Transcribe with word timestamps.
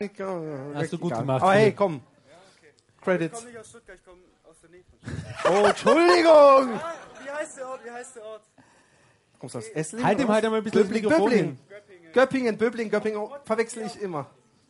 Hast 0.00 0.92
du 0.92 0.98
gut 0.98 1.12
gemacht. 1.12 1.42
Aber 1.42 1.52
hey, 1.54 1.72
komm. 1.72 2.00
Credits. 3.00 3.38
Ich 3.38 3.44
komme 3.44 3.50
nicht 3.50 3.58
aus 3.60 3.68
Stuttgart, 3.68 3.96
ich 3.98 4.04
komme 4.04 4.20
aus 4.48 4.56
der 4.60 4.70
Nähe 4.70 4.84
von 4.84 5.52
Oh, 5.52 5.66
Entschuldigung. 5.66 6.80
Wie 7.24 7.30
heißt 7.30 7.56
der 7.58 7.68
Ort? 7.68 7.84
Wie 7.84 7.90
heißt 7.90 8.14
der 8.16 8.24
Ort? 8.24 8.42
Kommst 9.40 9.54
du 9.56 9.58
aus 9.58 9.68
Esslingen? 9.68 10.06
Halt 10.06 10.20
ihm 10.20 10.28
halt 10.28 10.44
einmal 10.44 10.60
ein 10.60 10.64
bisschen 10.64 10.80
das 10.82 10.88
Böbling, 10.88 11.02
Mikrofon 11.04 11.30
Böbling. 11.30 11.44
hin. 11.46 12.12
Göppingen, 12.12 12.56
Böbling, 12.58 12.90
Göppingen. 12.90 13.18
Oh, 13.18 13.34
verwechsel 13.44 13.86
ich 13.86 14.00
immer. 14.00 14.26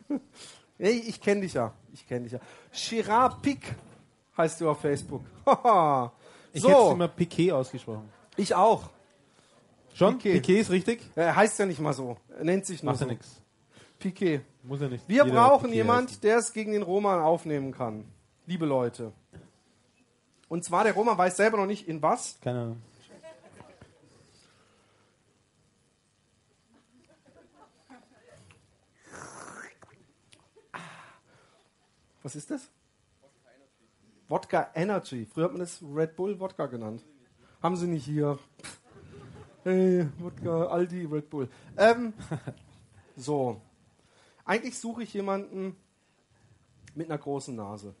Nee, 0.81 0.91
ich 0.91 1.19
kenne 1.19 1.41
dich 1.41 1.55
ja. 1.55 1.73
Ich 1.91 2.07
kenne 2.07 2.21
dich 2.21 2.31
ja. 2.31 2.39
Girard 2.71 3.41
Pick 3.41 3.75
heißt 4.37 4.61
du 4.61 4.69
auf 4.69 4.79
Facebook. 4.79 5.21
Haha. 5.45 6.11
Ich 6.53 6.63
hätte 6.63 6.73
so, 6.73 6.91
immer 6.93 7.09
Piquet 7.09 7.51
ausgesprochen. 7.51 8.09
ich 8.37 8.55
auch. 8.55 8.89
Schon? 9.93 10.17
Piquet. 10.17 10.33
Piquet, 10.41 10.59
ist 10.61 10.71
richtig? 10.71 11.01
Er 11.15 11.35
heißt 11.35 11.59
ja 11.59 11.65
nicht 11.67 11.79
mal 11.81 11.93
so. 11.93 12.17
Er 12.37 12.45
nennt 12.45 12.65
sich 12.65 12.81
nur 12.81 12.93
Macht 12.93 13.01
ja 13.01 13.05
so. 13.07 13.11
nichts. 13.11 13.41
Piquet. 13.99 14.41
Muss 14.63 14.81
ja 14.81 14.89
nicht. 14.89 15.07
Wir 15.07 15.25
brauchen 15.25 15.71
jemand, 15.71 16.23
der 16.23 16.37
es 16.37 16.53
gegen 16.53 16.73
den 16.73 16.83
Roman 16.83 17.19
aufnehmen 17.19 17.71
kann. 17.71 18.05
Liebe 18.45 18.65
Leute. 18.65 19.13
Und 20.49 20.63
zwar, 20.63 20.83
der 20.83 20.93
Roman 20.93 21.17
weiß 21.17 21.37
selber 21.37 21.57
noch 21.57 21.65
nicht 21.65 21.87
in 21.87 22.01
was. 22.01 22.39
Keine 22.41 22.61
Ahnung. 22.61 22.81
Was 32.21 32.35
ist 32.35 32.51
das? 32.51 32.69
Wodka 34.27 34.69
Energy. 34.75 35.25
Früher 35.25 35.45
hat 35.45 35.51
man 35.51 35.61
das 35.61 35.81
Red 35.81 36.15
Bull 36.15 36.39
Wodka 36.39 36.67
genannt. 36.67 37.03
Haben 37.63 37.75
sie 37.75 37.87
nicht 37.87 38.05
hier. 38.05 38.37
Hey, 39.63 40.07
Wodka, 40.19 40.67
Aldi, 40.67 41.05
Red 41.05 41.29
Bull. 41.29 41.49
Ähm, 41.77 42.13
so. 43.15 43.61
Eigentlich 44.49 44.77
suche 44.79 45.03
ich 45.03 45.13
jemanden 45.13 45.77
mit 46.95 47.07
einer 47.07 47.19
großen 47.19 47.55
Nase. 47.55 47.93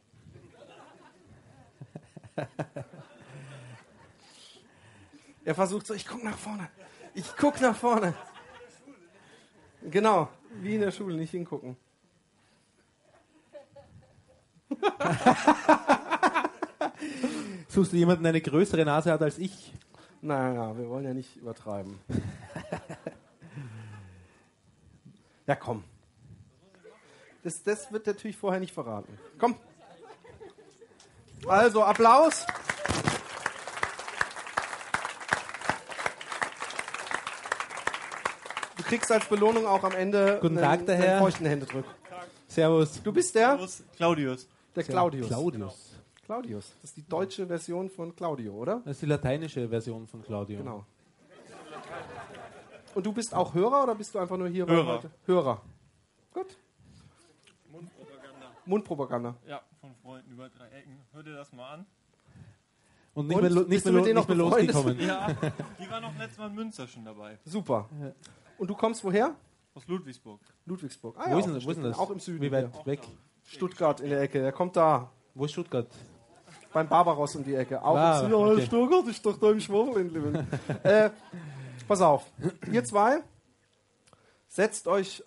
er 5.45 5.53
versucht 5.53 5.85
so, 5.85 5.93
ich 5.93 6.07
guck 6.07 6.23
nach 6.23 6.39
vorne. 6.39 6.67
Ich 7.13 7.37
guck 7.37 7.61
nach 7.61 7.75
vorne. 7.75 8.15
Genau, 9.91 10.27
wie 10.61 10.73
in 10.73 10.81
der 10.81 10.89
Schule, 10.89 11.17
nicht 11.17 11.29
hingucken. 11.29 11.77
Suchst 17.67 17.93
du 17.93 17.97
jemanden, 17.97 18.23
der 18.23 18.31
eine 18.31 18.41
größere 18.41 18.85
Nase 18.85 19.11
hat 19.11 19.21
als 19.21 19.37
ich? 19.37 19.71
Naja, 20.19 20.75
wir 20.75 20.89
wollen 20.89 21.05
ja 21.05 21.13
nicht 21.13 21.35
übertreiben. 21.35 21.99
ja, 25.45 25.55
komm. 25.55 25.83
Das, 27.43 27.63
das 27.63 27.91
wird 27.91 28.05
natürlich 28.05 28.37
vorher 28.37 28.59
nicht 28.59 28.73
verraten. 28.73 29.17
Komm. 29.39 29.55
Also, 31.47 31.83
Applaus. 31.83 32.45
Du 38.77 38.83
kriegst 38.83 39.11
als 39.11 39.25
Belohnung 39.27 39.65
auch 39.65 39.83
am 39.83 39.91
Ende 39.93 40.39
Guten 40.41 40.57
einen, 40.57 40.65
Tag, 40.67 40.85
der 40.85 40.95
einen 40.95 41.03
Herr. 41.03 41.19
feuchten 41.19 41.45
Händedruck. 41.45 41.85
Servus. 42.47 43.01
Du 43.03 43.11
bist 43.11 43.35
der? 43.35 43.49
Servus, 43.51 43.83
Claudius. 43.95 44.47
Der 44.75 44.83
Claudius. 44.83 45.27
Claudius. 45.27 45.95
Claudius. 46.25 46.73
Das 46.81 46.91
ist 46.91 46.97
die 46.97 47.07
deutsche 47.07 47.45
Version 47.47 47.89
von 47.89 48.15
Claudio, 48.15 48.53
oder? 48.53 48.81
Das 48.85 48.93
ist 48.97 49.01
die 49.01 49.07
lateinische 49.07 49.67
Version 49.67 50.07
von 50.07 50.23
Claudio. 50.23 50.59
Genau. 50.59 50.85
Und 52.95 53.05
du 53.05 53.11
bist 53.11 53.33
auch 53.33 53.53
Hörer 53.53 53.83
oder 53.83 53.95
bist 53.95 54.13
du 54.15 54.19
einfach 54.19 54.37
nur 54.37 54.47
hier? 54.47 54.65
Hörer. 54.65 54.93
heute- 54.97 55.11
Hörer. 55.25 55.61
Gut. 56.33 56.47
Mundpropaganda. 58.69 59.35
Ja, 59.47 59.61
von 59.81 59.93
Freunden 59.95 60.31
über 60.31 60.49
drei 60.49 60.67
Ecken. 60.69 60.99
Hör 61.11 61.23
dir 61.23 61.33
das 61.33 61.51
mal 61.53 61.73
an. 61.73 61.85
Und 63.15 63.27
nicht 63.27 63.35
Und? 63.37 63.41
mehr, 63.41 63.63
nicht 63.65 63.83
mehr, 63.85 63.93
mit 63.93 64.05
denen 64.05 64.17
nicht 64.17 64.27
mehr 64.29 64.37
losgekommen. 64.37 64.99
Ja, 64.99 65.27
die 65.79 65.89
war 65.89 65.99
noch 65.99 66.15
letztes 66.17 66.37
Mal 66.37 66.47
in 66.47 66.55
Münster 66.55 66.87
schon 66.87 67.03
dabei. 67.03 67.39
Super. 67.43 67.89
Und 68.57 68.69
du 68.69 68.75
kommst 68.75 69.03
woher? 69.03 69.35
Aus 69.73 69.87
Ludwigsburg. 69.87 70.39
Ludwigsburg. 70.65 71.15
Ah, 71.17 71.25
Wo, 71.25 71.29
ja, 71.31 71.37
ist 71.39 71.45
auch 71.47 71.51
denn, 71.53 71.65
wo 71.65 71.69
ist 71.71 71.75
denn 71.77 71.83
das? 71.83 71.97
Auch 71.99 72.09
im 72.11 72.19
Süden. 72.19 72.41
Wie 72.41 72.51
weit 72.51 72.71
hier. 72.75 72.85
weg? 72.85 73.01
Stuttgart 73.43 73.99
in 74.01 74.09
der 74.09 74.21
Ecke. 74.21 74.39
Er 74.39 74.51
kommt 74.51 74.75
da. 74.75 75.11
Wo 75.33 75.45
ist 75.45 75.51
Stuttgart? 75.53 75.87
Beim 76.71 76.87
Barbaros 76.87 77.35
um 77.35 77.43
die 77.43 77.55
Ecke. 77.55 77.81
Auch 77.83 77.95
Ah, 77.95 78.19
im 78.19 78.25
Süden. 78.29 78.33
okay. 78.35 78.65
Stuttgart 78.67 79.07
ist 79.07 79.25
doch 79.25 79.37
da 79.37 79.51
im 79.51 79.59
Schwabelinleben. 79.59 80.47
äh, 80.83 81.09
pass 81.87 82.01
auf. 82.01 82.31
Ihr 82.71 82.83
zwei 82.83 83.23
setzt 84.47 84.87
euch 84.87 85.23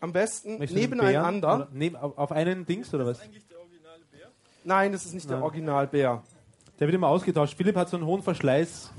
am 0.00 0.12
besten 0.12 0.58
Möchtest 0.58 0.80
nebeneinander. 0.80 1.68
Neben, 1.72 1.96
auf, 1.96 2.16
auf 2.18 2.32
einen 2.32 2.66
Dings 2.66 2.92
oder 2.92 3.06
was? 3.06 3.20
Eigentlich 3.20 3.46
der 3.46 3.58
originale 3.58 4.04
Bär. 4.10 4.30
Nein, 4.64 4.92
das 4.92 5.04
ist 5.04 5.14
nicht 5.14 5.28
der 5.28 5.36
Nein. 5.36 5.44
Originalbär. 5.44 6.22
Der 6.78 6.86
wird 6.86 6.94
immer 6.94 7.08
ausgetauscht. 7.08 7.56
Philipp 7.56 7.76
hat 7.76 7.88
so 7.88 7.96
einen 7.96 8.06
hohen 8.06 8.22
Verschleiß. 8.22 8.90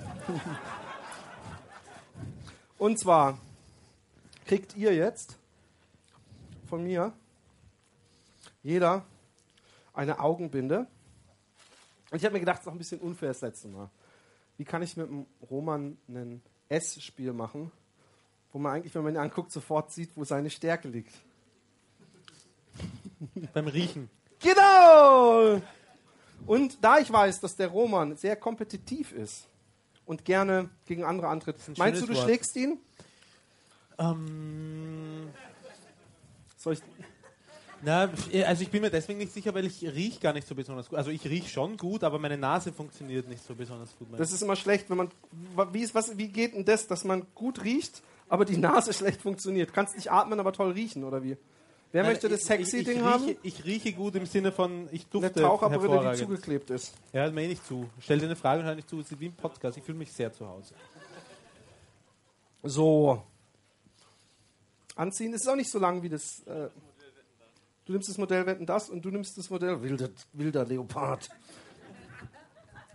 Und 2.78 3.00
zwar 3.00 3.38
kriegt 4.46 4.76
ihr 4.76 4.94
jetzt 4.94 5.38
von 6.68 6.84
mir 6.84 7.14
jeder 8.64 9.06
eine 9.94 10.20
Augenbinde. 10.20 10.88
Und 12.12 12.18
ich 12.18 12.26
habe 12.26 12.34
mir 12.34 12.40
gedacht, 12.40 12.58
es 12.58 12.62
ist 12.62 12.66
noch 12.66 12.74
ein 12.74 12.78
bisschen 12.78 13.00
unfair 13.00 13.30
das 13.30 13.42
letzte 13.42 13.68
Mal. 13.68 13.90
Wie 14.58 14.66
kann 14.66 14.82
ich 14.82 14.96
mit 14.96 15.08
dem 15.08 15.26
Roman 15.50 15.98
ein 16.08 16.42
S-Spiel 16.70 17.34
machen, 17.34 17.72
wo 18.56 18.60
man 18.60 18.72
eigentlich, 18.72 18.96
wenn 18.96 19.04
man 19.04 19.16
ihn 19.16 19.20
anguckt, 19.20 19.52
sofort 19.52 19.92
sieht, 19.92 20.12
wo 20.16 20.24
seine 20.24 20.50
Stärke 20.50 20.88
liegt? 20.88 21.14
Beim 23.54 23.68
Riechen. 23.68 24.10
Genau! 24.40 25.62
Und 26.48 26.78
da 26.82 27.00
ich 27.00 27.12
weiß, 27.12 27.42
dass 27.42 27.58
der 27.58 27.68
Roman 27.68 28.16
sehr 28.16 28.38
kompetitiv 28.38 29.12
ist 29.12 29.50
und 30.06 30.24
gerne 30.24 30.70
gegen 30.86 31.04
andere 31.04 31.28
antritt, 31.28 31.58
ein 31.68 31.74
meinst 31.78 32.02
du, 32.02 32.06
du 32.06 32.14
Wort. 32.14 32.24
schlägst 32.24 32.56
ihn? 32.56 32.80
Ähm, 33.98 35.28
Soll 36.56 36.74
ich, 36.74 36.82
na, 37.84 38.10
also 38.46 38.64
ich 38.64 38.72
bin 38.72 38.82
mir 38.82 38.90
deswegen 38.90 39.20
nicht 39.20 39.34
sicher, 39.34 39.54
weil 39.54 39.66
ich 39.66 39.84
riech 39.84 40.22
gar 40.22 40.32
nicht 40.32 40.48
so 40.48 40.56
besonders 40.56 40.88
gut. 40.88 40.98
Also 40.98 41.12
ich 41.12 41.26
riech 41.26 41.52
schon 41.52 41.76
gut, 41.76 42.06
aber 42.06 42.20
meine 42.20 42.38
Nase 42.38 42.72
funktioniert 42.72 43.28
nicht 43.28 43.46
so 43.46 43.54
besonders 43.54 43.98
gut. 43.98 44.08
Das 44.18 44.32
ist 44.32 44.42
immer 44.42 44.56
schlecht, 44.56 44.90
wenn 44.90 44.96
man. 44.98 45.10
Wie, 45.74 45.82
ist, 45.82 45.94
was, 45.94 46.18
wie 46.18 46.30
geht 46.30 46.54
denn 46.54 46.64
das, 46.64 46.88
dass 46.88 47.04
man 47.04 47.28
gut 47.36 47.66
riecht, 47.66 48.02
aber 48.30 48.46
die 48.46 48.58
Nase 48.58 48.94
schlecht 48.94 49.22
funktioniert? 49.22 49.74
Kannst 49.74 49.96
nicht 49.96 50.12
atmen, 50.12 50.40
aber 50.40 50.54
toll 50.54 50.72
riechen, 50.72 51.04
oder 51.04 51.24
wie? 51.24 51.38
Wer 51.92 52.04
Nein, 52.04 52.12
möchte 52.14 52.28
das 52.28 52.42
ich- 52.42 52.46
sexy 52.48 52.78
ich, 52.80 52.86
Ding 52.86 52.98
ich 52.98 53.04
haben? 53.04 53.24
rieche, 53.24 53.38
Ich 53.44 53.64
rieche 53.64 53.94
gut 53.94 54.16
im 54.16 54.26
Sinne 54.26 54.52
von, 54.52 54.90
ich 54.92 55.06
dufte 55.08 55.32
Eine 55.34 55.48
Taucherbrille, 55.48 56.12
die 56.12 56.18
zugeklebt 56.18 56.70
ist. 56.70 56.94
Ja, 57.14 57.22
hört 57.24 57.34
mir 57.34 57.44
eh 57.44 57.48
nicht 57.48 57.66
zu. 57.66 57.90
Stell 58.00 58.20
dir 58.20 58.26
eine 58.26 58.36
Frage 58.36 58.62
und 58.62 58.66
hör 58.68 58.76
nicht 58.76 58.90
zu. 58.90 59.00
Es 59.00 59.10
ist 59.12 59.20
wie 59.20 59.28
ein 59.28 59.36
Podcast. 59.36 59.78
Ich 59.78 59.84
fühle 59.84 59.98
mich 59.98 60.12
sehr 60.12 60.34
zu 60.34 60.46
Hause. 60.48 60.74
So. 62.64 63.24
Anziehen. 64.96 65.34
Es 65.34 65.42
ist 65.44 65.48
auch 65.48 65.56
nicht 65.56 65.70
so 65.72 65.80
lang 65.80 66.02
wie 66.04 66.10
das. 66.10 66.40
Äh, 66.48 66.70
du 67.86 67.94
nimmst 67.94 68.10
das 68.10 68.18
Modell 68.18 68.46
Wetten 68.46 68.66
das 68.66 68.90
und 68.90 69.04
du 69.06 69.10
nimmst 69.12 69.38
das 69.38 69.50
Modell 69.50 69.82
Wilder, 69.82 70.10
wilder 70.34 70.66
Leopard. 70.66 71.30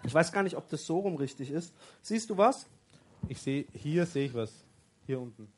Ich 0.02 0.12
weiß 0.12 0.32
gar 0.32 0.42
nicht, 0.42 0.56
ob 0.56 0.68
das 0.68 0.84
so 0.84 0.98
rum 0.98 1.16
richtig 1.16 1.50
ist. 1.50 1.72
Siehst 2.02 2.28
du 2.30 2.36
was? 2.36 2.66
Ich 3.28 3.40
sehe, 3.40 3.66
hier 3.74 4.06
sehe 4.06 4.26
ich 4.26 4.34
was. 4.34 4.50
Hier 5.10 5.20
unten. 5.20 5.48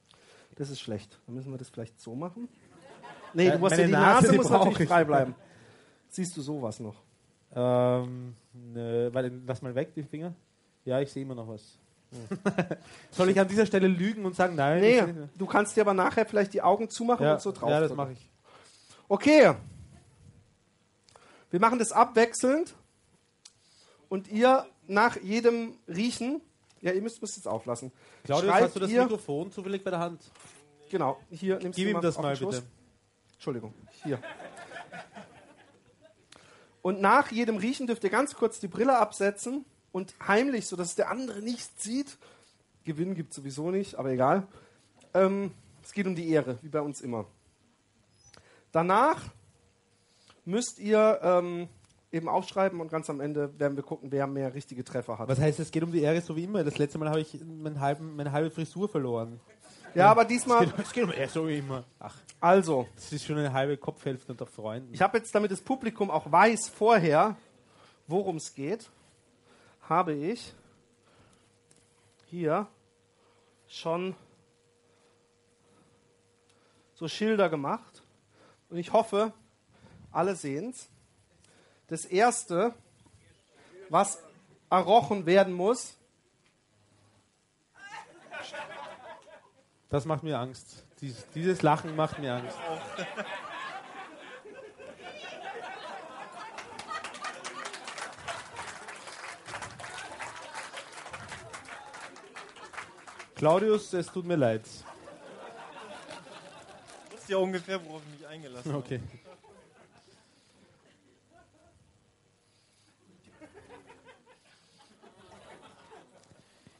Das 0.56 0.70
ist 0.70 0.80
schlecht. 0.80 1.18
Dann 1.26 1.34
müssen 1.34 1.50
wir 1.50 1.58
das 1.58 1.68
vielleicht 1.68 2.00
so 2.00 2.14
machen. 2.14 2.48
Nee, 3.34 3.48
Äh, 3.48 3.52
du 3.52 3.58
musst 3.58 3.76
ja 3.76 3.84
die 3.84 3.92
Nase, 3.92 4.26
Nase, 4.28 4.36
muss 4.38 4.48
natürlich 4.48 4.80
ich. 4.80 4.88
frei 4.88 5.04
bleiben. 5.04 5.34
Siehst 6.08 6.34
du 6.38 6.40
sowas 6.40 6.80
noch? 6.80 7.02
Ähm, 7.54 8.34
ne, 8.54 9.10
warte, 9.12 9.30
lass 9.46 9.60
mal 9.60 9.74
weg, 9.74 9.92
die 9.94 10.04
Finger. 10.04 10.32
Ja, 10.86 11.00
ich 11.00 11.12
sehe 11.12 11.22
immer 11.22 11.34
noch 11.34 11.48
was. 11.48 11.78
Soll 13.10 13.28
ich 13.28 13.38
an 13.38 13.46
dieser 13.46 13.66
Stelle 13.66 13.88
lügen 13.88 14.24
und 14.24 14.34
sagen, 14.34 14.54
nein? 14.54 14.80
Nee, 14.80 15.02
du 15.36 15.44
kannst 15.44 15.76
dir 15.76 15.82
aber 15.82 15.92
nachher 15.92 16.24
vielleicht 16.24 16.54
die 16.54 16.62
Augen 16.62 16.88
zumachen 16.88 17.26
Ja, 17.26 17.34
und 17.34 17.42
so 17.42 17.52
drauf. 17.52 17.68
ja, 17.68 17.78
das 17.80 17.94
mache 17.94 18.12
ich. 18.12 18.30
Okay. 19.08 19.52
Wir 21.50 21.60
machen 21.60 21.78
das 21.78 21.92
abwechselnd. 21.92 22.74
Und 24.09 24.28
ihr 24.28 24.65
nach 24.86 25.16
jedem 25.21 25.77
Riechen, 25.88 26.41
ja, 26.82 26.92
ihr 26.92 27.00
müsst 27.00 27.22
es 27.22 27.36
jetzt 27.36 27.48
auflassen. 27.48 27.92
Claudius, 28.24 28.50
schreibt 28.50 28.64
hast 28.64 28.76
du 28.76 28.80
das 28.80 28.90
ihr, 28.90 29.02
Mikrofon 29.02 29.50
zufällig 29.50 29.82
bei 29.82 29.90
der 29.90 30.00
Hand? 30.00 30.20
Genau, 30.90 31.18
hier 31.30 31.58
nimmst 31.58 31.76
Gib 31.76 31.88
du 31.88 31.96
ihm 31.96 32.00
das 32.02 32.18
mal 32.18 32.36
bitte. 32.36 32.62
Entschuldigung, 33.34 33.72
hier. 34.04 34.20
Und 36.82 37.00
nach 37.00 37.30
jedem 37.30 37.56
Riechen 37.56 37.86
dürft 37.86 38.02
ihr 38.04 38.10
ganz 38.10 38.34
kurz 38.34 38.58
die 38.58 38.68
Brille 38.68 38.98
absetzen 38.98 39.64
und 39.92 40.14
heimlich, 40.26 40.66
sodass 40.66 40.96
der 40.96 41.10
andere 41.10 41.40
nichts 41.40 41.82
sieht. 41.82 42.18
Gewinn 42.84 43.14
gibt 43.14 43.32
sowieso 43.32 43.70
nicht, 43.70 43.94
aber 43.94 44.10
egal. 44.10 44.48
Ähm, 45.14 45.52
es 45.84 45.92
geht 45.92 46.06
um 46.06 46.16
die 46.16 46.28
Ehre, 46.28 46.58
wie 46.62 46.68
bei 46.68 46.80
uns 46.80 47.00
immer. 47.00 47.26
Danach 48.72 49.22
müsst 50.44 50.80
ihr 50.80 51.20
ähm, 51.22 51.68
eben 52.12 52.28
aufschreiben 52.28 52.80
und 52.80 52.91
ganz 52.91 53.09
am 53.09 53.20
Ende 53.20 53.59
werden 53.59 53.74
wir 53.74 53.82
gucken, 53.82 54.12
wer 54.12 54.26
mehr 54.26 54.53
richtige 54.54 54.84
Treffer 54.84 55.18
hat. 55.18 55.28
Was 55.28 55.41
heißt, 55.41 55.59
es 55.60 55.70
geht 55.70 55.82
um 55.82 55.91
die 55.91 56.03
Ehre 56.03 56.20
so 56.20 56.36
wie 56.36 56.44
immer? 56.44 56.62
Das 56.62 56.78
letzte 56.78 56.98
Mal 56.98 57.09
habe 57.09 57.20
ich 57.20 57.41
meinen 57.42 57.80
halben, 57.80 58.14
meine 58.14 58.32
halbe 58.32 58.50
Frisur 58.50 58.88
verloren. 58.88 59.41
Ja, 59.94 60.10
aber 60.10 60.24
diesmal, 60.24 60.72
Es 60.78 60.92
geht 60.92 61.04
um 61.04 61.12
er 61.12 61.28
so 61.28 61.48
immer. 61.48 61.84
Ach, 61.98 62.14
also, 62.41 62.86
das 62.94 63.12
ist 63.12 63.24
schon 63.24 63.38
eine 63.38 63.53
halbe 63.53 63.76
Kopfhälfte 63.76 64.32
unter 64.32 64.47
Freunden. 64.47 64.92
ich 64.92 65.03
habe 65.03 65.18
jetzt, 65.18 65.34
damit 65.34 65.50
das 65.50 65.60
Publikum 65.60 66.10
auch 66.10 66.30
weiß 66.30 66.68
vorher, 66.68 67.36
worum 68.06 68.36
es 68.36 68.54
geht, 68.54 68.91
habe 69.88 70.15
ich 70.15 70.54
hier 72.26 72.66
schon 73.68 74.15
so 76.94 77.08
Schilder 77.08 77.48
gemacht. 77.48 78.03
Und 78.70 78.78
ich 78.78 78.92
hoffe, 78.92 79.32
alle 80.10 80.36
sehen 80.36 80.70
es. 80.70 80.88
Das 81.92 82.06
erste, 82.06 82.74
was 83.91 84.18
errochen 84.71 85.27
werden 85.27 85.53
muss, 85.53 85.94
Das 89.91 90.06
macht 90.06 90.22
mir 90.22 90.39
Angst. 90.39 90.86
Dies, 91.03 91.27
dieses 91.34 91.60
Lachen 91.60 91.94
macht 91.94 92.18
mir 92.18 92.33
Angst. 92.33 92.56
Claudius, 103.34 103.92
es 103.92 104.06
tut 104.06 104.24
mir 104.24 104.36
leid. 104.36 104.62
Ich 107.10 107.12
wusste 107.12 107.33
ja 107.33 107.36
ungefähr, 107.36 107.84
worauf 107.84 108.00
ich 108.06 108.18
mich 108.18 108.27
eingelassen 108.27 108.72
habe. 108.72 108.83
Okay. 108.83 109.00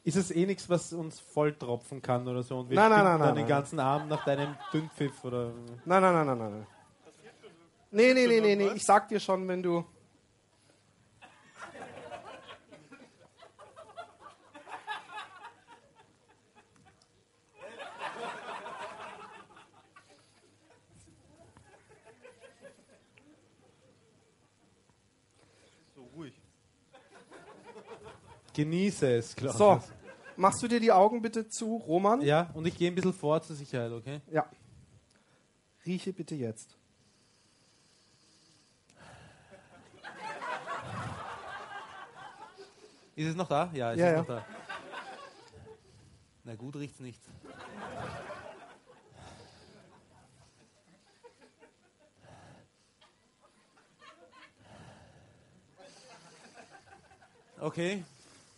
Ist 0.04 0.16
es 0.16 0.32
eh 0.32 0.46
nichts, 0.46 0.69
was 0.69 0.93
uns 0.93 1.20
volltropfen 1.20 2.02
kann 2.02 2.26
oder 2.26 2.43
so? 2.43 2.58
Und 2.58 2.70
wir 2.70 2.76
Nein, 2.76 2.90
nein, 2.90 3.04
nein, 3.04 3.20
dann 3.20 3.37
den 3.37 3.46
ganzen 3.46 3.78
Abend 3.78 4.08
nach 4.08 4.25
deinem 4.25 4.56
Dünnpfiff 4.72 5.22
oder. 5.25 5.52
Nein, 5.84 6.02
nein, 6.02 6.14
nein, 6.14 6.26
nein, 6.26 6.38
nein. 6.38 6.50
nein. 6.50 6.66
Nee, 7.93 8.14
nee, 8.14 8.26
nee, 8.26 8.40
nee, 8.40 8.56
nee. 8.56 8.70
Ich 8.75 8.84
sag 8.84 9.06
dir 9.08 9.20
schon, 9.20 9.46
wenn 9.46 9.62
du. 9.62 9.84
So 25.94 26.02
ruhig. 26.16 26.34
Genieße 28.54 29.16
es, 29.16 29.34
Claudius. 29.34 29.58
So, 29.58 29.81
machst 30.37 30.62
du 30.62 30.69
dir 30.69 30.81
die 30.81 30.93
Augen 30.93 31.22
bitte 31.22 31.49
zu, 31.49 31.76
Roman? 31.76 32.20
Ja, 32.20 32.50
und 32.54 32.66
ich 32.66 32.76
gehe 32.76 32.90
ein 32.90 32.94
bisschen 32.94 33.14
vor 33.14 33.40
zur 33.43 33.56
Sicherheit, 33.56 33.93
okay? 33.93 34.20
Ja. 34.31 34.46
Rieche 35.87 36.12
bitte 36.12 36.34
jetzt. 36.34 36.76
Ist 43.14 43.28
es 43.28 43.34
noch 43.37 43.49
da? 43.49 43.70
Ja, 43.75 43.93
es 43.93 43.99
Ja, 43.99 44.06
ist 44.06 44.12
ja. 44.12 44.19
noch 44.19 44.26
da. 44.26 44.46
Na 46.44 46.54
gut 46.54 46.76
riecht's 46.76 47.00
nicht. 47.00 47.20
Okay. 57.60 58.02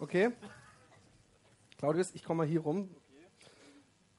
Okay? 0.04 0.32
Claudius, 1.78 2.14
ich 2.14 2.22
komme 2.22 2.42
mal 2.42 2.46
hier 2.46 2.60
rum. 2.60 2.94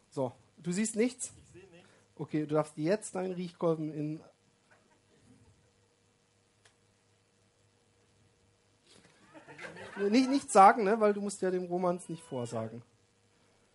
So, 0.09 0.33
du 0.57 0.71
siehst 0.71 0.95
nichts? 0.95 1.31
Ich 1.43 1.51
sehe 1.51 1.69
nichts. 1.69 1.89
Okay, 2.15 2.47
du 2.47 2.55
darfst 2.55 2.75
jetzt 2.75 3.13
deinen 3.13 3.33
Riechkolben 3.33 3.93
in. 3.93 4.19
Nicht, 10.09 10.27
nicht 10.27 10.51
sagen, 10.51 10.85
ne? 10.85 10.99
weil 10.99 11.13
du 11.13 11.21
musst 11.21 11.43
ja 11.43 11.51
dem 11.51 11.65
Romans 11.65 12.09
nicht 12.09 12.23
vorsagen. 12.23 12.81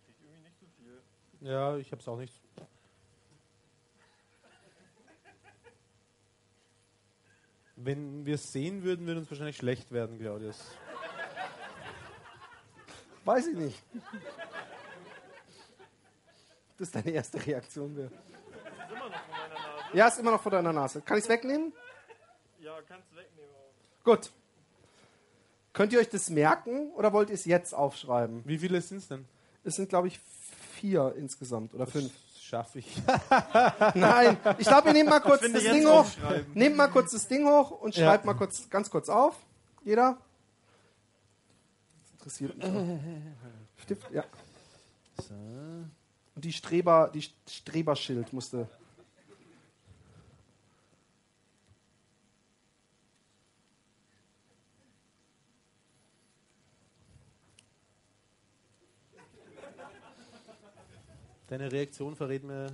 Krieg 0.03 0.15
irgendwie 0.21 0.41
nicht 0.43 0.59
so 0.59 0.65
viel. 1.39 1.49
Ja, 1.49 1.77
ich 1.77 1.93
hab's 1.93 2.09
auch 2.09 2.17
nicht. 2.17 2.33
Wenn 7.77 8.25
wir 8.25 8.35
es 8.35 8.51
sehen 8.51 8.83
würden, 8.83 9.07
würde 9.07 9.21
uns 9.21 9.31
wahrscheinlich 9.31 9.55
schlecht 9.55 9.93
werden, 9.93 10.19
Claudius. 10.19 10.75
Weiß 13.25 13.47
ich 13.47 13.55
nicht. 13.57 13.83
Das 16.77 16.87
ist 16.87 16.95
deine 16.95 17.11
erste 17.11 17.45
Reaktion. 17.45 17.95
Wäre. 17.95 18.07
Ist 18.07 18.91
immer 18.91 19.09
noch 19.09 19.21
von 19.21 19.31
meiner 19.31 19.53
Nase. 19.53 19.97
Ja, 19.97 20.07
ist 20.07 20.19
immer 20.19 20.31
noch 20.31 20.41
vor 20.41 20.51
deiner 20.51 20.73
Nase. 20.73 21.01
Kann 21.01 21.17
ich 21.17 21.23
es 21.25 21.29
wegnehmen? 21.29 21.73
Ja, 22.59 22.77
kannst 22.87 23.11
du 23.11 23.15
wegnehmen. 23.17 23.49
aber- 24.03 24.17
Gut. 24.17 24.31
Könnt 25.73 25.93
ihr 25.93 25.99
euch 25.99 26.09
das 26.09 26.29
merken 26.29 26.91
oder 26.91 27.13
wollt 27.13 27.29
ihr 27.29 27.35
es 27.35 27.45
jetzt 27.45 27.73
aufschreiben? 27.73 28.41
Wie 28.45 28.57
viele 28.57 28.81
sind 28.81 28.97
es 28.97 29.07
denn? 29.07 29.25
Es 29.63 29.75
sind, 29.75 29.89
glaube 29.89 30.07
ich, 30.07 30.19
vier 30.79 31.13
insgesamt 31.17 31.73
oder 31.73 31.85
fünf. 31.87 32.11
Das 32.33 32.43
schaffe 32.43 32.79
ich. 32.79 32.97
Nein, 33.93 34.37
ich 34.57 34.67
glaube, 34.67 34.89
ihr 34.89 34.93
nehmt 34.93 35.09
mal 35.09 35.21
kurz 35.21 35.41
das 35.41 35.51
jetzt 35.53 35.73
Ding 35.73 35.87
hoch. 35.87 36.05
Nehmt 36.55 36.75
mal 36.75 36.87
kurz 36.89 37.11
das 37.11 37.27
Ding 37.27 37.47
hoch 37.47 37.71
und 37.71 37.95
Ja. 37.95 38.07
schreibt 38.07 38.25
mal 38.25 38.33
kurz, 38.33 38.69
ganz 38.69 38.89
kurz 38.89 39.07
auf. 39.07 39.35
Jeder. 39.83 40.17
Interessiert 42.21 42.55
mich. 42.55 42.65
auch. 42.67 42.99
Stift, 43.77 44.11
ja. 44.11 44.23
So. 45.17 45.33
Und 45.33 46.45
die 46.45 46.53
Streber, 46.53 47.09
die 47.11 47.27
Streberschild 47.49 48.31
musste. 48.31 48.69
Deine 61.47 61.71
Reaktion 61.71 62.15
verrät 62.15 62.43
mir 62.43 62.71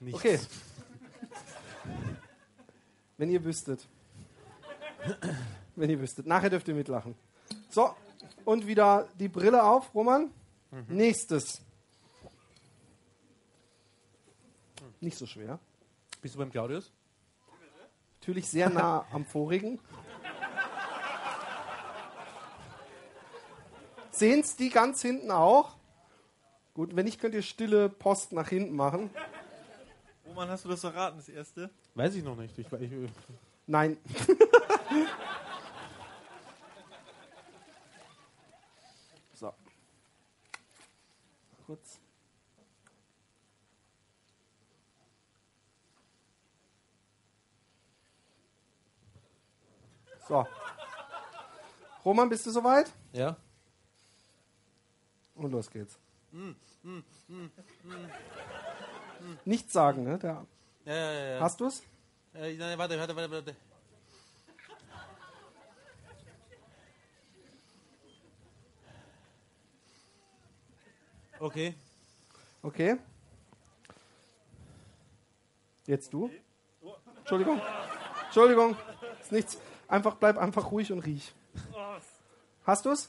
nichts. 0.00 0.18
Okay. 0.18 0.40
Wenn 3.16 3.30
ihr 3.30 3.44
wüsstet. 3.44 3.86
Wenn 5.76 5.88
ihr 5.88 6.00
wüsstet. 6.00 6.26
Nachher 6.26 6.50
dürft 6.50 6.66
ihr 6.66 6.74
mitlachen. 6.74 7.14
So, 7.70 7.94
und 8.48 8.66
wieder 8.66 9.06
die 9.20 9.28
Brille 9.28 9.62
auf, 9.62 9.94
Roman. 9.94 10.30
Nächstes. 10.88 11.60
Nicht 15.00 15.18
so 15.18 15.26
schwer. 15.26 15.58
Bist 16.22 16.34
du 16.34 16.38
beim 16.38 16.50
Claudius? 16.50 16.90
Natürlich 18.20 18.48
sehr 18.48 18.70
nah 18.70 19.06
am 19.12 19.26
vorigen. 19.26 19.78
Sehen's 24.10 24.56
die 24.56 24.70
ganz 24.70 25.02
hinten 25.02 25.30
auch? 25.30 25.76
Gut, 26.72 26.96
wenn 26.96 27.04
nicht, 27.04 27.20
könnt 27.20 27.34
ihr 27.34 27.42
stille 27.42 27.90
Post 27.90 28.32
nach 28.32 28.48
hinten 28.48 28.74
machen. 28.74 29.10
Roman, 30.26 30.48
hast 30.48 30.64
du 30.64 30.70
das 30.70 30.82
erraten, 30.84 31.18
das 31.18 31.28
erste? 31.28 31.68
Weiß 31.94 32.14
ich 32.14 32.24
noch 32.24 32.36
nicht. 32.36 32.58
Ich, 32.58 32.66
ich, 32.72 32.90
Nein. 33.66 33.98
so. 39.34 39.52
Kurz. 41.68 42.00
So. 50.26 50.46
Roman, 52.06 52.30
bist 52.30 52.46
du 52.46 52.50
soweit? 52.52 52.90
ja? 53.12 53.36
Und 55.34 55.52
los 55.52 55.70
geht's. 55.70 55.98
Nichts 59.44 59.72
sagen, 59.74 60.04
ne? 60.04 60.18
Der, 60.18 60.46
Ja, 60.86 60.94
ja, 60.94 61.12
ja. 61.12 61.34
ja. 61.34 61.40
hast 61.40 61.60
du's? 61.60 61.82
Äh, 62.32 62.56
nein, 62.56 62.78
warte, 62.78 62.98
warte, 62.98 63.14
warte, 63.14 63.30
warte. 63.30 63.56
Okay. 71.40 71.74
Okay. 72.62 72.98
Jetzt 75.86 76.12
du. 76.12 76.30
Entschuldigung. 77.18 77.60
Entschuldigung. 78.24 78.76
Ist 79.20 79.32
nichts. 79.32 79.58
Einfach 79.86 80.16
bleib 80.16 80.36
einfach 80.36 80.70
ruhig 80.70 80.92
und 80.92 81.00
riech. 81.00 81.32
Hast 82.64 82.84
du's? 82.84 83.08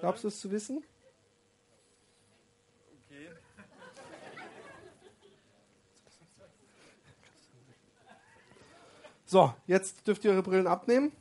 Glaubst 0.00 0.24
du 0.24 0.28
es 0.28 0.40
zu 0.40 0.50
wissen? 0.50 0.82
Okay. 3.06 3.28
So, 9.26 9.54
jetzt 9.66 10.06
dürft 10.06 10.24
ihr 10.24 10.32
eure 10.32 10.42
Brillen 10.42 10.66
abnehmen. 10.66 11.12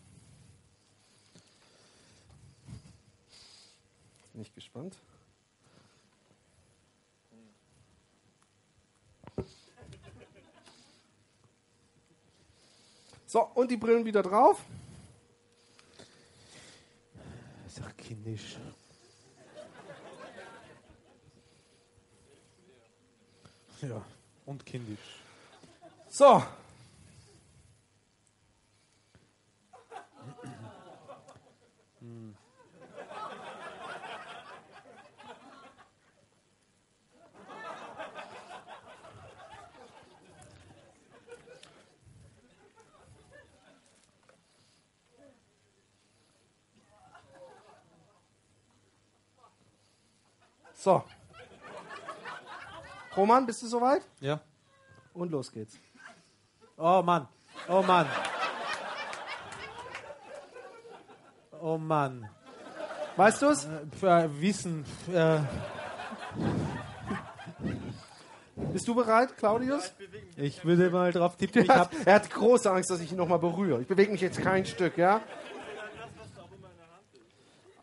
Bin 4.34 4.42
ich 4.42 4.54
gespannt. 4.56 4.98
So, 13.30 13.42
und 13.54 13.70
die 13.70 13.78
Brillen 13.78 14.04
wieder 14.06 14.24
drauf. 14.24 14.60
Ist 17.68 17.80
auch 17.80 17.96
kindisch. 17.96 18.58
Ja, 23.84 24.04
und 24.48 24.66
kindisch. 24.66 25.22
So. 26.10 26.42
So. 50.80 51.04
Roman, 53.18 53.46
bist 53.46 53.62
du 53.62 53.68
soweit? 53.68 54.02
Ja. 54.22 54.40
Und 55.14 55.30
los 55.30 55.52
geht's. 55.52 55.78
Oh 56.78 57.02
Mann. 57.04 57.28
Oh 57.68 57.82
Mann. 57.82 58.08
Oh 61.60 61.78
Mann. 61.78 62.30
Weißt 63.18 63.42
du's? 63.42 63.66
Äh, 63.66 64.06
äh, 64.06 64.42
Wissen. 64.42 64.86
Äh, 65.12 65.40
Bist 68.72 68.88
du 68.88 68.96
bereit, 68.96 69.36
Claudius? 69.36 69.94
ich 70.38 70.64
würde 70.64 70.90
mal 70.92 71.12
drauf 71.12 71.36
tippen. 71.36 71.64
Ich 71.64 71.70
Er 71.70 71.76
hab, 71.80 71.92
hat, 71.94 72.08
er 72.08 72.14
hat 72.16 72.30
große 72.30 72.72
Angst, 72.72 72.90
dass 72.90 73.02
ich 73.02 73.12
ihn 73.12 73.18
nochmal 73.18 73.40
berühre. 73.40 73.82
Ich 73.82 73.88
bewege 73.88 74.14
mich 74.14 74.22
jetzt 74.22 74.40
kein 74.40 74.66
Stück, 74.66 74.98
ja? 74.98 75.20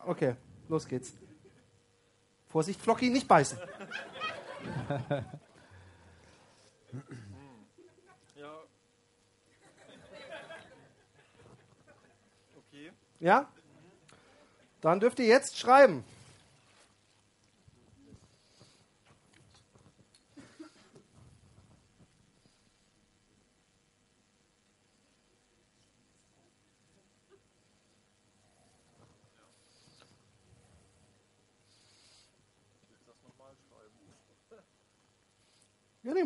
Okay, 0.03 0.35
los 0.69 0.87
geht's. 0.87 1.13
Vorsicht, 2.57 2.81
Flocky, 2.81 3.11
nicht 3.11 3.27
beißen. 3.27 3.59
Ja. 8.35 8.51
Okay. 12.57 12.91
Ja? 13.19 13.47
Dann 14.81 14.99
dürft 14.99 15.19
ihr 15.19 15.27
jetzt 15.27 15.59
schreiben. 15.59 16.03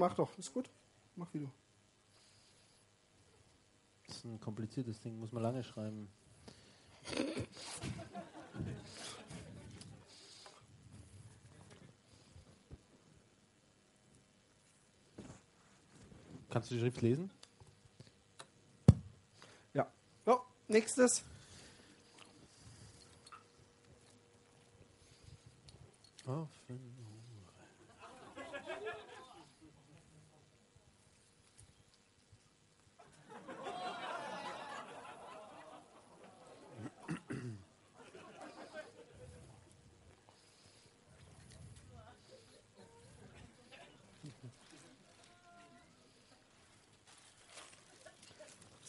Mach 0.02 0.16
doch. 0.16 0.36
Ist 0.38 0.54
gut. 0.54 0.70
Mach 1.16 1.32
wie 1.34 1.40
du. 1.40 1.52
das 4.08 4.18
ist 4.18 4.26
ein 4.26 4.40
kompliziertes 4.42 5.00
Ding, 5.00 5.20
muss 5.20 5.32
man 5.32 5.44
lange 5.44 5.64
schreiben. 5.64 6.10
Kannst 16.50 16.70
du 16.70 16.76
die 16.76 16.82
Schrift 16.82 17.02
lesen? 17.02 17.32
Ja. 19.74 19.90
So, 20.26 20.42
nächstes. 20.68 21.24
Offen. 26.26 27.01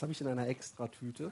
Das 0.02 0.06
habe 0.06 0.12
ich 0.14 0.21
in 0.21 0.26
einer 0.26 0.49
Extratüte. 0.49 1.30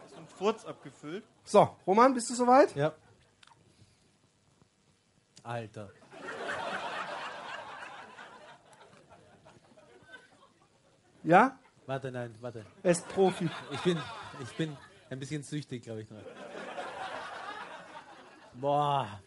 Hast 0.00 0.12
du 0.12 0.16
einen 0.16 0.26
Furz 0.28 0.64
abgefüllt? 0.64 1.24
So, 1.44 1.76
Roman, 1.86 2.14
bist 2.14 2.30
du 2.30 2.34
soweit? 2.34 2.74
Ja. 2.74 2.94
Alter. 5.42 5.90
Ja? 11.22 11.58
Warte, 11.84 12.10
nein, 12.10 12.34
warte. 12.40 12.64
Er 12.82 12.92
ist 12.92 13.06
Profi. 13.08 13.50
Ich 13.72 13.80
bin, 13.82 14.00
ich 14.42 14.56
bin 14.56 14.74
ein 15.10 15.18
bisschen 15.18 15.42
süchtig, 15.42 15.82
glaube 15.82 16.00
ich 16.00 16.08
noch. 16.08 16.22
Boah. 18.54 19.20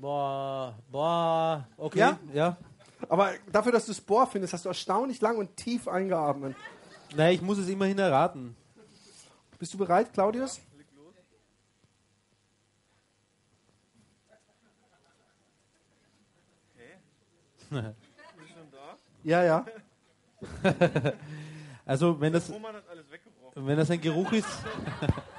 Boah. 0.00 0.74
Boah. 0.90 1.66
Okay. 1.76 1.98
Ja? 1.98 2.18
Ja. 2.32 2.56
Aber 3.08 3.32
dafür, 3.50 3.72
dass 3.72 3.86
du 3.86 3.92
es 3.92 4.00
Bohr 4.00 4.26
findest, 4.26 4.52
hast 4.52 4.64
du 4.64 4.68
erstaunlich 4.68 5.20
lang 5.20 5.38
und 5.38 5.56
tief 5.56 5.88
eingeatmet. 5.88 6.56
Nein, 7.14 7.34
ich 7.34 7.42
muss 7.42 7.58
es 7.58 7.68
immerhin 7.68 7.98
erraten. 7.98 8.56
Bist 9.58 9.74
du 9.74 9.78
bereit, 9.78 10.12
Claudius? 10.12 10.60
Leg 10.76 10.86
los. 10.96 11.14
Okay. 17.70 17.94
Ist 18.44 18.52
schon 18.52 18.70
da? 18.70 18.96
Ja, 19.24 19.44
ja. 19.44 19.64
Also, 21.88 22.20
wenn 22.20 22.34
das, 22.34 22.52
wenn 23.54 23.78
das 23.78 23.90
ein 23.90 23.98
Geruch 23.98 24.30
ist, 24.32 24.46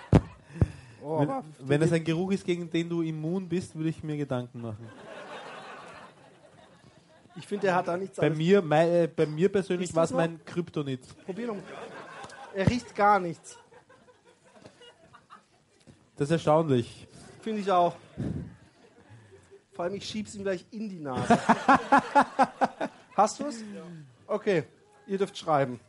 Oh, 1.01 1.19
wenn, 1.19 1.29
wenn 1.59 1.81
das 1.81 1.91
ein 1.91 2.03
Geruch 2.03 2.31
ist, 2.31 2.45
gegen 2.45 2.69
den 2.69 2.89
du 2.89 3.01
immun 3.01 3.47
bist, 3.47 3.75
würde 3.75 3.89
ich 3.89 4.03
mir 4.03 4.17
Gedanken 4.17 4.61
machen. 4.61 4.87
ich 7.35 7.47
finde, 7.47 7.67
er 7.67 7.75
hat 7.75 7.87
da 7.87 7.97
nichts 7.97 8.17
Bei 8.17 8.29
mir, 8.29 8.61
mei, 8.61 9.03
äh, 9.03 9.07
bei 9.07 9.25
mir 9.25 9.49
persönlich 9.49 9.93
war 9.95 10.03
es 10.03 10.09
du's 10.09 10.17
mein 10.17 10.43
Kryptonit. 10.43 11.01
Probier 11.25 11.47
noch. 11.47 11.57
Er 12.53 12.69
riecht 12.69 12.95
gar 12.95 13.19
nichts. 13.19 13.57
Das 16.15 16.27
ist 16.27 16.31
erstaunlich. 16.31 17.07
Finde 17.41 17.61
ich 17.61 17.71
auch. 17.71 17.95
Vor 19.71 19.85
allem, 19.85 19.95
ich 19.95 20.05
schieb's 20.05 20.35
ihm 20.35 20.43
gleich 20.43 20.65
in 20.71 20.89
die 20.89 20.99
Nase. 20.99 21.39
Hast 23.15 23.39
du 23.39 23.45
es? 23.45 23.63
Okay, 24.27 24.63
ihr 25.07 25.17
dürft 25.17 25.37
schreiben. 25.37 25.79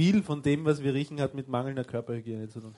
Viel 0.00 0.22
von 0.22 0.40
dem, 0.40 0.64
was 0.64 0.82
wir 0.82 0.94
riechen, 0.94 1.20
hat 1.20 1.34
mit 1.34 1.46
mangelnder 1.46 1.84
Körperhygiene 1.84 2.48
zu 2.48 2.60
tun. 2.60 2.74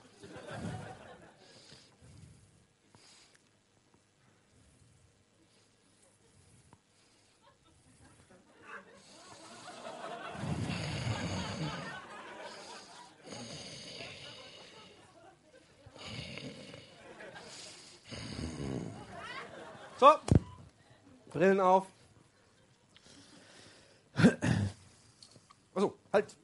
So, 19.97 20.07
Brillen 21.31 21.61
auf. 21.61 21.87
Achso, 25.73 25.97
halt. 26.11 26.35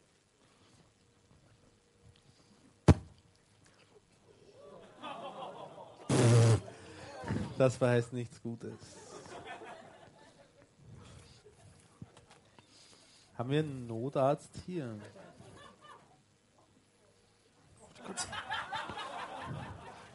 Das 7.70 7.78
verheißt 7.78 8.14
nichts 8.14 8.42
Gutes. 8.42 8.74
Haben 13.38 13.52
wir 13.52 13.60
einen 13.60 13.86
Notarzt 13.86 14.50
hier? 14.66 14.98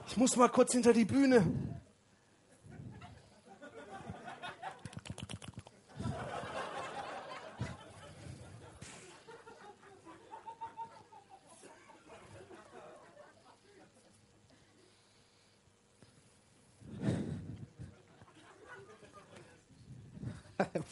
Ich 0.09 0.17
muss 0.17 0.35
mal 0.35 0.49
kurz 0.49 0.73
hinter 0.73 0.93
die 0.93 1.05
Bühne. 1.05 1.47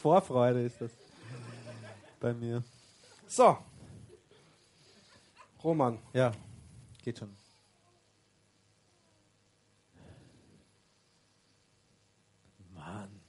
Vorfreude 0.03 0.65
ist 0.65 0.81
das. 0.81 0.91
Bei 2.19 2.33
mir. 2.33 2.61
So. 3.25 3.57
Roman. 5.63 5.97
Ja, 6.11 6.33
geht 7.01 7.19
schon. 7.19 7.33
Mann. 12.75 13.23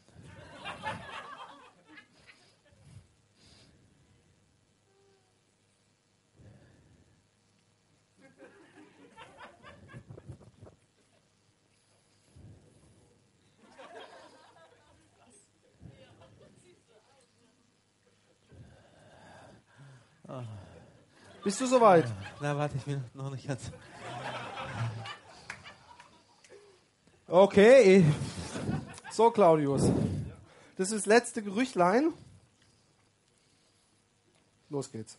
Bist 21.44 21.60
du 21.60 21.66
soweit? 21.66 22.10
Na, 22.40 22.56
warte, 22.56 22.78
ich 22.78 22.84
bin 22.84 23.04
noch 23.12 23.30
nicht 23.30 23.46
ganz. 23.46 23.70
Okay. 27.28 28.02
So, 29.10 29.30
Claudius. 29.30 29.90
Das 30.78 30.90
ist 30.90 31.00
das 31.00 31.06
letzte 31.06 31.42
Gerüchtlein. 31.42 32.14
Los 34.70 34.90
geht's. 34.90 35.18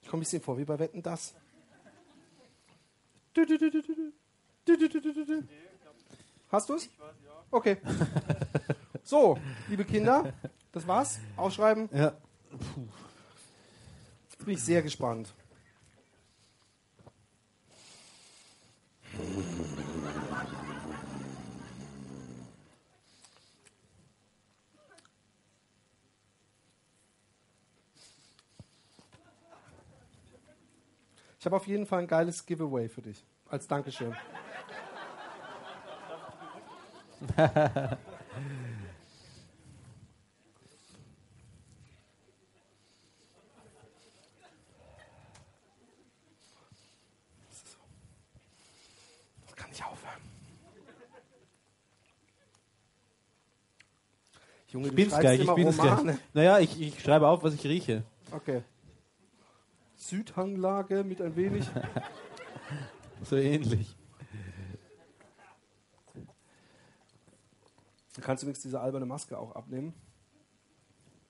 Ich 0.00 0.08
komme 0.08 0.20
ein 0.20 0.24
bisschen 0.24 0.40
vor 0.40 0.56
wie 0.56 0.64
bei 0.64 0.78
Wetten 0.78 1.02
das. 1.02 1.34
Du, 3.34 3.44
du. 3.44 3.58
Hast 6.50 6.70
du's? 6.70 6.88
Okay. 7.50 7.76
So, 9.04 9.38
liebe 9.68 9.84
Kinder, 9.84 10.32
das 10.72 10.86
war's. 10.86 11.20
Aufschreiben. 11.36 11.90
Ja. 11.92 12.16
Jetzt 14.30 14.44
bin 14.44 14.54
ich 14.54 14.62
sehr 14.62 14.82
gespannt. 14.82 15.34
Ich 31.38 31.48
habe 31.48 31.56
auf 31.56 31.66
jeden 31.68 31.86
Fall 31.86 32.00
ein 32.00 32.08
geiles 32.08 32.44
Giveaway 32.44 32.88
für 32.88 33.02
dich. 33.02 33.24
Als 33.48 33.68
Dankeschön. 33.68 34.16
Das 49.46 49.54
kann 49.56 49.70
nicht 49.70 49.84
aufhören. 49.84 50.20
Junge, 54.76 54.88
Ich 54.88 54.90
du 54.90 54.96
bin's 54.96 55.18
gleich, 55.18 55.40
ich 55.40 55.50
bin's 55.54 55.78
Romane. 55.78 56.02
gleich. 56.02 56.18
Naja, 56.34 56.58
ich, 56.58 56.78
ich 56.78 57.00
schreibe 57.00 57.26
auf, 57.28 57.42
was 57.42 57.54
ich 57.54 57.64
rieche. 57.64 58.02
Okay. 58.30 58.62
Südhanglage 59.96 61.02
mit 61.02 61.22
ein 61.22 61.34
wenig. 61.34 61.64
So 63.22 63.36
ähnlich. 63.36 63.96
Du 68.14 68.20
kannst 68.20 68.42
übrigens 68.42 68.60
diese 68.60 68.78
alberne 68.78 69.06
Maske 69.06 69.38
auch 69.38 69.54
abnehmen. 69.56 69.94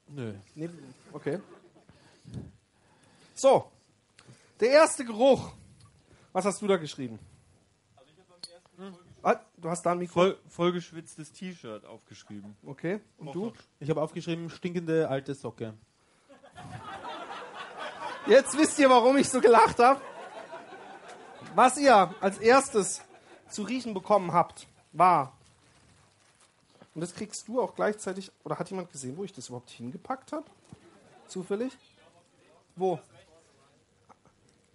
Nö. 0.09 0.35
Nee, 0.57 0.69
okay. 1.13 1.39
So, 3.37 3.71
der 4.59 4.71
erste 4.71 5.05
Geruch. 5.05 5.53
Was 6.33 6.45
hast 6.45 6.61
du 6.61 6.67
da 6.67 6.77
geschrieben? 6.77 7.21
Ah, 9.27 9.41
du 9.57 9.69
hast 9.69 9.83
da 9.83 9.91
ein 9.91 9.99
Mikro. 9.99 10.21
Voll, 10.21 10.39
vollgeschwitztes 10.47 11.33
T-Shirt 11.33 11.85
aufgeschrieben. 11.85 12.57
Okay. 12.65 13.01
Und 13.19 13.35
du? 13.35 13.53
Ich 13.81 13.91
habe 13.91 14.01
aufgeschrieben, 14.01 14.49
stinkende 14.51 15.09
alte 15.09 15.35
Socke. 15.35 15.75
Jetzt 18.29 18.57
wisst 18.57 18.79
ihr, 18.79 18.89
warum 18.89 19.17
ich 19.17 19.29
so 19.29 19.41
gelacht 19.41 19.81
habe. 19.81 20.01
Was 21.57 21.77
ihr 21.77 22.15
als 22.21 22.39
erstes 22.39 23.03
zu 23.49 23.65
riechen 23.65 23.95
bekommen 23.95 24.33
habt, 24.33 24.69
war. 24.93 25.37
Und 26.95 27.01
das 27.01 27.13
kriegst 27.13 27.49
du 27.49 27.61
auch 27.61 27.75
gleichzeitig. 27.75 28.31
Oder 28.45 28.61
hat 28.61 28.71
jemand 28.71 28.93
gesehen, 28.93 29.17
wo 29.17 29.25
ich 29.25 29.33
das 29.33 29.49
überhaupt 29.49 29.71
hingepackt 29.71 30.31
habe? 30.31 30.47
Zufällig? 31.27 31.77
Wo? 32.77 33.01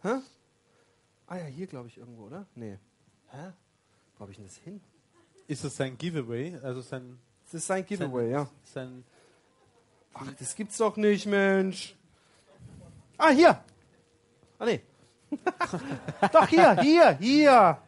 Hä? 0.01 0.19
Ah 1.27 1.37
ja, 1.37 1.45
hier 1.45 1.67
glaube 1.67 1.87
ich 1.87 1.97
irgendwo, 1.97 2.25
oder? 2.25 2.45
Nee. 2.53 2.77
Hä? 3.29 3.53
Wo 4.21 4.25
habe 4.25 4.33
ich 4.33 4.37
denn 4.37 4.45
das 4.45 4.57
hin? 4.57 4.79
Ist 5.47 5.63
das 5.63 5.75
sein 5.75 5.97
Giveaway? 5.97 6.55
Also 6.61 6.81
sein. 6.81 7.17
Das 7.45 7.55
ist 7.55 7.65
sein 7.65 7.83
Giveaway, 7.83 8.29
ja. 8.29 8.47
sein 8.63 9.03
Ach, 10.13 10.31
das 10.37 10.55
gibt's 10.55 10.77
doch 10.77 10.95
nicht, 10.95 11.25
Mensch. 11.25 11.95
Ah, 13.17 13.29
hier. 13.29 13.63
Ah, 14.59 14.65
nee. 14.65 14.79
doch, 16.31 16.47
hier, 16.47 16.79
hier, 16.81 17.13
hier. 17.13 17.81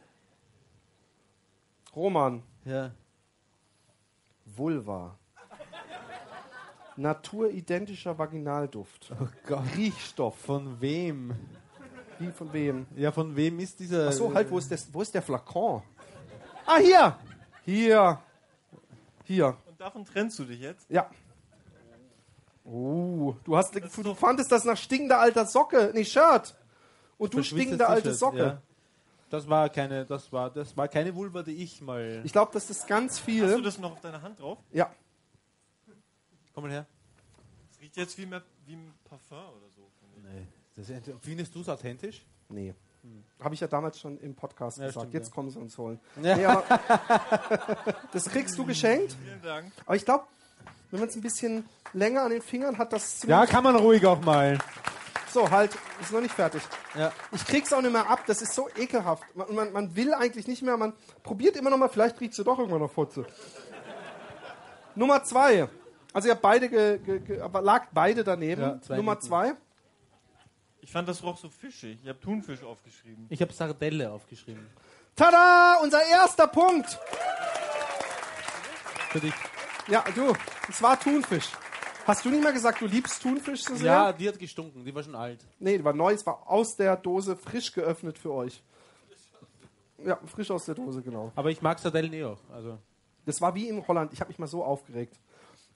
Roman. 1.96 2.42
ja. 2.66 2.90
Vulva. 4.44 5.16
Naturidentischer 6.98 8.18
Vaginalduft. 8.18 9.12
Oh 9.22 9.28
Gott. 9.46 9.66
Riechstoff. 9.78 10.36
Von 10.40 10.82
wem? 10.82 11.36
Wie 12.18 12.32
von 12.32 12.52
wem? 12.52 12.88
Ja, 12.96 13.12
von 13.12 13.36
wem 13.36 13.60
ist 13.60 13.80
dieser. 13.80 14.08
Ach 14.08 14.14
so, 14.14 14.34
halt, 14.34 14.50
wo 14.50 14.58
ist, 14.58 14.72
das, 14.72 14.92
wo 14.92 15.04
ist 15.04 15.14
der 15.14 15.22
Flakon? 15.22 15.84
Ah, 16.66 16.78
hier. 16.78 17.18
Hier. 17.66 18.20
Hier. 19.26 19.58
Und 19.66 19.80
davon 19.80 20.06
trennst 20.06 20.40
du 20.40 20.46
dich 20.46 20.60
jetzt? 20.60 20.90
Ja. 20.90 21.10
Oh, 22.66 23.36
du, 23.44 23.58
hast, 23.58 23.76
du 23.76 24.16
fandest 24.16 24.52
das 24.52 24.64
nach 24.64 24.78
stinkender 24.78 25.20
alter 25.20 25.46
Socke, 25.46 25.92
nee, 25.94 26.06
Shirt. 26.06 26.56
Und 27.18 27.34
du 27.34 27.44
stinkende 27.44 27.88
alte 27.88 28.14
Socke. 28.14 28.38
Ja. 28.38 28.62
Das 29.30 29.50
war 29.50 29.70
keine, 29.70 30.06
das 30.06 30.32
war, 30.32 30.50
das 30.50 30.78
war 30.78 30.88
keine 30.88 31.14
Vulva, 31.16 31.44
die 31.44 31.64
ich 31.64 31.82
mal. 31.82 32.22
Ich 32.24 32.32
glaube, 32.32 32.52
das 32.54 32.70
ist 32.70 32.88
ganz 32.88 33.14
Hast 33.14 33.28
du 33.28 33.32
viel. 33.32 33.62
das 33.62 33.80
noch 33.80 33.94
auf 33.94 34.02
deiner 34.02 34.22
Hand 34.22 34.40
drauf? 34.40 34.60
Ja. 34.72 34.94
Komm 36.54 36.66
mal 36.66 36.72
her. 36.72 36.86
Das 37.70 37.82
riecht 37.82 37.98
jetzt 37.98 38.18
wie, 38.18 38.26
mehr, 38.26 38.44
wie 38.66 38.74
ein 38.76 38.94
Parfum 39.04 39.38
oder 39.58 39.70
so. 39.76 39.90
Nee. 40.22 40.48
Das 40.76 40.90
ist, 40.90 41.12
findest 41.22 41.54
du 41.56 41.62
es 41.62 41.70
authentisch? 41.70 42.26
Nee. 42.50 42.74
Habe 43.42 43.54
ich 43.56 43.60
ja 43.62 43.68
damals 43.68 44.00
schon 44.00 44.18
im 44.20 44.36
Podcast 44.36 44.78
Ja, 44.78 44.86
gesagt. 44.88 45.02
stimmt, 45.04 45.14
Jetzt 45.14 45.30
ja. 45.30 45.34
kommen 45.36 45.50
sie 45.50 45.60
uns 45.60 45.78
holen. 45.78 46.00
Ja. 46.22 46.36
Nee, 46.38 46.46
aber 46.46 46.64
das 48.14 48.26
kriegst 48.30 48.58
du 48.58 48.66
geschenkt. 48.66 49.16
Vielen 49.24 49.42
Dank. 49.42 49.72
Aber 49.86 49.96
ich 49.96 50.06
glaube, 50.06 50.24
wenn 50.92 51.00
man 51.02 51.10
es 51.10 51.16
ein 51.16 51.22
bisschen 51.22 51.68
länger 51.94 52.22
an 52.24 52.32
den 52.32 52.42
Fingern 52.42 52.78
hat, 52.78 52.94
das 52.94 53.24
Ja, 53.24 53.46
kann 53.46 53.64
man 53.64 53.76
ruhig 53.76 54.06
auch 54.06 54.22
mal. 54.22 54.58
So, 55.32 55.50
halt, 55.50 55.72
ist 56.00 56.12
noch 56.14 56.22
nicht 56.22 56.34
fertig. 56.34 56.62
Ja. 56.96 57.12
Ich 57.32 57.44
krieg's 57.46 57.74
auch 57.74 57.82
nicht 57.82 57.92
mehr 57.92 58.08
ab, 58.08 58.24
das 58.28 58.42
ist 58.44 58.54
so 58.54 58.70
ekelhaft. 58.78 59.24
Man, 59.36 59.54
man, 59.56 59.74
man 59.74 59.96
will 59.96 60.14
eigentlich 60.14 60.48
nicht 60.48 60.62
mehr, 60.62 60.78
man 60.78 60.94
probiert 61.24 61.56
immer 61.58 61.72
noch 61.72 61.78
mal, 61.78 61.90
vielleicht 61.90 62.22
riecht 62.22 62.36
sie 62.36 62.44
doch 62.44 62.60
irgendwann 62.60 62.82
noch 62.82 62.92
Fotze. 62.92 63.26
Nummer 64.96 65.24
zwei. 65.24 65.68
Also 66.14 66.28
ihr 66.28 66.34
habt 66.36 66.44
beide, 66.44 66.70
ge, 66.70 67.00
ge, 67.00 67.20
ge, 67.20 67.40
aber 67.42 67.62
lag 67.62 67.88
beide 67.92 68.24
daneben. 68.24 68.62
Ja, 68.62 68.82
zwei 68.82 68.96
Nummer 68.98 69.20
zwei. 69.20 69.54
Ich 70.84 70.92
fand 70.92 71.08
das 71.08 71.24
roch 71.24 71.38
so 71.38 71.50
fischig. 71.50 71.98
Ich 72.04 72.10
habe 72.10 72.20
Thunfisch 72.20 72.62
aufgeschrieben. 72.62 73.26
Ich 73.30 73.42
habe 73.42 73.54
Sardelle 73.54 74.12
aufgeschrieben. 74.12 74.68
Tada! 75.16 75.80
Unser 75.82 76.06
erster 76.06 76.46
Punkt. 76.46 77.00
Für 79.10 79.20
dich. 79.22 79.34
Ja, 79.88 80.04
du, 80.14 80.34
es 80.68 80.82
war 80.82 81.00
Thunfisch. 81.00 81.50
Hast 82.06 82.26
du 82.26 82.30
nicht 82.30 82.44
mal 82.44 82.52
gesagt, 82.52 82.82
du 82.82 82.86
liebst 82.86 83.22
Thunfisch 83.22 83.64
so 83.64 83.76
sehr? 83.76 83.86
Ja, 83.86 84.12
die 84.12 84.28
hat 84.28 84.38
gestunken, 84.38 84.84
die 84.84 84.94
war 84.94 85.04
schon 85.04 85.16
alt. 85.16 85.40
Nee, 85.58 85.78
die 85.78 85.84
war 85.86 85.94
neu, 85.94 86.12
es 86.12 86.26
war 86.26 86.50
aus 86.50 86.76
der 86.76 86.98
Dose 86.98 87.38
frisch 87.38 87.72
geöffnet 87.72 88.18
für 88.18 88.34
euch. 88.34 88.62
Ja, 90.06 90.20
frisch 90.26 90.52
aus 90.52 90.66
der 90.66 90.76
Dose, 90.76 91.02
genau. 91.02 91.32
Aber 91.36 91.50
ich 91.50 91.62
mag 91.62 91.80
Sardellen 91.80 92.12
eh 92.12 92.26
auch. 92.26 92.40
Also. 92.52 92.78
Das 93.26 93.40
war 93.40 93.56
wie 93.56 93.70
in 93.70 93.88
Holland. 93.88 94.12
Ich 94.12 94.20
habe 94.20 94.28
mich 94.28 94.38
mal 94.38 94.48
so 94.48 94.66
aufgeregt 94.66 95.18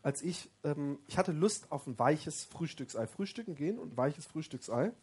als 0.07 0.21
ich, 0.21 0.49
ähm, 0.63 0.99
ich 1.05 1.17
hatte 1.17 1.33
Lust 1.33 1.69
auf 1.69 1.85
ein 1.85 1.99
weiches 1.99 2.45
Frühstücksei. 2.45 3.07
Frühstücken 3.07 3.55
gehen 3.55 3.77
und 3.77 3.91
ein 3.91 3.97
weiches 3.97 4.25
Frühstücksei. 4.25 4.93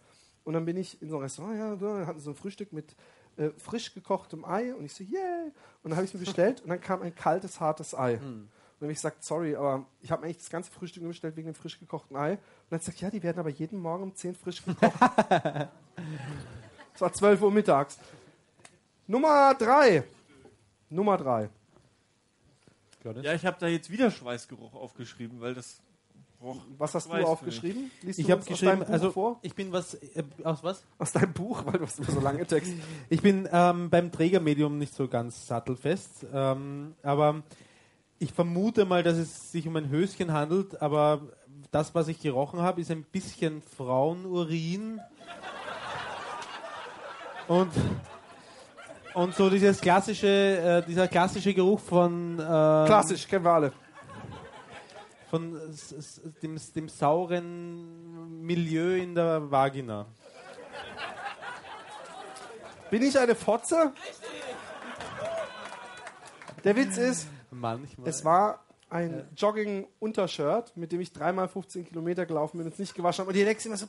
Und 0.45 0.55
dann 0.55 0.65
bin 0.65 0.79
ich 0.79 1.03
in 1.03 1.11
so 1.11 1.17
ein 1.17 1.23
Restaurant, 1.23 1.59
ja, 1.59 1.77
da 1.77 2.07
hatten 2.07 2.21
so 2.21 2.31
ein 2.31 2.37
Frühstück 2.37 2.73
mit 2.73 2.97
äh, 3.37 3.51
frisch 3.59 3.93
gekochtem 3.93 4.47
Ei 4.47 4.75
und 4.75 4.87
ich 4.87 4.95
so, 4.95 5.05
yeah! 5.05 5.45
Und 5.83 5.91
dann 5.91 5.97
habe 5.97 6.07
ich 6.07 6.11
es 6.11 6.15
mir 6.15 6.25
bestellt 6.25 6.63
und 6.63 6.71
dann 6.71 6.81
kam 6.81 7.03
ein 7.03 7.15
kaltes, 7.15 7.61
hartes 7.61 7.95
Ei. 7.95 8.17
Mhm. 8.17 8.23
Und 8.23 8.49
dann 8.81 8.87
habe 8.87 8.93
ich 8.93 8.97
gesagt, 8.97 9.23
sorry, 9.23 9.55
aber 9.55 9.85
ich 10.01 10.11
habe 10.11 10.23
mir 10.23 10.29
eigentlich 10.29 10.39
das 10.39 10.49
ganze 10.49 10.71
Frühstück 10.71 11.03
nur 11.03 11.11
bestellt 11.11 11.37
wegen 11.37 11.49
dem 11.49 11.55
frisch 11.55 11.79
gekochten 11.79 12.17
Ei. 12.17 12.31
Und 12.31 12.39
dann 12.71 12.79
hat 12.79 12.87
gesagt, 12.87 13.03
ja, 13.03 13.11
die 13.11 13.23
werden 13.23 13.41
aber 13.41 13.51
jeden 13.51 13.81
Morgen 13.81 14.05
um 14.05 14.15
10 14.15 14.35
frisch 14.35 14.65
gekocht. 14.65 14.95
Es 16.95 17.01
war 17.01 17.13
12 17.13 17.43
Uhr 17.43 17.51
mittags. 17.51 17.99
Nummer 19.07 19.53
3. 19.53 20.03
Nummer 20.89 21.19
3. 21.19 21.51
Ja, 23.05 23.35
ich 23.35 23.45
habe 23.45 23.57
da 23.61 23.67
jetzt 23.67 23.91
wieder 23.91 24.11
Schweißgeruch 24.11 24.75
aufgeschrieben, 24.75 25.41
weil 25.41 25.55
das. 25.55 25.81
Oh, 26.41 26.57
was 26.77 26.95
hast 26.95 27.11
du 27.11 27.15
aufgeschrieben? 27.15 27.91
Liest 28.03 28.19
ich 28.19 28.31
habe 28.31 28.45
geschrieben, 28.45 28.83
also 28.83 29.11
vor? 29.11 29.39
ich 29.41 29.55
bin 29.55 29.73
was 29.73 29.95
äh, 29.95 30.23
aus 30.43 30.63
was? 30.63 30.85
Aus 30.99 31.13
deinem 31.13 31.33
Buch, 31.33 31.65
weil 31.65 31.79
du 31.79 31.87
hast 31.87 31.99
immer 31.99 32.11
so 32.11 32.21
lange 32.21 32.47
Text. 32.47 32.75
ich 33.09 33.23
bin 33.23 33.49
ähm, 33.51 33.89
beim 33.89 34.13
Trägermedium 34.13 34.77
nicht 34.77 34.95
so 34.95 35.09
ganz 35.09 35.47
sattelfest, 35.47 36.27
ähm, 36.35 36.95
aber 37.03 37.43
ich 38.19 38.33
vermute 38.33 38.85
mal, 38.85 39.03
dass 39.03 39.17
es 39.17 39.53
sich 39.53 39.67
um 39.67 39.77
ein 39.77 39.89
Höschen 39.89 40.33
handelt, 40.33 40.83
aber 40.83 41.23
das, 41.71 41.95
was 41.95 42.09
ich 42.09 42.21
gerochen 42.21 42.61
habe, 42.61 42.81
ist 42.81 42.91
ein 42.91 43.05
bisschen 43.05 43.63
Frauenurin. 43.63 45.01
Und 47.49 47.73
und 49.15 49.35
so 49.35 49.49
dieses 49.49 49.81
klassische, 49.81 50.27
äh, 50.27 50.87
dieser 50.87 51.09
klassische 51.09 51.55
Geruch 51.55 51.81
von 51.81 52.39
äh, 52.39 52.43
Klassisch, 52.43 53.27
kennen 53.27 53.45
wir 53.45 53.53
alle. 53.53 53.73
von 55.31 55.59
dem, 56.43 56.59
dem 56.75 56.89
sauren 56.89 58.43
Milieu 58.43 58.97
in 58.97 59.15
der 59.15 59.51
Vagina. 59.51 60.07
Bin 62.91 63.03
ich 63.03 63.19
eine 63.19 63.35
Fotze? 63.35 63.93
Der 66.63 66.77
Witz 66.77 66.97
ist, 66.97 67.29
Manchmal. 67.51 68.09
es 68.09 68.25
war 68.25 68.65
ein 68.95 69.29
Jogging-Untershirt, 69.37 70.77
mit 70.77 70.93
dem 70.93 71.01
ich 71.01 71.13
dreimal 71.13 71.49
15 71.49 71.85
Kilometer 71.85 72.27
gelaufen 72.27 72.59
bin 72.59 72.67
und 72.67 72.75
es 72.75 72.79
nicht 72.79 72.95
gewaschen 72.95 73.23
habe. 73.23 73.31
Und 73.31 73.37
die 73.37 73.43
Lexi 73.43 73.67
immer 73.67 73.77
so, 73.77 73.87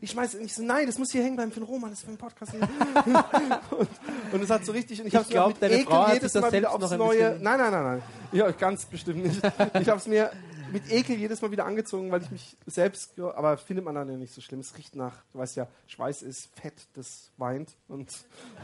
ich 0.00 0.10
schmeiß 0.10 0.34
es 0.34 0.40
nicht 0.40 0.54
so, 0.54 0.62
nein, 0.62 0.86
das 0.86 0.98
muss 0.98 1.12
hier 1.12 1.22
hängen 1.22 1.36
bleiben 1.36 1.52
für 1.52 1.60
den 1.60 1.66
Roman, 1.66 1.90
das 1.90 1.98
ist 1.98 2.04
für 2.06 2.12
den 2.12 2.18
Podcast. 2.18 2.54
und, 3.70 3.88
und 4.32 4.42
es 4.42 4.50
hat 4.50 4.64
so 4.64 4.72
richtig, 4.72 5.00
und 5.00 5.06
ich, 5.06 5.14
Ich 5.14 5.36
habe 5.36 5.48
mit 5.48 5.62
deine 5.62 5.74
Ekel 5.74 5.86
Frau 5.86 6.12
jedes 6.12 6.34
Mal 6.34 6.52
wieder 6.52 6.72
aufs 6.72 6.90
neue. 6.92 7.38
Nein, 7.40 7.58
nein, 7.58 7.70
nein, 7.72 7.84
nein. 7.84 8.02
Ja, 8.32 8.50
ganz 8.50 8.84
bestimmt 8.84 9.24
nicht. 9.24 9.42
Ich 9.80 9.88
habe 9.88 9.98
es 9.98 10.06
mir 10.06 10.30
mit 10.72 10.90
Ekel 10.90 11.16
jedes 11.16 11.42
Mal 11.42 11.50
wieder 11.50 11.66
angezogen, 11.66 12.10
weil 12.12 12.22
ich 12.22 12.30
mich 12.30 12.56
selbst, 12.66 13.18
aber 13.18 13.56
findet 13.56 13.84
man 13.84 13.94
dann 13.94 14.08
ja 14.08 14.16
nicht 14.16 14.32
so 14.32 14.40
schlimm. 14.40 14.60
Es 14.60 14.76
riecht 14.76 14.94
nach, 14.94 15.14
du 15.32 15.38
weißt 15.38 15.56
ja, 15.56 15.66
Schweiß 15.86 16.22
ist 16.22 16.48
Fett, 16.60 16.74
das 16.94 17.30
weint 17.36 17.70
und 17.88 18.10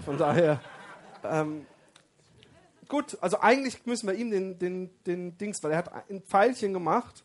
von 0.05 0.17
daher. 0.17 0.61
Ähm, 1.25 1.67
Gut, 2.89 3.19
also 3.21 3.41
eigentlich 3.41 3.85
müssen 3.85 4.07
wir 4.07 4.15
ihm 4.15 4.31
den, 4.31 4.59
den, 4.59 4.91
den 5.07 5.37
Dings, 5.39 5.63
weil 5.63 5.73
er 5.73 5.79
hat 5.79 6.11
ein 6.11 6.23
Pfeilchen 6.23 6.73
gemacht 6.73 7.25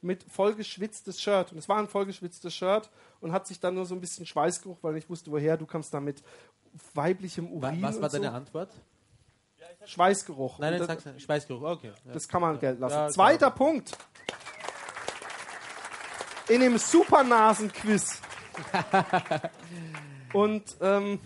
mit 0.00 0.22
vollgeschwitztes 0.24 1.20
Shirt. 1.20 1.52
Und 1.52 1.58
es 1.58 1.68
war 1.68 1.78
ein 1.78 1.88
vollgeschwitztes 1.88 2.54
Shirt 2.54 2.90
und 3.20 3.32
hat 3.32 3.46
sich 3.46 3.58
dann 3.58 3.74
nur 3.74 3.86
so 3.86 3.94
ein 3.94 4.00
bisschen 4.00 4.26
Schweißgeruch, 4.26 4.78
weil 4.82 4.96
ich 4.96 5.08
wusste, 5.08 5.30
woher 5.30 5.56
du 5.56 5.66
kommst 5.66 5.94
da 5.94 6.00
mit 6.00 6.22
weiblichem 6.94 7.50
Urin. 7.50 7.82
was 7.82 7.96
war 7.96 8.04
und 8.04 8.10
so. 8.10 8.18
deine 8.18 8.32
Antwort? 8.32 8.70
Schweißgeruch. 9.84 10.58
Nein, 10.58 10.70
nein, 10.72 10.78
das, 10.80 10.88
sag's 10.88 11.04
nicht. 11.04 11.22
Schweißgeruch, 11.22 11.62
okay. 11.62 11.92
Ja. 12.04 12.12
das 12.12 12.28
kann 12.28 12.42
man 12.42 12.58
gelten 12.58 12.80
lassen. 12.80 12.94
Ja, 12.94 13.08
Zweiter 13.08 13.50
Punkt. 13.50 13.96
In 16.48 16.60
dem 16.60 16.78
Supernasen-Quiz. 16.78 18.20
und 20.32 20.76
ähm, 20.80 21.20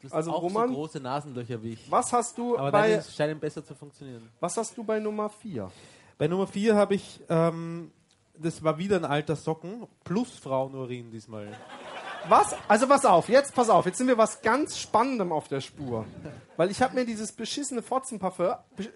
Du 0.00 0.08
hast 0.08 0.12
also 0.14 0.32
auch 0.32 0.42
Roman? 0.42 0.68
so 0.68 0.74
große 0.74 1.00
Nasenlöcher 1.00 1.62
wie 1.62 1.72
ich. 1.72 1.90
was 1.90 2.12
hast 2.12 2.36
du 2.36 2.56
Aber 2.58 2.70
bei 2.70 2.90
deine 2.90 3.02
scheinen 3.02 3.40
besser 3.40 3.64
zu 3.64 3.74
funktionieren. 3.74 4.28
was 4.40 4.56
hast 4.56 4.76
du 4.76 4.84
bei 4.84 5.00
Nummer 5.00 5.28
4? 5.30 5.70
Bei 6.18 6.28
Nummer 6.28 6.46
4 6.46 6.74
habe 6.74 6.94
ich, 6.94 7.20
ähm, 7.28 7.90
das 8.38 8.62
war 8.62 8.78
wieder 8.78 8.96
ein 8.96 9.04
alter 9.04 9.36
Socken, 9.36 9.86
plus 10.04 10.36
Frauenurin 10.38 11.10
diesmal. 11.10 11.56
Was? 12.28 12.54
Also 12.68 12.86
pass 12.88 13.04
auf, 13.04 13.28
jetzt 13.28 13.54
pass 13.54 13.68
auf, 13.68 13.86
jetzt 13.86 13.98
sind 13.98 14.08
wir 14.08 14.18
was 14.18 14.40
ganz 14.42 14.78
Spannendem 14.78 15.32
auf 15.32 15.48
der 15.48 15.60
Spur. 15.60 16.04
Weil 16.56 16.70
ich 16.70 16.82
habe 16.82 16.94
mir 16.94 17.04
dieses 17.04 17.32
beschissene 17.32 17.82
Fotzenparfum 17.82 18.54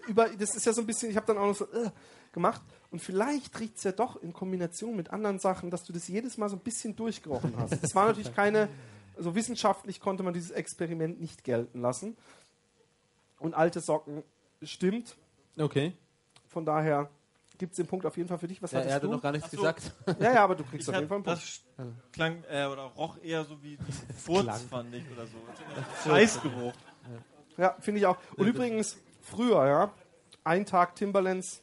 über, 0.08 0.28
das 0.30 0.54
ist 0.56 0.66
ja 0.66 0.72
so 0.72 0.80
ein 0.80 0.86
bisschen, 0.86 1.10
ich 1.10 1.16
habe 1.16 1.26
dann 1.26 1.38
auch 1.38 1.46
noch 1.46 1.54
so 1.54 1.64
äh, 1.66 1.90
gemacht 2.32 2.60
und 2.90 3.00
vielleicht 3.00 3.58
riecht 3.60 3.76
es 3.76 3.84
ja 3.84 3.92
doch 3.92 4.20
in 4.22 4.32
Kombination 4.32 4.96
mit 4.96 5.10
anderen 5.10 5.38
Sachen, 5.38 5.70
dass 5.70 5.84
du 5.84 5.92
das 5.92 6.08
jedes 6.08 6.38
Mal 6.38 6.48
so 6.48 6.56
ein 6.56 6.60
bisschen 6.60 6.96
durchgerochen 6.96 7.54
hast. 7.58 7.82
Das 7.82 7.94
war 7.94 8.06
natürlich 8.06 8.34
keine, 8.34 8.68
so 9.18 9.34
wissenschaftlich 9.34 10.00
konnte 10.00 10.22
man 10.22 10.34
dieses 10.34 10.50
Experiment 10.50 11.20
nicht 11.20 11.44
gelten 11.44 11.80
lassen. 11.80 12.16
Und 13.38 13.54
alte 13.54 13.80
Socken 13.80 14.22
stimmt, 14.62 15.16
Okay. 15.58 15.92
von 16.48 16.64
daher 16.64 17.08
gibt 17.60 17.72
es 17.72 17.76
den 17.76 17.86
Punkt 17.86 18.04
auf 18.06 18.16
jeden 18.16 18.28
Fall 18.28 18.38
für 18.38 18.48
dich. 18.48 18.60
Was 18.62 18.72
Ja, 18.72 18.80
er 18.80 18.94
hatte 18.94 19.06
du? 19.06 19.12
noch 19.12 19.22
gar 19.22 19.30
nichts 19.32 19.50
so. 19.50 19.58
gesagt. 19.58 19.92
ja, 20.18 20.32
ja, 20.34 20.42
aber 20.44 20.56
du 20.56 20.64
kriegst 20.64 20.88
Ich 20.88 20.88
auf 20.88 20.94
jeden 20.96 21.08
Fall 21.08 21.16
einen 21.18 21.24
Punkt. 21.24 21.40
das 21.40 21.60
klang 22.12 22.42
äh, 22.50 22.64
oder 22.66 22.82
roch 22.84 23.16
eher 23.22 23.44
so 23.44 23.62
wie 23.62 23.78
Furz, 24.16 24.44
Klang. 24.44 24.60
fand 24.68 24.94
ich, 24.94 25.04
oder 25.12 25.26
so. 25.26 25.36
Schweißgeruch. 26.08 26.72
Ja, 27.56 27.76
finde 27.80 28.00
ich 28.00 28.06
auch. 28.06 28.16
Und 28.36 28.46
übrigens, 28.46 28.96
früher, 29.20 29.66
ja, 29.66 29.92
ein 30.42 30.64
Tag 30.66 30.96
Timberlands, 30.96 31.62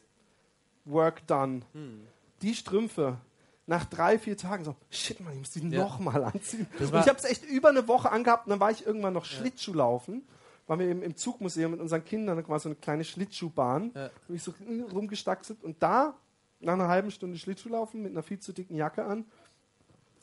Work 0.84 1.26
done. 1.26 1.62
Hm. 1.72 2.06
Die 2.42 2.54
Strümpfe, 2.54 3.18
nach 3.66 3.84
drei, 3.84 4.18
vier 4.18 4.36
Tagen 4.36 4.64
so, 4.64 4.76
shit, 4.90 5.20
man, 5.20 5.32
ich 5.34 5.38
muss 5.40 5.50
die 5.50 5.68
Ja. 5.68 5.80
nochmal 5.82 6.22
anziehen. 6.24 6.66
Ich 6.78 6.92
habe 6.92 7.18
es 7.18 7.24
echt 7.24 7.44
über 7.44 7.68
eine 7.70 7.88
Woche 7.88 8.10
angehabt 8.10 8.46
und 8.46 8.50
dann 8.50 8.60
war 8.60 8.70
ich 8.70 8.86
irgendwann 8.86 9.12
noch 9.14 9.24
Schlittschuh 9.24 9.74
laufen. 9.74 10.22
Waren 10.68 10.78
wir 10.78 10.90
im, 10.90 11.02
im 11.02 11.16
Zugmuseum 11.16 11.72
mit 11.72 11.80
unseren 11.80 12.04
Kindern, 12.04 12.36
da 12.36 12.48
war 12.48 12.60
so 12.60 12.68
eine 12.68 12.76
kleine 12.76 13.02
Schlittschuhbahn. 13.02 13.90
Ja. 13.94 14.10
Bin 14.26 14.36
ich 14.36 14.42
so 14.42 14.54
rumgestaxelt 14.92 15.64
und 15.64 15.82
da, 15.82 16.14
nach 16.60 16.74
einer 16.74 16.88
halben 16.88 17.10
Stunde 17.10 17.38
Schlittschuh 17.38 17.70
laufen 17.70 18.02
mit 18.02 18.12
einer 18.12 18.22
viel 18.22 18.38
zu 18.38 18.52
dicken 18.52 18.76
Jacke 18.76 19.04
an, 19.04 19.24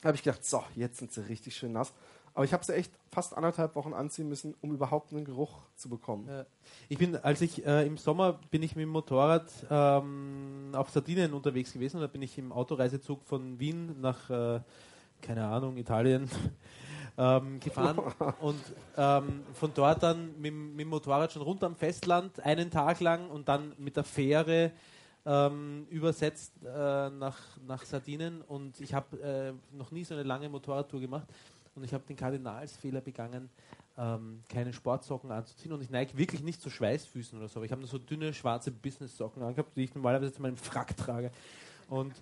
habe 0.04 0.16
ich 0.16 0.24
gedacht, 0.24 0.46
so, 0.46 0.64
jetzt 0.76 0.98
sind 0.98 1.12
sie 1.12 1.28
richtig 1.28 1.58
schön 1.58 1.74
nass. 1.74 1.94
Aber 2.36 2.44
ich 2.44 2.52
habe 2.52 2.64
sie 2.66 2.74
echt 2.74 2.92
fast 3.12 3.36
anderthalb 3.36 3.76
Wochen 3.76 3.94
anziehen 3.94 4.28
müssen, 4.28 4.56
um 4.60 4.74
überhaupt 4.74 5.14
einen 5.14 5.24
Geruch 5.24 5.62
zu 5.78 5.88
bekommen. 5.88 6.28
Ja. 6.28 6.46
Ich 6.90 6.98
bin, 6.98 7.16
als 7.16 7.40
ich 7.40 7.66
äh, 7.66 7.88
im 7.88 7.98
Sommer 7.98 8.40
bin 8.52 8.62
ich 8.62 8.76
mit 8.76 8.84
dem 8.84 8.90
Motorrad 8.90 9.50
ähm, 9.70 10.72
auf 10.74 10.90
Sardinien 10.90 11.34
unterwegs 11.34 11.72
gewesen 11.72 11.98
und 11.98 12.02
da 12.02 12.08
bin 12.08 12.22
ich 12.22 12.38
im 12.38 12.52
Autoreisezug 12.52 13.24
von 13.24 13.58
Wien 13.60 14.02
nach, 14.02 14.30
äh, 14.30 14.60
keine 15.22 15.48
Ahnung, 15.48 15.78
Italien 15.78 16.30
ähm, 17.18 17.60
gefahren 17.60 17.98
und 18.42 18.62
ähm, 18.98 19.44
von 19.54 19.72
dort 19.74 20.04
dann 20.04 20.36
mit, 20.36 20.46
dem- 20.52 20.72
mit 20.72 20.82
dem 20.82 20.90
Motorrad 20.90 21.32
schon 21.32 21.42
runter 21.42 21.68
am 21.68 21.76
Festland 21.76 22.40
einen 22.42 22.70
Tag 22.70 23.00
lang 23.00 23.30
und 23.30 23.48
dann 23.48 23.74
mit 23.78 23.96
der 23.96 24.04
Fähre 24.04 24.72
ähm, 25.26 25.88
übersetzt 25.90 26.54
äh, 26.64 27.10
nach, 27.10 27.38
nach 27.66 27.84
Sardinien. 27.86 28.42
Und 28.42 28.80
ich 28.82 28.94
habe 28.94 29.18
äh, 29.22 29.54
noch 29.76 29.92
nie 29.92 30.04
so 30.04 30.14
eine 30.14 30.24
lange 30.24 30.50
Motorradtour 30.50 31.00
gemacht 31.00 31.28
und 31.76 31.84
ich 31.84 31.94
habe 31.94 32.04
den 32.08 32.16
Kardinalsfehler 32.16 33.02
begangen, 33.02 33.50
ähm, 33.98 34.42
keine 34.50 34.74
Sportsocken 34.74 35.32
anzuziehen. 35.32 35.72
Und 35.72 35.82
ich 35.82 35.90
neige 35.90 36.18
wirklich 36.18 36.44
nicht 36.44 36.62
zu 36.62 36.70
Schweißfüßen 36.70 37.40
oder 37.40 37.48
so, 37.48 37.60
aber 37.60 37.66
ich 37.66 37.72
habe 37.72 37.82
nur 37.82 37.90
so 37.90 37.98
dünne 37.98 38.34
schwarze 38.34 38.72
Business-Socken 38.72 39.42
angehabt, 39.42 39.76
die 39.76 39.86
ich 39.86 39.96
normalerweise 39.96 40.34
zu 40.34 40.42
meinem 40.42 40.58
Frack 40.58 40.96
trage. 40.98 41.32
Und 41.90 42.14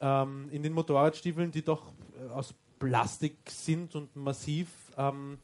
ähm, 0.00 0.48
in 0.50 0.62
den 0.62 0.72
Motorradstiefeln, 0.72 1.50
die 1.50 1.62
doch 1.62 1.82
äh, 2.18 2.32
aus 2.32 2.54
Plastik 2.78 3.38
sind 3.48 3.94
und 3.94 4.14
massiv, 4.16 4.68
ähm, 4.96 5.38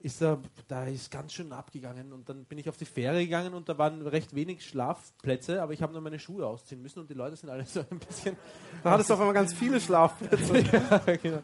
ist 0.00 0.22
er, 0.22 0.40
da 0.68 0.84
ist 0.84 1.10
ganz 1.10 1.32
schön 1.32 1.52
abgegangen 1.52 2.12
und 2.12 2.28
dann 2.28 2.44
bin 2.44 2.58
ich 2.58 2.68
auf 2.68 2.76
die 2.76 2.84
Fähre 2.84 3.18
gegangen 3.18 3.54
und 3.54 3.68
da 3.68 3.78
waren 3.78 4.06
recht 4.06 4.34
wenig 4.34 4.64
Schlafplätze, 4.64 5.60
aber 5.60 5.72
ich 5.72 5.82
habe 5.82 5.92
nur 5.92 6.02
meine 6.02 6.20
Schuhe 6.20 6.46
ausziehen 6.46 6.80
müssen 6.80 7.00
und 7.00 7.10
die 7.10 7.14
Leute 7.14 7.36
sind 7.36 7.50
alle 7.50 7.64
so 7.66 7.80
ein 7.80 7.98
bisschen 7.98 8.36
Da 8.82 8.92
hattest 8.92 9.10
du 9.10 9.14
auf 9.14 9.20
einmal 9.20 9.34
ganz 9.34 9.52
viele 9.52 9.80
Schlafplätze. 9.80 10.58
ja, 10.72 11.16
genau. 11.16 11.42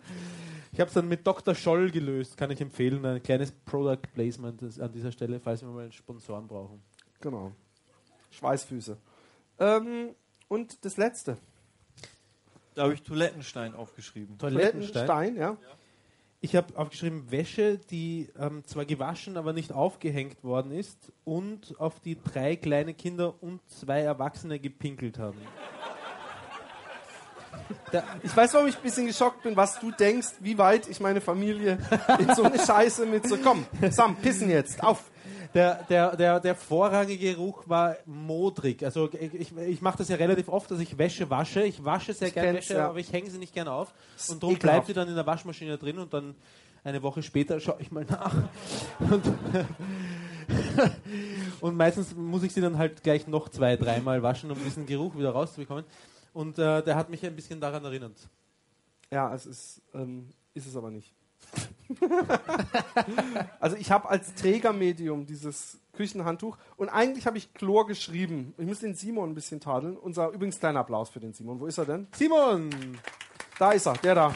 Ich 0.73 0.81
habe 0.81 0.89
es 0.89 0.95
dann 0.95 1.09
mit 1.09 1.27
Dr. 1.27 1.55
Scholl 1.55 1.91
gelöst, 1.91 2.37
kann 2.37 2.51
ich 2.51 2.61
empfehlen. 2.61 3.05
Ein 3.05 3.23
kleines 3.23 3.53
Product 3.53 4.03
Placement 4.13 4.81
an 4.81 4.93
dieser 4.93 5.13
Stelle, 5.13 5.39
falls 5.39 5.63
wir 5.63 5.69
mal 5.69 5.91
Sponsoren 5.93 6.47
brauchen. 6.47 6.83
genau. 7.21 7.53
Schweißfüße. 8.31 8.99
Ähm, 9.61 10.15
und 10.49 10.85
das 10.85 10.97
letzte. 10.97 11.39
Da 12.75 12.85
habe 12.85 12.95
ich 12.95 13.03
Toilettenstein 13.03 13.75
aufgeschrieben. 13.75 14.37
Toilettenstein. 14.39 15.07
Toilettenstein, 15.07 15.37
ja. 15.37 15.57
Ich 16.41 16.55
habe 16.55 16.77
aufgeschrieben 16.77 17.31
Wäsche, 17.31 17.79
die 17.79 18.29
ähm, 18.39 18.65
zwar 18.67 18.85
gewaschen, 18.85 19.39
aber 19.39 19.53
nicht 19.55 19.73
aufgehängt 19.73 20.45
worden 20.45 20.73
ist 20.73 21.11
und 21.25 21.81
auf 21.81 22.01
die 22.01 22.19
drei 22.23 22.57
kleine 22.57 22.93
Kinder 22.93 23.43
und 23.43 23.61
zwei 23.71 24.01
Erwachsene 24.01 24.59
gepinkelt 24.59 25.19
haben. 25.19 25.39
Ich 28.23 28.37
weiß, 28.37 28.53
warum 28.55 28.69
ich 28.69 28.77
ein 28.77 28.83
bisschen 28.83 29.07
geschockt 29.07 29.43
bin, 29.43 29.57
was 29.57 29.81
du 29.81 29.91
denkst, 29.91 30.33
wie 30.41 30.59
weit 30.59 30.87
ich 30.89 31.01
meine 31.01 31.21
Familie 31.23 31.79
in 32.19 32.35
so 32.35 32.43
eine 32.43 32.59
Scheiße 32.59 33.07
mit 33.07 33.27
so, 33.27 33.39
komm, 33.39 33.65
Sam, 33.91 34.17
pissen 34.17 34.51
jetzt, 34.51 34.83
auf. 34.83 35.11
Der, 35.55 35.85
der, 35.89 36.17
der, 36.17 36.41
der 36.41 36.55
vorrangige 36.57 37.33
Geruch 37.33 37.69
war 37.69 37.97
modrig. 38.07 38.85
Also 38.85 39.09
ich, 39.13 39.57
ich, 39.57 39.81
mache 39.81 39.99
das 39.99 40.09
ja 40.09 40.17
relativ 40.17 40.49
oft, 40.49 40.69
dass 40.71 40.81
ich 40.81 40.99
Wäsche 40.99 41.31
wasche. 41.31 41.63
Ich 41.63 41.85
wasche 41.85 42.13
sehr 42.13 42.29
Ich 42.29 42.35
gerne 42.35 42.59
Wäsche, 42.59 42.75
ja. 42.75 42.89
aber 42.89 42.99
ich 42.99 43.13
hänge 43.13 43.31
sie 43.31 43.39
nicht 43.39 43.55
gerne 43.55 43.71
auf. 43.71 43.95
Und 44.29 44.43
darum 44.43 44.59
bleibt 44.59 44.89
sie 44.89 44.95
dann 44.95 45.09
in 45.09 45.15
der 45.15 45.27
Waschmaschine 45.27 45.79
drin 45.79 45.99
und 45.99 46.13
dann 46.13 46.35
eine 46.83 47.03
Woche 47.03 47.23
später 47.23 47.61
schaue 47.61 47.77
ich 47.79 47.91
mal 47.91 48.05
nach. 48.05 48.35
Und, 48.99 49.23
und 51.61 51.77
meistens 51.77 52.15
muss 52.15 52.43
ich 52.43 52.53
sie 52.53 52.61
dann 52.61 52.77
halt 52.77 53.03
gleich 53.03 53.27
noch 53.27 53.49
zwei, 53.49 53.77
dreimal 53.77 54.23
waschen, 54.23 54.51
um 54.51 54.63
diesen 54.63 54.85
Geruch 54.85 55.17
wieder 55.17 55.31
rauszubekommen. 55.31 55.85
Und 56.35 56.59
äh, 56.59 56.83
der 56.83 56.97
hat 56.97 57.09
mich 57.09 57.25
ein 57.25 57.35
bisschen 57.35 57.61
daran 57.61 57.85
erinnert. 57.85 58.29
Ja, 59.11 59.35
es 59.35 59.47
ist, 59.47 59.83
ähm, 59.95 60.29
ist 60.53 60.67
es 60.67 60.77
aber 60.77 60.91
nicht. 60.91 61.15
also 63.61 63.77
ich 63.77 63.91
habe 63.91 64.09
als 64.09 64.35
Trägermedium 64.35 65.27
dieses 65.27 65.79
Küchenhandtuch. 65.95 66.57
Und 66.77 66.89
eigentlich 66.89 67.27
habe 67.27 67.39
ich 67.39 67.55
Chlor 67.55 67.87
geschrieben. 67.87 68.55
Ich 68.59 68.67
muss 68.67 68.81
den 68.81 68.95
Simon 68.95 69.31
ein 69.31 69.35
bisschen 69.35 69.61
tadeln. 69.61 69.97
Unser 69.97 70.29
übrigens 70.31 70.59
kleiner 70.59 70.81
Applaus 70.81 71.11
für 71.11 71.21
den 71.21 71.33
Simon. 71.33 71.61
Wo 71.61 71.67
ist 71.67 71.79
er 71.79 71.85
denn? 71.85 72.09
Simon! 72.15 72.71
Da 73.59 73.73
ist 73.73 73.87
er, 73.87 73.95
der 73.95 74.15
da. 74.15 74.35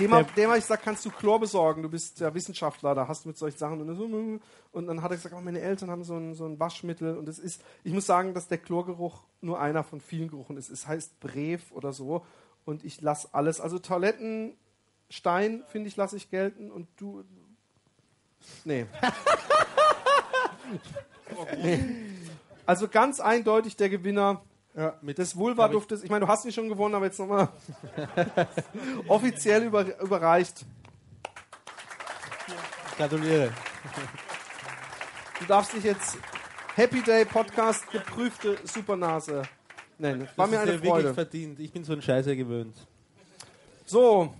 Dem, 0.00 0.14
hab- 0.14 0.34
dem 0.34 0.48
habe 0.48 0.58
ich 0.58 0.64
gesagt, 0.64 0.82
kannst 0.82 1.04
du 1.04 1.10
Chlor 1.10 1.38
besorgen? 1.38 1.82
Du 1.82 1.90
bist 1.90 2.20
ja 2.20 2.32
Wissenschaftler, 2.32 2.94
da 2.94 3.06
hast 3.06 3.24
du 3.24 3.28
mit 3.28 3.36
solchen 3.36 3.58
Sachen. 3.58 3.82
Und, 3.82 3.94
so, 3.94 4.04
und 4.72 4.86
dann 4.86 5.02
hat 5.02 5.10
er 5.10 5.16
gesagt, 5.18 5.34
oh, 5.36 5.40
meine 5.42 5.60
Eltern 5.60 5.90
haben 5.90 6.04
so 6.04 6.16
ein, 6.16 6.34
so 6.34 6.46
ein 6.46 6.58
Waschmittel. 6.58 7.16
Und 7.18 7.28
es 7.28 7.38
ist, 7.38 7.62
ich 7.84 7.92
muss 7.92 8.06
sagen, 8.06 8.32
dass 8.32 8.48
der 8.48 8.58
Chlorgeruch 8.58 9.22
nur 9.42 9.60
einer 9.60 9.84
von 9.84 10.00
vielen 10.00 10.28
Geruchen 10.28 10.56
ist. 10.56 10.70
Es 10.70 10.86
heißt 10.86 11.20
Brev 11.20 11.70
oder 11.72 11.92
so. 11.92 12.24
Und 12.64 12.84
ich 12.84 13.00
lasse 13.02 13.28
alles. 13.32 13.60
Also 13.60 13.78
Toilettenstein, 15.20 15.64
finde 15.68 15.88
ich, 15.88 15.96
lasse 15.96 16.16
ich 16.16 16.30
gelten. 16.30 16.70
Und 16.70 16.88
du. 16.96 17.24
Nee. 18.64 18.86
nee. 21.62 21.80
Also 22.66 22.86
ganz 22.86 23.18
eindeutig 23.18 23.74
der 23.74 23.88
Gewinner 23.88 24.42
Ja, 24.76 24.96
mit 25.02 25.18
des 25.18 25.34
Vulva-Duftes. 25.34 26.04
Ich 26.04 26.10
meine, 26.10 26.24
du 26.24 26.30
hast 26.30 26.44
ihn 26.44 26.52
schon 26.52 26.68
gewonnen, 26.68 26.94
aber 26.94 27.06
jetzt 27.06 27.18
nochmal 27.18 27.48
offiziell 29.08 29.64
über, 29.64 30.00
überreicht. 30.00 30.64
gratuliere. 32.96 33.52
Du 35.40 35.46
darfst 35.46 35.72
dich 35.72 35.82
jetzt 35.82 36.16
Happy 36.76 37.02
Day 37.02 37.24
Podcast 37.24 37.90
geprüfte 37.90 38.56
Supernase 38.62 39.42
nennen. 39.98 40.28
War 40.36 40.46
Das 40.46 40.50
mir 40.50 40.56
ist 40.56 40.62
eine 40.62 40.70
ja 40.70 40.76
wirklich 40.76 40.92
Freude. 40.92 41.14
verdient. 41.14 41.58
Ich 41.58 41.72
bin 41.72 41.82
so 41.82 41.92
ein 41.92 42.02
Scheiße 42.02 42.36
gewöhnt. 42.36 42.76
So, 43.84 44.32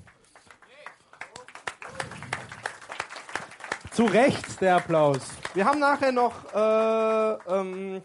Zu 4.00 4.06
Recht 4.06 4.58
der 4.62 4.76
Applaus. 4.76 5.20
wir 5.52 5.66
haben 5.66 5.78
nachher 5.78 6.10
noch 6.10 6.54
äh, 6.54 7.32
ähm, 7.54 8.00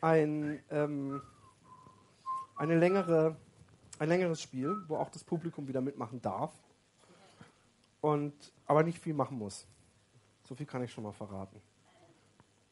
ein, 0.00 0.60
ähm, 0.70 1.20
eine 2.56 2.78
längere, 2.78 3.34
ein 3.98 4.08
längeres 4.08 4.40
Spiel, 4.40 4.76
wo 4.86 4.94
auch 4.94 5.10
das 5.10 5.24
Publikum 5.24 5.66
wieder 5.66 5.80
mitmachen 5.80 6.22
darf. 6.22 6.52
Und, 8.00 8.32
aber 8.64 8.84
nicht 8.84 9.00
viel 9.00 9.14
machen 9.14 9.36
muss. 9.36 9.66
So 10.44 10.54
viel 10.54 10.66
kann 10.66 10.84
ich 10.84 10.92
schon 10.92 11.02
mal 11.02 11.10
verraten. 11.10 11.60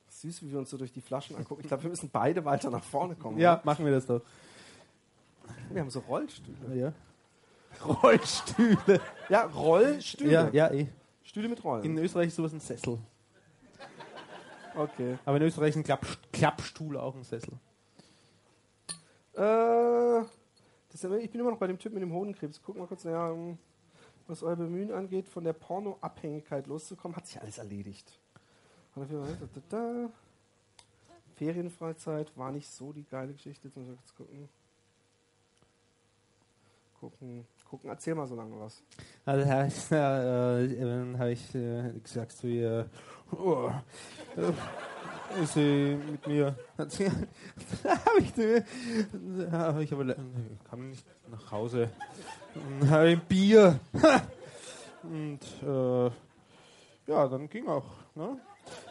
Süß, 0.07 0.45
wie 0.45 0.53
wir 0.53 0.61
uns 0.61 0.71
so 0.71 0.79
durch 0.79 0.93
die 0.93 1.01
Flaschen 1.01 1.35
angucken. 1.35 1.63
Ich 1.63 1.67
glaube, 1.67 1.83
wir 1.83 1.91
müssen 1.91 2.11
beide 2.11 2.45
weiter 2.45 2.71
nach 2.71 2.85
vorne 2.85 3.17
kommen. 3.17 3.39
Ja, 3.39 3.55
oder? 3.55 3.63
machen 3.65 3.85
wir 3.85 3.91
das 3.91 4.07
doch. 4.07 4.23
Wir 5.69 5.81
haben 5.81 5.91
so 5.91 5.99
Rollstühle. 5.99 6.77
Ja. 6.77 6.93
Rollstühle. 7.85 9.01
Ja, 9.29 9.45
Rollstühle. 9.45 10.31
Ja, 10.31 10.49
ja, 10.53 10.73
eh. 10.73 10.87
Stühle 11.23 11.49
mit 11.49 11.63
Rollen. 11.65 11.85
In 11.85 11.99
Österreich 11.99 12.29
ist 12.29 12.37
sowas 12.37 12.53
ein 12.53 12.61
Sessel. 12.61 12.99
okay. 14.77 15.19
Aber 15.25 15.37
in 15.37 15.43
Österreich 15.43 15.71
ist 15.71 15.77
ein 15.77 15.85
Klapp 15.85 16.07
Klappstuhl 16.33 16.97
auch 16.97 17.15
ein 17.15 17.25
Sessel. 17.25 17.53
Äh, 19.35 20.25
das 20.91 21.05
ich 21.05 21.31
bin 21.31 21.41
immer 21.41 21.51
noch 21.51 21.59
bei 21.59 21.67
dem 21.67 21.79
Typ 21.79 21.93
mit 21.93 22.03
dem 22.03 22.13
Hodenkrebs. 22.13 22.63
Gucken 22.63 22.81
wir 22.81 22.87
kurz, 22.87 23.05
naja, 23.05 23.35
was 24.27 24.43
euer 24.43 24.57
Bemühen 24.57 24.93
angeht, 24.93 25.29
von 25.29 25.45
der 25.45 25.53
Pornoabhängigkeit 25.53 26.67
loszukommen, 26.67 27.17
hat 27.17 27.27
sich 27.27 27.41
alles 27.41 27.59
erledigt. 27.59 28.19
Er. 28.97 30.11
Ferienfreizeit 31.37 32.35
war 32.37 32.51
nicht 32.51 32.69
so 32.69 32.93
die 32.93 33.05
geile 33.05 33.35
Geschichte. 33.35 33.69
Jetzt 33.69 33.77
muss 33.77 33.89
ich 33.89 33.97
kurz 33.97 34.15
gucken. 34.17 34.49
Gucken, 36.99 37.47
gucken. 37.77 37.91
Erzähl 37.91 38.15
mal 38.15 38.27
so 38.27 38.35
lange 38.35 38.59
was. 38.59 38.83
Also 39.25 39.45
da 39.47 39.63
ist, 39.65 39.93
äh, 39.93 40.65
äh, 40.65 40.81
dann 40.81 41.19
habe 41.19 41.33
ich 41.33 41.55
äh, 41.55 41.93
gesagt 42.03 42.33
zu 42.33 42.47
ihr, 42.47 42.89
oh, 43.33 43.71
äh, 44.37 45.43
ist 45.43 45.55
sie 45.55 45.99
mit 46.11 46.27
mir. 46.27 46.55
Sie, 46.89 47.07
habe 47.09 48.19
ich, 48.21 48.39
äh, 48.39 48.63
hab 49.51 49.79
ich 49.81 49.93
aber 49.93 50.05
le- 50.05 50.17
kam 50.71 50.89
nicht 50.91 51.05
nach 51.29 51.51
Hause. 51.51 51.91
Dann 52.81 52.91
habe 52.91 53.11
ich 53.11 53.19
ein 53.19 53.27
Bier. 53.27 53.81
Und 55.03 55.41
äh, 55.63 56.11
ja, 57.11 57.29
dann 57.29 57.49
ging 57.49 57.67
auch. 57.69 57.85
Ne? 58.15 58.39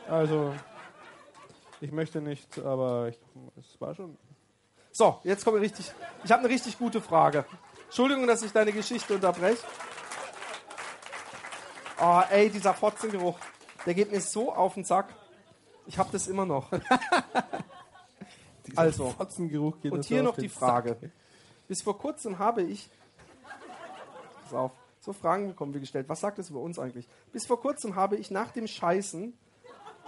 Also 0.08 0.54
ich 1.82 1.91
möchte 1.91 2.21
nicht, 2.21 2.60
aber 2.60 3.10
ich, 3.10 3.19
es 3.58 3.80
war 3.82 3.95
schon. 3.95 4.17
So, 4.91 5.19
jetzt 5.24 5.43
kommt 5.43 5.60
richtig. 5.60 5.91
Ich 6.24 6.32
habe 6.32 6.41
eine 6.41 6.50
richtig 6.50 6.78
gute 6.78 7.02
Frage. 7.02 7.43
Entschuldigung, 7.86 8.28
dass 8.28 8.41
ich 8.41 8.52
deine 8.52 8.71
Geschichte 8.71 9.15
unterbreche. 9.15 9.63
Oh, 12.02 12.21
ey, 12.30 12.50
dieser 12.50 12.74
Fotzengeruch, 12.74 13.39
der 13.86 13.93
geht 13.93 14.12
mir 14.12 14.19
so 14.19 14.52
auf 14.54 14.74
den 14.74 14.84
Sack. 14.84 15.13
Ich 15.88 15.98
habe 15.98 16.10
das 16.12 16.28
immer 16.28 16.45
noch. 16.45 16.71
Also, 18.76 19.12
Fotzengeruch 19.12 19.80
geht 19.80 19.91
und 19.91 20.04
hier 20.06 20.24
noch 20.24 20.36
die 20.36 20.48
Sack. 20.48 20.58
Frage. 20.58 21.12
Bis 21.67 21.82
vor 21.82 21.98
kurzem 21.98 22.39
habe 22.39 22.63
ich. 22.63 22.89
Pass 24.43 24.54
auf, 24.54 24.71
so 25.00 25.13
Fragen 25.13 25.48
bekommen 25.48 25.74
wir 25.74 25.80
gestellt. 25.80 26.10
Was 26.10 26.21
sagt 26.21 26.39
das 26.39 26.50
über 26.50 26.60
uns 26.60 26.80
eigentlich? 26.80 27.08
Bis 27.32 27.45
vor 27.45 27.60
kurzem 27.62 27.95
habe 27.95 28.15
ich 28.17 28.32
nach 28.32 28.52
dem 28.52 28.67
Scheißen, 28.67 29.38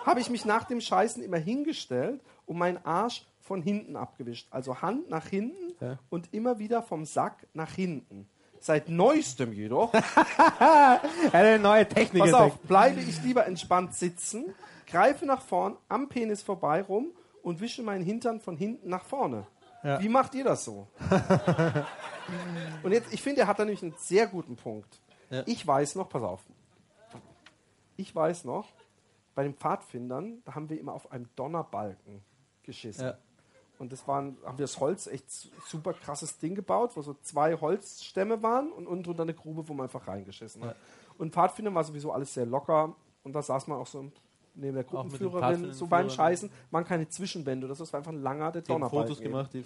habe 0.05 0.19
ich 0.19 0.29
mich 0.29 0.43
nach 0.43 0.65
dem 0.65 0.81
Scheißen 0.81 1.23
immer 1.23 1.37
hingestellt 1.37 2.21
und 2.45 2.57
meinen 2.57 2.83
Arsch 2.83 3.25
von 3.41 3.61
hinten 3.61 3.95
abgewischt. 3.95 4.47
Also 4.51 4.81
Hand 4.81 5.09
nach 5.09 5.27
hinten 5.27 5.66
Ja. 5.79 5.99
und 6.09 6.33
immer 6.33 6.59
wieder 6.59 6.81
vom 6.81 7.05
Sack 7.05 7.47
nach 7.53 7.71
hinten. 7.73 8.27
Seit 8.59 8.89
neuestem 8.89 9.53
jedoch 9.53 9.93
Eine 11.31 11.59
neue 11.59 11.87
Technik. 11.87 12.23
Pass 12.23 12.33
auf, 12.33 12.59
bleibe 12.61 12.99
ich 12.99 13.21
lieber 13.23 13.45
entspannt 13.45 13.93
sitzen, 13.93 14.45
greife 14.87 15.25
nach 15.25 15.41
vorn, 15.41 15.77
am 15.89 16.09
Penis 16.09 16.41
vorbei 16.41 16.81
rum 16.81 17.11
und 17.43 17.59
wische 17.59 17.83
meinen 17.83 18.03
Hintern 18.03 18.39
von 18.39 18.57
hinten 18.57 18.89
nach 18.89 19.05
vorne. 19.05 19.45
Ja. 19.83 20.01
Wie 20.01 20.09
macht 20.09 20.33
ihr 20.33 20.43
das 20.43 20.65
so? 20.65 20.87
und 22.83 22.91
jetzt, 22.91 23.13
ich 23.13 23.21
finde, 23.21 23.41
er 23.41 23.47
hat 23.47 23.59
da 23.59 23.65
nämlich 23.65 23.83
einen 23.83 23.95
sehr 23.97 24.27
guten 24.27 24.55
Punkt. 24.55 24.99
Ja. 25.29 25.43
Ich 25.45 25.65
weiß 25.65 25.95
noch, 25.95 26.09
pass 26.09 26.23
auf, 26.23 26.41
ich 27.95 28.15
weiß 28.15 28.45
noch, 28.45 28.67
bei 29.35 29.43
den 29.43 29.53
Pfadfindern, 29.53 30.41
da 30.45 30.55
haben 30.55 30.69
wir 30.69 30.79
immer 30.79 30.93
auf 30.93 31.11
einem 31.11 31.29
Donnerbalken 31.35 32.21
geschissen. 32.63 33.05
Ja. 33.05 33.17
Und 33.79 33.91
das 33.91 34.07
waren, 34.07 34.37
haben 34.43 34.57
wir 34.57 34.63
das 34.63 34.79
Holz 34.79 35.07
echt 35.07 35.29
su- 35.29 35.49
super 35.67 35.93
krasses 35.93 36.37
Ding 36.39 36.55
gebaut, 36.55 36.91
wo 36.95 37.01
so 37.01 37.13
zwei 37.21 37.55
Holzstämme 37.55 38.41
waren 38.41 38.71
und 38.71 38.87
unten 38.87 39.03
drunter 39.03 39.23
eine 39.23 39.33
Grube, 39.33 39.67
wo 39.67 39.73
man 39.73 39.83
einfach 39.85 40.07
reingeschissen 40.07 40.63
hat. 40.63 40.75
Und 41.17 41.33
Pfadfinder 41.33 41.73
war 41.73 41.83
sowieso 41.83 42.11
alles 42.11 42.33
sehr 42.33 42.45
locker 42.45 42.95
und 43.23 43.33
da 43.33 43.41
saß 43.41 43.67
man 43.67 43.77
auch 43.79 43.87
so 43.87 44.11
neben 44.55 44.73
der 44.73 44.83
Gruppenführerin, 44.83 45.73
so 45.73 45.85
beim. 45.87 46.09
Scheißen, 46.09 46.49
waren 46.71 46.83
keine 46.85 47.07
Zwischenwände, 47.07 47.67
das 47.67 47.79
war 47.79 47.99
einfach 47.99 48.11
ein 48.11 48.21
langer, 48.23 48.51
der 48.51 48.63
Donnerbalken. 48.63 49.07
Fotos 49.07 49.21
gemacht. 49.21 49.53
Die 49.53 49.63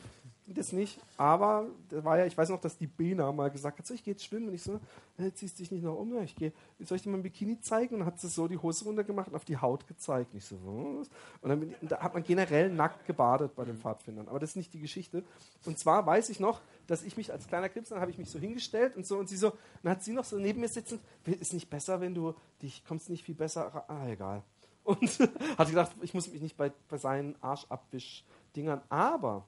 Das 0.53 0.71
nicht, 0.71 0.99
aber 1.17 1.67
da 1.89 2.03
war 2.03 2.17
ja, 2.17 2.25
ich 2.25 2.37
weiß 2.37 2.49
noch, 2.49 2.59
dass 2.59 2.77
die 2.77 2.87
Bena 2.87 3.31
mal 3.31 3.49
gesagt 3.49 3.79
hat, 3.79 3.87
so, 3.87 3.93
ich 3.93 4.03
gehe 4.03 4.13
jetzt 4.13 4.25
schwimmen 4.25 4.49
und 4.49 4.53
ich 4.53 4.63
so, 4.63 4.79
äh, 5.17 5.31
ziehst 5.33 5.59
dich 5.59 5.71
nicht 5.71 5.83
noch 5.83 5.97
um, 5.97 6.21
ich 6.21 6.35
gehe, 6.35 6.51
soll 6.79 6.97
ich 6.97 7.03
dir 7.03 7.09
mal 7.09 7.17
ein 7.17 7.23
Bikini 7.23 7.59
zeigen? 7.61 7.95
Und 7.95 7.99
dann 8.01 8.07
hat 8.07 8.19
sie 8.19 8.27
so 8.27 8.47
die 8.47 8.57
Hose 8.57 8.85
runtergemacht 8.85 9.29
und 9.29 9.35
auf 9.35 9.45
die 9.45 9.57
Haut 9.57 9.87
gezeigt. 9.87 10.33
Und 10.33 10.37
ich 10.39 10.45
so, 10.45 10.55
was? 10.63 11.09
Und 11.41 11.49
dann 11.49 11.59
bin 11.59 11.75
und 11.81 11.91
da 11.91 11.99
hat 11.99 12.13
man 12.13 12.23
generell 12.23 12.69
nackt 12.69 13.05
gebadet 13.05 13.55
bei 13.55 13.65
den 13.65 13.77
Pfadfindern, 13.77 14.27
aber 14.27 14.39
das 14.39 14.51
ist 14.51 14.55
nicht 14.55 14.73
die 14.73 14.79
Geschichte. 14.79 15.23
Und 15.65 15.79
zwar 15.79 16.05
weiß 16.05 16.29
ich 16.29 16.39
noch, 16.39 16.61
dass 16.87 17.03
ich 17.03 17.17
mich 17.17 17.31
als 17.31 17.47
kleiner 17.47 17.69
Krebs, 17.69 17.89
dann 17.89 18.01
habe 18.01 18.11
ich 18.11 18.17
mich 18.17 18.29
so 18.29 18.39
hingestellt 18.39 18.95
und 18.95 19.05
so 19.05 19.17
und 19.17 19.29
sie 19.29 19.37
so, 19.37 19.53
dann 19.83 19.93
hat 19.93 20.03
sie 20.03 20.13
noch 20.13 20.25
so 20.25 20.37
neben 20.37 20.59
mir 20.59 20.67
sitzend, 20.67 21.01
ist 21.25 21.53
nicht 21.53 21.69
besser, 21.69 22.01
wenn 22.01 22.13
du 22.13 22.33
dich, 22.61 22.83
kommst 22.85 23.09
nicht 23.09 23.23
viel 23.23 23.35
besser, 23.35 23.85
ah, 23.87 24.07
egal. 24.07 24.43
Und 24.83 25.19
hat 25.57 25.69
gedacht, 25.69 25.91
ich 26.01 26.13
muss 26.13 26.31
mich 26.31 26.41
nicht 26.41 26.57
bei, 26.57 26.71
bei 26.89 26.97
seinen 26.97 27.35
Arschabwisch-Dingern, 27.41 28.81
aber 28.89 29.45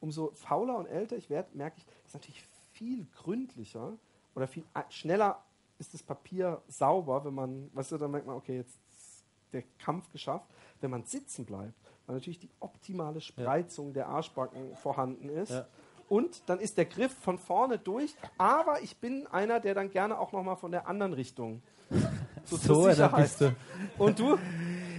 umso 0.00 0.32
fauler 0.34 0.76
und 0.76 0.86
älter 0.86 1.16
ich 1.16 1.30
werde, 1.30 1.56
merke 1.56 1.78
ich, 1.78 1.86
ist 2.06 2.14
natürlich 2.14 2.42
viel 2.72 3.06
gründlicher 3.16 3.96
oder 4.34 4.46
viel 4.46 4.64
schneller 4.88 5.42
ist 5.78 5.94
das 5.94 6.02
Papier 6.02 6.60
sauber, 6.68 7.24
wenn 7.24 7.34
man, 7.34 7.70
weißt 7.74 7.92
du, 7.92 7.98
dann 7.98 8.10
merkt 8.10 8.26
man, 8.26 8.36
okay, 8.36 8.58
jetzt 8.58 8.78
ist 8.90 9.24
der 9.52 9.64
Kampf 9.78 10.10
geschafft. 10.12 10.46
Wenn 10.80 10.90
man 10.90 11.04
sitzen 11.04 11.44
bleibt, 11.44 11.74
weil 12.06 12.16
natürlich 12.16 12.38
die 12.38 12.50
optimale 12.60 13.20
Spreizung 13.20 13.92
der 13.92 14.08
Arschbacken 14.08 14.76
vorhanden 14.76 15.28
ist. 15.28 15.50
Ja. 15.50 15.66
Und 16.08 16.42
dann 16.48 16.58
ist 16.58 16.76
der 16.76 16.86
Griff 16.86 17.14
von 17.14 17.38
vorne 17.38 17.78
durch, 17.78 18.14
aber 18.36 18.82
ich 18.82 18.96
bin 18.96 19.26
einer, 19.28 19.60
der 19.60 19.74
dann 19.74 19.90
gerne 19.90 20.18
auch 20.18 20.32
nochmal 20.32 20.56
von 20.56 20.70
der 20.70 20.86
anderen 20.86 21.12
Richtung. 21.12 21.62
So, 22.44 22.56
zur 22.56 22.74
So, 22.74 22.86
da 22.86 22.92
Sicherheit. 22.94 23.54
Und 23.98 24.18
du? 24.18 24.38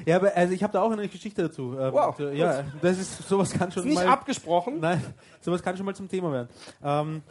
Ja, 0.06 0.18
aber 0.18 0.36
also 0.36 0.54
ich 0.54 0.64
habe 0.64 0.74
da 0.74 0.82
auch 0.82 0.92
eine 0.92 1.08
Geschichte 1.08 1.44
dazu. 1.44 1.76
Ähm, 1.80 1.94
Wow, 1.94 2.20
und, 2.20 2.26
äh, 2.26 2.36
ja, 2.36 2.64
das 2.82 3.00
ist 3.00 3.28
sowas 3.28 3.52
kann 3.52 3.72
schon 3.72 3.84
Ist 3.84 3.90
nicht 3.90 4.04
mal. 4.04 4.08
abgesprochen. 4.08 4.80
Nein, 4.80 5.04
sowas 5.42 5.62
kann 5.62 5.78
schon 5.78 5.86
mal 5.86 5.96
zum 5.96 6.10
Thema 6.10 6.32
werden. 6.32 6.50
Ähm, 6.84 7.22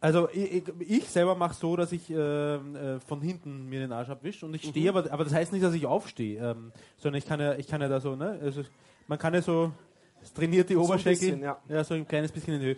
also 0.00 0.28
ich, 0.30 0.62
ich, 0.80 1.08
selber 1.08 1.34
mache 1.34 1.54
so, 1.54 1.76
dass 1.76 1.90
ich 1.90 2.10
ähm, 2.10 2.76
äh, 2.76 3.00
von 3.00 3.22
hinten 3.22 3.70
mir 3.70 3.80
den 3.80 3.90
Arsch 3.90 4.10
abwische 4.10 4.44
und 4.44 4.52
ich 4.52 4.62
stehe, 4.62 4.90
aber, 4.90 5.10
aber 5.10 5.24
das 5.24 5.32
heißt 5.32 5.50
nicht, 5.52 5.64
dass 5.64 5.72
ich 5.72 5.86
aufstehe, 5.86 6.38
ähm, 6.50 6.72
sondern 6.98 7.18
ich 7.18 7.26
kann 7.26 7.40
ja, 7.40 7.54
ich 7.54 7.66
kann 7.66 7.80
ja 7.80 7.88
da 7.88 8.00
so, 8.00 8.14
ne, 8.14 8.38
also 8.42 8.62
man 9.06 9.18
kann 9.18 9.32
ja 9.32 9.40
so, 9.40 9.72
trainiert 10.34 10.68
die 10.68 10.74
ein 10.74 10.80
Oberschenkel, 10.80 11.36
bisschen, 11.38 11.42
ja. 11.68 11.84
so 11.84 11.94
ein 11.94 12.06
kleines 12.06 12.32
bisschen 12.32 12.52
in 12.52 12.60
die 12.60 12.66
Höhe. 12.66 12.76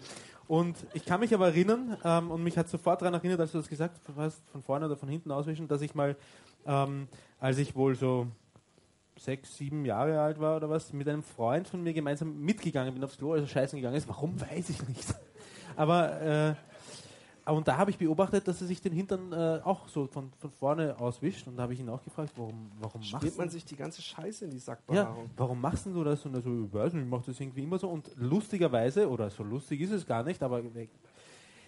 Und 0.49 0.77
ich 0.95 1.05
kann 1.05 1.19
mich 1.19 1.35
aber 1.35 1.47
erinnern, 1.47 1.97
ähm, 2.05 2.31
und 2.31 2.45
mich 2.45 2.57
hat 2.57 2.69
sofort 2.69 3.03
daran 3.03 3.15
erinnert, 3.15 3.41
als 3.41 3.53
du 3.53 3.59
das 3.59 3.69
gesagt 3.69 4.01
hast, 4.17 4.49
von 4.51 4.63
vorne 4.63 4.87
oder 4.87 4.97
von 4.97 5.09
hinten 5.09 5.33
auswischen, 5.33 5.67
dass 5.67 5.83
ich 5.83 5.95
mal, 5.95 6.15
ähm, 6.65 7.09
als 7.41 7.59
ich 7.59 7.75
wohl 7.75 7.97
so 7.97 8.29
sechs, 9.19 9.57
sieben 9.57 9.85
Jahre 9.85 10.21
alt 10.21 10.41
war 10.41 10.57
oder 10.57 10.69
was, 10.69 10.93
mit 10.93 11.09
einem 11.09 11.23
Freund 11.23 11.69
von 11.69 11.83
mir 11.83 11.93
gemeinsam 11.93 12.41
mitgegangen 12.41 12.95
bin 12.95 13.03
aufs 13.05 13.19
Klo, 13.19 13.33
also 13.33 13.47
scheißen 13.47 13.77
gegangen 13.79 13.97
ist. 13.97 14.09
Warum, 14.09 14.41
weiß 14.41 14.71
ich 14.71 14.87
nicht. 14.87 15.15
Aber 15.77 16.21
äh, 16.21 16.55
und 17.53 17.69
da 17.69 17.77
habe 17.77 17.93
ich 17.93 17.99
beobachtet, 17.99 18.49
dass 18.49 18.61
er 18.61 18.67
sich 18.67 18.81
den 18.81 18.93
Hintern 18.93 19.33
äh, 19.33 19.61
auch 19.63 19.87
so 19.87 20.07
von, 20.07 20.33
von 20.39 20.51
vorne 20.51 20.99
auswischt. 20.99 21.47
Und 21.47 21.57
da 21.57 21.63
habe 21.63 21.75
ich 21.75 21.81
ihn 21.81 21.89
auch 21.89 22.03
gefragt, 22.03 22.33
warum, 22.35 22.73
warum 22.81 23.01
machst 23.13 23.35
du 23.35 23.39
man 23.39 23.49
sich 23.51 23.65
die 23.65 23.77
ganze 23.77 24.03
Scheiße 24.03 24.47
in 24.47 24.51
die 24.51 24.57
ja, 24.57 24.63
Sackbehaarung? 24.63 25.31
warum 25.37 25.61
machst 25.61 25.87
denn 25.87 25.95
du 25.95 26.03
das? 26.03 26.27
Und 26.27 26.35
er 26.35 26.41
so, 26.41 26.65
ich 26.65 26.75
weiß 26.75 26.93
nicht, 26.95 27.05
ich 27.05 27.09
mache 27.09 27.27
das 27.27 27.39
irgendwie 27.39 27.63
immer 27.63 27.79
so. 27.79 27.89
Und 27.89 28.11
lustigerweise, 28.17 29.09
oder 29.09 29.31
so 29.31 29.45
lustig 29.45 29.81
ist 29.81 29.93
es 29.93 30.05
gar 30.05 30.25
nicht, 30.25 30.43
aber 30.43 30.61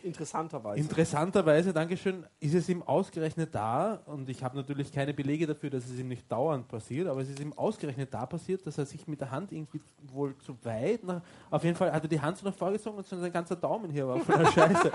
Interessanterweise. 0.02 0.80
interessanterweise, 0.80 1.72
Dankeschön, 1.72 2.24
ist 2.40 2.54
es 2.54 2.68
ihm 2.68 2.82
ausgerechnet 2.82 3.54
da, 3.54 4.00
und 4.06 4.28
ich 4.28 4.42
habe 4.42 4.56
natürlich 4.56 4.92
keine 4.92 5.12
Belege 5.12 5.46
dafür, 5.46 5.70
dass 5.70 5.84
es 5.84 5.98
ihm 5.98 6.08
nicht 6.08 6.30
dauernd 6.30 6.68
passiert, 6.68 7.08
aber 7.08 7.20
es 7.20 7.28
ist 7.28 7.40
ihm 7.40 7.52
ausgerechnet 7.52 8.12
da 8.12 8.26
passiert, 8.26 8.66
dass 8.66 8.78
er 8.78 8.86
sich 8.86 9.06
mit 9.08 9.20
der 9.20 9.30
Hand 9.30 9.52
irgendwie 9.52 9.80
wohl 10.12 10.36
zu 10.38 10.56
weit, 10.64 11.04
nach, 11.04 11.20
auf 11.50 11.64
jeden 11.64 11.76
Fall 11.76 11.92
hat 11.92 12.02
er 12.02 12.08
die 12.08 12.20
Hand 12.20 12.38
so 12.38 12.46
nach 12.46 12.54
vorgezogen 12.54 12.98
und 12.98 13.06
so 13.06 13.18
sein 13.18 13.32
ganzer 13.32 13.56
Daumen 13.56 13.90
hier 13.90 14.06
war 14.06 14.20
von 14.20 14.38
der 14.38 14.46
Scheiße. 14.52 14.92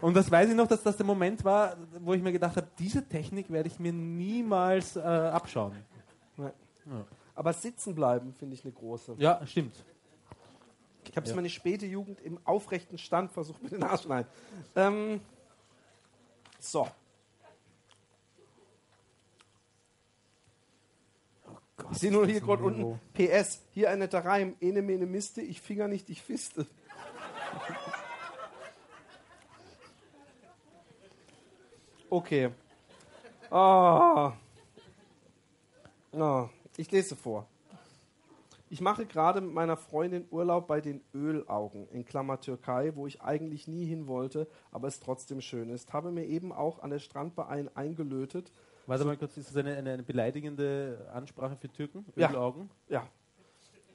und 0.00 0.14
das 0.14 0.30
weiß 0.30 0.50
ich 0.50 0.56
noch, 0.56 0.68
dass 0.68 0.82
das 0.82 0.96
der 0.96 1.06
Moment 1.06 1.44
war, 1.44 1.76
wo 2.00 2.14
ich 2.14 2.22
mir 2.22 2.32
gedacht 2.32 2.56
habe, 2.56 2.68
diese 2.78 3.06
Technik 3.06 3.50
werde 3.50 3.68
ich 3.68 3.78
mir 3.78 3.92
niemals 3.92 4.96
äh, 4.96 5.00
abschauen. 5.00 5.72
Ja. 6.38 6.52
Aber 7.34 7.52
sitzen 7.52 7.94
bleiben 7.94 8.34
finde 8.34 8.54
ich 8.54 8.64
eine 8.64 8.72
große. 8.72 9.14
Ja, 9.18 9.40
stimmt. 9.46 9.74
Ich 11.10 11.16
habe 11.16 11.24
es 11.24 11.30
Ja. 11.30 11.36
meine 11.36 11.50
späte 11.50 11.86
Jugend 11.86 12.20
im 12.20 12.38
aufrechten 12.46 12.96
Stand 12.96 13.32
versucht 13.32 13.60
mit 13.64 13.72
den 13.72 13.82
Arsch. 13.82 14.04
Nein. 14.06 14.24
Ähm, 14.76 15.20
so. 16.60 16.88
Ich 21.90 21.98
sehe 21.98 22.12
nur 22.12 22.26
hier 22.26 22.40
gerade 22.40 22.62
unten 22.62 23.00
PS. 23.12 23.60
Hier 23.72 23.90
ein 23.90 23.98
netter 23.98 24.24
Reim. 24.24 24.54
Ene 24.60 24.82
mene 24.82 25.06
miste, 25.06 25.40
ich 25.40 25.60
finger 25.60 25.88
nicht, 25.88 26.08
ich 26.10 26.22
fiste. 26.22 26.66
Okay. 32.12 32.50
Ah. 33.50 34.32
Ah. 36.12 36.48
Ich 36.76 36.90
lese 36.90 37.14
vor. 37.14 37.46
Ich 38.72 38.80
mache 38.80 39.04
gerade 39.04 39.40
mit 39.40 39.52
meiner 39.52 39.76
Freundin 39.76 40.26
Urlaub 40.30 40.68
bei 40.68 40.80
den 40.80 41.02
Ölaugen 41.12 41.88
in 41.88 42.04
Klammer 42.04 42.40
Türkei, 42.40 42.92
wo 42.94 43.08
ich 43.08 43.20
eigentlich 43.20 43.66
nie 43.66 43.84
hin 43.84 44.06
wollte, 44.06 44.46
aber 44.70 44.86
es 44.86 45.00
trotzdem 45.00 45.40
schön 45.40 45.70
ist. 45.70 45.92
Habe 45.92 46.12
mir 46.12 46.24
eben 46.24 46.52
auch 46.52 46.78
an 46.78 46.90
der 46.90 47.00
Strandbar 47.00 47.48
ein 47.48 47.68
eingelötet. 47.76 48.52
Warte 48.86 49.04
mal 49.04 49.16
kurz, 49.16 49.36
ist 49.36 49.48
das 49.50 49.56
eine, 49.56 49.76
eine, 49.76 49.90
eine 49.94 50.02
beleidigende 50.04 51.08
Ansprache 51.12 51.56
für 51.56 51.68
Türken? 51.68 52.04
Ja. 52.14 52.30
Ölaugen? 52.30 52.70
Ja. 52.88 53.08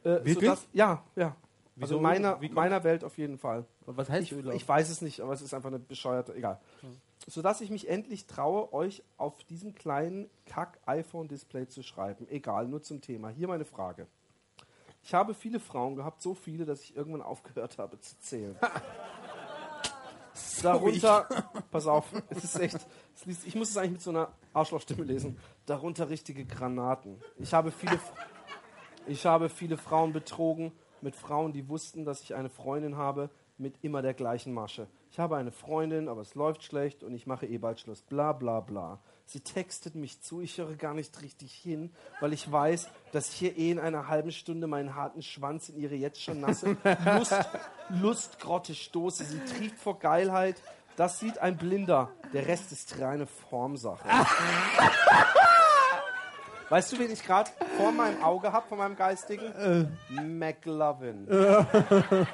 Äh, 0.04 0.10
Wirklich? 0.26 0.34
sodass- 0.36 0.68
ja, 0.74 1.04
ja. 1.16 1.36
Wieso? 1.78 1.84
Also 1.84 1.98
in 1.98 2.04
meiner, 2.04 2.40
meiner 2.52 2.84
Welt 2.84 3.04
auf 3.06 3.18
jeden 3.18 3.38
Fall. 3.38 3.66
Was 3.86 4.10
heißt 4.10 4.24
Ich, 4.24 4.32
Ölaugen? 4.34 4.56
ich 4.58 4.68
weiß 4.68 4.90
es 4.90 5.02
nicht, 5.02 5.22
aber 5.22 5.32
es 5.34 5.42
ist 5.42 5.54
einfach 5.54 5.68
eine 5.70 5.80
bescheuerte, 5.80 6.34
egal. 6.36 6.60
Sodass 7.28 7.62
ich 7.62 7.70
mich 7.70 7.88
endlich 7.90 8.28
traue, 8.28 8.72
euch 8.74 9.04
auf 9.18 9.44
diesem 9.46 9.74
kleinen 9.74 10.30
Kack-iPhone-Display 10.46 11.68
zu 11.68 11.82
schreiben. 11.82 12.28
Egal, 12.30 12.68
nur 12.68 12.82
zum 12.82 13.00
Thema. 13.02 13.30
Hier 13.30 13.48
meine 13.48 13.66
Frage. 13.66 14.08
Ich 15.06 15.14
habe 15.14 15.36
viele 15.36 15.60
Frauen 15.60 15.96
gehabt, 15.96 16.20
so 16.20 16.34
viele, 16.34 16.66
dass 16.66 16.82
ich 16.82 16.96
irgendwann 16.96 17.22
aufgehört 17.22 17.78
habe 17.78 18.00
zu 18.00 18.20
zählen. 18.20 18.56
Darunter, 20.64 21.28
pass 21.70 21.86
auf, 21.86 22.12
es 22.30 22.44
ist 22.44 22.60
echt, 22.60 22.88
es 23.14 23.26
liest, 23.26 23.46
ich 23.46 23.54
muss 23.54 23.70
es 23.70 23.78
eigentlich 23.78 23.92
mit 23.92 24.02
so 24.02 24.10
einer 24.10 24.30
Arschlochstimme 24.52 25.04
lesen. 25.04 25.38
Darunter 25.68 26.10
richtige 26.10 26.44
Granaten. 26.44 27.22
Ich 27.38 27.54
habe 27.54 27.72
viele, 27.72 28.00
ich 29.06 29.28
habe 29.28 29.48
viele 29.48 29.78
Frauen 29.78 30.12
betrogen 30.12 30.72
mit 31.02 31.16
Frauen, 31.16 31.54
die 31.54 31.70
wussten, 31.70 32.04
dass 32.04 32.22
ich 32.22 32.34
eine 32.34 32.50
Freundin 32.50 32.98
habe, 32.98 33.30
mit 33.60 33.76
immer 33.84 34.02
der 34.02 34.16
gleichen 34.16 34.54
Masche. 34.54 34.88
Ich 35.12 35.20
habe 35.20 35.38
eine 35.38 35.52
Freundin, 35.52 36.10
aber 36.10 36.22
es 36.22 36.34
läuft 36.34 36.64
schlecht 36.64 37.04
und 37.04 37.14
ich 37.14 37.28
mache 37.28 37.46
eh 37.46 37.60
bald 37.60 37.80
Schluss. 37.80 38.02
Bla 38.02 38.34
bla 38.34 38.60
bla. 38.60 39.00
Sie 39.28 39.40
textet 39.40 39.96
mich 39.96 40.22
zu, 40.22 40.42
ich 40.42 40.60
höre 40.60 40.76
gar 40.76 40.94
nicht 40.94 41.20
richtig 41.22 41.52
hin, 41.52 41.92
weil 42.20 42.32
ich 42.32 42.52
weiß, 42.52 42.88
dass 43.12 43.30
ich 43.30 43.36
hier 43.36 43.58
eh 43.58 43.72
in 43.72 43.80
einer 43.80 44.08
halben 44.08 44.32
Stunde 44.32 44.68
meinen 44.68 44.96
harten 44.96 45.24
Schwanz 45.24 45.70
in 45.70 45.80
ihre 45.80 45.96
jetzt 45.96 46.22
schon 46.22 46.42
nasse 46.42 46.78
Lust, 47.06 47.34
Lustgrotte 47.90 48.76
stoße. 48.76 49.26
Sie 49.26 49.40
trieft 49.40 49.80
vor 49.80 49.98
Geilheit. 49.98 50.62
Das 50.96 51.20
sieht 51.20 51.40
ein 51.40 51.58
Blinder. 51.58 52.12
Der 52.34 52.46
Rest 52.48 52.72
ist 52.72 53.00
reine 53.00 53.26
Formsache. 53.26 54.08
Weißt 56.70 56.92
du, 56.92 57.00
wen 57.00 57.12
ich 57.12 57.24
gerade 57.24 57.50
vor 57.78 57.92
meinem 57.92 58.24
Auge 58.24 58.54
habe, 58.54 58.68
vor 58.68 58.78
meinem 58.78 58.96
geistigen? 58.96 59.98
McLovin. 60.10 61.28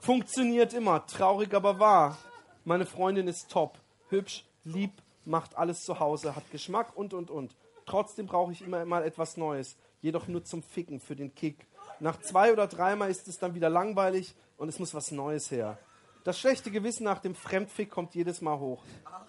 Funktioniert 0.00 0.74
immer, 0.74 1.06
traurig 1.06 1.54
aber 1.54 1.78
wahr. 1.78 2.18
Meine 2.64 2.86
Freundin 2.86 3.28
ist 3.28 3.48
top, 3.50 3.78
hübsch, 4.08 4.44
lieb, 4.64 5.02
macht 5.24 5.56
alles 5.56 5.84
zu 5.84 6.00
Hause, 6.00 6.34
hat 6.36 6.50
Geschmack 6.50 6.96
und 6.96 7.14
und 7.14 7.30
und. 7.30 7.54
Trotzdem 7.86 8.26
brauche 8.26 8.52
ich 8.52 8.62
immer 8.62 8.84
mal 8.84 9.04
etwas 9.04 9.36
Neues, 9.36 9.76
jedoch 10.00 10.28
nur 10.28 10.44
zum 10.44 10.62
Ficken 10.62 11.00
für 11.00 11.16
den 11.16 11.34
Kick. 11.34 11.66
Nach 12.00 12.20
zwei 12.20 12.52
oder 12.52 12.66
dreimal 12.66 13.10
ist 13.10 13.28
es 13.28 13.38
dann 13.38 13.54
wieder 13.54 13.70
langweilig 13.70 14.34
und 14.56 14.68
es 14.68 14.78
muss 14.78 14.94
was 14.94 15.10
Neues 15.10 15.50
her. 15.50 15.78
Das 16.24 16.38
schlechte 16.38 16.70
Gewissen 16.70 17.04
nach 17.04 17.18
dem 17.18 17.34
Fremdfick 17.34 17.90
kommt 17.90 18.14
jedes 18.14 18.40
Mal 18.40 18.58
hoch. 18.58 18.82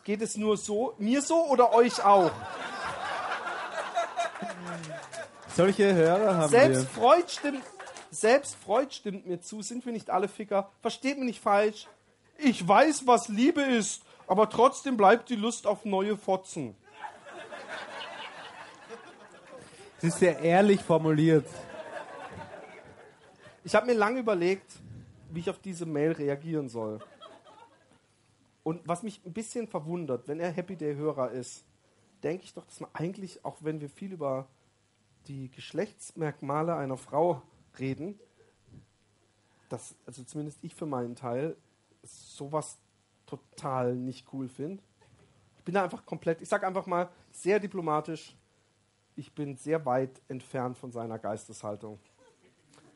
Geht 0.04 0.22
es 0.22 0.38
nur 0.38 0.58
so, 0.58 0.94
mir 1.00 1.22
so 1.22 1.46
oder 1.48 1.74
euch 1.74 2.04
auch? 2.04 2.32
Solche 5.56 5.94
Hörer 5.94 6.36
haben 6.36 6.50
Selbst 6.50 6.88
Freud 6.90 7.26
stimmt, 7.28 7.64
selbst 8.12 8.56
Freud 8.56 8.92
stimmt 8.92 9.28
mir 9.28 9.40
zu. 9.40 9.62
Sind 9.62 9.86
wir 9.86 9.94
nicht 9.94 10.10
alle 10.10 10.28
Ficker? 10.28 10.72
Versteht 10.82 11.18
mich 11.18 11.26
nicht 11.26 11.42
falsch. 11.42 11.88
Ich 12.38 12.68
weiß, 12.68 13.06
was 13.06 13.28
Liebe 13.28 13.62
ist, 13.62 14.04
aber 14.34 14.50
trotzdem 14.50 14.98
bleibt 14.98 15.30
die 15.30 15.36
Lust 15.36 15.68
auf 15.68 15.86
neue 15.86 16.18
Fotzen. 16.18 16.76
Es 20.00 20.06
ist 20.06 20.18
sehr 20.18 20.40
ehrlich 20.40 20.82
formuliert. 20.82 21.46
Ich 23.64 23.76
habe 23.76 23.86
mir 23.86 23.94
lange 23.94 24.22
überlegt, 24.22 24.72
wie 25.30 25.42
ich 25.42 25.52
auf 25.52 25.60
diese 25.60 25.86
Mail 25.86 26.14
reagieren 26.14 26.68
soll. 26.68 26.98
Und 28.64 28.82
was 28.88 29.04
mich 29.04 29.24
ein 29.24 29.34
bisschen 29.34 29.68
verwundert, 29.68 30.28
wenn 30.28 30.40
er 30.40 30.50
Happy 30.50 30.78
Day-Hörer 30.78 31.30
ist, 31.30 31.64
denke 32.24 32.46
ich 32.46 32.56
doch, 32.56 32.66
dass 32.66 32.80
man 32.80 32.90
eigentlich, 32.94 33.46
auch 33.46 33.58
wenn 33.60 33.82
wir 33.82 33.90
viel 33.90 34.14
über 34.14 34.48
die 35.28 35.52
Geschlechtsmerkmale 35.52 36.76
einer 36.76 36.98
Frau 36.98 37.44
reden, 37.78 38.20
dass, 39.70 39.94
also 40.08 40.24
zumindest 40.24 40.58
ich 40.64 40.74
für 40.74 40.88
meinen 40.88 41.16
Teil, 41.16 41.56
sowas 42.02 42.80
total 43.26 43.96
nicht 43.96 44.28
cool 44.34 44.48
finde. 44.48 44.82
Ich 45.58 45.64
bin 45.64 45.76
da 45.76 45.84
einfach 45.84 46.06
komplett, 46.06 46.42
ich 46.42 46.50
sage 46.50 46.68
einfach 46.68 46.86
mal 46.86 47.10
sehr 47.32 47.60
diplomatisch, 47.60 48.36
ich 49.16 49.34
bin 49.34 49.56
sehr 49.56 49.86
weit 49.86 50.22
entfernt 50.28 50.78
von 50.78 50.92
seiner 50.92 51.20
Geisteshaltung. 51.20 52.00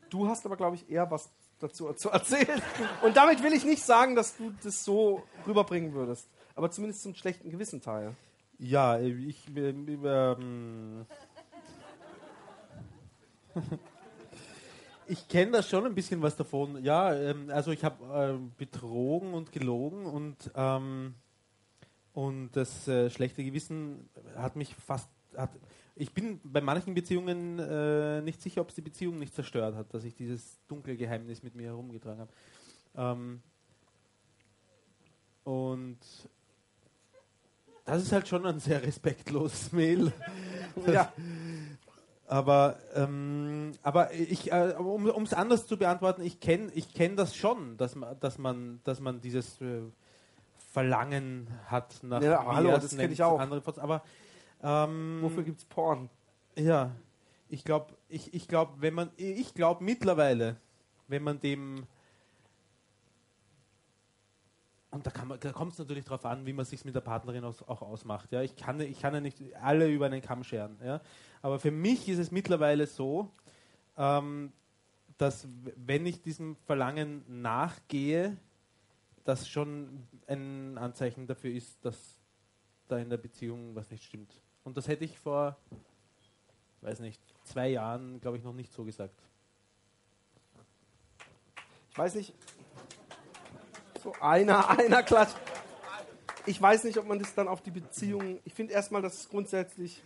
Du 0.10 0.28
hast 0.28 0.46
aber, 0.46 0.58
glaube 0.58 0.76
ich, 0.76 0.90
eher 0.90 1.10
was 1.12 1.30
dazu 1.60 1.92
zu 1.94 2.10
erzählen. 2.10 2.62
Und 3.04 3.18
damit 3.18 3.44
will 3.44 3.54
ich 3.54 3.66
nicht 3.66 3.84
sagen, 3.84 4.16
dass 4.16 4.38
du 4.38 4.52
das 4.64 4.84
so 4.84 5.24
rüberbringen 5.46 5.94
würdest. 5.94 6.30
Aber 6.56 6.72
zumindest 6.72 7.04
zum 7.04 7.14
schlechten 7.16 7.50
Gewissen 7.50 7.82
Teil. 7.82 8.16
Ja, 8.58 9.00
ich. 9.00 9.48
Ähm, 9.56 10.04
ähm, 10.04 11.06
ich 15.08 15.28
kenne 15.28 15.52
da 15.54 15.64
schon 15.64 15.86
ein 15.86 15.96
bisschen 15.96 16.22
was 16.22 16.36
davon. 16.36 16.84
Ja, 16.84 17.14
ähm, 17.14 17.50
also 17.50 17.72
ich 17.72 17.84
habe 17.84 18.04
ähm, 18.14 18.52
betrogen 18.58 19.34
und 19.34 19.52
gelogen 19.52 20.06
und, 20.06 20.52
ähm, 20.56 21.16
und 22.14 22.52
das 22.52 22.88
äh, 22.88 23.10
schlechte 23.10 23.44
Gewissen 23.44 24.10
hat 24.36 24.56
mich 24.56 24.76
fast. 24.76 25.10
Hat, 25.36 25.52
ich 25.96 26.14
bin 26.14 26.40
bei 26.44 26.62
manchen 26.62 26.94
Beziehungen 26.94 27.60
äh, 27.60 28.22
nicht 28.22 28.42
sicher, 28.42 28.62
ob 28.62 28.70
es 28.70 28.76
die 28.76 28.82
Beziehung 28.82 29.20
nicht 29.20 29.34
zerstört 29.34 29.76
hat, 29.76 29.94
dass 29.94 30.04
ich 30.04 30.16
dieses 30.16 30.60
dunkle 30.68 30.96
Geheimnis 30.96 31.44
mit 31.44 31.56
mir 31.56 31.68
herumgetragen 31.68 32.22
habe. 32.22 32.32
Ähm, 32.96 33.42
und 35.44 36.00
das 37.86 38.04
ist 38.04 38.12
halt 38.12 38.28
schon 38.28 38.46
ein 38.46 38.60
sehr 38.60 38.84
respektloses 38.84 39.72
Mail. 39.72 40.12
Ja, 40.86 41.12
Aber, 42.30 42.78
ähm, 42.94 43.72
aber 43.84 44.14
ich, 44.14 44.52
äh, 44.52 44.76
um 44.78 45.24
es 45.24 45.34
anders 45.34 45.66
zu 45.66 45.78
beantworten, 45.78 46.22
ich 46.22 46.42
kenne 46.42 46.70
ich 46.76 46.94
kenn 46.94 47.16
das 47.16 47.36
schon, 47.38 47.78
dass 47.78 47.96
man, 47.96 48.20
dass 48.20 48.38
man, 48.38 48.82
dass 48.84 49.00
man 49.00 49.22
dieses 49.22 49.62
äh, 49.62 49.82
Verlangen 50.72 51.48
hat 51.68 52.04
nach 52.04 52.22
Ja, 52.22 52.46
hallo, 52.46 52.72
das 52.72 52.84
es 52.84 52.90
kenn 52.92 53.00
nennt, 53.00 53.14
ich 53.14 53.24
auch. 53.24 53.40
andere. 53.40 53.62
Aber 53.78 54.04
ähm, 54.62 55.20
wofür 55.22 55.44
gibt's 55.44 55.64
Porn? 55.64 56.10
ja, 56.58 56.92
ich 57.48 57.64
glaube, 57.64 57.94
ich, 58.10 58.34
ich 58.34 58.50
glaube, 58.50 58.74
wenn 58.80 58.94
man, 58.94 59.10
ich 59.16 59.54
glaube 59.54 59.84
mittlerweile, 59.84 60.58
wenn 61.08 61.24
man 61.24 61.40
dem 61.40 61.86
und 64.90 65.06
da, 65.06 65.12
da 65.12 65.52
kommt 65.52 65.74
es 65.74 65.80
natürlich 65.80 66.06
darauf 66.06 66.26
an, 66.26 66.46
wie 66.46 66.54
man 66.54 66.66
sich 66.66 66.86
mit 66.86 66.96
der 66.96 67.02
Partnerin 67.02 67.44
aus, 67.44 67.62
auch 67.64 67.82
ausmacht. 67.82 68.32
Ja? 68.32 68.42
Ich, 68.42 68.56
kann, 68.56 68.80
ich 68.80 69.00
kann 69.00 69.14
ja 69.14 69.20
nicht 69.20 69.38
alle 69.62 69.90
über 69.90 70.06
einen 70.06 70.22
Kamm 70.22 70.44
scheren. 70.44 70.78
Ja? 70.84 71.02
Aber 71.42 71.60
für 71.60 71.72
mich 71.72 72.08
ist 72.08 72.20
es 72.20 72.32
mittlerweile 72.32 72.88
so, 72.88 73.30
ähm, 73.98 74.54
dass 75.18 75.48
wenn 75.76 76.06
ich 76.06 76.22
diesem 76.22 76.56
Verlangen 76.56 77.24
nachgehe, 77.42 78.38
das 79.26 79.50
schon 79.50 80.08
ein 80.28 80.78
Anzeichen 80.78 81.28
dafür 81.28 81.52
ist, 81.52 81.84
dass 81.84 82.18
da 82.88 82.98
in 82.98 83.10
der 83.10 83.18
Beziehung 83.18 83.76
was 83.76 83.92
nicht 83.92 84.06
stimmt. 84.06 84.34
Und 84.64 84.78
das 84.78 84.88
hätte 84.88 85.04
ich 85.04 85.20
vor, 85.20 85.58
weiß 86.82 87.00
nicht, 87.02 87.22
zwei 87.44 87.70
Jahren, 87.70 88.22
glaube 88.22 88.38
ich, 88.38 88.44
noch 88.44 88.54
nicht 88.54 88.72
so 88.72 88.86
gesagt. 88.86 89.22
Ich 91.90 91.98
weiß 91.98 92.16
nicht, 92.16 92.34
so 94.08 94.14
einer, 94.22 94.70
einer 94.80 95.04
klatscht. 95.04 95.36
Ich 96.46 96.62
weiß 96.62 96.86
nicht, 96.86 96.98
ob 96.98 97.08
man 97.08 97.20
das 97.20 97.34
dann 97.34 97.48
auf 97.48 97.62
die 97.62 97.72
Beziehung. 97.72 98.40
Ich 98.46 98.54
finde 98.54 98.74
erstmal, 98.74 99.02
dass 99.02 99.16
es 99.16 99.30
grundsätzlich. 99.30 100.02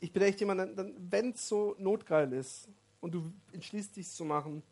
Ich 0.00 0.12
bin 0.12 0.22
echt 0.22 0.38
jemand, 0.40 0.76
wenn 1.10 1.30
es 1.30 1.48
so 1.48 1.74
notgeil 1.78 2.32
ist 2.32 2.68
und 3.00 3.14
du 3.14 3.32
entschließt 3.52 3.96
dich 3.96 4.08
zu 4.10 4.24
machen, 4.24 4.62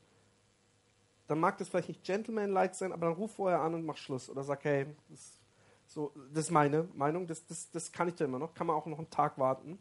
dann 1.27 1.41
mag 1.41 1.59
das 1.59 1.69
vielleicht 1.69 1.89
nicht 1.89 2.05
gentleman-like 2.05 2.75
sein, 2.75 2.93
aber 2.93 3.07
dann 3.07 3.17
ruf 3.17 3.35
vorher 3.35 3.61
an 3.61 3.75
und 3.75 3.85
mach 3.85 3.97
Schluss. 3.97 4.31
Oder 4.31 4.45
sag, 4.45 4.63
hey, 4.65 4.87
das, 5.09 5.33
so, 5.87 6.13
das 6.33 6.45
ist 6.45 6.51
meine 6.53 6.87
Meinung, 6.95 7.27
das, 7.27 7.45
das, 7.47 7.71
das 7.73 7.91
kann 7.91 8.09
ich 8.09 8.15
da 8.15 8.27
immer 8.27 8.39
noch, 8.39 8.55
kann 8.55 8.69
man 8.69 8.77
auch 8.77 8.87
noch 8.87 8.99
einen 8.99 9.11
Tag 9.11 9.37
warten. 9.39 9.79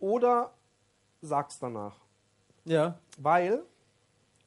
Oder 0.00 0.52
sag's 1.22 1.58
danach. 1.58 1.96
Ja. 2.66 2.98
Weil, 3.16 3.62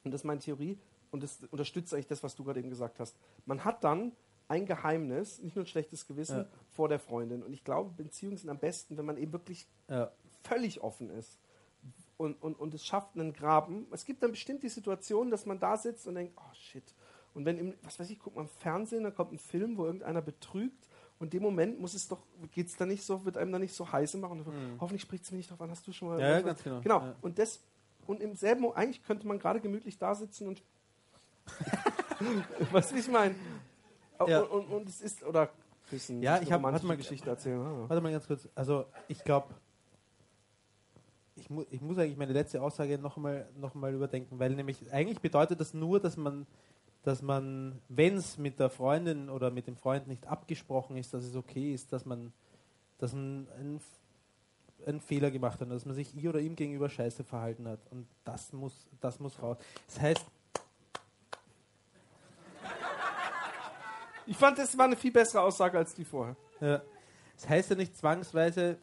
und 0.04 0.12
das 0.12 0.20
ist 0.20 0.24
meine 0.24 0.40
Theorie, 0.40 0.78
und 1.10 1.22
das 1.22 1.38
unterstützt 1.50 1.94
eigentlich 1.94 2.06
das, 2.06 2.22
was 2.22 2.34
du 2.36 2.44
gerade 2.44 2.60
eben 2.60 2.70
gesagt 2.70 3.00
hast. 3.00 3.16
Man 3.46 3.64
hat 3.64 3.84
dann 3.84 4.12
ein 4.48 4.66
Geheimnis, 4.66 5.40
nicht 5.40 5.56
nur 5.56 5.64
ein 5.64 5.68
schlechtes 5.68 6.06
Gewissen, 6.06 6.38
ja. 6.38 6.46
vor 6.70 6.88
der 6.88 6.98
Freundin. 6.98 7.42
Und 7.42 7.52
ich 7.52 7.64
glaube, 7.64 7.90
Beziehungen 8.02 8.36
sind 8.36 8.48
am 8.48 8.58
besten, 8.58 8.96
wenn 8.96 9.04
man 9.04 9.18
eben 9.18 9.32
wirklich 9.32 9.66
ja. 9.88 10.10
völlig 10.42 10.80
offen 10.80 11.10
ist. 11.10 11.38
Und, 12.16 12.42
und, 12.42 12.58
und 12.58 12.74
es 12.74 12.84
schafft 12.84 13.14
einen 13.14 13.32
Graben. 13.32 13.86
Es 13.92 14.04
gibt 14.04 14.22
dann 14.22 14.32
bestimmt 14.32 14.62
die 14.62 14.68
Situation, 14.68 15.30
dass 15.30 15.46
man 15.46 15.60
da 15.60 15.76
sitzt 15.76 16.06
und 16.08 16.16
denkt, 16.16 16.32
oh 16.36 16.54
shit. 16.54 16.82
Und 17.34 17.44
wenn, 17.44 17.58
im, 17.58 17.74
was 17.82 18.00
weiß 18.00 18.10
ich, 18.10 18.18
guckt 18.18 18.36
man 18.36 18.46
im 18.46 18.50
Fernsehen, 18.50 19.04
da 19.04 19.10
kommt 19.10 19.32
ein 19.32 19.38
Film, 19.38 19.76
wo 19.76 19.84
irgendeiner 19.84 20.22
betrügt. 20.22 20.88
Und 21.20 21.26
in 21.26 21.30
dem 21.30 21.42
Moment 21.42 21.80
muss 21.80 21.94
es 21.94 22.08
doch, 22.08 22.22
geht 22.52 22.68
es 22.68 22.76
da 22.76 22.86
nicht 22.86 23.04
so, 23.04 23.24
wird 23.24 23.36
einem 23.36 23.52
da 23.52 23.58
nicht 23.58 23.74
so 23.74 23.90
heiß 23.90 24.14
machen. 24.14 24.38
Mhm. 24.38 24.80
Hoffentlich 24.80 25.02
spricht 25.02 25.24
es 25.24 25.30
mir 25.30 25.36
nicht 25.36 25.50
drauf 25.50 25.60
an, 25.60 25.70
hast 25.70 25.86
du 25.86 25.92
schon 25.92 26.08
mal. 26.08 26.20
Ja, 26.20 26.40
ganz 26.40 26.62
genau. 26.62 26.80
Genau. 26.80 27.14
Und 27.20 27.38
das, 27.38 27.60
und 28.06 28.20
im 28.20 28.34
selben, 28.34 28.72
eigentlich 28.72 29.04
könnte 29.04 29.26
man 29.26 29.38
gerade 29.38 29.60
gemütlich 29.60 29.98
da 29.98 30.14
sitzen 30.14 30.48
und 30.48 30.62
was 32.72 32.92
ich 32.92 33.08
meine. 33.08 33.34
Ja. 34.26 34.40
Und, 34.40 34.50
und, 34.50 34.66
und, 34.66 34.88
es 34.88 35.00
ist, 35.00 35.22
oder 35.22 35.50
küssen, 35.88 36.22
ja, 36.22 36.40
ich 36.40 36.50
habe 36.50 36.62
warte 36.62 36.86
mal 36.86 36.96
Geschichte 36.96 37.30
erzählen. 37.30 37.60
Ah. 37.60 37.84
Warte 37.88 38.02
mal 38.02 38.12
ganz 38.12 38.26
kurz. 38.26 38.48
Also 38.54 38.86
ich 39.06 39.22
glaube, 39.22 39.54
ich, 41.36 41.48
mu 41.50 41.64
ich 41.70 41.80
muss 41.80 41.98
eigentlich 41.98 42.16
meine 42.16 42.32
letzte 42.32 42.60
Aussage 42.60 42.98
nochmal 42.98 43.48
noch 43.56 43.74
mal 43.74 43.94
überdenken, 43.94 44.38
weil 44.38 44.50
nämlich 44.54 44.92
eigentlich 44.92 45.20
bedeutet 45.20 45.60
das 45.60 45.74
nur, 45.74 46.00
dass 46.00 46.16
man, 46.16 46.46
dass 47.02 47.22
man, 47.22 47.80
wenn 47.88 48.16
es 48.16 48.38
mit 48.38 48.58
der 48.58 48.70
Freundin 48.70 49.30
oder 49.30 49.50
mit 49.50 49.66
dem 49.66 49.76
Freund 49.76 50.08
nicht 50.08 50.26
abgesprochen 50.26 50.96
ist, 50.96 51.14
dass 51.14 51.24
es 51.24 51.36
okay 51.36 51.72
ist, 51.72 51.92
dass 51.92 52.04
man, 52.04 52.32
dass 52.98 53.12
ein, 53.12 53.46
ein 53.58 53.80
einen 54.86 55.00
Fehler 55.00 55.30
gemacht 55.30 55.60
hat, 55.60 55.70
dass 55.70 55.84
man 55.84 55.94
sich 55.94 56.14
ihr 56.14 56.30
oder 56.30 56.40
ihm 56.40 56.56
gegenüber 56.56 56.88
scheiße 56.88 57.24
verhalten 57.24 57.68
hat. 57.68 57.80
Und 57.90 58.06
das 58.24 58.52
muss, 58.52 58.88
das 59.00 59.18
muss 59.20 59.40
raus. 59.42 59.58
Das 59.86 60.00
heißt, 60.00 60.24
Ich 64.28 64.36
fand, 64.36 64.58
das 64.58 64.76
war 64.76 64.84
eine 64.84 64.96
viel 64.96 65.10
bessere 65.10 65.40
Aussage 65.40 65.78
als 65.78 65.94
die 65.94 66.04
vorher. 66.04 66.36
Ja. 66.60 66.82
Das 67.34 67.48
heißt 67.48 67.70
ja 67.70 67.76
nicht 67.76 67.96
zwangsweise, 67.96 68.76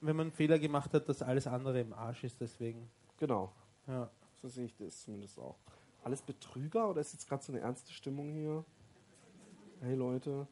wenn 0.00 0.16
man 0.16 0.28
einen 0.28 0.32
Fehler 0.32 0.58
gemacht 0.58 0.94
hat, 0.94 1.06
dass 1.10 1.20
alles 1.20 1.46
andere 1.46 1.78
im 1.78 1.92
Arsch 1.92 2.24
ist, 2.24 2.40
deswegen. 2.40 2.90
Genau. 3.18 3.52
Ja. 3.86 4.10
So 4.40 4.48
sehe 4.48 4.64
ich 4.64 4.74
das 4.76 5.02
zumindest 5.02 5.38
auch. 5.38 5.58
Alles 6.04 6.22
Betrüger 6.22 6.88
oder 6.88 7.02
ist 7.02 7.12
jetzt 7.12 7.28
gerade 7.28 7.44
so 7.44 7.52
eine 7.52 7.60
ernste 7.60 7.92
Stimmung 7.92 8.32
hier? 8.32 8.64
Hey 9.82 9.94
Leute. 9.94 10.48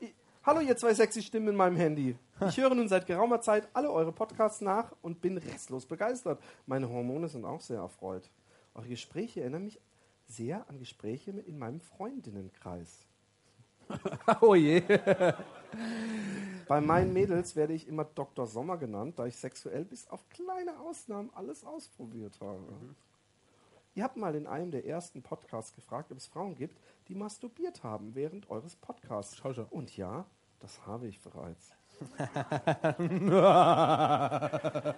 Ich, 0.00 0.12
hallo 0.42 0.58
ihr 0.58 0.76
zwei 0.76 0.92
sexy 0.92 1.22
Stimmen 1.22 1.48
in 1.48 1.56
meinem 1.56 1.76
Handy. 1.76 2.18
Ich 2.48 2.56
höre 2.56 2.74
nun 2.74 2.88
seit 2.88 3.06
geraumer 3.06 3.40
Zeit 3.40 3.68
alle 3.74 3.92
eure 3.92 4.10
Podcasts 4.10 4.60
nach 4.60 4.92
und 5.02 5.20
bin 5.20 5.38
restlos 5.38 5.86
begeistert. 5.86 6.42
Meine 6.66 6.88
Hormone 6.88 7.28
sind 7.28 7.44
auch 7.44 7.60
sehr 7.60 7.78
erfreut. 7.78 8.28
Eure 8.74 8.88
Gespräche 8.88 9.42
erinnern 9.42 9.62
mich 9.62 9.80
sehr 10.26 10.68
an 10.68 10.80
Gespräche 10.80 11.30
in 11.30 11.58
meinem 11.60 11.80
Freundinnenkreis. 11.80 13.06
oh 14.40 14.54
je. 14.54 14.82
Bei 16.68 16.80
meinen 16.80 17.12
Mädels 17.12 17.56
werde 17.56 17.72
ich 17.72 17.88
immer 17.88 18.04
Dr. 18.04 18.46
Sommer 18.46 18.76
genannt, 18.76 19.18
da 19.18 19.26
ich 19.26 19.36
sexuell 19.36 19.84
bis 19.84 20.08
auf 20.08 20.28
kleine 20.28 20.78
Ausnahmen 20.80 21.30
alles 21.34 21.64
ausprobiert 21.64 22.38
habe. 22.40 22.60
Mhm. 22.60 22.94
Ihr 23.94 24.04
habt 24.04 24.16
mal 24.16 24.36
in 24.36 24.46
einem 24.46 24.70
der 24.70 24.86
ersten 24.86 25.20
Podcasts 25.20 25.74
gefragt, 25.74 26.12
ob 26.12 26.18
es 26.18 26.26
Frauen 26.26 26.54
gibt, 26.54 26.78
die 27.08 27.16
masturbiert 27.16 27.82
haben 27.82 28.14
während 28.14 28.48
eures 28.48 28.76
Podcasts. 28.76 29.36
Schau, 29.36 29.52
schau. 29.52 29.66
Und 29.70 29.96
ja, 29.96 30.24
das 30.60 30.86
habe 30.86 31.08
ich 31.08 31.20
bereits. 31.20 31.72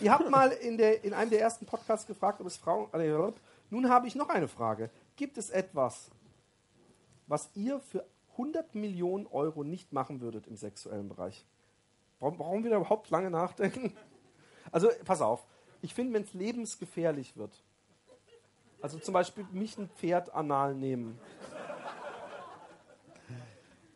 Ihr 0.00 0.12
habt 0.12 0.30
mal 0.30 0.50
in, 0.50 0.76
der, 0.76 1.04
in 1.04 1.14
einem 1.14 1.30
der 1.30 1.40
ersten 1.40 1.66
Podcasts 1.66 2.06
gefragt, 2.06 2.40
ob 2.40 2.46
es 2.46 2.56
Frauen. 2.56 2.92
Äh, 2.92 3.32
nun 3.70 3.88
habe 3.88 4.06
ich 4.06 4.14
noch 4.14 4.28
eine 4.28 4.46
Frage. 4.46 4.90
Gibt 5.16 5.38
es 5.38 5.50
etwas, 5.50 6.10
was 7.26 7.50
ihr 7.54 7.80
für 7.80 8.04
100 8.32 8.74
Millionen 8.74 9.26
Euro 9.26 9.64
nicht 9.64 9.92
machen 9.92 10.20
würdet 10.20 10.46
im 10.46 10.56
sexuellen 10.56 11.08
Bereich. 11.08 11.46
Warum, 12.20 12.38
warum 12.38 12.64
wir 12.64 12.70
da 12.70 12.76
überhaupt 12.76 13.10
lange 13.10 13.30
nachdenken? 13.30 13.96
Also, 14.72 14.88
pass 15.04 15.20
auf. 15.20 15.46
Ich 15.82 15.94
finde, 15.94 16.14
wenn 16.14 16.22
es 16.22 16.32
lebensgefährlich 16.32 17.36
wird, 17.36 17.62
also 18.80 18.98
zum 18.98 19.14
Beispiel 19.14 19.46
mich 19.52 19.78
ein 19.78 19.88
Pferd 19.88 20.34
anal 20.34 20.74
nehmen. 20.74 21.18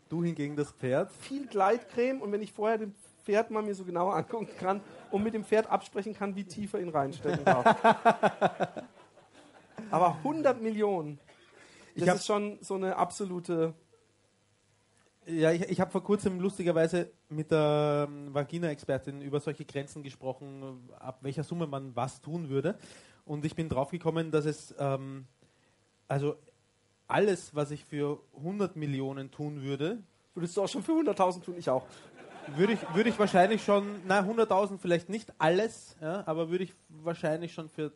Du 0.08 0.22
hingegen 0.22 0.56
das 0.56 0.70
Pferd? 0.72 1.12
Viel 1.12 1.46
Gleitcreme 1.46 2.22
und 2.22 2.32
wenn 2.32 2.40
ich 2.40 2.52
vorher 2.52 2.78
dem 2.78 2.94
Pferd 3.24 3.50
mal 3.50 3.62
mir 3.62 3.74
so 3.74 3.84
genauer 3.84 4.14
angucken 4.14 4.48
kann 4.58 4.80
und 5.10 5.22
mit 5.22 5.34
dem 5.34 5.44
Pferd 5.44 5.70
absprechen 5.70 6.14
kann, 6.14 6.34
wie 6.34 6.44
tief 6.44 6.72
er 6.72 6.80
ihn 6.80 6.88
reinstecken 6.88 7.44
darf. 7.44 7.66
Aber 9.90 10.16
100 10.16 10.62
Millionen. 10.62 11.18
Das 12.06 12.20
ist 12.20 12.26
schon 12.26 12.58
so 12.60 12.74
eine 12.74 12.96
absolute. 12.96 13.74
Ja, 15.26 15.52
ich, 15.52 15.62
ich 15.62 15.80
habe 15.80 15.90
vor 15.90 16.02
kurzem 16.02 16.40
lustigerweise 16.40 17.10
mit 17.28 17.50
der 17.50 18.08
ähm, 18.08 18.32
Vagina-Expertin 18.32 19.20
über 19.20 19.40
solche 19.40 19.64
Grenzen 19.66 20.02
gesprochen, 20.02 20.88
ab 20.98 21.18
welcher 21.20 21.44
Summe 21.44 21.66
man 21.66 21.94
was 21.94 22.22
tun 22.22 22.48
würde. 22.48 22.78
Und 23.26 23.44
ich 23.44 23.54
bin 23.54 23.68
draufgekommen, 23.68 24.30
dass 24.30 24.46
es, 24.46 24.74
ähm, 24.78 25.26
also 26.06 26.36
alles, 27.08 27.54
was 27.54 27.70
ich 27.70 27.84
für 27.84 28.20
100 28.38 28.76
Millionen 28.76 29.30
tun 29.30 29.62
würde. 29.62 29.98
Würdest 30.34 30.56
du 30.56 30.62
auch 30.62 30.68
schon 30.68 30.82
für 30.82 30.92
100.000 30.92 31.42
tun? 31.42 31.54
Ich 31.58 31.68
auch. 31.68 31.84
Würde 32.56 32.72
ich, 32.72 32.94
würde 32.94 33.10
ich 33.10 33.18
wahrscheinlich 33.18 33.62
schon, 33.62 34.00
na 34.06 34.20
100.000 34.20 34.78
vielleicht 34.78 35.10
nicht 35.10 35.32
alles, 35.38 35.96
ja, 36.00 36.26
aber 36.26 36.48
würde 36.48 36.64
ich 36.64 36.72
wahrscheinlich 36.88 37.52
schon 37.52 37.68
für 37.68 37.92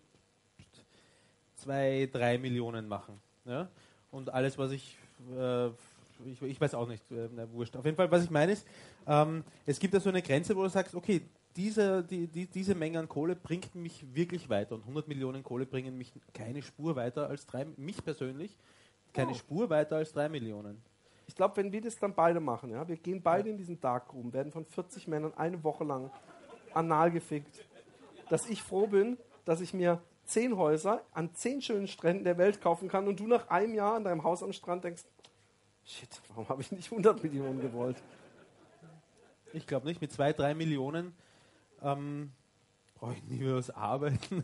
2, 1.62 2.10
3 2.12 2.38
Millionen 2.38 2.88
machen. 2.88 3.20
Ja. 3.44 3.68
Und 4.12 4.32
alles, 4.32 4.56
was 4.58 4.70
ich, 4.70 4.96
äh, 5.36 5.66
ich, 6.26 6.40
ich, 6.42 6.60
weiß 6.60 6.74
auch 6.74 6.86
nicht, 6.86 7.02
äh, 7.10 7.28
na, 7.34 7.50
wurscht. 7.50 7.74
Auf 7.76 7.84
jeden 7.84 7.96
Fall, 7.96 8.10
was 8.10 8.22
ich 8.22 8.30
meine 8.30 8.52
ist, 8.52 8.64
ähm, 9.08 9.42
es 9.66 9.80
gibt 9.80 9.94
ja 9.94 10.00
so 10.00 10.10
eine 10.10 10.22
Grenze, 10.22 10.54
wo 10.54 10.62
du 10.62 10.68
sagst, 10.68 10.94
okay, 10.94 11.22
diese, 11.56 12.04
die, 12.04 12.26
die, 12.26 12.46
diese 12.46 12.74
Menge 12.74 12.98
an 12.98 13.08
Kohle 13.08 13.34
bringt 13.34 13.74
mich 13.74 14.04
wirklich 14.14 14.48
weiter. 14.48 14.74
Und 14.74 14.82
100 14.82 15.08
Millionen 15.08 15.42
Kohle 15.42 15.66
bringen 15.66 15.98
mich 15.98 16.12
keine 16.32 16.62
Spur 16.62 16.94
weiter 16.94 17.28
als 17.28 17.46
drei, 17.46 17.66
mich 17.76 18.04
persönlich, 18.04 18.56
keine 19.12 19.32
oh. 19.32 19.34
Spur 19.34 19.68
weiter 19.70 19.96
als 19.96 20.12
drei 20.12 20.28
Millionen. 20.28 20.80
Ich 21.26 21.34
glaube, 21.34 21.56
wenn 21.56 21.72
wir 21.72 21.80
das 21.80 21.96
dann 21.96 22.14
beide 22.14 22.40
machen, 22.40 22.70
ja, 22.70 22.86
wir 22.86 22.96
gehen 22.96 23.22
beide 23.22 23.48
in 23.48 23.56
diesen 23.56 23.80
Darkroom, 23.80 24.32
werden 24.32 24.52
von 24.52 24.66
40 24.66 25.08
Männern 25.08 25.32
eine 25.34 25.62
Woche 25.64 25.84
lang 25.84 26.10
anal 26.74 27.10
gefickt, 27.10 27.64
dass 28.28 28.46
ich 28.48 28.62
froh 28.62 28.86
bin, 28.86 29.16
dass 29.44 29.60
ich 29.60 29.72
mir 29.72 30.00
zehn 30.32 30.56
Häuser 30.56 31.02
an 31.12 31.34
zehn 31.34 31.60
schönen 31.60 31.86
Stränden 31.86 32.24
der 32.24 32.38
Welt 32.38 32.60
kaufen 32.60 32.88
kann 32.88 33.06
und 33.06 33.20
du 33.20 33.26
nach 33.26 33.48
einem 33.48 33.74
Jahr 33.74 33.96
an 33.96 34.04
deinem 34.04 34.24
Haus 34.24 34.42
am 34.42 34.52
Strand 34.52 34.84
denkst, 34.84 35.04
shit, 35.84 36.08
warum 36.28 36.48
habe 36.48 36.62
ich 36.62 36.72
nicht 36.72 36.90
100 36.90 37.22
Millionen 37.22 37.60
gewollt? 37.60 38.02
Ich 39.52 39.66
glaube 39.66 39.86
nicht. 39.86 40.00
Mit 40.00 40.10
zwei, 40.10 40.32
drei 40.32 40.54
Millionen 40.54 41.14
ähm, 41.82 42.32
brauche 42.94 43.12
ich 43.12 43.22
nie 43.24 43.40
mehr 43.40 43.56
was 43.56 43.68
arbeiten. 43.68 44.42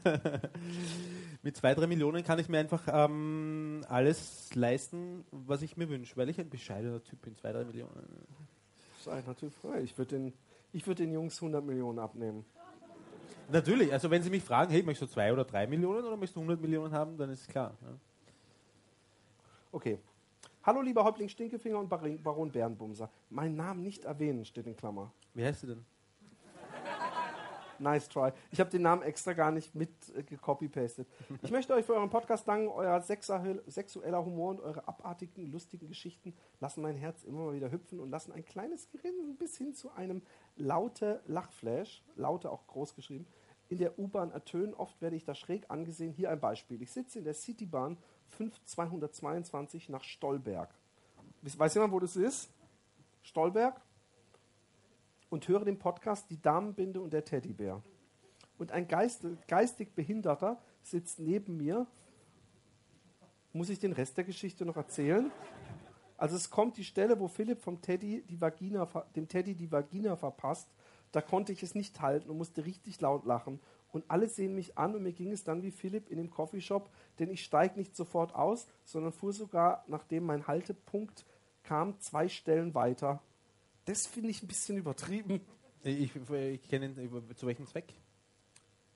Mit 1.43 1.57
zwei, 1.57 1.74
drei 1.74 1.86
Millionen 1.86 2.22
kann 2.22 2.39
ich 2.39 2.51
mir 2.51 2.59
einfach 2.59 2.82
ähm, 2.93 3.82
alles 3.89 4.55
leisten, 4.55 5.24
was 5.30 5.62
ich 5.62 5.78
mir 5.78 5.89
wünsche, 5.89 6.16
weil 6.18 6.28
ich 6.28 6.39
ein 6.39 6.51
bescheidener 6.51 7.03
Typ 7.03 7.22
bin. 7.22 7.34
Zwei, 7.34 7.53
drei 7.53 7.64
Millionen. 7.64 8.26
Das 9.05 9.16
ist 9.16 9.28
ein 9.28 9.36
Typ 9.36 9.55
frei. 9.55 9.80
Ich 9.80 9.97
würde 9.97 10.18
den, 10.18 10.32
würd 10.72 10.99
den 10.99 11.12
Jungs 11.12 11.36
100 11.36 11.64
Millionen 11.64 11.99
abnehmen. 11.99 12.45
Natürlich, 13.51 13.92
also 13.92 14.11
wenn 14.11 14.22
Sie 14.22 14.30
mich 14.30 14.44
fragen, 14.44 14.70
hey, 14.70 14.82
möchtest 14.82 15.11
du 15.11 15.14
zwei 15.14 15.32
oder 15.32 15.44
drei 15.44 15.66
Millionen 15.66 16.05
oder 16.05 16.16
möchtest 16.16 16.36
du 16.36 16.40
100 16.40 16.61
Millionen 16.61 16.92
haben, 16.92 17.16
dann 17.16 17.30
ist 17.30 17.49
klar. 17.49 17.76
Ja. 17.80 17.88
Okay. 19.72 19.99
Hallo, 20.64 20.82
lieber 20.82 21.03
Häuptling 21.03 21.30
Stinkefinger 21.30 21.78
und 21.78 21.88
Baron 21.88 22.22
Baron 22.22 22.53
Bärenbumser. 22.53 23.11
Mein 23.30 23.57
Namen 23.57 23.82
nicht 23.82 24.05
erwähnen, 24.05 24.44
steht 24.44 24.66
in 24.66 24.76
Klammer. 24.76 25.12
Wie 25.32 25.44
heißt 25.44 25.62
du 25.62 25.68
denn? 25.68 25.84
Nice 27.81 28.09
try. 28.09 28.33
Ich 28.51 28.61
habe 28.61 28.70
den 28.70 28.83
Namen 28.83 29.03
extra 29.03 29.33
gar 29.33 29.51
nicht 29.51 29.74
mit 29.74 29.91
äh, 30.16 30.22
gecopy-pastet. 30.22 31.09
Ich 31.43 31.51
möchte 31.51 31.74
euch 31.74 31.85
für 31.85 31.95
euren 31.95 32.11
Podcast 32.11 32.47
danken. 32.49 32.68
Euer 32.68 33.01
sexuell- 33.01 33.62
sexueller 33.66 34.24
Humor 34.24 34.51
und 34.51 34.61
eure 34.61 34.87
abartigen, 34.89 35.51
lustigen 35.51 35.89
Geschichten 35.89 36.35
lassen 36.61 36.83
mein 36.83 36.97
Herz 36.97 37.24
immer 37.24 37.47
mal 37.47 37.55
wieder 37.55 37.70
hüpfen 37.70 38.01
und 38.01 38.11
lassen 38.11 38.33
ein 38.33 38.45
kleines 38.45 38.91
Grinsen 38.91 39.37
bis 39.37 39.57
hin 39.57 39.74
zu 39.74 39.91
einem 39.93 40.22
laute 40.57 41.20
Lachflash, 41.26 42.03
laute 42.16 42.51
auch 42.51 42.66
groß 42.66 42.95
geschrieben, 42.95 43.26
in 43.68 43.79
der 43.79 43.99
U-Bahn 43.99 44.31
ertönen. 44.31 44.74
Oft 44.74 45.01
werde 45.03 45.16
ich 45.16 45.24
da 45.24 45.35
schräg 45.35 45.70
angesehen. 45.70 46.12
Hier 46.12 46.31
ein 46.31 46.41
Beispiel. 46.41 46.81
Ich 46.83 46.91
sitze 46.91 47.18
in 47.18 47.24
der 47.24 47.35
Citybahn 47.35 47.99
5222 48.29 49.89
nach 49.89 50.05
Stolberg. 50.05 50.74
Weiß 51.43 51.74
jemand, 51.74 51.93
wo 51.93 52.01
das 52.01 52.16
ist? 52.16 52.51
Stolberg? 53.22 53.81
Und 55.31 55.49
höre 55.49 55.64
den 55.64 55.79
Podcast 55.79 56.31
Die 56.31 56.41
Damenbinde 56.41 57.01
und 57.01 57.12
der 57.12 57.24
Teddybär. 57.24 57.83
Und 58.59 58.72
ein 58.72 58.89
Geist, 58.89 59.26
geistig 59.47 59.95
Behinderter 59.95 60.61
sitzt 60.83 61.20
neben 61.20 61.57
mir. 61.57 61.87
Muss 63.53 63.68
ich 63.68 63.79
den 63.79 63.93
Rest 63.93 64.16
der 64.16 64.24
Geschichte 64.24 64.64
noch 64.64 64.76
erzählen? 64.76 65.31
Also 66.16 66.35
es 66.35 66.51
kommt 66.51 66.76
die 66.76 66.85
Stelle, 66.85 67.20
wo 67.20 67.29
Philipp 67.29 67.61
vom 67.61 67.81
Teddy 67.81 68.24
die 68.29 68.41
Vagina, 68.41 68.85
dem 69.14 69.29
Teddy 69.29 69.55
die 69.55 69.70
Vagina 69.70 70.16
verpasst. 70.16 70.68
Da 71.12 71.22
konnte 71.22 71.53
ich 71.53 71.62
es 71.62 71.74
nicht 71.74 72.01
halten 72.01 72.29
und 72.29 72.37
musste 72.37 72.64
richtig 72.64 73.01
laut 73.01 73.24
lachen. 73.24 73.61
Und 73.93 74.05
alle 74.09 74.29
sehen 74.29 74.55
mich 74.55 74.76
an 74.76 74.95
und 74.95 75.03
mir 75.03 75.12
ging 75.12 75.33
es 75.33 75.45
dann 75.45 75.62
wie 75.62 75.70
Philipp 75.70 76.11
in 76.11 76.18
dem 76.18 76.29
Coffeeshop, 76.29 76.91
denn 77.18 77.31
ich 77.31 77.43
steige 77.43 77.79
nicht 77.79 77.97
sofort 77.97 78.35
aus, 78.35 78.66
sondern 78.85 79.12
fuhr 79.12 79.33
sogar, 79.33 79.85
nachdem 79.87 80.24
mein 80.24 80.47
Haltepunkt 80.47 81.24
kam, 81.62 81.99
zwei 82.01 82.29
Stellen 82.29 82.74
weiter. 82.74 83.22
Das 83.89 84.07
finde 84.07 84.28
ich 84.28 84.43
ein 84.43 84.47
bisschen 84.47 84.76
übertrieben. 84.76 85.41
Ich, 85.82 86.14
ich 86.14 86.68
kenne 86.68 86.95
zu 87.34 87.47
welchem 87.47 87.66
Zweck? 87.66 87.95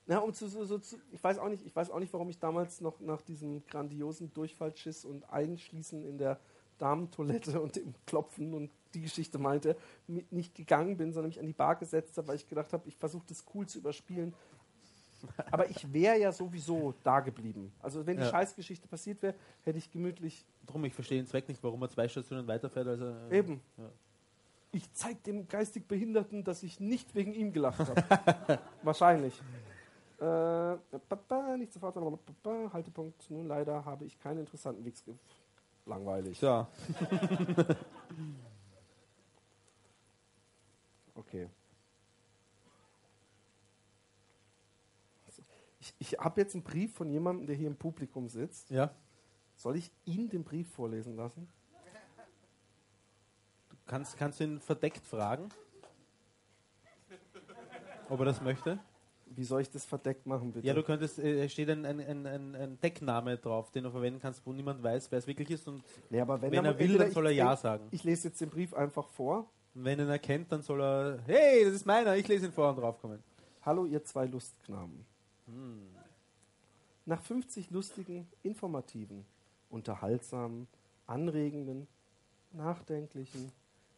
Ja, 0.05 0.19
um 0.19 0.33
zu, 0.33 0.47
so, 0.47 0.65
so, 0.65 0.77
zu, 0.77 0.97
ich 1.11 1.23
weiß 1.23 1.39
auch 1.39 1.49
nicht, 1.49 1.65
ich 1.65 1.75
weiß 1.75 1.89
auch 1.89 1.99
nicht, 1.99 2.13
warum 2.13 2.29
ich 2.29 2.37
damals 2.37 2.79
noch 2.79 2.99
nach 2.99 3.21
diesem 3.21 3.65
grandiosen 3.65 4.31
Durchfallschiss 4.33 5.03
und 5.03 5.27
Einschließen 5.31 6.05
in 6.05 6.19
der 6.19 6.39
Damentoilette 6.77 7.59
und 7.59 7.75
dem 7.75 7.95
Klopfen 8.05 8.53
und 8.53 8.69
die 8.93 9.01
Geschichte 9.01 9.39
meinte, 9.39 9.75
nicht 10.29 10.53
gegangen 10.53 10.97
bin, 10.97 11.11
sondern 11.11 11.29
mich 11.29 11.39
an 11.39 11.47
die 11.47 11.53
Bar 11.53 11.77
gesetzt 11.77 12.15
habe, 12.17 12.27
weil 12.27 12.35
ich 12.35 12.47
gedacht 12.47 12.71
habe, 12.71 12.87
ich 12.87 12.95
versuche 12.95 13.25
das 13.27 13.45
cool 13.55 13.65
zu 13.65 13.79
überspielen. 13.79 14.35
Aber 15.51 15.69
ich 15.71 15.91
wäre 15.91 16.19
ja 16.19 16.31
sowieso 16.31 16.93
da 17.01 17.21
geblieben. 17.21 17.73
Also 17.79 18.05
wenn 18.05 18.17
die 18.17 18.23
Ja. 18.23 18.29
Scheißgeschichte 18.29 18.87
passiert 18.87 19.23
wäre, 19.23 19.33
hätte 19.63 19.79
ich 19.79 19.89
gemütlich 19.89 20.45
Drum, 20.67 20.85
ich 20.85 20.93
verstehe 20.93 21.19
den 21.19 21.27
Zweck 21.27 21.47
nicht, 21.47 21.63
warum 21.63 21.81
er 21.81 21.89
zwei 21.89 22.07
Stationen 22.07 22.45
weiterfährt. 22.45 22.87
Also, 22.87 23.15
eben. 23.31 23.61
Ja. 23.77 23.89
Ich 24.73 24.91
zeige 24.93 25.19
dem 25.21 25.47
geistig 25.47 25.87
Behinderten, 25.87 26.43
dass 26.43 26.63
ich 26.63 26.79
nicht 26.79 27.13
wegen 27.13 27.33
ihm 27.33 27.53
gelacht 27.53 27.79
habe. 27.79 28.59
Wahrscheinlich. 28.81 29.39
Äh, 30.19 31.57
nicht 31.57 31.71
sofort, 31.73 31.95
Haltepunkt. 32.73 33.29
Nun 33.29 33.47
leider 33.47 33.85
habe 33.85 34.05
ich 34.05 34.19
keinen 34.19 34.39
interessanten 34.39 34.83
Wix. 34.83 35.03
Langweilig. 35.85 36.41
Ja. 36.41 36.67
Okay. 41.15 41.47
Ich, 45.79 45.93
ich 45.99 46.11
habe 46.19 46.41
jetzt 46.41 46.55
einen 46.55 46.63
Brief 46.63 46.95
von 46.95 47.07
jemandem, 47.09 47.45
der 47.45 47.55
hier 47.55 47.67
im 47.67 47.75
Publikum 47.75 48.27
sitzt. 48.29 48.71
ja. 48.71 48.91
Soll 49.55 49.77
ich 49.77 49.91
Ihnen 50.05 50.27
den 50.29 50.43
Brief 50.43 50.67
vorlesen 50.73 51.15
lassen? 51.15 51.47
Kannst, 53.85 54.17
kannst 54.17 54.39
du 54.39 54.45
ihn 54.45 54.59
verdeckt 54.59 55.05
fragen, 55.05 55.49
ob 58.09 58.19
er 58.19 58.25
das 58.25 58.41
möchte. 58.41 58.79
Wie 59.35 59.43
soll 59.43 59.61
ich 59.61 59.69
das 59.69 59.83
verdeckt 59.85 60.27
machen, 60.27 60.51
bitte? 60.51 60.67
Ja, 60.67 60.73
du 60.73 60.83
könntest, 60.83 61.17
äh, 61.17 61.45
es 61.45 61.51
steht 61.51 61.69
ein, 61.69 61.85
ein, 61.85 61.99
ein, 61.99 62.55
ein, 62.55 62.79
Deckname 62.81 63.37
drauf, 63.37 63.71
den 63.71 63.83
du 63.83 63.89
verwenden 63.89 64.19
kannst, 64.19 64.45
wo 64.45 64.53
niemand 64.53 64.83
weiß, 64.83 65.11
wer 65.11 65.19
es 65.19 65.27
wirklich 65.27 65.49
ist. 65.49 65.67
Und 65.67 65.83
nee, 66.09 66.21
aber 66.21 66.41
wenn, 66.41 66.51
wenn 66.51 66.65
er 66.65 66.77
will, 66.77 66.97
dann 66.97 67.11
soll 67.11 67.25
er 67.27 67.31
Ja 67.31 67.55
sagen. 67.55 67.87
Ich 67.91 68.03
lese 68.03 68.27
jetzt 68.27 68.39
den 68.41 68.49
Brief 68.49 68.73
einfach 68.73 69.07
vor. 69.09 69.49
wenn 69.73 69.97
er 69.99 70.05
ihn 70.05 70.11
erkennt, 70.11 70.51
dann 70.51 70.61
soll 70.61 70.81
er, 70.81 71.19
hey, 71.25 71.65
das 71.65 71.73
ist 71.73 71.85
meiner, 71.85 72.15
ich 72.15 72.27
lese 72.27 72.45
ihn 72.45 72.51
vor 72.51 72.69
und 72.69 72.77
draufkommen. 72.77 73.23
Hallo, 73.63 73.85
ihr 73.85 74.03
zwei 74.03 74.25
Lustknaben. 74.25 75.05
Nach 77.05 77.21
50 77.21 77.71
lustigen, 77.71 78.27
informativen, 78.43 79.25
unterhaltsamen, 79.69 80.67
anregenden, 81.07 81.87
nachdenklichen, 82.51 83.51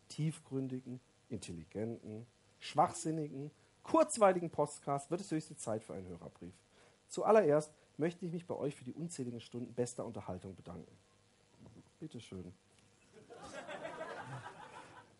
tiefgründigen, 0.07 0.99
intelligenten, 1.29 2.25
schwachsinnigen, 2.59 3.51
kurzweiligen 3.83 4.49
Podcasts 4.49 5.11
wird 5.11 5.21
es 5.21 5.31
höchste 5.31 5.55
Zeit 5.55 5.83
für 5.83 5.93
einen 5.93 6.07
Hörerbrief. 6.07 6.53
Zuallererst 7.07 7.71
möchte 7.97 8.25
ich 8.25 8.31
mich 8.31 8.45
bei 8.45 8.55
euch 8.55 8.75
für 8.75 8.83
die 8.83 8.93
unzähligen 8.93 9.39
Stunden 9.39 9.73
bester 9.73 10.05
Unterhaltung 10.05 10.55
bedanken. 10.55 10.91
Bitteschön. 11.99 12.53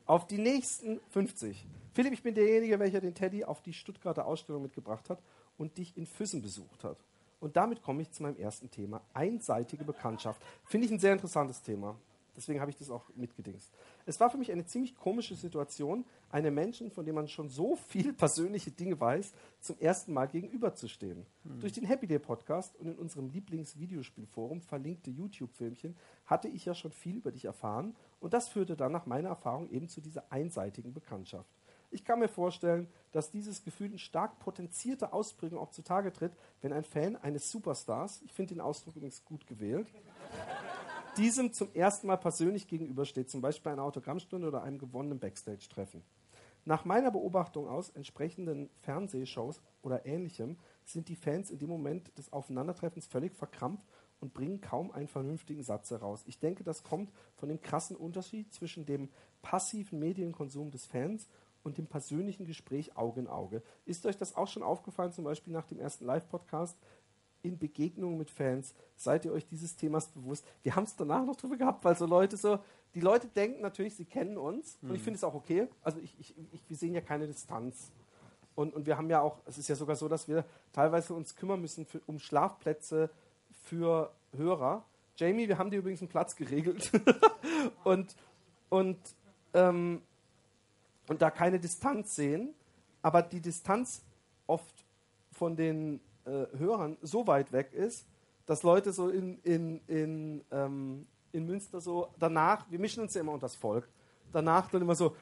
Auf 0.06 0.28
die 0.28 0.38
nächsten 0.38 1.00
50. 1.10 1.66
Philipp, 1.94 2.14
ich 2.14 2.22
bin 2.22 2.36
derjenige, 2.36 2.78
welcher 2.80 3.02
den 3.02 3.16
Teddy 3.16 3.44
auf 3.44 3.62
die 3.62 3.74
Stuttgarter 3.74 4.26
Ausstellung 4.26 4.62
mitgebracht 4.62 5.10
hat 5.10 5.20
und 5.58 5.78
dich 5.78 5.96
in 5.98 6.06
Füssen 6.06 6.42
besucht 6.42 6.84
hat. 6.84 6.98
Und 7.40 7.56
damit 7.56 7.82
komme 7.82 8.02
ich 8.02 8.12
zu 8.12 8.24
meinem 8.24 8.38
ersten 8.38 8.70
Thema. 8.70 9.02
Einseitige 9.14 9.84
Bekanntschaft. 9.84 10.42
Finde 10.66 10.88
ich 10.88 10.92
ein 10.92 11.00
sehr 11.00 11.14
interessantes 11.14 11.62
Thema. 11.62 11.96
Deswegen 12.36 12.60
habe 12.60 12.72
ich 12.72 12.78
das 12.78 12.90
auch 12.90 13.10
mitgedingst. 13.16 13.72
Es 14.06 14.20
war 14.20 14.30
für 14.30 14.38
mich 14.38 14.52
eine 14.52 14.66
ziemlich 14.66 14.96
komische 14.96 15.36
Situation, 15.36 16.06
einem 16.30 16.54
Menschen, 16.54 16.92
von 16.92 17.06
dem 17.06 17.16
man 17.16 17.28
schon 17.28 17.50
so 17.50 17.76
viel 17.76 18.14
persönliche 18.14 18.72
Dinge 18.72 19.00
weiß, 19.00 19.34
zum 19.62 19.80
ersten 19.80 20.14
Mal 20.14 20.28
gegenüberzustehen. 20.28 21.26
Durch 21.62 21.74
den 21.74 21.86
Happy 21.86 22.08
Day 22.08 22.20
Podcast 22.20 22.76
und 22.78 22.88
in 22.88 22.96
unserem 22.96 23.30
Lieblingsvideospielforum 23.30 24.62
verlinkte 24.62 25.12
YouTube-Filmchen 25.12 25.96
hatte 26.26 26.48
ich 26.48 26.66
ja 26.66 26.76
schon 26.76 26.92
viel 26.92 27.18
über 27.18 27.32
dich 27.32 27.46
erfahren 27.46 27.96
und 28.20 28.34
das 28.34 28.48
führte 28.48 28.76
dann 28.76 28.92
nach 28.92 29.06
meiner 29.06 29.30
Erfahrung 29.30 29.70
eben 29.70 29.88
zu 29.88 30.02
dieser 30.02 30.32
einseitigen 30.32 30.94
Bekanntschaft. 30.94 31.50
Ich 31.92 32.04
kann 32.04 32.20
mir 32.20 32.28
vorstellen, 32.28 32.88
dass 33.12 33.32
dieses 33.32 33.64
Gefühl 33.64 33.92
in 33.92 34.00
stark 34.00 34.40
potenzierter 34.40 35.14
Ausprägung 35.14 35.60
auch 35.60 35.70
zutage 35.70 36.12
tritt, 36.12 36.34
wenn 36.62 36.74
ein 36.74 36.84
Fan 36.84 37.16
eines 37.16 37.50
Superstars, 37.50 38.22
ich 38.26 38.34
finde 38.34 38.56
den 38.56 38.62
Ausdruck 38.62 38.98
übrigens 38.98 39.24
gut 39.24 39.48
gewählt, 39.48 39.88
diesem 41.18 41.54
zum 41.54 41.74
ersten 41.74 42.08
Mal 42.08 42.18
persönlich 42.18 42.68
gegenübersteht, 42.68 43.30
zum 43.30 43.42
Beispiel 43.42 43.64
bei 43.64 43.72
einer 43.72 43.84
Autogrammstunde 43.84 44.48
oder 44.48 44.64
einem 44.64 44.78
gewonnenen 44.78 45.20
Backstage-Treffen. 45.20 46.04
Nach 46.66 46.84
meiner 46.84 47.12
Beobachtung 47.12 47.68
aus 47.68 47.90
entsprechenden 47.90 48.70
Fernsehshows 48.82 49.62
oder 49.84 50.06
ähnlichem 50.06 50.58
sind 50.84 51.10
die 51.10 51.16
Fans 51.16 51.52
in 51.52 51.60
dem 51.60 51.70
Moment 51.70 52.18
des 52.18 52.34
Aufeinandertreffens 52.34 53.06
völlig 53.06 53.36
verkrampft 53.36 53.86
und 54.20 54.34
bringen 54.34 54.62
kaum 54.62 54.92
einen 54.92 55.08
vernünftigen 55.08 55.62
Satz 55.62 55.92
heraus. 55.92 56.24
Ich 56.26 56.40
denke, 56.40 56.64
das 56.64 56.84
kommt 56.84 57.12
von 57.36 57.50
dem 57.50 57.62
krassen 57.62 57.96
Unterschied 57.96 58.52
zwischen 58.52 58.86
dem 58.86 59.10
passiven 59.44 60.00
Medienkonsum 60.00 60.72
des 60.72 60.88
Fans 60.88 61.28
und 61.64 61.78
dem 61.78 61.88
persönlichen 61.88 62.46
Gespräch 62.46 62.98
Auge 62.98 63.20
in 63.20 63.28
Auge. 63.28 63.62
Ist 63.86 64.06
euch 64.06 64.18
das 64.18 64.36
auch 64.36 64.48
schon 64.48 64.64
aufgefallen, 64.64 65.12
zum 65.12 65.24
Beispiel 65.24 65.54
nach 65.54 65.66
dem 65.66 65.80
ersten 65.80 66.06
Live-Podcast? 66.06 66.78
In 67.46 67.58
Begegnungen 67.58 68.18
mit 68.18 68.30
Fans, 68.30 68.74
seid 68.96 69.26
ihr 69.26 69.32
euch 69.32 69.46
dieses 69.48 69.76
Themas 69.76 70.08
bewusst? 70.08 70.46
Wir 70.64 70.76
haben 70.76 70.86
es 70.86 70.96
danach 70.96 71.26
noch 71.26 71.36
drüber 71.36 71.58
gehabt, 71.58 71.84
weil 71.86 71.96
so 71.96 72.06
Leute 72.06 72.38
so, 72.38 72.60
die 72.94 73.02
Leute 73.02 73.28
denken 73.28 73.62
natürlich, 73.62 73.96
sie 73.96 74.06
kennen 74.06 74.38
uns 74.38 74.78
und 74.82 74.96
ich 74.96 75.02
finde 75.02 75.18
es 75.18 75.24
auch 75.24 75.34
okay. 75.34 75.68
Also 75.84 76.00
ich, 76.00 76.16
ich, 76.20 76.34
ich, 76.54 76.62
wir 76.68 76.78
sehen 76.78 76.94
ja 76.94 77.02
keine 77.02 77.28
Distanz. 77.28 77.92
Und, 78.56 78.74
und 78.74 78.86
wir 78.86 78.98
haben 78.98 79.10
ja 79.10 79.22
auch, 79.22 79.40
es 79.46 79.58
ist 79.58 79.68
ja 79.68 79.76
sogar 79.76 79.98
so, 79.98 80.08
dass 80.08 80.28
wir 80.30 80.46
teilweise 80.72 81.14
uns 81.14 81.36
kümmern 81.36 81.60
müssen 81.60 81.86
für, 81.86 82.00
um 82.06 82.20
Schlafplätze 82.20 83.10
für 83.64 84.12
Hörer. 84.36 84.86
Jamie, 85.18 85.48
wir 85.48 85.58
haben 85.58 85.72
dir 85.72 85.80
übrigens 85.80 86.02
einen 86.02 86.10
Platz 86.10 86.36
geregelt. 86.36 86.90
und, 87.84 88.16
und, 88.70 88.98
ähm, 89.54 90.02
und 91.08 91.22
da 91.22 91.32
keine 91.32 91.60
Distanz 91.60 92.16
sehen, 92.16 92.54
aber 93.02 93.22
die 93.22 93.42
Distanz 93.42 94.04
oft 94.48 94.86
von 95.34 95.58
den 95.58 96.00
äh, 96.26 96.58
Hörern 96.58 96.98
so 97.02 97.28
weit 97.28 97.52
weg 97.52 97.74
ist, 97.74 98.06
dass 98.46 98.64
Leute 98.64 98.94
so 98.94 99.10
in, 99.10 99.40
in, 99.44 99.82
in, 99.88 100.44
ähm, 100.52 101.08
in 101.32 101.46
Münster 101.46 101.82
so 101.82 102.10
danach, 102.20 102.66
wir 102.70 102.80
mischen 102.80 103.02
uns 103.02 103.14
ja 103.14 103.22
immer 103.22 103.32
unter 103.32 103.46
das 103.46 103.56
Volk, 103.56 103.88
danach 104.32 104.70
dann 104.70 104.82
immer 104.82 104.96
so, 104.96 105.16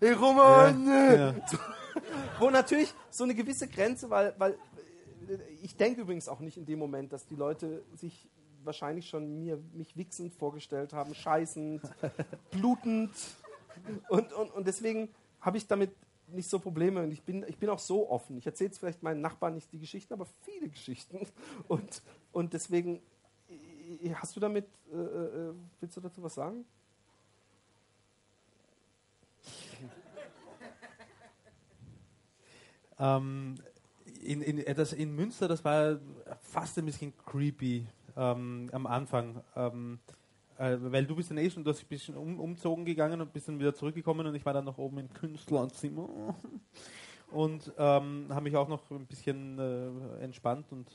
hey 0.00 0.12
Roman! 0.12 0.86
Ja. 0.86 1.34
So, 1.46 1.58
wo 2.38 2.50
natürlich 2.50 2.94
so 3.10 3.24
eine 3.24 3.34
gewisse 3.34 3.68
Grenze, 3.68 4.10
weil, 4.10 4.34
weil 4.38 4.52
äh, 5.28 5.38
ich 5.62 5.76
denke 5.76 6.02
übrigens 6.02 6.28
auch 6.28 6.40
nicht 6.40 6.56
in 6.56 6.66
dem 6.66 6.78
Moment, 6.78 7.12
dass 7.12 7.26
die 7.26 7.36
Leute 7.36 7.84
sich 7.96 8.28
wahrscheinlich 8.64 9.08
schon 9.08 9.38
mir, 9.40 9.58
mich 9.72 9.96
wichsend 9.96 10.34
vorgestellt 10.34 10.92
haben, 10.92 11.14
scheißend, 11.14 11.82
blutend. 12.50 13.12
Und, 14.08 14.32
und, 14.32 14.50
und 14.52 14.66
deswegen 14.66 15.08
habe 15.40 15.56
ich 15.56 15.66
damit 15.66 15.90
nicht 16.32 16.48
so 16.48 16.58
Probleme 16.58 17.02
und 17.02 17.10
ich 17.10 17.22
bin, 17.22 17.44
ich 17.48 17.58
bin 17.58 17.68
auch 17.68 17.78
so 17.78 18.10
offen. 18.10 18.36
Ich 18.36 18.46
erzähle 18.46 18.68
jetzt 18.68 18.78
vielleicht 18.78 19.02
meinen 19.02 19.20
Nachbarn 19.20 19.54
nicht 19.54 19.72
die 19.72 19.78
Geschichten, 19.78 20.12
aber 20.12 20.26
viele 20.42 20.68
Geschichten. 20.68 21.26
Und, 21.68 22.02
und 22.32 22.52
deswegen, 22.52 23.00
äh, 24.02 24.12
hast 24.14 24.36
du 24.36 24.40
damit, 24.40 24.66
äh, 24.92 24.96
äh, 24.96 25.54
willst 25.80 25.96
du 25.96 26.00
dazu 26.00 26.22
was 26.22 26.34
sagen? 26.34 26.64
Ähm, 33.00 33.54
in, 34.22 34.42
in, 34.42 34.58
äh, 34.58 34.74
das 34.74 34.92
in 34.92 35.14
Münster, 35.14 35.46
das 35.46 35.64
war 35.64 36.00
fast 36.42 36.76
ein 36.78 36.84
bisschen 36.84 37.16
creepy 37.16 37.86
ähm, 38.16 38.68
am 38.72 38.86
Anfang. 38.88 39.40
Ähm, 39.54 40.00
äh, 40.58 40.76
weil 40.80 41.06
du 41.06 41.16
bist 41.16 41.30
dann 41.30 41.38
eh 41.38 41.48
schon, 41.48 41.64
du 41.64 41.70
hast 41.70 41.82
ein 41.82 41.88
bisschen 41.88 42.16
um, 42.16 42.38
umzogen 42.38 42.84
gegangen 42.84 43.20
und 43.20 43.32
bist 43.32 43.48
dann 43.48 43.58
wieder 43.58 43.74
zurückgekommen 43.74 44.26
und 44.26 44.34
ich 44.34 44.44
war 44.44 44.52
dann 44.52 44.64
noch 44.64 44.78
oben 44.78 44.98
im 44.98 45.12
Künstlerzimmer 45.12 46.34
und 47.30 47.72
ähm, 47.78 48.26
habe 48.28 48.42
mich 48.42 48.56
auch 48.56 48.68
noch 48.68 48.90
ein 48.90 49.06
bisschen 49.06 49.58
äh, 49.58 50.24
entspannt 50.24 50.66
und 50.70 50.90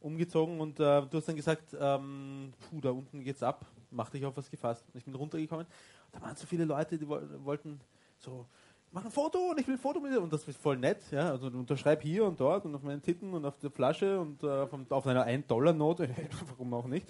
umgezogen 0.00 0.60
und 0.60 0.78
äh, 0.78 1.02
du 1.02 1.16
hast 1.16 1.28
dann 1.28 1.36
gesagt, 1.36 1.76
ähm, 1.78 2.52
puh, 2.60 2.80
da 2.80 2.90
unten 2.90 3.24
geht's 3.24 3.42
ab, 3.42 3.64
mach 3.90 4.10
dich 4.10 4.24
auf 4.24 4.36
was 4.36 4.50
gefasst. 4.50 4.84
Und 4.92 4.98
ich 4.98 5.04
bin 5.04 5.14
runtergekommen. 5.14 5.66
Da 6.12 6.20
waren 6.22 6.36
so 6.36 6.46
viele 6.46 6.64
Leute, 6.64 6.98
die 6.98 7.08
wollten 7.08 7.80
so, 8.18 8.46
mach 8.92 9.04
ein 9.04 9.10
Foto 9.10 9.50
und 9.50 9.60
ich 9.60 9.66
will 9.66 9.74
ein 9.74 9.80
Foto 9.80 10.00
mit 10.00 10.12
dir. 10.12 10.22
Und 10.22 10.32
das 10.32 10.46
ist 10.46 10.60
voll 10.60 10.76
nett, 10.76 11.02
ja. 11.10 11.30
Also 11.30 11.46
unterschreib 11.46 12.02
hier 12.02 12.24
und 12.24 12.38
dort 12.38 12.64
und 12.64 12.74
auf 12.74 12.82
meinen 12.82 13.02
Titten 13.02 13.34
und 13.34 13.44
auf 13.44 13.58
der 13.58 13.70
Flasche 13.70 14.20
und 14.20 14.42
äh, 14.42 14.66
auf 14.90 15.06
einer 15.06 15.26
1-Dollar-Note, 15.26 16.10
warum 16.48 16.74
auch 16.74 16.86
nicht. 16.86 17.06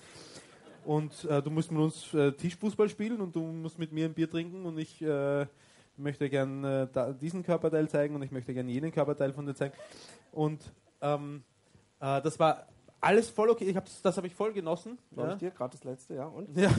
Und 0.88 1.26
äh, 1.26 1.42
du 1.42 1.50
musst 1.50 1.70
mit 1.70 1.82
uns 1.82 2.14
äh, 2.14 2.32
Tischfußball 2.32 2.88
spielen 2.88 3.20
und 3.20 3.36
du 3.36 3.42
musst 3.42 3.78
mit 3.78 3.92
mir 3.92 4.06
ein 4.06 4.14
Bier 4.14 4.30
trinken 4.30 4.64
und 4.64 4.78
ich 4.78 5.02
äh, 5.02 5.44
möchte 5.98 6.30
gern 6.30 6.64
äh, 6.64 6.88
diesen 7.20 7.42
Körperteil 7.42 7.90
zeigen 7.90 8.14
und 8.14 8.22
ich 8.22 8.30
möchte 8.30 8.54
gern 8.54 8.70
jenen 8.70 8.90
Körperteil 8.90 9.34
von 9.34 9.44
dir 9.44 9.54
zeigen. 9.54 9.74
Und 10.32 10.72
ähm, 11.02 11.42
äh, 12.00 12.22
das 12.22 12.38
war 12.38 12.68
alles 13.02 13.28
voll 13.28 13.50
okay. 13.50 13.66
Ich 13.66 13.76
hab, 13.76 13.84
das 14.02 14.16
habe 14.16 14.28
ich 14.28 14.34
voll 14.34 14.54
genossen. 14.54 14.96
Ja. 15.14 15.32
Ich 15.32 15.40
dir, 15.40 15.50
gerade 15.50 15.72
das 15.72 15.84
letzte, 15.84 16.14
ja. 16.14 16.24
Und? 16.24 16.56
ja. 16.56 16.70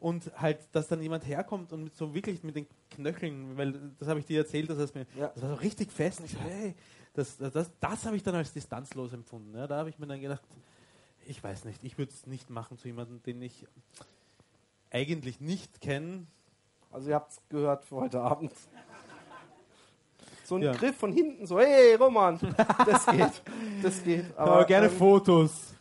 Und 0.00 0.32
halt, 0.36 0.60
dass 0.72 0.88
dann 0.88 1.02
jemand 1.02 1.26
herkommt 1.26 1.74
und 1.74 1.84
mit 1.84 1.94
so 1.94 2.14
wirklich 2.14 2.42
mit 2.42 2.56
den 2.56 2.66
Knöcheln, 2.88 3.54
weil 3.58 3.74
das 3.98 4.08
habe 4.08 4.18
ich 4.18 4.24
dir 4.24 4.38
erzählt, 4.38 4.70
dass 4.70 4.78
es 4.78 4.94
mir, 4.94 5.04
ja. 5.14 5.28
das 5.34 5.42
war 5.42 5.50
so 5.50 5.56
richtig 5.56 5.92
fest. 5.92 6.20
Und 6.20 6.26
ich 6.26 6.32
so, 6.32 6.38
hey, 6.38 6.74
das, 7.12 7.36
das, 7.36 7.52
das, 7.52 7.70
das 7.80 8.06
habe 8.06 8.16
ich 8.16 8.22
dann 8.22 8.34
als 8.34 8.54
distanzlos 8.54 9.12
empfunden. 9.12 9.54
Ja, 9.54 9.66
da 9.66 9.76
habe 9.76 9.90
ich 9.90 9.98
mir 9.98 10.06
dann 10.06 10.22
gedacht, 10.22 10.42
ich 11.26 11.42
weiß 11.42 11.64
nicht, 11.64 11.82
ich 11.82 11.98
würde 11.98 12.12
es 12.12 12.26
nicht 12.26 12.50
machen 12.50 12.78
zu 12.78 12.88
jemandem, 12.88 13.22
den 13.22 13.42
ich 13.42 13.66
eigentlich 14.90 15.40
nicht 15.40 15.80
kenne. 15.80 16.26
Also 16.90 17.10
ihr 17.10 17.14
habt 17.14 17.32
es 17.32 17.40
gehört 17.48 17.84
für 17.84 17.96
heute 17.96 18.20
Abend. 18.20 18.52
So 20.44 20.56
ein 20.56 20.62
ja. 20.62 20.72
Griff 20.72 20.96
von 20.96 21.12
hinten, 21.12 21.46
so, 21.46 21.58
hey 21.58 21.96
Roman, 21.96 22.38
das 22.86 23.06
geht, 23.06 23.42
das 23.82 24.04
geht. 24.04 24.36
Aber, 24.36 24.52
aber 24.52 24.64
gerne 24.64 24.86
ähm, 24.86 24.92
Fotos. 24.92 25.74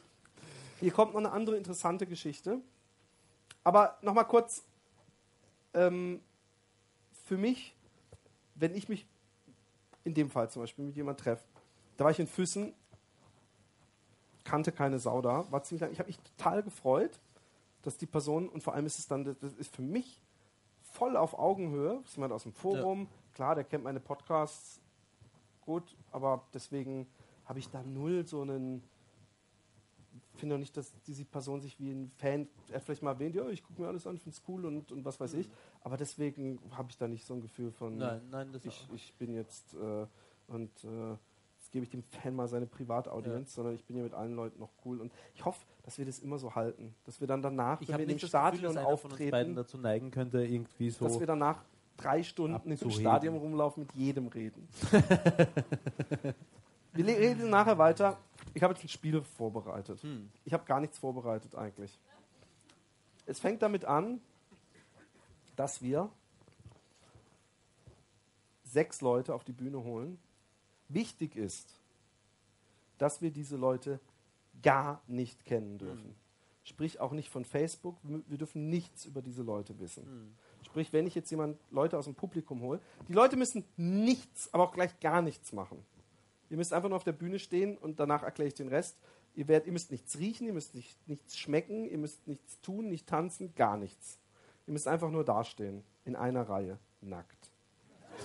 Hier 0.79 0.91
kommt 0.91 1.13
noch 1.13 1.19
eine 1.19 1.31
andere 1.31 1.55
interessante 1.55 2.07
Geschichte. 2.07 2.59
Aber 3.63 3.97
nochmal 4.01 4.25
kurz, 4.25 4.63
ähm, 5.73 6.19
für 7.25 7.37
mich, 7.37 7.75
wenn 8.55 8.73
ich 8.75 8.89
mich 8.89 9.05
in 10.03 10.13
dem 10.13 10.29
Fall 10.29 10.49
zum 10.49 10.63
Beispiel 10.63 10.85
mit 10.85 10.95
jemandem 10.95 11.23
treffe, 11.23 11.43
da 11.97 12.03
war 12.03 12.11
ich 12.11 12.19
in 12.19 12.27
Füssen, 12.27 12.73
kannte 14.45 14.71
keine 14.71 14.99
Sau 14.99 15.21
da, 15.21 15.51
war 15.51 15.63
ziemlich 15.63 15.81
lang. 15.81 15.91
Ich 15.91 15.99
habe 15.99 16.07
mich 16.07 16.19
total 16.19 16.63
gefreut, 16.63 17.19
dass 17.81 17.97
die 17.97 18.05
Person, 18.05 18.47
und 18.47 18.63
vor 18.63 18.73
allem 18.73 18.85
ist 18.85 18.99
es 18.99 19.07
dann, 19.07 19.25
das 19.25 19.53
ist 19.53 19.75
für 19.75 19.81
mich 19.81 20.21
voll 20.81 21.17
auf 21.17 21.37
Augenhöhe, 21.37 21.99
das 22.01 22.11
ist 22.11 22.15
jemand 22.15 22.31
aus 22.31 22.43
dem 22.43 22.53
Forum, 22.53 23.01
ja. 23.01 23.07
klar, 23.33 23.55
der 23.55 23.65
kennt 23.65 23.83
meine 23.83 23.99
Podcasts 23.99 24.79
gut, 25.61 25.83
aber 26.11 26.47
deswegen 26.53 27.07
habe 27.45 27.59
ich 27.59 27.69
da 27.69 27.83
null 27.83 28.25
so 28.25 28.41
einen, 28.41 28.83
finde 30.35 30.55
auch 30.55 30.59
nicht, 30.59 30.77
dass 30.77 30.93
diese 31.05 31.25
Person 31.25 31.59
sich 31.59 31.79
wie 31.79 31.91
ein 31.91 32.09
Fan, 32.11 32.47
er 32.71 32.79
vielleicht 32.79 33.03
mal 33.03 33.11
erwähnt, 33.11 33.35
ja, 33.35 33.47
ich 33.49 33.63
gucke 33.63 33.81
mir 33.81 33.87
alles 33.87 34.07
an, 34.07 34.17
finde 34.17 34.37
es 34.37 34.43
cool 34.47 34.65
und, 34.65 34.91
und 34.91 35.03
was 35.03 35.19
weiß 35.19 35.33
mhm. 35.33 35.41
ich, 35.41 35.49
aber 35.81 35.97
deswegen 35.97 36.59
habe 36.71 36.89
ich 36.89 36.97
da 36.97 37.07
nicht 37.07 37.25
so 37.25 37.33
ein 37.33 37.41
Gefühl 37.41 37.71
von, 37.71 37.97
nein, 37.97 38.21
nein, 38.29 38.49
ich, 38.63 38.87
ich 38.93 39.13
bin 39.15 39.33
jetzt 39.33 39.73
äh, 39.73 40.05
und 40.47 40.83
äh, 40.83 41.17
gebe 41.75 41.83
ich 41.83 41.89
dem 41.89 42.03
Fan 42.03 42.33
mal 42.33 42.47
seine 42.47 42.67
Privataudienz, 42.67 43.49
ja. 43.49 43.55
sondern 43.55 43.75
ich 43.75 43.83
bin 43.83 43.97
ja 43.97 44.03
mit 44.03 44.13
allen 44.13 44.33
Leuten 44.33 44.61
noch 44.61 44.69
cool. 44.85 45.01
Und 45.01 45.11
ich 45.33 45.43
hoffe, 45.43 45.59
dass 45.83 45.97
wir 45.97 46.05
das 46.05 46.19
immer 46.19 46.37
so 46.37 46.55
halten. 46.55 46.95
Dass 47.03 47.19
wir 47.19 47.27
dann 47.27 47.41
danach, 47.41 47.81
ich 47.81 47.89
wenn 47.89 47.97
wir 47.97 48.03
in 48.03 48.17
dem 48.17 48.19
Stadion 48.19 48.75
Gefühl, 48.75 48.87
auftreten, 48.87 49.55
dazu 49.55 49.77
neigen 49.77 50.09
könnte, 50.09 50.41
irgendwie 50.45 50.89
so. 50.89 51.03
Dass 51.03 51.19
wir 51.19 51.27
danach 51.27 51.65
drei 51.97 52.23
Stunden 52.23 52.71
im 52.71 52.91
Stadion 52.91 53.35
rumlaufen, 53.35 53.83
mit 53.83 53.91
jedem 53.93 54.27
reden. 54.27 54.69
wir 56.93 57.05
reden 57.05 57.49
nachher 57.49 57.77
weiter. 57.77 58.17
Ich 58.53 58.63
habe 58.63 58.73
jetzt 58.73 58.85
ein 58.85 58.87
Spiel 58.87 59.21
vorbereitet. 59.21 60.01
Hm. 60.01 60.29
Ich 60.45 60.53
habe 60.53 60.63
gar 60.63 60.79
nichts 60.79 60.97
vorbereitet 60.97 61.55
eigentlich. 61.55 61.99
Es 63.25 63.41
fängt 63.41 63.61
damit 63.61 63.83
an, 63.83 64.21
dass 65.57 65.81
wir 65.81 66.09
sechs 68.63 69.01
Leute 69.01 69.35
auf 69.35 69.43
die 69.43 69.51
Bühne 69.51 69.83
holen, 69.83 70.17
Wichtig 70.89 71.35
ist, 71.35 71.79
dass 72.97 73.21
wir 73.21 73.31
diese 73.31 73.57
Leute 73.57 73.99
gar 74.61 75.01
nicht 75.07 75.45
kennen 75.45 75.77
dürfen. 75.77 76.09
Mhm. 76.09 76.15
Sprich 76.63 76.99
auch 76.99 77.11
nicht 77.11 77.29
von 77.29 77.45
Facebook. 77.45 77.97
Wir 78.03 78.37
dürfen 78.37 78.69
nichts 78.69 79.05
über 79.05 79.21
diese 79.21 79.43
Leute 79.43 79.79
wissen. 79.79 80.03
Mhm. 80.03 80.35
Sprich, 80.63 80.91
wenn 80.93 81.05
ich 81.05 81.13
jetzt 81.13 81.29
jemand 81.29 81.59
Leute 81.69 81.97
aus 81.97 82.05
dem 82.05 82.15
Publikum 82.15 82.61
hole, 82.61 82.79
die 83.07 83.13
Leute 83.13 83.37
müssen 83.37 83.63
nichts, 83.77 84.51
aber 84.53 84.63
auch 84.63 84.73
gleich 84.73 84.99
gar 84.99 85.21
nichts 85.21 85.53
machen. 85.53 85.85
Ihr 86.49 86.57
müsst 86.57 86.73
einfach 86.73 86.89
nur 86.89 86.95
auf 86.95 87.03
der 87.03 87.11
Bühne 87.11 87.39
stehen 87.39 87.77
und 87.77 87.99
danach 87.99 88.23
erkläre 88.23 88.47
ich 88.47 88.53
den 88.53 88.67
Rest. 88.67 88.97
Ihr, 89.35 89.47
werdet, 89.47 89.67
ihr 89.67 89.73
müsst 89.73 89.91
nichts 89.91 90.17
riechen, 90.17 90.47
ihr 90.47 90.53
müsst 90.53 90.73
nicht, 90.73 90.97
nichts 91.07 91.37
schmecken, 91.37 91.85
ihr 91.89 91.97
müsst 91.97 92.27
nichts 92.27 92.61
tun, 92.61 92.89
nicht 92.89 93.07
tanzen, 93.07 93.53
gar 93.55 93.77
nichts. 93.77 94.17
Ihr 94.65 94.73
müsst 94.73 94.87
einfach 94.87 95.11
nur 95.11 95.23
dastehen, 95.23 95.83
in 96.05 96.15
einer 96.15 96.47
Reihe, 96.47 96.79
nackt. 97.01 97.44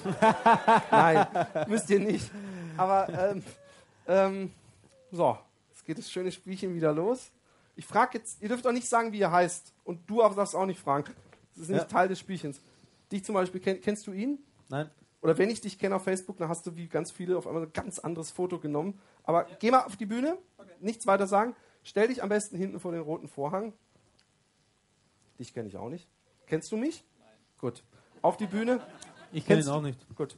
Nein, 0.91 1.26
müsst 1.68 1.91
ihr 1.91 2.01
nicht. 2.01 2.30
Aber 2.76 3.09
ähm, 3.09 3.43
ähm, 4.07 4.53
so, 5.11 5.38
jetzt 5.70 5.84
geht 5.84 5.99
das 5.99 6.11
schöne 6.11 6.32
Spielchen 6.32 6.74
wieder 6.74 6.93
los. 6.93 7.30
Ich 7.76 7.86
frage 7.86 8.18
jetzt, 8.18 8.43
ihr 8.43 8.49
dürft 8.49 8.66
auch 8.66 8.72
nicht 8.72 8.88
sagen, 8.88 9.12
wie 9.12 9.18
ihr 9.18 9.30
heißt. 9.30 9.72
Und 9.84 10.09
du 10.09 10.18
darfst 10.18 10.55
auch 10.55 10.66
nicht 10.66 10.80
fragen. 10.80 11.05
Das 11.55 11.62
ist 11.62 11.70
nicht 11.70 11.78
ja. 11.78 11.84
Teil 11.84 12.09
des 12.09 12.18
Spielchens. 12.18 12.61
Dich 13.11 13.24
zum 13.24 13.34
Beispiel, 13.34 13.61
kenn, 13.61 13.80
kennst 13.80 14.07
du 14.07 14.12
ihn? 14.12 14.38
Nein. 14.68 14.91
Oder 15.22 15.36
wenn 15.36 15.51
ich 15.51 15.61
dich 15.61 15.78
kenne 15.78 15.97
auf 15.97 16.05
Facebook, 16.05 16.38
dann 16.38 16.49
hast 16.49 16.66
du 16.66 16.76
wie 16.76 16.88
ganz 16.88 17.11
viele 17.11 17.36
auf 17.36 17.47
einmal 17.47 17.64
ein 17.64 17.72
ganz 17.72 17.99
anderes 17.99 18.30
Foto 18.30 18.59
genommen. 18.59 18.99
Aber 19.24 19.49
ja. 19.49 19.57
geh 19.59 19.70
mal 19.70 19.84
auf 19.84 19.97
die 19.97 20.07
Bühne, 20.07 20.38
okay. 20.57 20.70
nichts 20.80 21.07
weiter 21.07 21.26
sagen. 21.26 21.55
Stell 21.82 22.09
dich 22.09 22.22
am 22.22 22.28
besten 22.28 22.57
hinten 22.57 22.80
vor 22.80 22.93
den 22.93 23.01
roten 23.01 23.28
Vorhang. 23.28 23.72
Dich 25.38 25.55
kenne 25.55 25.68
ich 25.68 25.76
auch 25.76 25.88
nicht. 25.88 26.09
Kennst 26.47 26.72
du 26.72 26.76
mich? 26.76 27.05
Nein. 27.18 27.28
Gut. 27.59 27.82
Auf 28.22 28.36
die 28.36 28.47
Bühne. 28.47 28.80
Ich 29.32 29.46
kenne 29.46 29.62
ihn 29.62 29.68
auch 29.68 29.82
nicht. 29.82 29.98
Gut. 30.16 30.36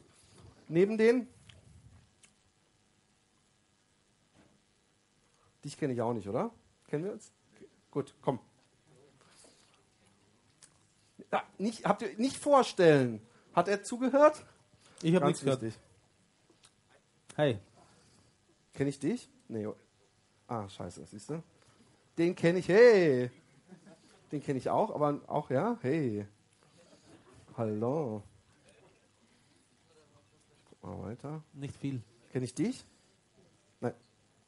Neben 0.67 0.97
den? 0.97 1.27
Dich 5.63 5.77
kenne 5.77 5.93
ich 5.93 6.01
auch 6.01 6.13
nicht, 6.13 6.27
oder? 6.27 6.51
Kennen 6.87 7.05
wir 7.05 7.13
uns? 7.13 7.31
Gut, 7.89 8.13
komm. 8.21 8.39
Ja, 11.31 11.43
nicht, 11.57 11.85
habt 11.85 12.01
ihr 12.01 12.17
nicht 12.17 12.37
vorstellen. 12.37 13.21
Hat 13.53 13.67
er 13.67 13.83
zugehört? 13.83 14.45
Ich 15.01 15.15
habe 15.15 15.27
nichts 15.27 15.41
gehört. 15.41 15.63
Hi. 17.37 17.57
Kenne 18.73 18.89
ich 18.89 18.99
dich? 18.99 19.29
Nee. 19.47 19.67
Ah, 20.47 20.67
scheiße, 20.67 21.05
siehst 21.05 21.29
du? 21.29 21.41
Den 22.17 22.35
kenne 22.35 22.59
ich, 22.59 22.67
hey. 22.67 23.31
Den 24.31 24.41
kenne 24.41 24.59
ich 24.59 24.69
auch, 24.69 24.93
aber 24.93 25.21
auch, 25.27 25.49
ja, 25.49 25.77
hey. 25.81 26.27
Hallo. 27.57 28.23
Mal 30.83 31.01
weiter. 31.01 31.41
Nicht 31.53 31.77
viel. 31.77 32.01
Kenne 32.33 32.43
ich 32.43 32.53
dich? 32.53 32.85
Nein. 33.79 33.93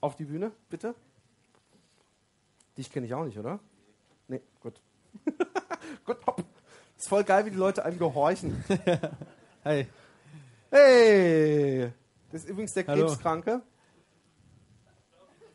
Auf 0.02 0.18
die 0.18 0.26
Bühne, 0.26 0.52
bitte. 0.70 0.94
Dich 2.78 2.92
kenne 2.92 3.06
ich 3.06 3.14
auch 3.14 3.24
nicht, 3.24 3.40
oder? 3.40 3.60
Nee, 4.28 4.42
gut. 4.60 4.82
gut, 6.06 6.18
hopp. 6.28 6.44
Ist 6.98 7.08
voll 7.08 7.24
geil, 7.24 7.46
wie 7.46 7.52
die 7.52 7.56
Leute 7.56 7.86
einem 7.86 7.98
gehorchen. 7.98 8.64
hey. 9.64 9.88
Hey! 10.70 11.94
Das 12.32 12.44
ist 12.44 12.50
übrigens 12.50 12.74
der 12.74 12.84
Krebskranke. 12.84 13.62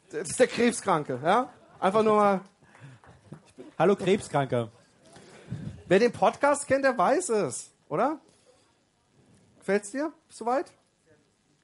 Das 0.08 0.30
ist 0.30 0.40
der 0.40 0.46
Krebskranke, 0.46 1.20
ja? 1.22 1.52
Einfach 1.78 2.02
nur 2.02 2.16
mal. 2.16 2.40
Hallo 3.78 3.96
Krebskranker. 3.96 4.70
Wer 5.88 5.98
den 5.98 6.12
Podcast 6.12 6.66
kennt, 6.66 6.84
der 6.84 6.96
weiß 6.96 7.28
es, 7.30 7.70
oder? 7.88 8.18
Gefällt's 9.60 9.90
dir? 9.92 10.12
Bist 10.26 10.40
du 10.40 10.46
weit? 10.46 10.72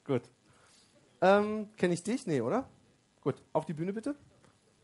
Gut. 0.05 0.23
Ähm, 1.21 1.69
Kenne 1.77 1.95
ich 1.95 2.03
dich? 2.03 2.27
Nee, 2.27 2.41
oder? 2.41 2.69
Gut. 3.23 3.43
Auf 3.53 3.65
die 3.67 3.73
Bühne 3.73 3.93
bitte. 3.93 4.15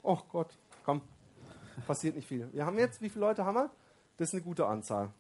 Oh 0.03 0.19
Gott, 0.31 0.59
komm. 0.85 1.01
Passiert 1.87 2.17
nicht 2.17 2.27
viel. 2.27 2.49
Wir 2.53 2.67
haben 2.67 2.79
jetzt, 2.79 3.01
wie 3.01 3.09
viele 3.09 3.27
Leute 3.27 3.45
haben 3.45 3.55
wir? 3.55 3.71
Das 4.17 4.29
ist 4.29 4.35
eine 4.35 4.43
gute 4.43 4.67
Anzahl. 4.67 5.11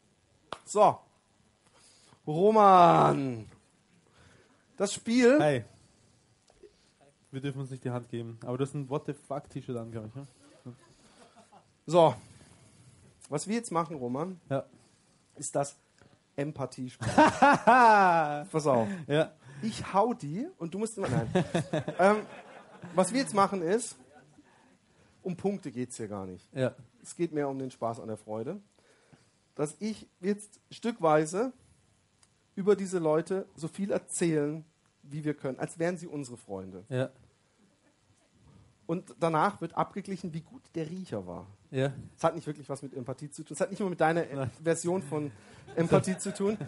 So. 0.64 0.98
Roman. 2.26 3.48
Das 4.76 4.92
Spiel. 4.94 5.38
Hi. 5.40 5.64
Wir 7.30 7.40
dürfen 7.40 7.60
uns 7.60 7.70
nicht 7.70 7.84
die 7.84 7.90
Hand 7.90 8.08
geben. 8.08 8.38
Aber 8.44 8.58
du 8.58 8.64
hast 8.64 8.74
ein 8.74 8.88
What 8.90 9.06
the 9.06 9.14
fuck 9.14 9.48
T-Shirt 9.48 9.76
an, 9.76 9.90
glaube 9.90 10.08
ich. 10.08 10.14
Ja? 10.14 10.26
So. 11.86 12.14
Was 13.28 13.46
wir 13.48 13.54
jetzt 13.56 13.70
machen, 13.72 13.96
Roman, 13.96 14.40
Ja. 14.50 14.64
ist 15.36 15.54
das 15.54 15.76
Empathiespiel. 16.36 17.08
Pass 17.64 18.66
auf. 18.66 18.88
ja. 19.06 19.32
Ich 19.62 19.92
hau 19.92 20.12
die 20.12 20.48
und 20.58 20.74
du 20.74 20.78
musst 20.78 20.98
immer. 20.98 21.08
Nein. 21.08 21.28
ähm, 21.98 22.16
was 22.94 23.12
wir 23.12 23.20
jetzt 23.20 23.34
machen 23.34 23.62
ist, 23.62 23.96
um 25.22 25.36
Punkte 25.36 25.70
geht 25.70 25.90
es 25.90 25.96
hier 25.96 26.08
gar 26.08 26.26
nicht. 26.26 26.48
Ja. 26.52 26.74
Es 27.02 27.14
geht 27.14 27.32
mehr 27.32 27.48
um 27.48 27.58
den 27.58 27.70
Spaß 27.70 28.00
an 28.00 28.08
der 28.08 28.16
Freude. 28.16 28.60
Dass 29.54 29.76
ich 29.78 30.08
jetzt 30.20 30.60
stückweise 30.70 31.52
über 32.54 32.74
diese 32.74 32.98
Leute 32.98 33.46
so 33.54 33.68
viel 33.68 33.90
erzählen, 33.90 34.64
wie 35.02 35.24
wir 35.24 35.34
können, 35.34 35.58
als 35.58 35.78
wären 35.78 35.96
sie 35.96 36.06
unsere 36.06 36.36
Freunde. 36.36 36.84
Ja. 36.88 37.10
Und 38.86 39.14
danach 39.20 39.60
wird 39.60 39.76
abgeglichen, 39.76 40.34
wie 40.34 40.40
gut 40.40 40.62
der 40.74 40.90
Riecher 40.90 41.26
war. 41.26 41.46
Ja. 41.72 41.90
Es 42.16 42.22
hat 42.22 42.34
nicht 42.34 42.46
wirklich 42.46 42.68
was 42.68 42.82
mit 42.82 42.94
Empathie 42.94 43.30
zu 43.30 43.42
tun. 43.42 43.54
Es 43.54 43.60
hat 43.60 43.70
nicht 43.70 43.80
nur 43.80 43.88
mit 43.88 44.00
deiner 44.00 44.22
äh, 44.30 44.46
Version 44.62 45.02
von 45.02 45.32
Empathie 45.74 46.18
zu 46.18 46.32
tun. 46.34 46.58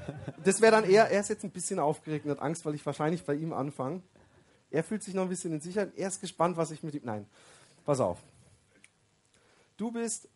Das 0.43 0.63
wäre 0.63 0.73
dann 0.73 0.85
eher, 0.85 1.11
er 1.11 1.21
ist 1.21 1.29
jetzt 1.29 1.45
ein 1.45 1.51
bisschen 1.51 1.79
aufgeregt 1.79 2.25
und 2.25 2.31
hat 2.31 2.41
Angst, 2.41 2.65
weil 2.65 2.75
ich 2.75 2.85
wahrscheinlich 2.87 3.23
bei 3.23 3.35
ihm 3.35 3.53
anfange. 3.53 4.01
Er 4.71 4.83
fühlt 4.83 5.03
sich 5.03 5.13
noch 5.15 5.23
ein 5.25 5.29
bisschen 5.29 5.53
in 5.53 5.61
Sicherheit. 5.61 5.93
Er 5.97 6.09
ist 6.09 6.23
gespannt, 6.23 6.57
was 6.57 6.71
ich 6.71 6.83
mit 6.83 6.95
ihm. 6.95 7.03
Nein, 7.05 7.27
pass 7.85 8.01
auf. 8.01 8.19
Du 9.77 9.93
bist 9.93 10.29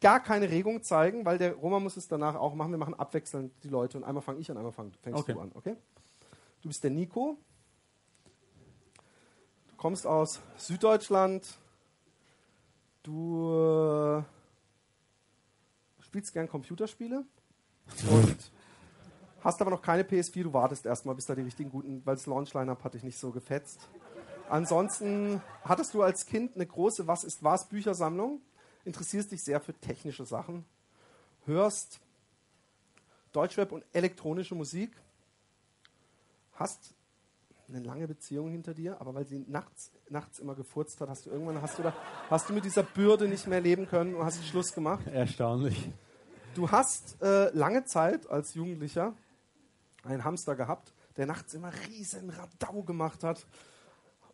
gar 0.00 0.20
keine 0.22 0.48
Regung 0.48 0.82
zeigen, 0.84 1.24
weil 1.24 1.38
der 1.38 1.54
Roman 1.54 1.82
muss 1.82 1.96
es 1.96 2.06
danach 2.06 2.36
auch 2.36 2.54
machen. 2.54 2.70
Wir 2.70 2.78
machen 2.78 2.94
abwechselnd 2.94 3.52
die 3.64 3.68
Leute 3.68 3.98
und 3.98 4.04
einmal 4.04 4.22
fange 4.22 4.38
ich 4.38 4.48
an, 4.50 4.56
einmal 4.56 4.72
fang, 4.72 4.92
fängst 5.02 5.20
Okay. 5.22 5.32
du 5.32 5.40
an, 5.40 5.50
okay? 5.54 5.74
Du 6.62 6.68
bist 6.68 6.84
der 6.84 6.90
Nico. 6.92 7.36
Du 9.70 9.76
kommst 9.76 10.06
aus 10.06 10.40
Süddeutschland. 10.56 11.58
Du 13.04 13.52
äh, 13.52 14.22
spielst 16.02 16.32
gern 16.32 16.48
Computerspiele 16.48 17.24
und 18.10 18.36
hast 19.42 19.60
aber 19.60 19.70
noch 19.70 19.82
keine 19.82 20.04
PS4. 20.04 20.44
Du 20.44 20.52
wartest 20.54 20.86
erstmal, 20.86 21.14
bis 21.14 21.26
da 21.26 21.34
die 21.34 21.42
richtigen 21.42 21.70
guten, 21.70 22.00
weil 22.06 22.14
das 22.14 22.24
Launch-Line-Up 22.24 22.82
hat 22.82 22.94
dich 22.94 23.02
nicht 23.02 23.18
so 23.18 23.30
gefetzt. 23.30 23.78
Ansonsten 24.48 25.42
hattest 25.64 25.92
du 25.92 26.02
als 26.02 26.24
Kind 26.24 26.54
eine 26.54 26.64
große 26.64 27.06
Was 27.06 27.24
ist 27.24 27.44
was 27.44 27.68
Büchersammlung, 27.68 28.40
interessierst 28.86 29.32
dich 29.32 29.44
sehr 29.44 29.60
für 29.60 29.74
technische 29.74 30.24
Sachen, 30.24 30.64
hörst 31.44 32.00
Deutschrap 33.32 33.70
und 33.72 33.84
elektronische 33.92 34.54
Musik, 34.54 34.96
hast 36.54 36.94
eine 37.74 37.84
lange 37.84 38.06
Beziehung 38.06 38.50
hinter 38.50 38.74
dir, 38.74 39.00
aber 39.00 39.14
weil 39.14 39.26
sie 39.26 39.44
nachts, 39.48 39.90
nachts 40.08 40.38
immer 40.38 40.54
gefurzt 40.54 41.00
hat, 41.00 41.08
hast 41.08 41.26
du 41.26 41.30
irgendwann 41.30 41.60
hast 41.60 41.78
du, 41.78 41.82
da, 41.82 41.92
hast 42.30 42.48
du 42.48 42.52
mit 42.52 42.64
dieser 42.64 42.82
Bürde 42.82 43.28
nicht 43.28 43.46
mehr 43.46 43.60
leben 43.60 43.86
können 43.86 44.14
und 44.14 44.24
hast 44.24 44.38
den 44.38 44.44
Schluss 44.44 44.72
gemacht. 44.72 45.06
Erstaunlich. 45.06 45.90
Du 46.54 46.70
hast 46.70 47.20
äh, 47.20 47.50
lange 47.50 47.84
Zeit 47.84 48.28
als 48.30 48.54
Jugendlicher 48.54 49.14
einen 50.04 50.24
Hamster 50.24 50.54
gehabt, 50.54 50.94
der 51.16 51.26
nachts 51.26 51.54
immer 51.54 51.72
riesen 51.88 52.30
Radau 52.30 52.82
gemacht 52.82 53.24
hat. 53.24 53.46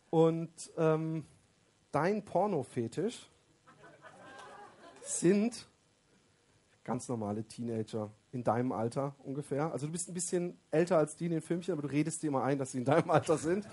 Und 0.09 0.51
ähm, 0.77 1.25
dein 1.91 2.23
Pornofetisch 2.23 3.29
sind 5.01 5.67
ganz 6.83 7.07
normale 7.07 7.43
Teenager 7.43 8.11
in 8.31 8.43
deinem 8.43 8.71
Alter 8.71 9.15
ungefähr. 9.23 9.71
Also 9.71 9.87
du 9.87 9.91
bist 9.91 10.09
ein 10.09 10.13
bisschen 10.13 10.57
älter 10.71 10.97
als 10.97 11.15
die 11.15 11.25
in 11.25 11.31
den 11.31 11.41
Filmchen, 11.41 11.73
aber 11.73 11.81
du 11.81 11.89
redest 11.89 12.23
dir 12.23 12.27
immer 12.27 12.43
ein, 12.43 12.57
dass 12.57 12.71
sie 12.71 12.79
in 12.79 12.85
deinem 12.85 13.09
Alter 13.09 13.37
sind. 13.37 13.67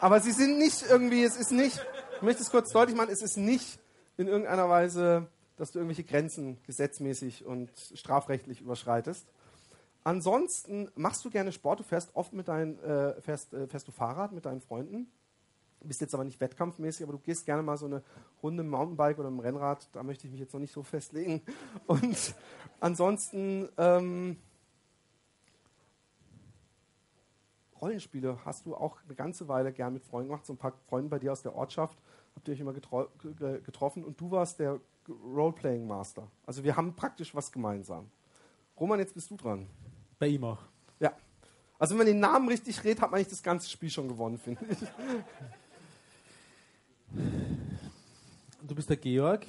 Aber 0.00 0.20
sie 0.20 0.32
sind 0.32 0.58
nicht 0.58 0.84
irgendwie, 0.88 1.22
es 1.22 1.36
ist 1.36 1.52
nicht, 1.52 1.80
ich 2.16 2.22
möchte 2.22 2.42
es 2.42 2.50
kurz 2.50 2.70
deutlich 2.72 2.96
machen, 2.96 3.10
es 3.10 3.22
ist 3.22 3.36
nicht 3.36 3.78
in 4.16 4.28
irgendeiner 4.28 4.68
Weise, 4.68 5.28
dass 5.56 5.70
du 5.70 5.78
irgendwelche 5.78 6.04
Grenzen 6.04 6.58
gesetzmäßig 6.66 7.44
und 7.44 7.70
strafrechtlich 7.94 8.60
überschreitest. 8.60 9.26
Ansonsten 10.02 10.90
machst 10.94 11.24
du 11.24 11.30
gerne 11.30 11.52
Sport, 11.52 11.80
du 11.80 11.84
fährst 11.84 12.14
oft 12.14 12.32
mit 12.32 12.48
deinen, 12.48 12.78
äh, 12.80 13.20
fährst, 13.22 13.54
äh, 13.54 13.66
fährst 13.66 13.88
du 13.88 13.92
Fahrrad 13.92 14.32
mit 14.32 14.44
deinen 14.44 14.60
Freunden, 14.60 15.10
bist 15.88 16.00
jetzt 16.00 16.14
aber 16.14 16.24
nicht 16.24 16.40
wettkampfmäßig, 16.40 17.04
aber 17.04 17.12
du 17.12 17.18
gehst 17.18 17.46
gerne 17.46 17.62
mal 17.62 17.76
so 17.76 17.86
eine 17.86 18.02
Runde 18.42 18.62
im 18.62 18.70
Mountainbike 18.70 19.18
oder 19.18 19.28
im 19.28 19.40
Rennrad, 19.40 19.88
da 19.92 20.02
möchte 20.02 20.26
ich 20.26 20.32
mich 20.32 20.40
jetzt 20.40 20.52
noch 20.52 20.60
nicht 20.60 20.72
so 20.72 20.82
festlegen. 20.82 21.42
Und 21.86 22.34
ansonsten 22.80 23.68
ähm, 23.78 24.36
Rollenspiele 27.80 28.38
hast 28.44 28.66
du 28.66 28.74
auch 28.74 28.98
eine 29.04 29.14
ganze 29.14 29.48
Weile 29.48 29.72
gern 29.72 29.92
mit 29.92 30.04
Freunden 30.04 30.28
gemacht, 30.28 30.46
so 30.46 30.52
ein 30.54 30.56
paar 30.58 30.72
Freunde 30.88 31.10
bei 31.10 31.18
dir 31.18 31.32
aus 31.32 31.42
der 31.42 31.54
Ortschaft, 31.54 31.98
habt 32.34 32.48
ihr 32.48 32.54
euch 32.54 32.60
immer 32.60 32.72
getro 32.72 33.08
ge- 33.22 33.60
getroffen 33.60 34.04
und 34.04 34.20
du 34.20 34.30
warst 34.30 34.58
der 34.58 34.80
Roleplaying 35.08 35.86
Master. 35.86 36.26
Also 36.46 36.64
wir 36.64 36.76
haben 36.76 36.94
praktisch 36.94 37.34
was 37.34 37.52
gemeinsam. 37.52 38.10
Roman, 38.80 38.98
jetzt 38.98 39.14
bist 39.14 39.30
du 39.30 39.36
dran. 39.36 39.66
Bei 40.18 40.26
ihm 40.28 40.44
auch. 40.44 40.62
Ja. 40.98 41.12
Also 41.78 41.92
wenn 41.92 41.98
man 41.98 42.06
den 42.06 42.20
Namen 42.20 42.48
richtig 42.48 42.82
redet, 42.84 43.02
hat 43.02 43.10
man 43.10 43.18
eigentlich 43.18 43.28
das 43.28 43.42
ganze 43.42 43.68
Spiel 43.68 43.90
schon 43.90 44.08
gewonnen, 44.08 44.38
finde 44.38 44.64
ich. 44.70 44.78
Du 48.62 48.74
bist 48.74 48.88
der 48.88 48.96
Georg. 48.96 49.46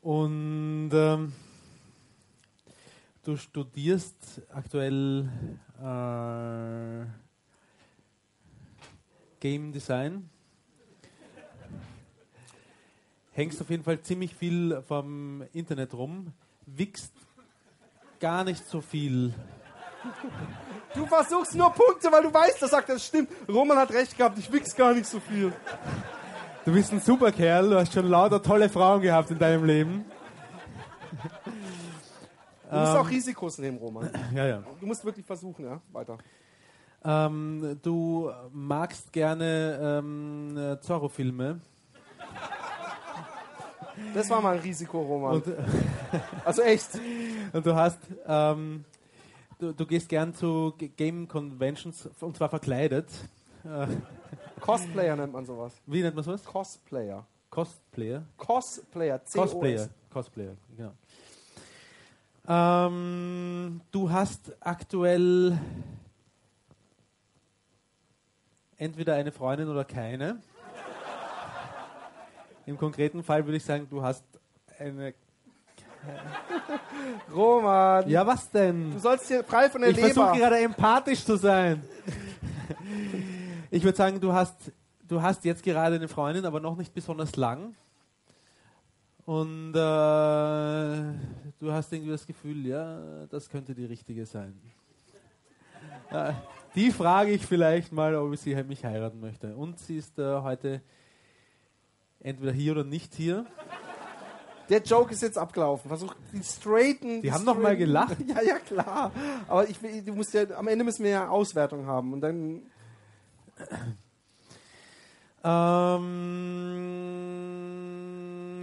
Und 0.00 0.90
ähm, 0.92 1.32
du 3.22 3.36
studierst 3.36 4.42
aktuell 4.50 5.28
äh, 5.80 7.06
Game 9.40 9.72
Design. 9.72 10.28
Hängst 13.32 13.60
auf 13.60 13.70
jeden 13.70 13.84
Fall 13.84 14.00
ziemlich 14.00 14.34
viel 14.34 14.82
vom 14.82 15.42
Internet 15.52 15.94
rum, 15.94 16.32
wickst 16.66 17.12
gar 18.20 18.44
nicht 18.44 18.64
so 18.66 18.80
viel. 18.80 19.34
Du 20.94 21.06
versuchst 21.06 21.54
nur 21.54 21.70
Punkte, 21.72 22.10
weil 22.12 22.22
du 22.22 22.32
weißt, 22.32 22.60
dass 22.62 22.70
sagt, 22.70 22.88
das 22.88 23.06
stimmt. 23.06 23.30
Roman 23.48 23.78
hat 23.78 23.90
recht 23.92 24.16
gehabt, 24.16 24.38
ich 24.38 24.52
wichs 24.52 24.74
gar 24.76 24.92
nicht 24.92 25.06
so 25.06 25.20
viel. 25.20 25.52
Du 26.64 26.72
bist 26.72 26.92
ein 26.92 27.00
super 27.00 27.32
Kerl, 27.32 27.70
du 27.70 27.76
hast 27.78 27.92
schon 27.92 28.06
lauter 28.08 28.42
tolle 28.42 28.68
Frauen 28.68 29.00
gehabt 29.00 29.30
in 29.30 29.38
deinem 29.38 29.64
Leben. 29.64 30.04
Du 32.70 32.78
musst 32.78 32.96
auch 32.96 33.08
Risikos 33.10 33.58
nehmen, 33.58 33.78
Roman. 33.78 34.08
Ja, 34.34 34.46
ja. 34.46 34.62
Du 34.80 34.86
musst 34.86 35.04
wirklich 35.04 35.26
versuchen, 35.26 35.64
ja? 35.64 35.80
Weiter. 35.92 36.18
Ähm, 37.04 37.78
du 37.82 38.30
magst 38.52 39.12
gerne 39.12 40.00
ähm, 40.00 40.56
äh, 40.56 40.80
Zorro-Filme. 40.80 41.60
Das 44.14 44.30
war 44.30 44.40
mal 44.40 44.54
ein 44.54 44.60
Risiko, 44.60 45.00
Roman. 45.02 45.34
Und, 45.34 45.44
Also 46.44 46.62
echt. 46.62 46.88
und 47.52 47.66
du 47.66 47.74
hast, 47.74 47.98
ähm, 48.26 48.84
du, 49.62 49.72
du 49.72 49.86
gehst 49.86 50.08
gern 50.08 50.34
zu 50.34 50.74
Game 50.96 51.28
Conventions 51.28 52.08
und 52.20 52.36
zwar 52.36 52.48
verkleidet. 52.48 53.08
Äh, 53.64 53.86
Cosplayer 54.60 55.16
nennt 55.16 55.32
man 55.32 55.46
sowas. 55.46 55.72
wie 55.86 56.02
nennt 56.02 56.16
man 56.16 56.24
sowas? 56.24 56.44
Cosplayer. 56.44 57.24
Cosplayer. 57.48 58.24
Cosplayer. 58.36 59.24
C-O-S. 59.24 59.50
Cosplayer. 59.50 59.88
Cosplayer, 60.10 60.56
genau. 60.76 60.92
Ähm, 62.48 63.80
du 63.92 64.10
hast 64.10 64.52
aktuell 64.60 65.58
entweder 68.76 69.14
eine 69.14 69.30
Freundin 69.30 69.68
oder 69.68 69.84
keine. 69.84 70.40
Im 72.66 72.76
konkreten 72.78 73.22
Fall 73.22 73.44
würde 73.44 73.58
ich 73.58 73.64
sagen, 73.64 73.86
du 73.88 74.02
hast 74.02 74.24
eine. 74.78 75.14
Roman. 77.34 78.08
Ja, 78.08 78.26
was 78.26 78.50
Du 78.50 78.58
denn? 78.58 78.98
sollst 78.98 79.28
hier 79.28 79.44
frei 79.44 79.70
von 79.70 79.80
der 79.80 79.90
Ich 79.90 79.98
versuche 79.98 80.32
Leber. 80.32 80.36
gerade 80.38 80.58
empathisch 80.58 81.24
zu 81.24 81.36
sein. 81.36 81.82
Ich 83.70 83.82
würde 83.84 83.96
sagen, 83.96 84.20
du 84.20 84.32
hast, 84.32 84.54
du 85.08 85.22
hast 85.22 85.44
jetzt 85.44 85.62
gerade 85.62 85.96
eine 85.96 86.08
Freundin, 86.08 86.44
aber 86.44 86.60
noch 86.60 86.76
nicht 86.76 86.92
besonders 86.94 87.36
lang. 87.36 87.74
Und 89.24 89.70
äh, 89.70 89.78
du 91.60 91.72
hast 91.72 91.92
irgendwie 91.92 92.10
das 92.10 92.26
Gefühl, 92.26 92.66
ja, 92.66 93.26
das 93.30 93.48
könnte 93.48 93.74
die 93.74 93.84
richtige 93.84 94.26
sein. 94.26 94.60
Äh, 96.10 96.32
die 96.74 96.90
frage 96.90 97.30
ich 97.30 97.46
vielleicht 97.46 97.92
mal, 97.92 98.14
ob 98.16 98.36
sie 98.36 98.54
mich 98.64 98.84
heiraten 98.84 99.20
möchte. 99.20 99.54
Und 99.54 99.78
sie 99.78 99.96
ist 99.98 100.18
äh, 100.18 100.40
heute 100.40 100.82
entweder 102.20 102.52
hier 102.52 102.72
oder 102.72 102.84
nicht 102.84 103.14
hier. 103.14 103.46
Der 104.72 104.82
Joke 104.82 105.12
ist 105.12 105.20
jetzt 105.20 105.36
abgelaufen. 105.36 105.86
Versuch 105.86 106.14
die 106.32 106.42
straighten. 106.42 107.20
Die 107.20 107.30
haben 107.30 107.44
noch 107.44 107.58
mal 107.58 107.76
gelacht. 107.76 108.16
Ja, 108.26 108.40
ja, 108.40 108.58
klar. 108.58 109.12
Aber 109.46 109.68
ich, 109.68 109.76
du 109.78 110.14
musst 110.14 110.32
ja, 110.32 110.50
am 110.56 110.66
Ende 110.66 110.82
müssen 110.82 111.04
wir 111.04 111.10
ja 111.10 111.28
Auswertung 111.28 111.84
haben. 111.86 112.14
Und 112.14 112.22
dann. 112.22 112.62
Ähm, 115.44 116.30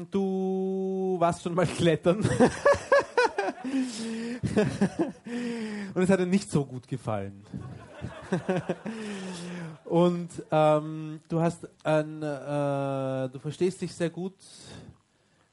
du 0.10 1.18
warst 1.20 1.44
schon 1.44 1.54
mal 1.54 1.68
klettern. 1.68 2.18
und 5.94 6.02
es 6.02 6.10
hat 6.10 6.20
ihr 6.20 6.26
nicht 6.26 6.50
so 6.50 6.66
gut 6.66 6.88
gefallen. 6.88 7.46
und 9.86 10.30
ähm, 10.50 11.20
du 11.30 11.40
hast 11.40 11.68
ein, 11.84 12.24
äh, 12.24 13.30
du 13.30 13.38
verstehst 13.40 13.80
dich 13.82 13.94
sehr 13.94 14.10
gut, 14.10 14.34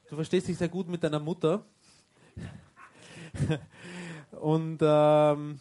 du 0.09 0.15
verstehst 0.15 0.47
dich 0.47 0.57
sehr 0.57 0.69
gut 0.69 0.87
mit 0.87 1.03
deiner 1.03 1.19
Mutter. 1.19 1.63
und 4.41 4.79
ähm, 4.81 5.59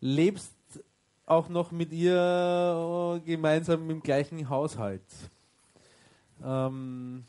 lebst 0.00 0.52
auch 1.26 1.48
noch 1.48 1.70
mit 1.70 1.92
ihr 1.92 3.20
gemeinsam 3.24 3.88
im 3.90 4.02
gleichen 4.02 4.48
Haushalt. 4.48 5.02
Ähm, 6.42 7.24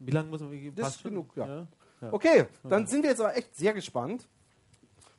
wie 0.00 0.10
lange 0.10 0.30
muss 0.30 0.40
man? 0.40 0.74
Das 0.74 0.96
ist 0.96 1.02
genug, 1.02 1.36
ja. 1.36 1.66
Ja. 2.00 2.12
Okay, 2.12 2.46
dann 2.62 2.86
sind 2.86 3.02
wir 3.02 3.10
jetzt 3.10 3.20
aber 3.20 3.36
echt 3.36 3.56
sehr 3.56 3.72
gespannt. 3.74 4.26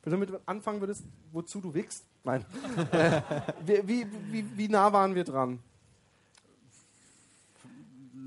Wenn 0.02 0.18
du 0.18 0.26
damit 0.26 0.40
anfangen 0.46 0.80
würdest, 0.80 1.04
wozu 1.30 1.60
du 1.60 1.74
wickst. 1.74 2.06
Nein. 2.24 2.44
Äh, 2.92 3.22
wie, 3.64 3.86
wie, 3.86 4.06
wie, 4.32 4.56
wie 4.56 4.68
nah 4.68 4.92
waren 4.92 5.14
wir 5.14 5.24
dran? 5.24 5.58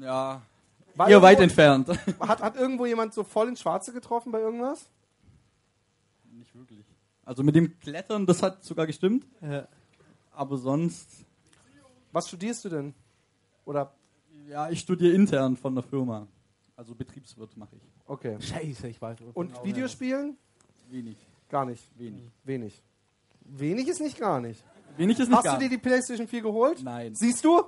Ja, 0.01 0.41
War 0.95 1.07
hier 1.07 1.15
irgendwo- 1.15 1.21
weit 1.27 1.39
entfernt. 1.39 1.87
Hat, 2.19 2.41
hat 2.41 2.55
irgendwo 2.55 2.85
jemand 2.85 3.13
so 3.13 3.23
voll 3.23 3.47
ins 3.49 3.61
Schwarze 3.61 3.93
getroffen 3.93 4.31
bei 4.31 4.39
irgendwas? 4.39 4.89
Nicht 6.31 6.53
wirklich. 6.55 6.85
Also 7.25 7.43
mit 7.43 7.55
dem 7.55 7.79
Klettern, 7.79 8.25
das 8.25 8.43
hat 8.43 8.63
sogar 8.63 8.85
gestimmt, 8.85 9.25
Ja. 9.41 9.67
aber 10.33 10.57
sonst, 10.57 11.09
Was 12.11 12.27
studierst 12.27 12.65
du 12.65 12.69
denn? 12.69 12.93
Oder, 13.65 13.93
ja, 14.49 14.69
ich 14.69 14.79
studiere 14.81 15.13
intern 15.13 15.55
von 15.55 15.73
der 15.73 15.83
Firma. 15.83 16.27
Also 16.75 16.93
Betriebswirt 16.95 17.55
mache 17.55 17.75
ich. 17.75 17.81
okay. 18.07 18.37
Scheiße, 18.41 18.87
ich 18.89 19.01
weiß. 19.01 19.19
Und 19.33 19.63
Videospielen? 19.63 20.37
Wenig, 20.89 21.15
Gar 21.49 21.65
nicht. 21.65 21.83
wenig. 21.97 22.29
Wenig. 22.43 22.83
Wenig 23.45 23.87
ist 23.87 24.01
nicht 24.01 24.17
gar 24.19 24.41
nicht. 24.41 24.63
Wenig 24.97 25.17
ist 25.19 25.27
nicht 25.29 25.37
Hast 25.37 25.43
gar 25.45 25.57
du 25.57 25.63
dir 25.63 25.69
die 25.69 25.77
PlayStation 25.77 26.27
4 26.27 26.41
geholt? 26.41 26.83
Nein. 26.83 27.15
Siehst 27.15 27.43
du? 27.45 27.63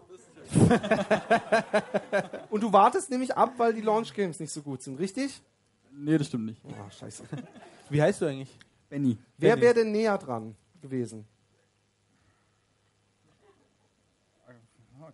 Und 2.49 2.61
du 2.61 2.71
wartest 2.71 3.09
nämlich 3.09 3.35
ab, 3.35 3.53
weil 3.57 3.73
die 3.73 3.81
Launch 3.81 4.13
Games 4.13 4.39
nicht 4.39 4.51
so 4.51 4.61
gut 4.61 4.81
sind, 4.81 4.99
richtig? 4.99 5.41
Nee, 5.91 6.17
das 6.17 6.27
stimmt 6.27 6.45
nicht. 6.45 6.61
Ah, 6.65 6.89
scheiße. 6.91 7.23
Wie 7.89 8.01
heißt 8.01 8.21
du 8.21 8.25
eigentlich? 8.25 8.57
Benny. 8.89 9.17
Wer 9.37 9.59
wäre 9.59 9.73
denn 9.73 9.91
näher 9.91 10.17
dran 10.17 10.55
gewesen? 10.81 11.25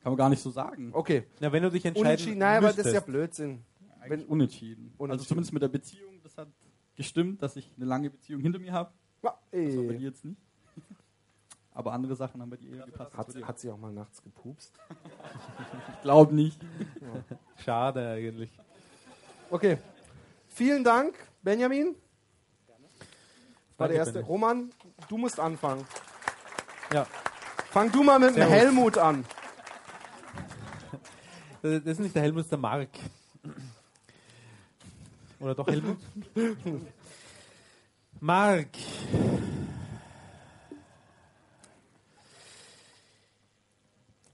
Kann 0.01 0.13
man 0.13 0.17
gar 0.17 0.29
nicht 0.29 0.41
so 0.41 0.49
sagen. 0.49 0.89
Okay. 0.93 1.25
Na, 1.39 1.51
wenn 1.51 1.61
du 1.63 1.69
dich 1.69 1.85
entscheiden 1.85 2.07
Unentschieden. 2.07 2.39
Nein, 2.39 2.57
aber 2.57 2.73
das 2.73 2.85
ist 2.85 2.93
ja. 2.93 2.99
Blödsinn. 3.01 3.63
Eigentlich 3.99 4.27
unentschieden. 4.27 4.93
Unentschieden. 4.97 5.11
Also 5.11 5.25
zumindest 5.25 5.53
mit 5.53 5.61
der 5.61 5.67
Beziehung, 5.67 6.19
das 6.23 6.37
hat 6.37 6.47
gestimmt, 6.95 7.41
dass 7.43 7.55
ich 7.55 7.69
eine 7.77 7.85
lange 7.85 8.09
Beziehung 8.09 8.41
hinter 8.41 8.57
mir 8.57 8.71
habe. 8.71 8.91
Ja, 9.23 9.37
Das 9.51 9.75
war 9.77 9.83
bei 9.83 9.93
ey. 9.93 9.97
dir 9.99 10.07
jetzt 10.09 10.25
nicht. 10.25 10.41
Aber 11.73 11.93
andere 11.93 12.15
Sachen 12.15 12.41
haben 12.41 12.49
bei 12.49 12.57
dir 12.57 12.75
eher 12.75 12.85
gepasst. 12.85 13.17
Hat, 13.17 13.27
hat 13.43 13.59
sie 13.59 13.71
auch 13.71 13.77
mal 13.77 13.91
nachts 13.91 14.21
gepupst? 14.21 14.73
Ich 15.95 16.01
glaube 16.03 16.33
nicht. 16.33 16.59
Schade 17.63 18.09
eigentlich. 18.09 18.49
Okay. 19.51 19.77
Vielen 20.47 20.83
Dank, 20.83 21.13
Benjamin. 21.43 21.95
Das 22.67 22.77
war 23.77 23.87
Danke, 23.87 23.93
der 23.93 23.99
erste. 23.99 24.13
Benny. 24.13 24.25
Roman, 24.25 24.69
du 25.07 25.17
musst 25.17 25.39
anfangen. 25.39 25.85
Ja. 26.91 27.05
Fang 27.69 27.91
du 27.91 28.03
mal 28.03 28.17
mit 28.17 28.35
dem. 28.35 28.49
Helmut 28.49 28.97
an. 28.97 29.23
Das 31.61 31.83
das 31.83 31.93
ist 31.93 31.99
nicht 31.99 32.15
der 32.15 32.23
Helmut, 32.23 32.39
das 32.39 32.45
ist 32.47 32.51
der 32.51 32.57
Mark. 32.57 32.89
Oder 35.39 35.55
doch 35.55 35.67
Helmut? 35.67 35.97
Mark. 38.19 38.69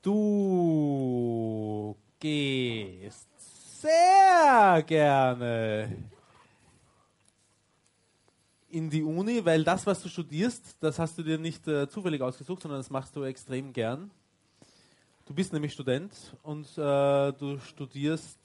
Du 0.08 1.98
gehst 2.18 3.28
sehr 3.82 4.82
gerne 4.88 5.98
in 8.70 8.90
die 8.90 9.04
Uni, 9.04 9.44
weil 9.44 9.66
das, 9.66 9.86
was 9.86 10.02
du 10.02 10.08
studierst, 10.08 10.78
das 10.80 10.98
hast 10.98 11.18
du 11.18 11.24
dir 11.24 11.38
nicht 11.38 11.68
äh, 11.68 11.90
zufällig 11.90 12.22
ausgesucht, 12.22 12.62
sondern 12.62 12.80
das 12.80 12.90
machst 12.90 13.18
du 13.18 13.24
extrem 13.24 13.74
gern. 13.74 14.10
Du 15.26 15.34
bist 15.34 15.52
nämlich 15.52 15.74
Student 15.74 16.14
und 16.42 16.66
äh, 16.78 17.34
du 17.34 17.60
studierst 17.60 18.40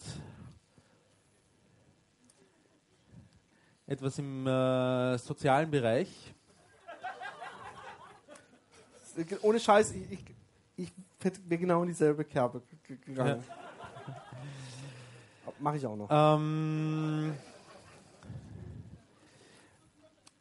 etwas 3.87 4.19
im 4.19 4.49
äh, 4.49 5.17
sozialen 5.17 5.71
Bereich. 5.71 6.09
Ohne 9.43 9.61
Scheiß, 9.61 9.93
ich, 9.93 10.11
ich, 10.11 10.25
ich 10.77 10.93
wäre 11.25 11.61
genau 11.61 11.83
in 11.83 11.89
dieselbe 11.89 12.25
Kerbe 12.25 12.63
gegangen. 13.05 13.43
Mache 15.59 15.77
ich 15.77 15.87
auch 15.87 15.97
noch. 15.97 16.09
Ähm, 16.11 17.35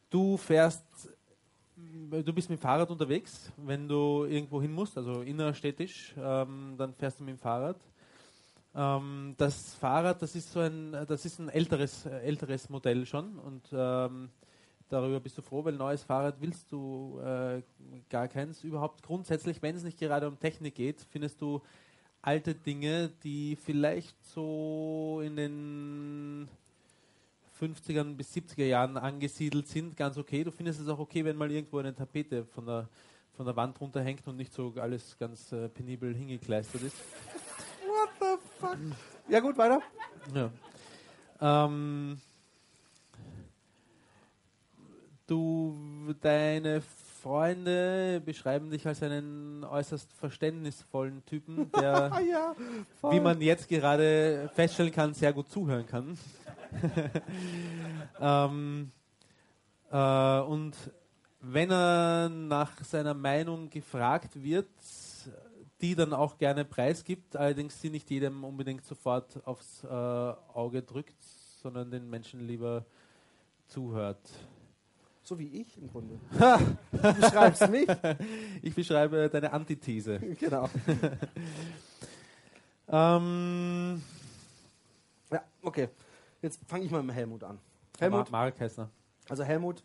du 0.09 0.37
fährst, 0.37 0.83
du 1.75 2.33
bist 2.33 2.49
mit 2.49 2.59
dem 2.59 2.61
Fahrrad 2.61 2.89
unterwegs, 2.89 3.51
wenn 3.57 3.87
du 3.87 4.25
irgendwo 4.25 4.61
hin 4.61 4.71
musst, 4.71 4.97
also 4.97 5.21
innerstädtisch, 5.21 6.15
ähm, 6.17 6.75
dann 6.77 6.93
fährst 6.93 7.19
du 7.19 7.23
mit 7.23 7.35
dem 7.35 7.39
Fahrrad. 7.39 7.77
Ähm, 8.73 9.35
das 9.37 9.75
Fahrrad, 9.75 10.21
das 10.21 10.35
ist 10.35 10.51
so 10.51 10.59
ein, 10.59 10.91
das 11.07 11.25
ist 11.25 11.39
ein 11.39 11.49
älteres, 11.49 12.05
äh, 12.05 12.19
älteres 12.19 12.69
Modell 12.69 13.05
schon 13.05 13.37
und 13.37 13.63
ähm, 13.73 14.29
darüber 14.91 15.19
bist 15.19 15.37
du 15.37 15.41
froh, 15.41 15.63
weil 15.63 15.73
neues 15.73 16.03
Fahrrad 16.03 16.35
willst 16.39 16.71
du 16.71 17.19
äh, 17.19 17.61
gar 18.09 18.27
keins 18.27 18.63
überhaupt. 18.63 19.03
Grundsätzlich, 19.03 19.61
wenn 19.61 19.75
es 19.75 19.83
nicht 19.83 19.99
gerade 19.99 20.27
um 20.27 20.39
Technik 20.39 20.75
geht, 20.75 21.05
findest 21.09 21.41
du 21.41 21.61
alte 22.21 22.53
Dinge, 22.53 23.09
die 23.23 23.55
vielleicht 23.55 24.23
so 24.25 25.21
in 25.23 25.35
den 25.35 26.47
50ern 27.59 28.15
bis 28.15 28.35
70er 28.35 28.65
Jahren 28.65 28.97
angesiedelt 28.97 29.67
sind, 29.67 29.95
ganz 29.95 30.17
okay. 30.17 30.43
Du 30.43 30.51
findest 30.51 30.79
es 30.79 30.87
auch 30.87 30.99
okay, 30.99 31.23
wenn 31.23 31.37
mal 31.37 31.51
irgendwo 31.51 31.79
eine 31.79 31.95
Tapete 31.95 32.45
von 32.45 32.65
der, 32.65 32.89
von 33.35 33.45
der 33.45 33.55
Wand 33.55 33.79
runterhängt 33.79 34.27
und 34.27 34.37
nicht 34.37 34.53
so 34.53 34.73
alles 34.77 35.17
ganz 35.17 35.51
äh, 35.51 35.69
penibel 35.69 36.13
hingekleistert 36.13 36.81
ist. 36.81 36.97
What 37.85 38.09
the 38.19 38.59
fuck? 38.59 38.77
Ja 39.29 39.39
gut, 39.39 39.57
weiter. 39.57 39.81
Ja. 40.33 40.51
Ähm, 41.39 42.19
du, 45.31 46.13
deine 46.21 46.81
Freunde 47.21 48.21
beschreiben 48.25 48.69
dich 48.69 48.85
als 48.85 49.01
einen 49.01 49.63
äußerst 49.63 50.11
verständnisvollen 50.13 51.23
Typen, 51.25 51.71
der 51.71 51.93
Ah 52.11 52.19
ja. 52.19 52.55
wie 53.09 53.19
man 53.19 53.39
jetzt 53.41 53.69
gerade 53.69 54.49
feststellen 54.53 54.91
kann, 54.91 55.13
sehr 55.13 55.31
gut 55.31 55.49
zuhören 55.49 55.85
kann. 55.85 56.17
ähm, 58.19 58.91
äh, 59.91 60.39
und 60.39 60.75
wenn 61.39 61.71
er 61.71 62.29
nach 62.29 62.83
seiner 62.83 63.13
Meinung 63.13 63.69
gefragt 63.69 64.41
wird, 64.41 64.69
die 65.79 65.95
dann 65.95 66.13
auch 66.13 66.37
gerne 66.37 66.65
preisgibt, 66.65 67.35
allerdings 67.35 67.79
sie 67.81 67.89
nicht 67.89 68.09
jedem 68.09 68.43
unbedingt 68.43 68.85
sofort 68.85 69.45
aufs 69.45 69.83
äh, 69.83 69.87
Auge 69.87 70.83
drückt, 70.83 71.21
sondern 71.61 71.89
den 71.89 72.09
Menschen 72.09 72.45
lieber 72.45 72.85
zuhört. 73.67 74.19
So 75.31 75.39
wie 75.39 75.61
ich 75.61 75.77
im 75.77 75.89
Grunde. 75.89 76.19
du 76.91 77.13
beschreibst 77.13 77.69
mich. 77.69 77.87
Ich 78.61 78.75
beschreibe 78.75 79.29
deine 79.29 79.53
Antithese. 79.53 80.19
Genau. 80.41 80.69
Ähm, 82.89 84.01
Ja, 85.31 85.41
okay. 85.61 85.87
Jetzt 86.41 86.59
fange 86.67 86.83
ich 86.83 86.91
mal 86.91 87.01
mit 87.01 87.15
Helmut 87.15 87.45
an. 87.45 87.59
Helmut? 87.97 88.17
Helmut, 88.17 88.31
Marek 88.31 88.59
Hessner. 88.59 88.89
also 89.29 89.45
Helmut, 89.45 89.81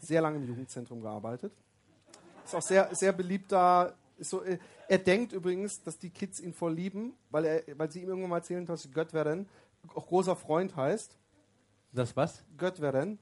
sehr 0.00 0.22
lange 0.22 0.38
im 0.38 0.48
Jugendzentrum 0.48 1.00
gearbeitet. 1.00 1.52
Ist 2.44 2.56
auch 2.56 2.62
sehr, 2.62 2.92
sehr 2.92 3.12
beliebter. 3.12 3.94
So, 4.18 4.42
äh, 4.42 4.58
er 4.88 4.98
denkt 4.98 5.32
übrigens, 5.32 5.84
dass 5.84 6.00
die 6.00 6.10
Kids 6.10 6.40
ihn 6.40 6.52
voll 6.52 6.74
lieben, 6.74 7.12
weil, 7.30 7.44
er, 7.44 7.78
weil 7.78 7.92
sie 7.92 8.02
ihm 8.02 8.08
irgendwann 8.08 8.30
mal 8.30 8.38
erzählen, 8.38 8.66
dass 8.66 8.90
Göttweren 8.90 9.48
auch 9.94 10.08
großer 10.08 10.34
Freund 10.34 10.74
heißt. 10.74 11.16
Das 11.92 12.16
was? 12.16 12.42
Göttweren 12.56 13.20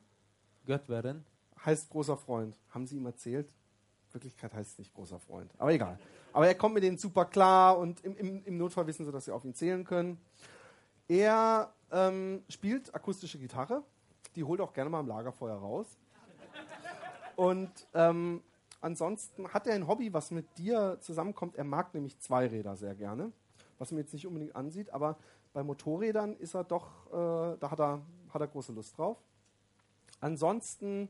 Gott 0.64 0.88
werden? 0.88 1.26
Heißt 1.64 1.90
großer 1.90 2.16
Freund. 2.16 2.58
Haben 2.70 2.86
sie 2.86 2.96
ihm 2.96 3.06
erzählt? 3.06 3.50
Wirklichkeit 4.12 4.54
heißt 4.54 4.72
es 4.72 4.78
nicht 4.78 4.94
großer 4.94 5.18
Freund. 5.18 5.52
Aber 5.58 5.72
egal. 5.72 5.98
Aber 6.32 6.46
er 6.46 6.54
kommt 6.54 6.74
mit 6.74 6.82
denen 6.82 6.98
super 6.98 7.24
klar 7.24 7.78
und 7.78 8.00
im, 8.04 8.16
im, 8.16 8.44
im 8.44 8.56
Notfall 8.56 8.86
wissen 8.86 9.04
sie, 9.04 9.12
dass 9.12 9.26
sie 9.26 9.32
auf 9.32 9.44
ihn 9.44 9.54
zählen 9.54 9.84
können. 9.84 10.20
Er 11.08 11.72
ähm, 11.90 12.42
spielt 12.48 12.94
akustische 12.94 13.38
Gitarre. 13.38 13.82
Die 14.36 14.44
holt 14.44 14.60
auch 14.60 14.72
gerne 14.72 14.90
mal 14.90 15.00
am 15.00 15.08
Lagerfeuer 15.08 15.56
raus. 15.56 15.98
Und 17.36 17.70
ähm, 17.94 18.42
ansonsten 18.80 19.48
hat 19.48 19.66
er 19.66 19.74
ein 19.74 19.86
Hobby, 19.86 20.12
was 20.12 20.30
mit 20.30 20.58
dir 20.58 20.98
zusammenkommt. 21.00 21.56
Er 21.56 21.64
mag 21.64 21.94
nämlich 21.94 22.18
Zweiräder 22.18 22.76
sehr 22.76 22.94
gerne, 22.94 23.32
was 23.78 23.92
man 23.92 24.00
jetzt 24.00 24.12
nicht 24.12 24.26
unbedingt 24.26 24.56
ansieht. 24.56 24.90
Aber 24.90 25.16
bei 25.52 25.62
Motorrädern 25.62 26.36
ist 26.36 26.54
er 26.54 26.64
doch, 26.64 27.06
äh, 27.06 27.56
da 27.58 27.70
hat 27.70 27.80
er, 27.80 28.00
hat 28.30 28.40
er 28.40 28.48
große 28.48 28.72
Lust 28.72 28.98
drauf. 28.98 29.16
Ansonsten 30.20 31.08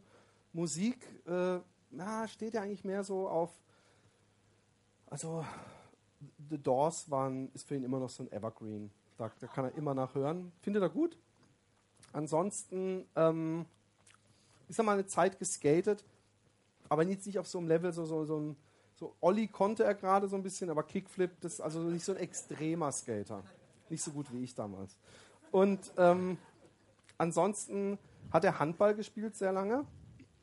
Musik, 0.52 1.06
äh, 1.26 1.58
na, 1.90 2.28
steht 2.28 2.54
ja 2.54 2.62
eigentlich 2.62 2.84
mehr 2.84 3.04
so 3.04 3.28
auf. 3.28 3.50
Also, 5.06 5.44
The 6.50 6.58
Doors 6.58 7.10
waren, 7.10 7.50
ist 7.54 7.66
für 7.66 7.76
ihn 7.76 7.84
immer 7.84 7.98
noch 7.98 8.10
so 8.10 8.22
ein 8.22 8.32
Evergreen. 8.32 8.90
Da, 9.16 9.30
da 9.40 9.46
kann 9.46 9.66
er 9.66 9.74
immer 9.74 9.94
nachhören. 9.94 10.52
Findet 10.60 10.82
er 10.82 10.88
gut. 10.88 11.18
Ansonsten 12.12 13.06
ähm, 13.16 13.66
ist 14.68 14.78
er 14.78 14.84
mal 14.84 14.92
eine 14.92 15.06
Zeit 15.06 15.38
geskatet, 15.38 16.04
aber 16.88 17.04
jetzt 17.04 17.26
nicht 17.26 17.38
auf 17.38 17.46
so 17.46 17.58
einem 17.58 17.68
Level, 17.68 17.92
so, 17.92 18.04
so, 18.04 18.24
so 18.24 18.38
ein. 18.38 18.56
So, 18.94 19.14
Olli 19.20 19.46
konnte 19.46 19.84
er 19.84 19.94
gerade 19.94 20.26
so 20.26 20.34
ein 20.34 20.42
bisschen, 20.42 20.70
aber 20.70 20.82
Kickflip, 20.82 21.40
das 21.40 21.54
ist 21.54 21.60
also 21.60 21.80
nicht 21.82 22.04
so 22.04 22.12
ein 22.12 22.18
extremer 22.18 22.90
Skater. 22.90 23.44
Nicht 23.90 24.02
so 24.02 24.10
gut 24.10 24.32
wie 24.32 24.42
ich 24.42 24.56
damals. 24.56 24.96
Und 25.52 25.92
ähm, 25.96 26.36
ansonsten 27.16 27.96
hat 28.32 28.44
er 28.44 28.58
Handball 28.58 28.96
gespielt 28.96 29.36
sehr 29.36 29.52
lange 29.52 29.86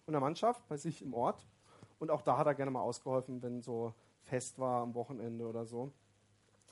in 0.07 0.13
der 0.13 0.21
Mannschaft 0.21 0.67
bei 0.67 0.77
sich 0.77 1.01
im 1.01 1.13
Ort. 1.13 1.45
Und 1.99 2.11
auch 2.11 2.21
da 2.21 2.37
hat 2.37 2.47
er 2.47 2.55
gerne 2.55 2.71
mal 2.71 2.81
ausgeholfen, 2.81 3.41
wenn 3.41 3.61
so 3.61 3.93
Fest 4.23 4.59
war 4.59 4.81
am 4.83 4.93
Wochenende 4.93 5.47
oder 5.47 5.65
so. 5.65 5.91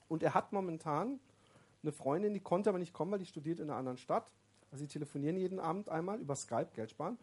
Und 0.07 0.21
er 0.23 0.33
hat 0.33 0.51
momentan 0.51 1.19
eine 1.81 1.91
Freundin, 1.91 2.33
die 2.33 2.39
konnte 2.39 2.69
aber 2.69 2.79
nicht 2.79 2.93
kommen, 2.93 3.11
weil 3.11 3.19
die 3.19 3.25
studiert 3.25 3.59
in 3.59 3.69
einer 3.69 3.77
anderen 3.79 3.97
Stadt. 3.97 4.31
Also 4.71 4.83
sie 4.83 4.87
telefonieren 4.87 5.37
jeden 5.37 5.59
Abend 5.59 5.89
einmal 5.89 6.19
über 6.19 6.35
Skype, 6.35 6.67
Geld 6.73 6.91
sparen. 6.91 7.17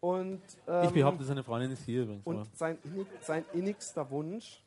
Und, 0.00 0.40
ähm, 0.66 0.84
Ich 0.84 0.90
behaupte, 0.90 1.24
seine 1.24 1.42
Freundin 1.44 1.70
ist 1.72 1.84
hier 1.84 2.02
übrigens. 2.02 2.26
und 2.26 2.56
sein, 2.56 2.78
sein 3.20 3.44
innigster 3.52 4.10
Wunsch, 4.10 4.62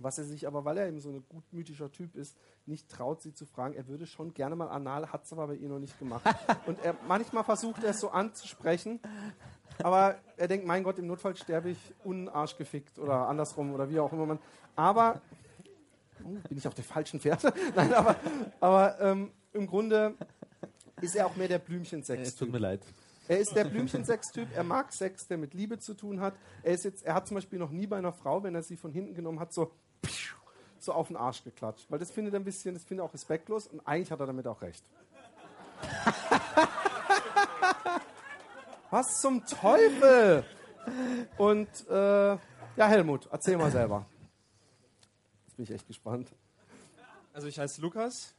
was 0.00 0.18
er 0.18 0.24
sich 0.24 0.46
aber, 0.46 0.64
weil 0.64 0.78
er 0.78 0.88
eben 0.88 1.00
so 1.00 1.10
ein 1.10 1.24
gutmütiger 1.28 1.90
Typ 1.90 2.14
ist, 2.14 2.36
nicht 2.66 2.88
traut, 2.88 3.22
sie 3.22 3.32
zu 3.32 3.46
fragen, 3.46 3.74
er 3.74 3.88
würde 3.88 4.06
schon 4.06 4.34
gerne 4.34 4.56
mal 4.56 4.68
anal, 4.68 5.12
hat 5.12 5.24
es 5.24 5.32
aber 5.32 5.48
bei 5.48 5.54
ihr 5.54 5.68
noch 5.68 5.78
nicht 5.78 5.98
gemacht. 5.98 6.24
und 6.66 6.78
er, 6.84 6.96
manchmal 7.06 7.44
versucht 7.44 7.82
er 7.84 7.90
es 7.90 8.00
so 8.00 8.10
anzusprechen, 8.10 9.00
aber 9.82 10.16
er 10.36 10.48
denkt, 10.48 10.66
mein 10.66 10.82
Gott, 10.82 10.98
im 10.98 11.06
Notfall 11.06 11.36
sterbe 11.36 11.70
ich 11.70 11.94
unarschgefickt 12.04 12.98
oder 12.98 13.28
andersrum 13.28 13.72
oder 13.72 13.88
wie 13.88 14.00
auch 14.00 14.12
immer 14.12 14.26
man. 14.26 14.38
Aber, 14.76 15.20
oh, 16.24 16.36
bin 16.48 16.58
ich 16.58 16.66
auf 16.66 16.74
der 16.74 16.84
falschen 16.84 17.20
Fährte? 17.20 17.52
Nein, 17.76 17.92
aber, 17.92 18.16
aber 18.60 19.00
ähm, 19.00 19.32
im 19.52 19.66
Grunde 19.66 20.14
ist 21.00 21.16
er 21.16 21.26
auch 21.26 21.36
mehr 21.36 21.48
der 21.48 21.58
Blümchensex. 21.58 22.28
es 22.28 22.36
tut 22.36 22.50
mir 22.50 22.58
leid. 22.58 22.80
Er 23.28 23.38
ist 23.38 23.54
der 23.54 23.64
Blümchensex-Typ. 23.64 24.48
Er 24.54 24.64
mag 24.64 24.90
Sex, 24.92 25.28
der 25.28 25.36
mit 25.36 25.52
Liebe 25.52 25.78
zu 25.78 25.92
tun 25.92 26.20
hat. 26.20 26.34
Er, 26.62 26.72
ist 26.72 26.84
jetzt, 26.84 27.04
er 27.04 27.14
hat 27.14 27.28
zum 27.28 27.34
Beispiel 27.34 27.58
noch 27.58 27.70
nie 27.70 27.86
bei 27.86 27.98
einer 27.98 28.12
Frau, 28.12 28.42
wenn 28.42 28.54
er 28.54 28.62
sie 28.62 28.76
von 28.76 28.90
hinten 28.90 29.14
genommen 29.14 29.38
hat, 29.38 29.52
so, 29.52 29.70
so 30.78 30.92
auf 30.92 31.08
den 31.08 31.16
Arsch 31.16 31.44
geklatscht. 31.44 31.86
Weil 31.90 31.98
das 31.98 32.10
findet 32.10 32.34
er 32.34 32.40
ein 32.40 32.44
bisschen, 32.44 32.74
das 32.74 32.84
findet 32.84 33.02
er 33.02 33.06
auch 33.06 33.14
respektlos 33.14 33.66
und 33.66 33.80
eigentlich 33.86 34.10
hat 34.10 34.20
er 34.20 34.26
damit 34.26 34.46
auch 34.46 34.60
recht. 34.62 34.84
Was 38.90 39.20
zum 39.20 39.44
Teufel? 39.44 40.44
Und 41.36 41.68
äh, 41.88 41.92
ja, 41.92 42.38
Helmut, 42.76 43.28
erzähl 43.30 43.56
mal 43.56 43.70
selber. 43.70 44.06
Jetzt 45.46 45.56
bin 45.56 45.64
ich 45.64 45.70
echt 45.70 45.86
gespannt. 45.86 46.28
Also 47.34 47.48
ich 47.48 47.58
heiße 47.58 47.80
Lukas. 47.82 48.34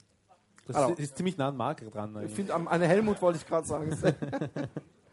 Das 0.66 0.76
Hallo. 0.76 0.94
ist 0.96 1.18
ziemlich 1.18 1.38
nah 1.38 1.48
an 1.50 1.58
Mark 1.58 1.80
dran. 1.92 2.12
Ich 2.12 2.18
eigentlich. 2.18 2.36
finde, 2.36 2.54
an 2.54 2.68
eine 2.68 2.88
Helmut 2.88 3.22
wollte 3.22 3.40
ich 3.40 3.48
gerade 3.48 3.68
sagen. 3.68 3.98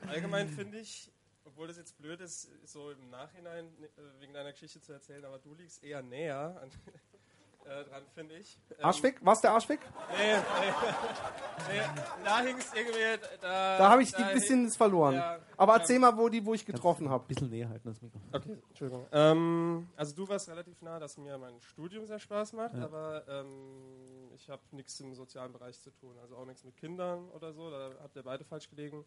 Allgemein 0.08 0.48
finde 0.48 0.78
ich, 0.78 1.10
obwohl 1.56 1.68
das 1.68 1.78
jetzt 1.78 1.96
blöd 1.96 2.20
ist, 2.20 2.50
so 2.68 2.90
im 2.90 3.08
Nachhinein 3.08 3.66
äh, 3.82 4.20
wegen 4.20 4.34
deiner 4.34 4.52
Geschichte 4.52 4.78
zu 4.82 4.92
erzählen, 4.92 5.24
aber 5.24 5.38
du 5.38 5.54
liegst 5.54 5.82
eher 5.82 6.02
näher 6.02 6.60
an, 6.60 6.70
äh, 7.64 7.82
dran, 7.84 8.02
finde 8.12 8.36
ich. 8.36 8.58
Ähm, 8.78 8.84
Arschfick? 8.84 9.16
Was 9.24 9.40
der 9.40 9.52
Arschfick? 9.52 9.80
Nee, 10.10 10.36
nee, 10.36 11.78
nee, 11.78 11.80
da 12.22 12.40
hing 12.42 12.58
es 12.58 12.74
irgendwie. 12.74 13.26
Da, 13.40 13.78
Da 13.78 13.88
habe 13.88 14.02
ich 14.02 14.12
da 14.12 14.18
ein 14.26 14.34
bisschen 14.34 14.70
verloren. 14.70 15.14
Ja, 15.14 15.38
Aber 15.56 15.74
ja. 15.76 15.78
erzähl 15.80 15.98
mal, 15.98 16.14
wo, 16.18 16.28
die, 16.28 16.44
wo 16.44 16.52
ich 16.52 16.66
getroffen 16.66 17.08
habe. 17.08 17.24
Ein 17.24 17.28
bisschen 17.28 17.48
näher 17.48 17.70
halten 17.70 17.88
das 17.88 18.02
Mikrofon. 18.02 18.28
Okay, 18.34 18.58
Entschuldigung. 18.68 19.06
Ähm, 19.12 19.88
also 19.96 20.14
du 20.14 20.28
warst 20.28 20.50
relativ 20.50 20.82
nah, 20.82 20.98
dass 20.98 21.16
mir 21.16 21.38
mein 21.38 21.58
Studium 21.62 22.04
sehr 22.04 22.18
Spaß 22.20 22.52
macht, 22.52 22.74
Ja. 22.74 22.84
aber 22.84 23.26
ähm, 23.28 24.30
ich 24.34 24.50
habe 24.50 24.60
nichts 24.72 25.00
im 25.00 25.14
sozialen 25.14 25.54
Bereich 25.54 25.80
zu 25.80 25.90
tun, 25.90 26.18
also 26.20 26.36
auch 26.36 26.44
nichts 26.44 26.64
mit 26.64 26.76
Kindern 26.76 27.30
oder 27.30 27.54
so, 27.54 27.70
da 27.70 27.92
habt 28.02 28.14
ihr 28.14 28.22
beide 28.22 28.44
falsch 28.44 28.68
gelegen. 28.68 29.06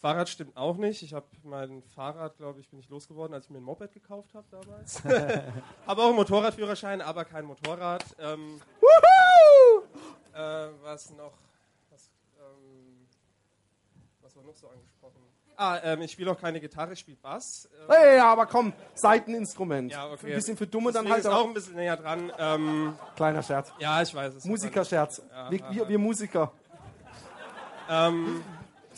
Fahrrad 0.00 0.28
stimmt 0.28 0.56
auch 0.56 0.76
nicht. 0.76 1.02
Ich 1.02 1.12
habe 1.12 1.26
mein 1.42 1.82
Fahrrad, 1.82 2.36
glaube 2.36 2.60
ich, 2.60 2.68
bin 2.68 2.78
ich 2.78 2.88
losgeworden, 2.88 3.34
als 3.34 3.46
ich 3.46 3.50
mir 3.50 3.58
ein 3.58 3.64
Moped 3.64 3.92
gekauft 3.92 4.32
habe 4.34 4.46
damals. 4.50 5.02
habe 5.86 6.02
auch 6.02 6.06
einen 6.08 6.16
Motorradführerschein, 6.16 7.00
aber 7.00 7.24
kein 7.24 7.44
Motorrad. 7.44 8.04
Ähm, 8.20 8.60
äh, 10.34 10.68
was 10.82 11.10
noch? 11.10 11.32
Was, 11.90 12.10
ähm, 12.38 13.08
was 14.22 14.36
war 14.36 14.42
noch 14.44 14.54
so 14.54 14.68
angesprochen? 14.68 15.16
Ah, 15.56 15.80
ähm, 15.82 16.02
ich 16.02 16.12
spiele 16.12 16.30
auch 16.30 16.40
keine 16.40 16.60
Gitarre, 16.60 16.92
ich 16.92 17.00
spiele 17.00 17.16
Bass. 17.20 17.68
Ähm, 17.80 17.86
Hey, 17.92 18.20
aber 18.20 18.46
komm, 18.46 18.72
Seiteninstrument. 18.94 19.90
Ja, 19.90 20.08
okay. 20.12 20.28
Ein 20.28 20.34
bisschen 20.36 20.56
für 20.56 20.68
Dumme 20.68 20.92
dann 20.92 21.04
Deswegen 21.06 21.12
halt 21.14 21.24
ist 21.24 21.30
auch 21.30 21.42
auch. 21.42 21.48
ein 21.48 21.54
bisschen 21.54 21.74
näher 21.74 21.96
dran. 21.96 22.32
Ähm, 22.38 22.96
Kleiner 23.16 23.42
Scherz. 23.42 23.72
ja, 23.80 24.00
ich 24.00 24.14
weiß 24.14 24.34
es. 24.36 24.44
Musikerscherz. 24.44 25.20
Ja, 25.32 25.50
Wir, 25.50 25.70
wir, 25.70 25.88
wir 25.88 25.98
Musiker. 25.98 26.52
Ähm, 27.90 28.44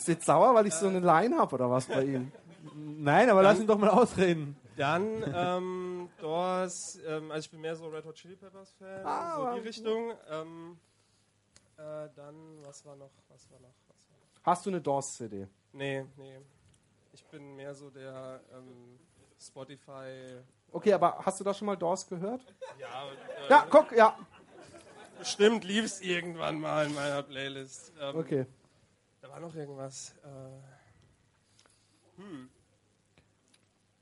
Ist 0.01 0.07
jetzt 0.07 0.25
sauer, 0.25 0.55
weil 0.55 0.65
ich 0.65 0.73
so 0.73 0.87
eine 0.87 0.99
Line 0.99 1.37
habe 1.37 1.53
oder 1.53 1.69
was 1.69 1.85
bei 1.85 2.03
ihm? 2.03 2.31
Nein, 2.73 3.29
aber 3.29 3.43
lass 3.43 3.59
ihn 3.59 3.67
doch 3.67 3.77
mal 3.77 3.89
ausreden. 3.91 4.57
dann 4.75 5.23
ähm, 5.31 6.09
Doors, 6.19 6.97
ähm, 7.05 7.29
also 7.29 7.45
ich 7.45 7.51
bin 7.51 7.61
mehr 7.61 7.75
so 7.75 7.87
Red 7.87 8.03
Hot 8.05 8.15
Chili 8.15 8.35
Peppers 8.35 8.73
Fan, 8.79 9.05
Ah, 9.05 9.35
so 9.35 9.53
die 9.59 9.59
Richtung. 9.67 10.11
Ähm, 10.27 10.79
äh, 11.77 12.09
dann, 12.15 12.33
was 12.63 12.83
war 12.83 12.95
noch? 12.95 13.11
Was 13.29 13.47
war 13.51 13.59
noch? 13.59 13.75
Was 13.89 14.09
war 14.09 14.17
noch? 14.17 14.43
Hast 14.43 14.65
du 14.65 14.71
eine 14.71 14.81
Doors-CD? 14.81 15.47
Nee, 15.73 16.03
nee. 16.17 16.39
Ich 17.13 17.23
bin 17.25 17.55
mehr 17.55 17.75
so 17.75 17.91
der 17.91 18.39
ähm, 18.57 18.97
Spotify. 19.39 20.39
Okay, 20.71 20.93
aber 20.93 21.19
hast 21.23 21.39
du 21.39 21.43
da 21.43 21.53
schon 21.53 21.67
mal 21.67 21.77
Doors 21.77 22.07
gehört? 22.07 22.41
Ja, 22.79 22.87
äh, 23.07 23.49
Ja, 23.51 23.67
guck, 23.69 23.91
ja. 23.91 24.17
bestimmt 25.19 25.63
lief 25.63 25.85
es 25.85 26.01
irgendwann 26.01 26.59
mal 26.59 26.87
in 26.87 26.95
meiner 26.95 27.21
Playlist. 27.21 27.93
Ähm, 28.01 28.15
Okay. 28.15 28.45
War 29.31 29.39
noch 29.39 29.55
irgendwas. 29.55 30.13
Äh, 30.23 32.21
hm. 32.21 32.49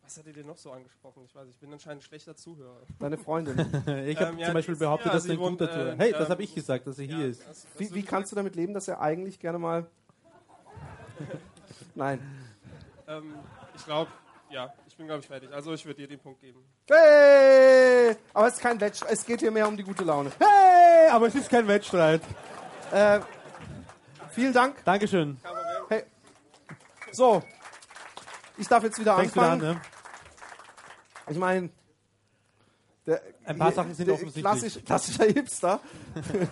Was 0.04 0.18
hat 0.18 0.26
ihr 0.26 0.34
denn 0.34 0.48
noch 0.48 0.58
so 0.58 0.72
angesprochen? 0.72 1.24
Ich 1.26 1.36
weiß, 1.36 1.48
ich 1.50 1.60
bin 1.60 1.72
anscheinend 1.72 2.02
ein 2.02 2.06
schlechter 2.08 2.36
Zuhörer. 2.36 2.82
Deine 2.98 3.18
Freundin. 3.18 3.56
Ich 4.08 4.18
habe 4.20 4.32
Ähm, 4.32 4.40
ja, 4.40 4.46
zum 4.46 4.54
Beispiel 4.56 4.76
behauptet, 4.76 5.06
hier, 5.12 5.14
dass 5.14 5.24
sie 5.24 5.30
er 5.30 5.34
ein 5.36 5.38
guter 5.40 5.70
äh, 5.70 5.74
Tour 5.92 5.96
Hey, 6.00 6.12
das 6.14 6.22
ähm, 6.22 6.30
habe 6.30 6.44
ich 6.44 6.56
gesagt, 6.56 6.88
dass 6.88 6.98
er 6.98 7.06
hier 7.06 7.26
ist. 7.28 7.42
das- 7.48 7.68
das 7.72 7.80
Wie, 7.80 7.94
wie 7.94 8.04
kannst 8.04 8.32
du 8.32 8.36
damit 8.36 8.56
leben, 8.56 8.74
dass 8.74 8.88
er 8.88 9.00
eigentlich 9.02 9.40
gerne 9.40 9.60
mal. 9.60 9.86
Nein. 11.96 12.20
ich- 13.06 13.08
Ähm, 13.14 13.36
ich 13.76 13.86
glaube, 13.86 14.10
ja, 14.50 14.74
ich 14.88 14.98
bin, 14.98 15.06
glaube 15.06 15.20
ich, 15.22 15.28
fertig. 15.28 15.54
Also 15.54 15.74
ich 15.74 15.86
würde 15.86 16.02
dir 16.02 16.08
den 16.08 16.20
Punkt 16.20 16.42
geben. 16.42 16.64
Hey! 16.90 18.16
Aber 18.34 18.48
es 18.48 18.56
ist 18.56 18.62
kein 18.62 18.82
Wettstreit, 18.82 19.12
es 19.12 19.24
geht 19.24 19.42
hier 19.42 19.52
mehr 19.52 19.68
um 19.68 19.78
die 19.78 19.84
gute 19.84 20.04
Laune. 20.04 20.32
Hey, 20.40 21.10
aber 21.12 21.28
es 21.28 21.36
ist 21.36 21.50
kein 21.52 21.68
Wettstreit. 21.68 22.24
Äh, 22.92 23.20
vielen 24.32 24.54
Dank. 24.54 24.84
Dankeschön. 24.86 25.38
Hey. 25.90 26.04
So. 27.12 27.44
Ich 28.58 28.68
darf 28.68 28.84
jetzt 28.84 29.00
wieder 29.00 29.16
Fängst 29.16 29.36
wieder 29.36 29.46
an, 29.46 29.52
anfangen. 29.54 29.76
ne? 29.76 29.82
Ich 31.30 31.38
meine, 31.38 31.70
Ein 33.46 33.58
paar 33.58 33.72
Sachen 33.72 33.94
sind 33.96 34.10
offensichtlich. 34.10 34.44
Klassisch, 34.44 34.84
klassischer 34.84 35.26
Hipster. 35.26 35.80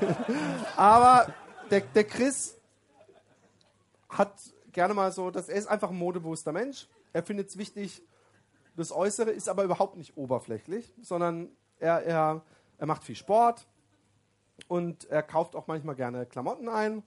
Aber 0.75 1.33
der, 1.69 1.81
der 1.81 2.03
Chris 2.05 2.55
hat 4.09 4.33
gerne 4.71 4.93
mal 4.93 5.11
so, 5.11 5.31
dass 5.31 5.49
er 5.49 5.55
ist 5.55 5.67
einfach 5.67 5.89
ein 5.89 5.97
modebewusster 5.97 6.51
Mensch. 6.51 6.87
Er 7.13 7.23
findet 7.23 7.49
es 7.49 7.57
wichtig, 7.57 8.01
das 8.75 8.91
Äußere 8.91 9.31
ist 9.31 9.49
aber 9.49 9.63
überhaupt 9.63 9.97
nicht 9.97 10.15
oberflächlich, 10.17 10.93
sondern 11.01 11.49
er, 11.79 12.03
er, 12.03 12.41
er 12.77 12.85
macht 12.85 13.03
viel 13.03 13.15
Sport 13.15 13.67
und 14.67 15.05
er 15.09 15.23
kauft 15.23 15.55
auch 15.55 15.65
manchmal 15.65 15.95
gerne 15.95 16.27
Klamotten 16.27 16.69
ein. 16.69 17.01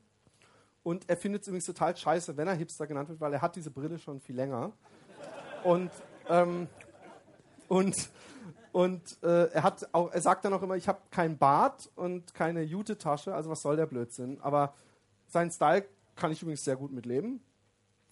Und 0.83 1.09
er 1.09 1.17
findet 1.17 1.43
es 1.43 1.49
übrigens 1.49 1.67
total 1.67 1.97
scheiße, 1.97 2.37
wenn 2.37 2.49
er 2.49 2.55
Hipster 2.55 2.87
genannt 2.87 3.09
wird, 3.09 3.21
weil 3.21 3.33
er 3.33 3.43
hat 3.43 3.57
diese 3.57 3.71
Brille 3.71 3.99
schon 3.99 4.21
viel 4.21 4.37
länger. 4.37 4.73
Und 5.63 5.91
ähm, 6.29 6.69
und, 7.71 8.11
und 8.73 9.23
äh, 9.23 9.45
er, 9.53 9.63
hat 9.63 9.89
auch, 9.93 10.11
er 10.11 10.21
sagt 10.21 10.45
dann 10.45 10.53
auch 10.53 10.63
immer, 10.63 10.75
ich 10.75 10.89
habe 10.89 10.99
kein 11.13 11.39
Bart 11.39 11.89
und 11.95 12.35
keine 12.35 12.63
Jute-Tasche, 12.63 13.33
also 13.33 13.49
was 13.49 13.63
soll 13.63 13.77
der 13.77 13.87
Blödsinn. 13.87 14.41
Aber 14.41 14.75
seinen 15.29 15.53
Style 15.53 15.85
kann 16.17 16.33
ich 16.33 16.43
übrigens 16.43 16.65
sehr 16.65 16.75
gut 16.75 16.91
mitleben. 16.91 17.41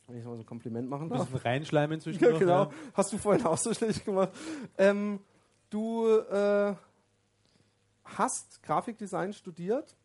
Wenn 0.06 0.16
ich 0.16 0.24
mal 0.24 0.34
so 0.36 0.42
ein 0.42 0.46
Kompliment 0.46 0.88
machen 0.88 1.10
Ein 1.10 1.18
darf. 1.18 1.26
bisschen 1.26 1.40
reinschleimen 1.40 2.00
zwischen 2.00 2.22
Ja, 2.22 2.38
genau. 2.38 2.72
Hast 2.94 3.12
du 3.12 3.18
vorhin 3.18 3.44
auch 3.44 3.58
so 3.58 3.74
schlecht 3.74 4.04
gemacht. 4.04 4.30
Ähm, 4.78 5.18
du 5.70 6.06
äh, 6.06 6.74
hast 8.04 8.62
Grafikdesign 8.62 9.32
studiert, 9.32 9.96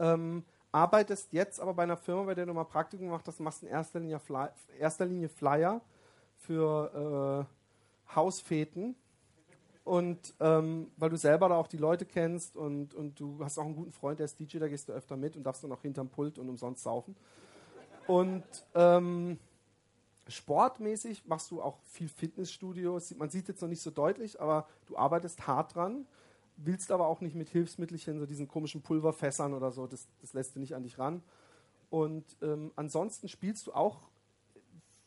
ähm, 0.00 0.44
arbeitest 0.74 1.32
jetzt 1.32 1.60
aber 1.60 1.72
bei 1.72 1.84
einer 1.84 1.96
Firma, 1.96 2.24
bei 2.24 2.34
der 2.34 2.46
du 2.46 2.52
mal 2.52 2.64
Praktikum 2.64 3.06
gemacht 3.06 3.26
hast, 3.28 3.38
machst 3.38 3.62
in 3.62 3.68
erster 3.68 4.00
Linie, 4.00 4.18
Fly, 4.18 4.48
erster 4.78 5.06
Linie 5.06 5.28
Flyer 5.28 5.80
für 6.36 7.46
äh, 8.08 8.14
Hausfeten. 8.14 8.96
Und 9.84 10.34
ähm, 10.40 10.90
weil 10.96 11.10
du 11.10 11.16
selber 11.16 11.48
da 11.48 11.56
auch 11.56 11.68
die 11.68 11.76
Leute 11.76 12.06
kennst 12.06 12.56
und, 12.56 12.94
und 12.94 13.20
du 13.20 13.38
hast 13.44 13.58
auch 13.58 13.66
einen 13.66 13.76
guten 13.76 13.92
Freund, 13.92 14.18
der 14.18 14.24
ist 14.24 14.40
DJ, 14.40 14.58
da 14.58 14.66
gehst 14.66 14.88
du 14.88 14.92
öfter 14.92 15.16
mit 15.16 15.36
und 15.36 15.44
darfst 15.44 15.62
dann 15.62 15.70
auch 15.70 15.82
hinterm 15.82 16.08
Pult 16.08 16.38
und 16.38 16.48
umsonst 16.48 16.82
saufen. 16.82 17.14
Und 18.06 18.44
ähm, 18.74 19.38
sportmäßig 20.26 21.26
machst 21.26 21.50
du 21.50 21.62
auch 21.62 21.78
viel 21.84 22.08
Fitnessstudio. 22.08 22.98
Man 23.16 23.30
sieht 23.30 23.46
jetzt 23.46 23.62
noch 23.62 23.68
nicht 23.68 23.82
so 23.82 23.90
deutlich, 23.90 24.40
aber 24.40 24.66
du 24.86 24.96
arbeitest 24.96 25.46
hart 25.46 25.76
dran. 25.76 26.06
Willst 26.56 26.92
aber 26.92 27.06
auch 27.08 27.20
nicht 27.20 27.34
mit 27.34 27.48
Hilfsmittelchen, 27.48 28.18
so 28.18 28.26
diesen 28.26 28.48
komischen 28.48 28.82
Pulverfässern 28.82 29.54
oder 29.54 29.72
so, 29.72 29.86
das, 29.86 30.06
das 30.20 30.32
lässt 30.32 30.54
du 30.54 30.60
nicht 30.60 30.74
an 30.74 30.82
dich 30.82 30.98
ran. 30.98 31.22
Und 31.90 32.24
ähm, 32.42 32.72
ansonsten 32.76 33.28
spielst 33.28 33.66
du 33.66 33.72
auch 33.72 34.02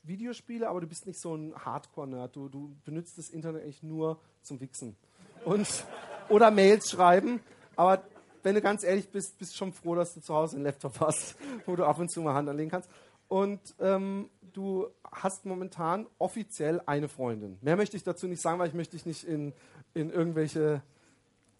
Videospiele, 0.04 0.70
aber 0.70 0.82
du 0.82 0.88
bist 0.88 1.06
nicht 1.06 1.20
so 1.20 1.36
ein 1.36 1.54
Hardcore-Nerd. 1.54 2.36
Du, 2.36 2.50
du 2.50 2.76
benutzt 2.86 3.18
das 3.18 3.30
Internet 3.30 3.64
eigentlich 3.64 3.84
nur 3.84 4.20
zum 4.41 4.60
Wichsen. 4.62 4.95
Und, 5.43 5.68
oder 6.30 6.52
Mails 6.52 6.89
schreiben. 6.89 7.41
Aber 7.76 8.04
wenn 8.43 8.56
du 8.56 8.62
ganz 8.62 8.84
ehrlich 8.84 9.10
bist, 9.10 9.38
bist 9.38 9.54
du 9.54 9.58
schon 9.58 9.74
froh, 9.74 9.95
dass 9.95 10.14
du 10.14 10.22
zu 10.22 10.34
Hause 10.34 10.56
einen 10.56 10.66
Laptop 10.66 11.00
hast, 11.00 11.36
wo 11.66 11.76
du 11.76 11.86
ab 11.86 12.00
und 12.00 12.10
zu 12.10 12.22
mal 12.22 12.34
Hand 12.34 12.50
anlegen 12.50 12.72
kannst. 12.72 12.89
Und 13.28 13.76
ähm, 13.80 14.30
du 14.54 14.88
hast 15.12 15.45
momentan 15.45 16.08
offiziell 16.18 16.82
eine 16.86 17.10
Freundin. 17.10 17.58
Mehr 17.62 17.76
möchte 17.76 17.98
ich 17.98 18.04
dazu 18.04 18.28
nicht 18.28 18.41
sagen, 18.41 18.60
weil 18.60 18.70
ich 18.70 18.74
möchte 18.74 18.95
dich 18.95 19.06
nicht 19.06 19.26
in, 19.26 19.54
in 19.93 20.10
irgendwelche 20.10 20.82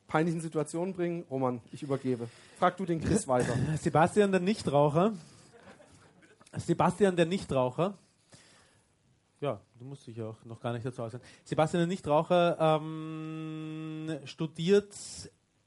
peinlichen 0.08 0.42
Situationen 0.42 0.94
bringen. 0.94 1.26
Roman, 1.30 1.62
ich 1.72 1.84
übergebe. 1.84 2.28
Frag 2.58 2.78
du 2.78 2.86
den 2.86 3.02
Chris 3.02 3.28
weiter. 3.28 3.54
Sebastian 3.80 4.32
der 4.32 4.40
Nichtraucher. 4.40 5.14
Sebastian 6.56 7.16
der 7.16 7.26
Nichtraucher. 7.26 7.94
Ja, 9.40 9.60
du 9.78 9.86
musst 9.86 10.08
dich 10.08 10.20
auch 10.22 10.44
noch 10.46 10.60
gar 10.60 10.74
nicht 10.74 10.86
dazu 10.86 11.04
äußern. 11.04 11.22
Sebastian 11.44 11.82
der 11.82 11.88
Nichtraucher 11.88 12.58
ähm, 12.60 14.18
studiert 14.26 14.96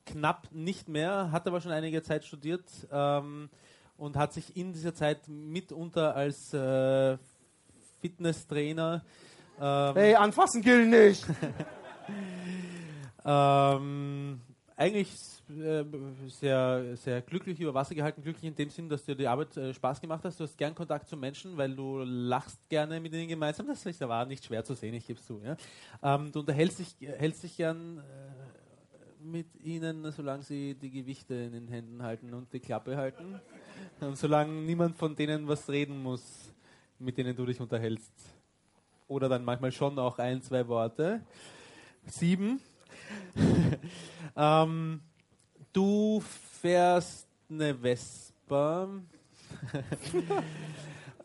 knapp 0.07 0.49
nicht 0.51 0.89
mehr, 0.89 1.31
hat 1.31 1.47
aber 1.47 1.61
schon 1.61 1.71
einige 1.71 2.03
Zeit 2.03 2.25
studiert 2.25 2.65
ähm, 2.91 3.49
und 3.97 4.17
hat 4.17 4.33
sich 4.33 4.57
in 4.57 4.73
dieser 4.73 4.95
Zeit 4.95 5.29
mitunter 5.29 6.17
als 6.17 6.53
äh, 6.53 7.17
Fitnesstrainer 8.01 9.05
ähm, 9.61 9.95
Hey, 9.95 10.15
anfassen 10.15 10.63
gilt 10.63 10.89
nicht. 10.89 11.25
ähm, 13.25 14.41
eigentlich 14.81 15.11
äh, 15.51 15.85
sehr, 16.29 16.97
sehr 16.97 17.21
glücklich 17.21 17.61
über 17.61 17.75
Wasser 17.75 17.95
gehalten. 17.95 18.23
Glücklich 18.23 18.45
in 18.45 18.55
dem 18.55 18.71
Sinn, 18.71 18.89
dass 18.89 19.05
dir 19.05 19.15
die 19.15 19.27
Arbeit 19.27 19.55
äh, 19.59 19.75
Spaß 19.75 20.01
gemacht 20.01 20.25
hast. 20.25 20.41
Du 20.41 20.45
hast 20.45 20.57
gern 20.57 20.75
Kontakt 20.75 21.07
zu 21.07 21.19
Menschen, 21.19 21.57
weil 21.59 21.75
du 21.75 21.99
lachst 21.99 22.67
gerne 22.71 22.99
mit 22.99 23.13
ihnen 23.13 23.29
gemeinsam. 23.29 23.67
Das 23.67 23.85
aber 24.01 24.25
nicht 24.25 24.45
schwer 24.45 24.65
zu 24.65 24.75
sehen, 24.75 24.95
ich 24.95 25.07
gebe 25.07 25.19
es 25.19 25.27
zu. 25.27 25.41
Ja? 25.45 25.57
Ähm, 26.03 26.33
du 26.33 26.41
unterhältst 26.41 26.79
dich, 26.79 26.97
hältst 27.19 27.43
dich 27.43 27.59
gern 27.59 27.99
äh, 27.99 29.23
mit 29.23 29.49
ihnen, 29.63 30.11
solange 30.13 30.45
sie 30.45 30.75
die 30.75 30.91
Gewichte 30.91 31.35
in 31.35 31.53
den 31.53 31.69
Händen 31.69 32.03
halten 32.03 32.33
und 32.33 32.51
die 32.51 32.61
Klappe 32.61 32.97
halten. 32.97 33.39
Und 34.01 34.17
solange 34.17 34.53
niemand 34.63 34.97
von 34.97 35.15
denen 35.15 35.47
was 35.47 35.69
reden 35.69 36.03
muss, 36.03 36.55
mit 36.99 37.19
denen 37.19 37.37
du 37.37 37.45
dich 37.45 37.61
unterhältst. 37.61 38.13
Oder 39.09 39.29
dann 39.29 39.45
manchmal 39.45 39.73
schon 39.73 39.99
auch 39.99 40.19
ein, 40.19 40.41
zwei 40.41 40.67
Worte. 40.69 41.21
Sieben. 42.07 42.61
ähm, 44.37 45.01
du 45.73 46.21
fährst 46.21 47.27
eine 47.49 47.75
Vespa. 47.75 48.89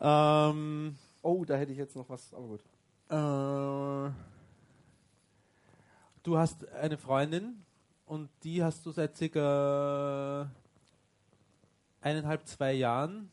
ähm, 0.00 0.96
Oh, 1.28 1.44
da 1.44 1.56
hätte 1.56 1.72
ich 1.72 1.78
jetzt 1.78 1.96
noch 1.96 2.08
was, 2.08 2.32
aber 2.32 2.46
gut. 2.46 2.60
äh, 3.08 4.12
du 6.22 6.38
hast 6.38 6.68
eine 6.68 6.96
Freundin 6.96 7.64
und 8.06 8.30
die 8.44 8.62
hast 8.62 8.86
du 8.86 8.92
seit 8.92 9.16
circa 9.16 10.48
eineinhalb, 12.00 12.46
zwei 12.46 12.74
Jahren. 12.74 13.28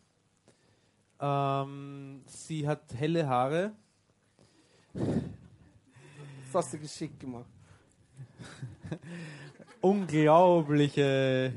Ähm, 1.20 2.24
sie 2.26 2.68
hat 2.68 2.82
helle 2.96 3.28
Haare. 3.28 3.74
Das 4.96 6.56
hast 6.66 6.74
du 6.74 6.80
geschickt 6.80 7.20
gemacht. 7.20 7.53
Unglaubliche. 9.82 11.54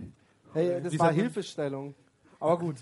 Hey, 0.53 0.81
das 0.83 0.99
war? 0.99 1.13
Hilfestellung. 1.13 1.95
Aber 2.41 2.59
gut. 2.59 2.77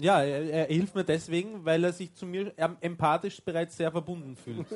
Ja, 0.00 0.22
er, 0.22 0.44
er 0.44 0.66
hilft 0.66 0.94
mir 0.94 1.04
deswegen, 1.04 1.64
weil 1.64 1.82
er 1.82 1.92
sich 1.92 2.14
zu 2.14 2.24
mir 2.24 2.52
empathisch 2.80 3.42
bereits 3.42 3.76
sehr 3.76 3.90
verbunden 3.90 4.36
fühlt. 4.36 4.66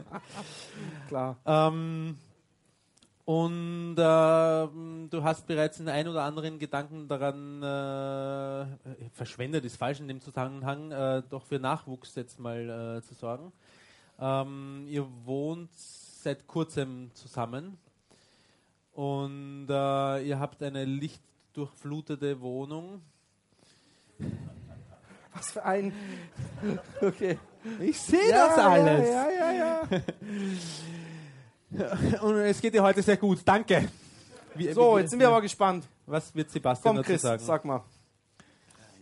Klar. 1.08 1.36
Ähm, 1.44 2.16
und 3.24 3.96
ähm, 3.98 5.08
du 5.10 5.22
hast 5.22 5.46
bereits 5.46 5.76
den 5.78 5.88
ein 5.88 6.08
oder 6.08 6.22
anderen 6.22 6.58
Gedanken 6.58 7.08
daran 7.08 7.62
äh, 7.62 8.66
verschwendet, 9.12 9.64
ist 9.64 9.76
falsch 9.76 10.00
in 10.00 10.08
dem 10.08 10.20
Zusammenhang, 10.20 10.92
äh, 10.92 11.22
doch 11.28 11.44
für 11.44 11.58
Nachwuchs 11.58 12.14
jetzt 12.14 12.38
mal 12.38 12.98
äh, 12.98 13.02
zu 13.02 13.14
sorgen. 13.14 13.52
Ähm, 14.18 14.86
ihr 14.88 15.06
wohnt 15.24 15.68
seit 16.22 16.46
kurzem 16.46 17.10
zusammen 17.14 17.78
und 18.92 19.66
äh, 19.68 20.22
ihr 20.26 20.38
habt 20.40 20.62
eine 20.62 20.84
lichtdurchflutete 20.84 22.40
Wohnung. 22.40 23.02
Was 25.34 25.52
für 25.52 25.64
ein. 25.64 25.92
Okay. 27.00 27.38
Ich 27.80 28.00
sehe 28.00 28.30
Ja, 28.30 28.48
das 28.48 28.58
alles. 28.58 29.08
Ja, 29.08 29.30
ja, 29.30 29.52
ja, 29.52 29.88
ja. 31.70 32.20
Und 32.22 32.36
es 32.36 32.60
geht 32.60 32.72
dir 32.74 32.82
heute 32.82 33.02
sehr 33.02 33.16
gut. 33.18 33.40
Danke. 33.44 33.88
Wie- 34.54 34.72
So, 34.72 34.96
wie- 34.96 35.00
jetzt 35.00 35.10
sind 35.10 35.20
wir 35.20 35.28
aber 35.28 35.42
gespannt. 35.42 35.86
Was 36.06 36.34
wird 36.34 36.50
Sebastian 36.50 36.94
Komm, 36.94 37.02
dazu 37.02 37.10
Chris, 37.12 37.22
sagen? 37.22 37.44
sag 37.44 37.64
mal. 37.64 37.84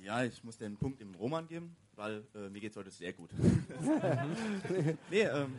Ja, 0.03 0.23
ich 0.25 0.43
muss 0.45 0.59
den 0.59 0.77
Punkt 0.77 1.01
im 1.01 1.15
Roman 1.15 1.47
geben, 1.47 1.75
weil 1.95 2.25
äh, 2.35 2.49
mir 2.51 2.61
geht's 2.61 2.77
heute 2.77 2.91
sehr 2.91 3.13
gut. 3.13 3.31
nee, 5.11 5.21
ähm, 5.23 5.55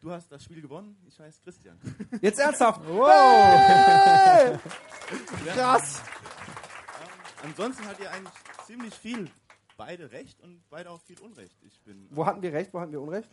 du 0.00 0.10
hast 0.10 0.30
das 0.30 0.42
Spiel 0.44 0.60
gewonnen, 0.62 0.96
ich 1.06 1.18
heiße 1.18 1.40
Christian. 1.42 1.78
Jetzt 2.20 2.38
ernsthaft. 2.38 2.80
Wow. 2.86 4.58
Krass. 5.54 6.02
Ansonsten 7.42 7.86
hat 7.86 7.98
ihr 8.00 8.10
eigentlich 8.10 8.34
ziemlich 8.66 8.94
viel 8.94 9.30
beide 9.76 10.10
recht 10.10 10.40
und 10.42 10.60
beide 10.70 10.90
auch 10.90 11.00
viel 11.00 11.18
Unrecht. 11.20 11.56
Ich 11.62 11.80
bin, 11.82 12.06
Wo 12.10 12.26
hatten 12.26 12.42
wir 12.42 12.52
recht, 12.52 12.72
wo 12.74 12.80
hatten 12.80 12.92
wir 12.92 13.00
Unrecht? 13.00 13.28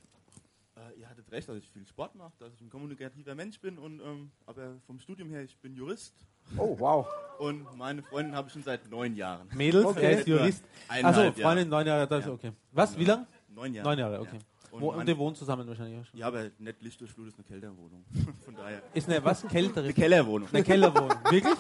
äh, 0.76 1.00
ihr 1.00 1.10
hattet 1.10 1.32
recht, 1.32 1.50
dass 1.50 1.58
ich 1.58 1.70
viel 1.72 1.86
Sport 1.88 2.16
mache, 2.16 2.34
dass 2.40 2.54
ich 2.54 2.62
ein 2.62 2.70
kommunikativer 2.70 3.34
Mensch 3.34 3.60
bin 3.60 3.78
und 3.80 4.00
ähm, 4.02 4.32
aber 4.46 4.76
vom 4.86 5.00
Studium 5.00 5.30
her, 5.30 5.42
ich 5.44 5.58
bin 5.60 5.74
Jurist 5.76 6.14
Oh, 6.58 6.76
wow. 6.78 7.08
und 7.40 7.76
meine 7.76 8.04
Freundin 8.04 8.36
habe 8.36 8.48
ich 8.48 8.54
schon 8.54 8.62
seit 8.62 8.88
neun 8.92 9.16
Jahren. 9.16 9.48
Mädels, 9.56 9.86
Okay. 9.86 10.04
er 10.04 10.20
ist 10.20 10.28
Jurist. 10.28 10.64
Also 10.88 11.08
Eineinhalb 11.08 11.40
Freundin, 11.40 11.70
neun 11.70 11.88
Jahre, 11.88 12.08
das, 12.08 12.26
Ja. 12.26 12.32
okay. 12.32 12.52
Was, 12.72 12.96
wie 13.00 13.06
lang? 13.06 13.26
Neun 13.48 13.74
Jahre. 13.74 13.90
Neun 13.90 14.00
Jahre, 14.00 14.20
okay. 14.22 14.36
Ja. 14.38 14.55
Und, 14.76 14.82
Wo, 14.82 14.92
und 14.92 15.08
ihr 15.08 15.18
wohnt 15.18 15.38
zusammen 15.38 15.66
wahrscheinlich 15.68 16.02
auch 16.02 16.06
schon. 16.06 16.20
ja, 16.20 16.28
aber 16.28 16.50
nicht 16.60 16.82
Lichtdurchflut 16.82 17.30
ist 17.30 17.36
eine 17.38 17.46
Kellerwohnung. 17.46 18.04
Von 18.46 18.56
daher. 18.56 18.82
Ist 18.94 19.08
eine 19.10 19.24
was? 19.24 19.48
Kältere? 19.48 19.86
Eine 19.86 19.94
Kellerwohnung. 19.94 20.50
Eine 20.52 20.64
Kellerwohnung. 20.64 21.18
Wirklich? 21.30 21.58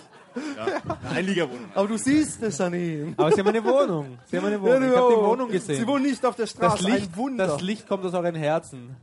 Ja, 0.58 0.66
eine 0.66 1.10
Einliegerwohnung. 1.12 1.70
Aber 1.74 1.88
du 1.88 1.98
siehst 1.98 2.44
es 2.44 2.60
an 2.60 2.74
ihm. 2.74 3.14
Aber 3.16 3.32
sie 3.32 3.40
haben 3.40 3.48
eine 3.48 3.64
Wohnung. 3.64 4.20
Sie 4.26 4.36
haben 4.38 4.46
eine 4.48 4.62
Wohnung. 4.62 4.84
Ich 4.90 4.98
habe 4.98 5.14
die 5.14 5.22
Wohnung 5.22 5.50
gesehen. 5.50 5.78
Sie 5.78 5.88
wohnen 5.88 6.04
nicht 6.04 6.26
auf 6.26 6.36
der 6.36 6.46
Straße. 6.48 6.84
das, 6.84 6.94
Licht, 6.94 7.12
ein 7.12 7.16
Wunder. 7.16 7.48
das 7.48 7.62
Licht 7.62 7.88
kommt 7.88 8.04
aus 8.04 8.14
euren 8.14 8.36
Herzen. 8.36 8.98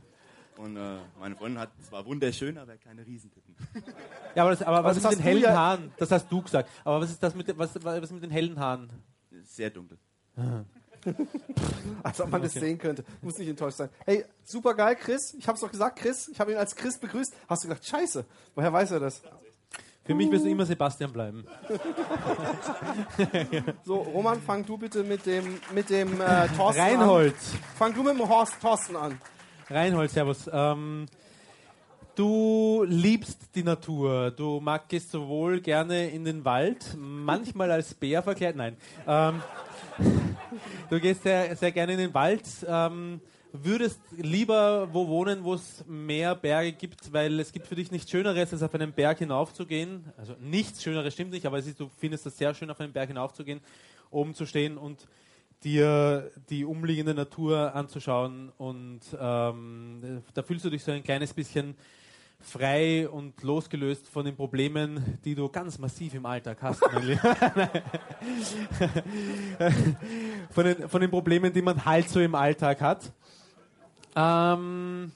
Und 0.57 0.77
äh, 0.77 0.97
meine 1.19 1.35
Freundin 1.35 1.59
hat 1.59 1.71
zwar 1.89 2.05
wunderschön, 2.05 2.59
aber 2.59 2.77
keine 2.77 3.03
Riesentippen. 3.05 3.55
Ja, 4.35 4.43
aber, 4.43 4.51
das, 4.51 4.61
aber 4.61 4.83
was 4.83 4.97
ist 4.97 5.03
mit 5.09 5.13
den 5.13 5.23
hellen 5.23 5.41
ja- 5.41 5.55
Haaren? 5.55 5.91
Das 5.97 6.11
hast 6.11 6.31
du 6.31 6.41
gesagt. 6.43 6.69
Aber 6.83 7.01
was 7.01 7.09
ist 7.09 7.23
das 7.23 7.33
mit, 7.33 7.57
was, 7.57 7.83
was 7.83 8.11
mit 8.11 8.21
den 8.21 8.29
hellen 8.31 8.59
Haaren? 8.59 8.89
Sehr 9.43 9.71
dunkel. 9.71 9.97
Als 12.03 12.21
ob 12.21 12.29
man 12.29 12.41
das 12.41 12.53
sehen 12.53 12.77
könnte. 12.77 13.03
Muss 13.21 13.37
nicht 13.37 13.49
enttäuscht 13.49 13.77
sein. 13.77 13.89
Hey, 14.05 14.25
super 14.43 14.73
geil, 14.73 14.95
Chris. 14.95 15.33
Ich 15.33 15.47
hab's 15.47 15.61
doch 15.61 15.71
gesagt, 15.71 15.99
Chris. 15.99 16.27
Ich 16.29 16.39
habe 16.39 16.51
ihn 16.51 16.57
als 16.57 16.75
Chris 16.75 16.97
begrüßt. 16.97 17.33
Hast 17.47 17.63
du 17.63 17.67
gedacht, 17.67 17.85
scheiße, 17.85 18.25
woher 18.55 18.71
weiß 18.71 18.91
er 18.91 18.99
das? 18.99 19.21
Für 20.05 20.13
mich 20.15 20.29
wirst 20.29 20.43
du 20.43 20.49
immer 20.49 20.65
Sebastian 20.65 21.13
bleiben. 21.13 21.45
So, 23.85 23.95
Roman, 23.95 24.41
fang 24.41 24.65
du 24.65 24.77
bitte 24.77 25.03
mit 25.03 25.25
dem, 25.25 25.59
mit 25.73 25.89
dem 25.89 26.19
äh, 26.19 26.47
Thorsten 26.57 26.81
Reinhold. 26.81 27.33
an. 27.33 27.59
Fang 27.77 27.93
du 27.93 28.03
mit 28.03 28.13
dem 28.17 28.27
Horst 28.27 28.59
Thorsten 28.61 28.95
an. 28.95 29.19
Reinhold, 29.69 30.11
servus. 30.11 30.49
Ähm, 30.51 31.05
du 32.15 32.83
liebst 32.87 33.55
die 33.55 33.63
Natur. 33.63 34.31
Du 34.31 34.59
magst 34.59 35.11
sowohl 35.11 35.61
gerne 35.61 36.09
in 36.09 36.25
den 36.25 36.43
Wald, 36.43 36.95
manchmal 36.97 37.71
als 37.71 37.93
Bär 37.93 38.23
verkleidet. 38.23 38.57
Nein. 38.57 38.77
Ähm, 39.07 39.41
du 40.89 40.99
gehst 40.99 41.23
sehr, 41.23 41.55
sehr 41.55 41.71
gerne 41.71 41.93
in 41.93 41.99
den 41.99 42.13
Wald. 42.13 42.43
Ähm, 42.67 43.21
würdest 43.53 43.99
lieber 44.17 44.89
wo 44.91 45.07
wohnen, 45.07 45.43
wo 45.43 45.53
es 45.53 45.85
mehr 45.87 46.35
Berge 46.35 46.73
gibt, 46.73 47.13
weil 47.13 47.39
es 47.39 47.51
gibt 47.51 47.67
für 47.67 47.75
dich 47.75 47.91
nichts 47.91 48.09
Schöneres, 48.09 48.51
als 48.51 48.63
auf 48.63 48.73
einen 48.73 48.91
Berg 48.91 49.19
hinaufzugehen. 49.19 50.05
Also 50.17 50.35
nichts 50.39 50.81
Schöneres 50.81 51.13
stimmt 51.13 51.31
nicht, 51.31 51.45
aber 51.45 51.59
ist, 51.59 51.79
du 51.79 51.89
findest 51.97 52.25
es 52.25 52.37
sehr 52.37 52.53
schön, 52.55 52.71
auf 52.71 52.79
einen 52.79 52.93
Berg 52.93 53.09
hinaufzugehen, 53.09 53.61
oben 54.09 54.33
zu 54.33 54.45
stehen 54.45 54.77
und 54.77 55.07
dir 55.63 56.31
die 56.49 56.65
umliegende 56.65 57.13
Natur 57.13 57.73
anzuschauen 57.73 58.51
und 58.57 59.01
ähm, 59.17 60.23
da 60.33 60.43
fühlst 60.43 60.65
du 60.65 60.69
dich 60.69 60.83
so 60.83 60.91
ein 60.91 61.03
kleines 61.03 61.33
bisschen 61.33 61.75
frei 62.43 63.07
und 63.09 63.41
losgelöst 63.41 64.07
von 64.07 64.25
den 64.25 64.35
Problemen, 64.35 65.19
die 65.23 65.33
du 65.33 65.49
ganz 65.49 65.79
massiv 65.79 66.13
im 66.13 66.25
Alltag 66.25 66.57
hast. 66.61 66.83
von, 70.51 70.65
den, 70.65 70.89
von 70.89 71.01
den 71.01 71.09
Problemen, 71.09 71.53
die 71.53 71.61
man 71.61 71.83
halt 71.85 72.09
so 72.09 72.19
im 72.19 72.35
Alltag 72.35 72.81
hat. 72.81 73.11
Ähm, 74.15 75.11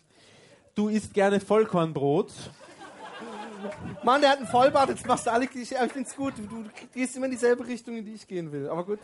du 0.74 0.88
isst 0.88 1.14
gerne 1.14 1.40
Vollkornbrot. 1.40 2.32
Mann, 4.04 4.22
der 4.22 4.32
hat 4.32 4.38
einen 4.38 4.48
Vollbart, 4.48 4.90
jetzt 4.90 5.06
machst 5.06 5.28
du 5.28 5.32
alle 5.32 5.48
Klischee. 5.48 5.76
Aber 5.76 5.86
ich 5.88 5.94
find's 5.94 6.16
gut. 6.16 6.34
Du, 6.38 6.44
du 6.44 6.64
gehst 6.94 7.16
immer 7.16 7.26
in 7.26 7.32
dieselbe 7.32 7.68
Richtung, 7.68 7.98
in 7.98 8.06
die 8.06 8.14
ich 8.14 8.28
gehen 8.28 8.52
will. 8.52 8.70
Aber 8.70 8.86
gut. 8.86 9.00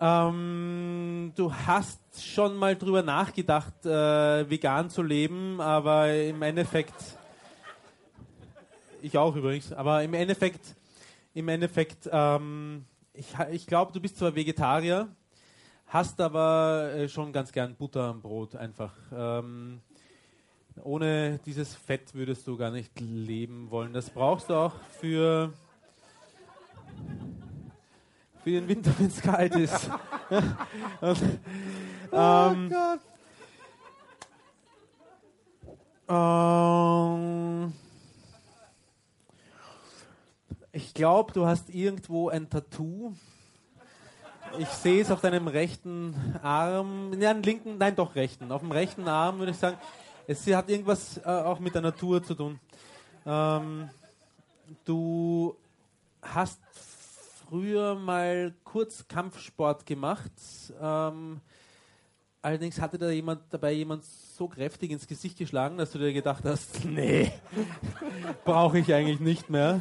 Ähm, 0.00 1.32
du 1.34 1.52
hast 1.52 2.00
schon 2.22 2.56
mal 2.56 2.76
drüber 2.76 3.02
nachgedacht, 3.02 3.84
äh, 3.84 4.48
vegan 4.48 4.90
zu 4.90 5.02
leben, 5.02 5.60
aber 5.60 6.14
im 6.14 6.40
Endeffekt, 6.42 6.94
ich 9.02 9.18
auch 9.18 9.34
übrigens, 9.34 9.72
aber 9.72 10.04
im 10.04 10.14
Endeffekt, 10.14 10.76
im 11.34 11.48
Endeffekt, 11.48 12.08
ähm, 12.12 12.84
ich, 13.12 13.26
ich 13.50 13.66
glaube, 13.66 13.92
du 13.92 14.00
bist 14.00 14.18
zwar 14.18 14.36
Vegetarier, 14.36 15.08
hast 15.88 16.20
aber 16.20 16.92
äh, 16.94 17.08
schon 17.08 17.32
ganz 17.32 17.50
gern 17.50 17.74
Butter 17.74 18.04
am 18.04 18.20
Brot 18.20 18.54
einfach. 18.54 18.94
Ähm, 19.12 19.80
ohne 20.84 21.40
dieses 21.44 21.74
Fett 21.74 22.14
würdest 22.14 22.46
du 22.46 22.56
gar 22.56 22.70
nicht 22.70 23.00
leben 23.00 23.68
wollen. 23.72 23.92
Das 23.92 24.10
brauchst 24.10 24.50
du 24.50 24.54
auch 24.54 24.74
für 25.00 25.52
für 28.48 28.54
den 28.54 28.68
Winter, 28.68 28.90
wenn 28.98 29.08
es 29.08 29.20
kalt 29.20 29.54
ist. 29.56 29.90
Und, 31.02 31.22
ähm, 32.12 32.72
ähm, 36.08 37.72
ich 40.72 40.94
glaube, 40.94 41.32
du 41.34 41.44
hast 41.44 41.68
irgendwo 41.68 42.30
ein 42.30 42.48
Tattoo. 42.48 43.12
Ich 44.58 44.68
sehe 44.68 45.02
es 45.02 45.10
auf 45.10 45.20
deinem 45.20 45.46
rechten 45.46 46.14
Arm, 46.42 47.12
einen 47.12 47.42
linken, 47.42 47.76
nein, 47.76 47.94
doch 47.94 48.14
rechten. 48.14 48.50
Auf 48.50 48.62
dem 48.62 48.72
rechten 48.72 49.06
Arm 49.08 49.40
würde 49.40 49.52
ich 49.52 49.58
sagen, 49.58 49.76
es 50.26 50.46
hat 50.46 50.70
irgendwas 50.70 51.18
äh, 51.18 51.24
auch 51.26 51.58
mit 51.58 51.74
der 51.74 51.82
Natur 51.82 52.22
zu 52.24 52.34
tun. 52.34 52.58
Ähm, 53.26 53.90
du 54.86 55.54
hast 56.22 56.60
früher 57.48 57.94
mal 57.94 58.54
kurz 58.62 59.08
Kampfsport 59.08 59.86
gemacht. 59.86 60.32
Ähm, 60.80 61.40
allerdings 62.42 62.78
hatte 62.78 62.98
da 62.98 63.08
jemand 63.08 63.42
dabei 63.50 63.72
jemand 63.72 64.04
so 64.04 64.48
kräftig 64.48 64.90
ins 64.90 65.06
Gesicht 65.06 65.38
geschlagen, 65.38 65.78
dass 65.78 65.92
du 65.92 65.98
dir 65.98 66.12
gedacht 66.12 66.44
hast, 66.44 66.84
nee, 66.84 67.32
brauche 68.44 68.78
ich 68.78 68.92
eigentlich 68.92 69.20
nicht 69.20 69.48
mehr. 69.48 69.80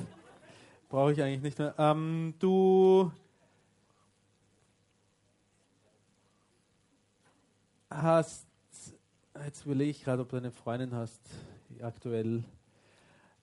Brauche 0.88 1.12
ich 1.12 1.22
eigentlich 1.22 1.42
nicht 1.42 1.60
mehr. 1.60 1.76
Ähm, 1.78 2.36
du 2.40 3.12
hast, 7.90 8.48
jetzt 9.44 9.66
überlege 9.66 9.92
ich 9.92 10.04
gerade, 10.06 10.22
ob 10.22 10.30
du 10.30 10.38
eine 10.38 10.52
Freundin 10.52 10.96
hast, 10.96 11.20
aktuell. 11.82 12.46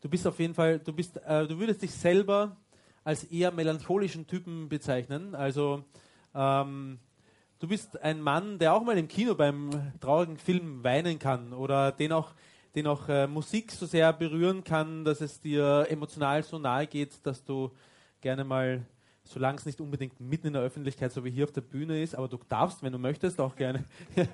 Du 0.01 0.09
bist 0.09 0.27
auf 0.27 0.39
jeden 0.39 0.55
Fall, 0.55 0.79
du 0.79 0.95
bist, 0.95 1.19
äh, 1.19 1.47
du 1.47 1.59
würdest 1.59 1.83
dich 1.83 1.93
selber 1.93 2.57
als 3.05 3.25
eher 3.25 3.53
melancholischen 3.53 4.27
Typen 4.27 4.69
bezeichnen. 4.69 5.35
Also 5.35 5.85
ähm, 6.35 6.99
du 7.59 7.69
bist 7.69 8.01
ein 8.03 8.21
Mann, 8.21 8.59
der 8.59 8.75
auch 8.75 8.83
mal 8.83 8.97
im 8.99 9.09
Kino 9.09 9.35
beim 9.35 9.71
traurigen 10.01 10.39
Film 10.39 10.83
weinen 10.83 11.19
kann 11.19 11.53
oder 11.53 11.93
den 11.93 12.13
auch, 12.13 12.33
den 12.75 12.87
auch 12.87 13.09
äh, 13.09 13.27
Musik 13.27 13.71
so 13.71 13.87
sehr 13.87 14.13
berühren 14.13 14.65
kann, 14.65 15.05
dass 15.05 15.21
es 15.21 15.41
dir 15.41 15.87
emotional 15.91 16.43
so 16.43 16.59
nahe 16.59 16.87
geht, 16.87 17.25
dass 17.27 17.45
du 17.45 17.71
gerne 18.21 18.43
mal, 18.43 18.87
solange 19.23 19.59
es 19.59 19.67
nicht 19.67 19.81
unbedingt 19.81 20.19
mitten 20.19 20.47
in 20.49 20.53
der 20.55 20.63
Öffentlichkeit, 20.63 21.13
so 21.13 21.25
wie 21.25 21.31
hier 21.31 21.45
auf 21.45 21.53
der 21.53 21.61
Bühne 21.61 22.03
ist, 22.03 22.15
aber 22.15 22.27
du 22.29 22.39
darfst, 22.49 22.83
wenn 22.83 22.93
du 22.93 22.99
möchtest, 22.99 23.39
auch 23.39 23.55
gerne 23.55 23.85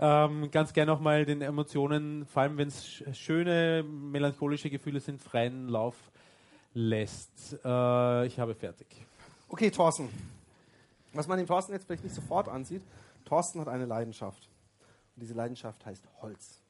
ähm, 0.00 0.50
ganz 0.50 0.72
gerne 0.72 0.92
auch 0.92 1.00
mal 1.00 1.26
den 1.26 1.42
Emotionen, 1.42 2.24
vor 2.26 2.42
allem 2.42 2.56
wenn 2.56 2.68
es 2.68 2.84
sch- 2.86 3.14
schöne 3.14 3.82
melancholische 3.82 4.70
Gefühle 4.70 5.00
sind, 5.00 5.22
freien 5.22 5.68
Lauf 5.68 5.96
lässt. 6.76 7.56
Äh, 7.64 8.26
ich 8.26 8.38
habe 8.38 8.54
fertig. 8.54 8.86
Okay, 9.48 9.70
Thorsten. 9.70 10.10
Was 11.14 11.26
man 11.26 11.38
dem 11.38 11.46
Thorsten 11.46 11.72
jetzt 11.72 11.86
vielleicht 11.86 12.04
nicht 12.04 12.14
sofort 12.14 12.48
ansieht, 12.48 12.82
Thorsten 13.24 13.60
hat 13.60 13.68
eine 13.68 13.86
Leidenschaft. 13.86 14.48
Und 15.16 15.22
diese 15.22 15.32
Leidenschaft 15.32 15.84
heißt 15.86 16.04
Holz. 16.20 16.60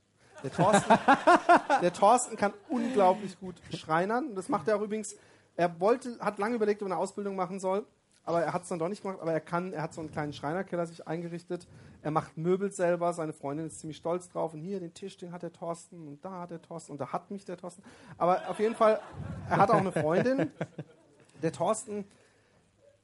Der 0.44 0.52
Thorsten, 0.52 0.94
der 1.82 1.92
Thorsten 1.92 2.36
kann 2.36 2.52
unglaublich 2.68 3.38
gut 3.40 3.56
schreinern. 3.74 4.34
Das 4.36 4.48
macht 4.48 4.68
er 4.68 4.76
auch 4.76 4.82
übrigens. 4.82 5.16
Er 5.56 5.80
wollte, 5.80 6.16
hat 6.20 6.38
lange 6.38 6.54
überlegt, 6.54 6.82
ob 6.82 6.88
er 6.88 6.92
eine 6.92 7.00
Ausbildung 7.00 7.34
machen 7.34 7.58
soll, 7.58 7.84
aber 8.24 8.42
er 8.42 8.52
hat 8.52 8.62
es 8.62 8.68
dann 8.68 8.78
doch 8.78 8.88
nicht 8.88 9.02
gemacht. 9.02 9.18
Aber 9.20 9.32
er 9.32 9.40
kann, 9.40 9.72
er 9.72 9.82
hat 9.82 9.92
so 9.92 10.00
einen 10.00 10.12
kleinen 10.12 10.32
Schreinerkeller 10.32 10.86
sich 10.86 11.08
eingerichtet. 11.08 11.66
Er 12.02 12.10
macht 12.10 12.36
Möbel 12.36 12.70
selber. 12.70 13.12
Seine 13.12 13.32
Freundin 13.32 13.66
ist 13.66 13.80
ziemlich 13.80 13.96
stolz 13.96 14.28
drauf. 14.28 14.54
Und 14.54 14.60
hier 14.60 14.80
den 14.80 14.94
Tisch, 14.94 15.16
den 15.16 15.32
hat 15.32 15.42
der 15.42 15.52
Thorsten. 15.52 16.06
Und 16.06 16.24
da 16.24 16.42
hat 16.42 16.50
der 16.50 16.62
Thorsten. 16.62 16.92
Und 16.92 17.00
da 17.00 17.12
hat 17.12 17.30
mich 17.30 17.44
der 17.44 17.56
Thorsten. 17.56 17.82
Aber 18.18 18.48
auf 18.48 18.58
jeden 18.58 18.74
Fall, 18.74 19.00
er 19.48 19.56
hat 19.56 19.70
auch 19.70 19.76
eine 19.76 19.92
Freundin. 19.92 20.50
Der 21.42 21.52
Thorsten 21.52 22.06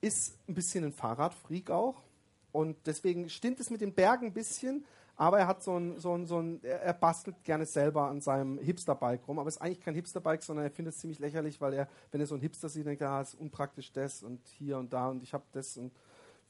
ist 0.00 0.38
ein 0.48 0.54
bisschen 0.54 0.84
ein 0.84 0.92
Fahrradfreak 0.92 1.70
auch. 1.70 2.02
Und 2.50 2.76
deswegen 2.86 3.30
stimmt 3.30 3.60
es 3.60 3.70
mit 3.70 3.80
den 3.80 3.94
Bergen 3.94 4.26
ein 4.26 4.32
bisschen, 4.34 4.84
aber 5.16 5.38
er 5.38 5.46
hat 5.46 5.62
so 5.62 5.78
ein, 5.78 5.98
so 5.98 6.14
ein, 6.14 6.26
so 6.26 6.38
ein 6.38 6.62
er 6.62 6.92
bastelt 6.92 7.42
gerne 7.44 7.64
selber 7.64 8.08
an 8.08 8.20
seinem 8.20 8.58
Hipsterbike 8.58 9.26
rum. 9.26 9.38
Aber 9.38 9.48
es 9.48 9.56
ist 9.56 9.62
eigentlich 9.62 9.80
kein 9.80 9.94
Hipsterbike, 9.94 10.42
sondern 10.42 10.66
er 10.66 10.70
findet 10.70 10.94
es 10.94 11.00
ziemlich 11.00 11.18
lächerlich, 11.18 11.60
weil 11.60 11.72
er, 11.72 11.88
wenn 12.10 12.20
er 12.20 12.26
so 12.26 12.34
ein 12.34 12.40
Hipster 12.40 12.68
sieht, 12.68 12.86
denkt 12.86 13.00
er, 13.00 13.10
ah, 13.10 13.20
ist 13.22 13.34
unpraktisch 13.34 13.92
das 13.92 14.22
und 14.22 14.40
hier 14.58 14.78
und 14.78 14.92
da 14.92 15.08
und 15.08 15.22
ich 15.22 15.32
habe 15.32 15.44
das 15.52 15.76
und 15.76 15.92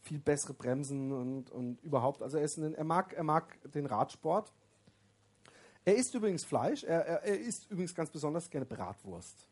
viel 0.03 0.19
bessere 0.19 0.53
Bremsen 0.53 1.13
und, 1.13 1.51
und 1.51 1.83
überhaupt. 1.83 2.23
Also 2.23 2.39
er, 2.39 2.45
ist 2.45 2.59
ein, 2.59 2.75
er, 2.75 2.85
mag, 2.85 3.13
er 3.15 3.23
mag 3.23 3.57
den 3.73 3.87
Radsport. 3.87 4.53
Er 5.85 5.97
isst 5.97 6.15
übrigens 6.15 6.45
Fleisch. 6.45 6.85
Er, 6.85 7.07
er, 7.07 7.23
er 7.23 7.39
isst 7.39 7.71
übrigens 7.71 7.95
ganz 7.95 8.11
besonders 8.11 8.51
gerne 8.51 8.67
Bratwurst. 8.67 9.47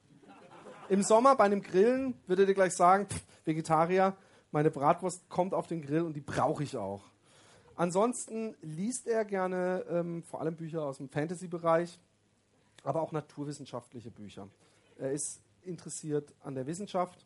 Im 0.88 1.02
Sommer 1.02 1.36
bei 1.36 1.44
einem 1.44 1.62
Grillen 1.62 2.14
würde 2.26 2.42
er 2.42 2.46
dir 2.46 2.54
gleich 2.54 2.74
sagen, 2.74 3.06
pff, 3.06 3.22
Vegetarier, 3.44 4.16
meine 4.50 4.70
Bratwurst 4.70 5.28
kommt 5.28 5.54
auf 5.54 5.68
den 5.68 5.82
Grill 5.82 6.02
und 6.02 6.14
die 6.14 6.20
brauche 6.20 6.64
ich 6.64 6.76
auch. 6.76 7.04
Ansonsten 7.76 8.56
liest 8.60 9.06
er 9.06 9.24
gerne 9.24 9.84
ähm, 9.88 10.24
vor 10.24 10.40
allem 10.40 10.56
Bücher 10.56 10.82
aus 10.82 10.98
dem 10.98 11.08
Fantasy-Bereich, 11.08 11.98
aber 12.82 13.02
auch 13.02 13.12
naturwissenschaftliche 13.12 14.10
Bücher. 14.10 14.48
Er 14.98 15.12
ist 15.12 15.40
interessiert 15.62 16.34
an 16.40 16.54
der 16.54 16.66
Wissenschaft, 16.66 17.24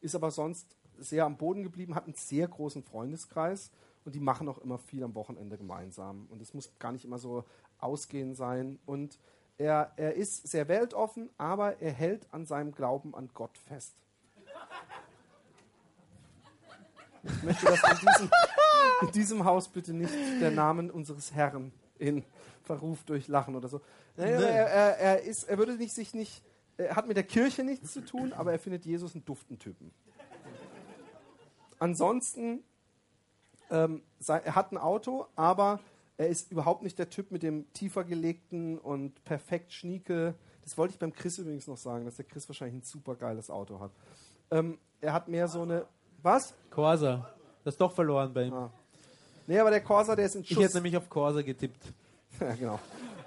ist 0.00 0.14
aber 0.14 0.30
sonst 0.30 0.74
sehr 1.02 1.24
am 1.24 1.36
Boden 1.36 1.62
geblieben, 1.62 1.94
hat 1.94 2.04
einen 2.04 2.14
sehr 2.14 2.48
großen 2.48 2.82
Freundeskreis 2.82 3.70
und 4.04 4.14
die 4.14 4.20
machen 4.20 4.48
auch 4.48 4.58
immer 4.58 4.78
viel 4.78 5.02
am 5.04 5.14
Wochenende 5.14 5.56
gemeinsam. 5.56 6.26
Und 6.30 6.42
es 6.42 6.54
muss 6.54 6.72
gar 6.78 6.92
nicht 6.92 7.04
immer 7.04 7.18
so 7.18 7.44
ausgehen 7.78 8.34
sein. 8.34 8.78
Und 8.86 9.18
er, 9.58 9.92
er 9.96 10.14
ist 10.14 10.48
sehr 10.48 10.68
weltoffen, 10.68 11.30
aber 11.38 11.80
er 11.80 11.92
hält 11.92 12.26
an 12.32 12.46
seinem 12.46 12.72
Glauben 12.72 13.14
an 13.14 13.30
Gott 13.34 13.56
fest. 13.58 13.94
Ich 17.24 17.42
möchte, 17.44 17.66
dass 17.66 17.82
in 17.82 17.98
diesem, 17.98 18.30
in 19.02 19.12
diesem 19.12 19.44
Haus 19.44 19.68
bitte 19.68 19.92
nicht 19.92 20.14
der 20.40 20.50
Namen 20.50 20.90
unseres 20.90 21.32
Herrn 21.32 21.72
in 21.98 22.24
Verruf 22.64 23.04
durch 23.04 23.28
Lachen 23.28 23.54
oder 23.54 23.68
so. 23.68 23.80
Aber 24.16 24.26
Er, 24.26 24.66
er, 24.66 24.98
er, 24.98 25.22
ist, 25.22 25.44
er 25.44 25.58
würde 25.58 25.76
nicht, 25.76 25.94
sich 25.94 26.14
nicht, 26.14 26.42
er 26.76 26.96
hat 26.96 27.06
mit 27.06 27.16
der 27.16 27.24
Kirche 27.24 27.62
nichts 27.62 27.92
zu 27.92 28.00
tun, 28.04 28.32
aber 28.32 28.50
er 28.52 28.58
findet 28.58 28.84
Jesus 28.84 29.14
einen 29.14 29.24
duften 29.24 29.58
Typen. 29.58 29.92
Ansonsten, 31.82 32.62
ähm, 33.68 34.02
er 34.28 34.54
hat 34.54 34.70
ein 34.70 34.78
Auto, 34.78 35.26
aber 35.34 35.80
er 36.16 36.28
ist 36.28 36.52
überhaupt 36.52 36.84
nicht 36.84 36.96
der 36.96 37.10
Typ 37.10 37.32
mit 37.32 37.42
dem 37.42 37.70
tiefer 37.72 38.04
gelegten 38.04 38.78
und 38.78 39.24
perfekt 39.24 39.72
schnieke. 39.72 40.34
Das 40.62 40.78
wollte 40.78 40.92
ich 40.94 41.00
beim 41.00 41.12
Chris 41.12 41.38
übrigens 41.38 41.66
noch 41.66 41.76
sagen, 41.76 42.04
dass 42.04 42.14
der 42.14 42.24
Chris 42.24 42.48
wahrscheinlich 42.48 42.80
ein 42.82 42.84
super 42.86 43.16
geiles 43.16 43.50
Auto 43.50 43.80
hat. 43.80 43.90
Ähm, 44.52 44.78
er 45.00 45.12
hat 45.12 45.26
mehr 45.26 45.48
so 45.48 45.62
eine. 45.62 45.86
Was? 46.22 46.54
Corsa. 46.70 47.28
Das 47.64 47.74
ist 47.74 47.80
doch 47.80 47.92
verloren 47.92 48.32
bei 48.32 48.44
ihm. 48.44 48.52
Ah. 48.54 48.70
Nee, 49.48 49.58
aber 49.58 49.70
der 49.70 49.80
Corsa, 49.82 50.14
der 50.14 50.26
ist 50.26 50.36
in 50.36 50.42
Ich 50.42 50.50
Schuss. 50.50 50.62
hätte 50.62 50.74
nämlich 50.76 50.96
auf 50.96 51.08
Corsa 51.10 51.42
getippt. 51.42 51.82
Ja, 52.40 52.54
genau. 52.54 52.78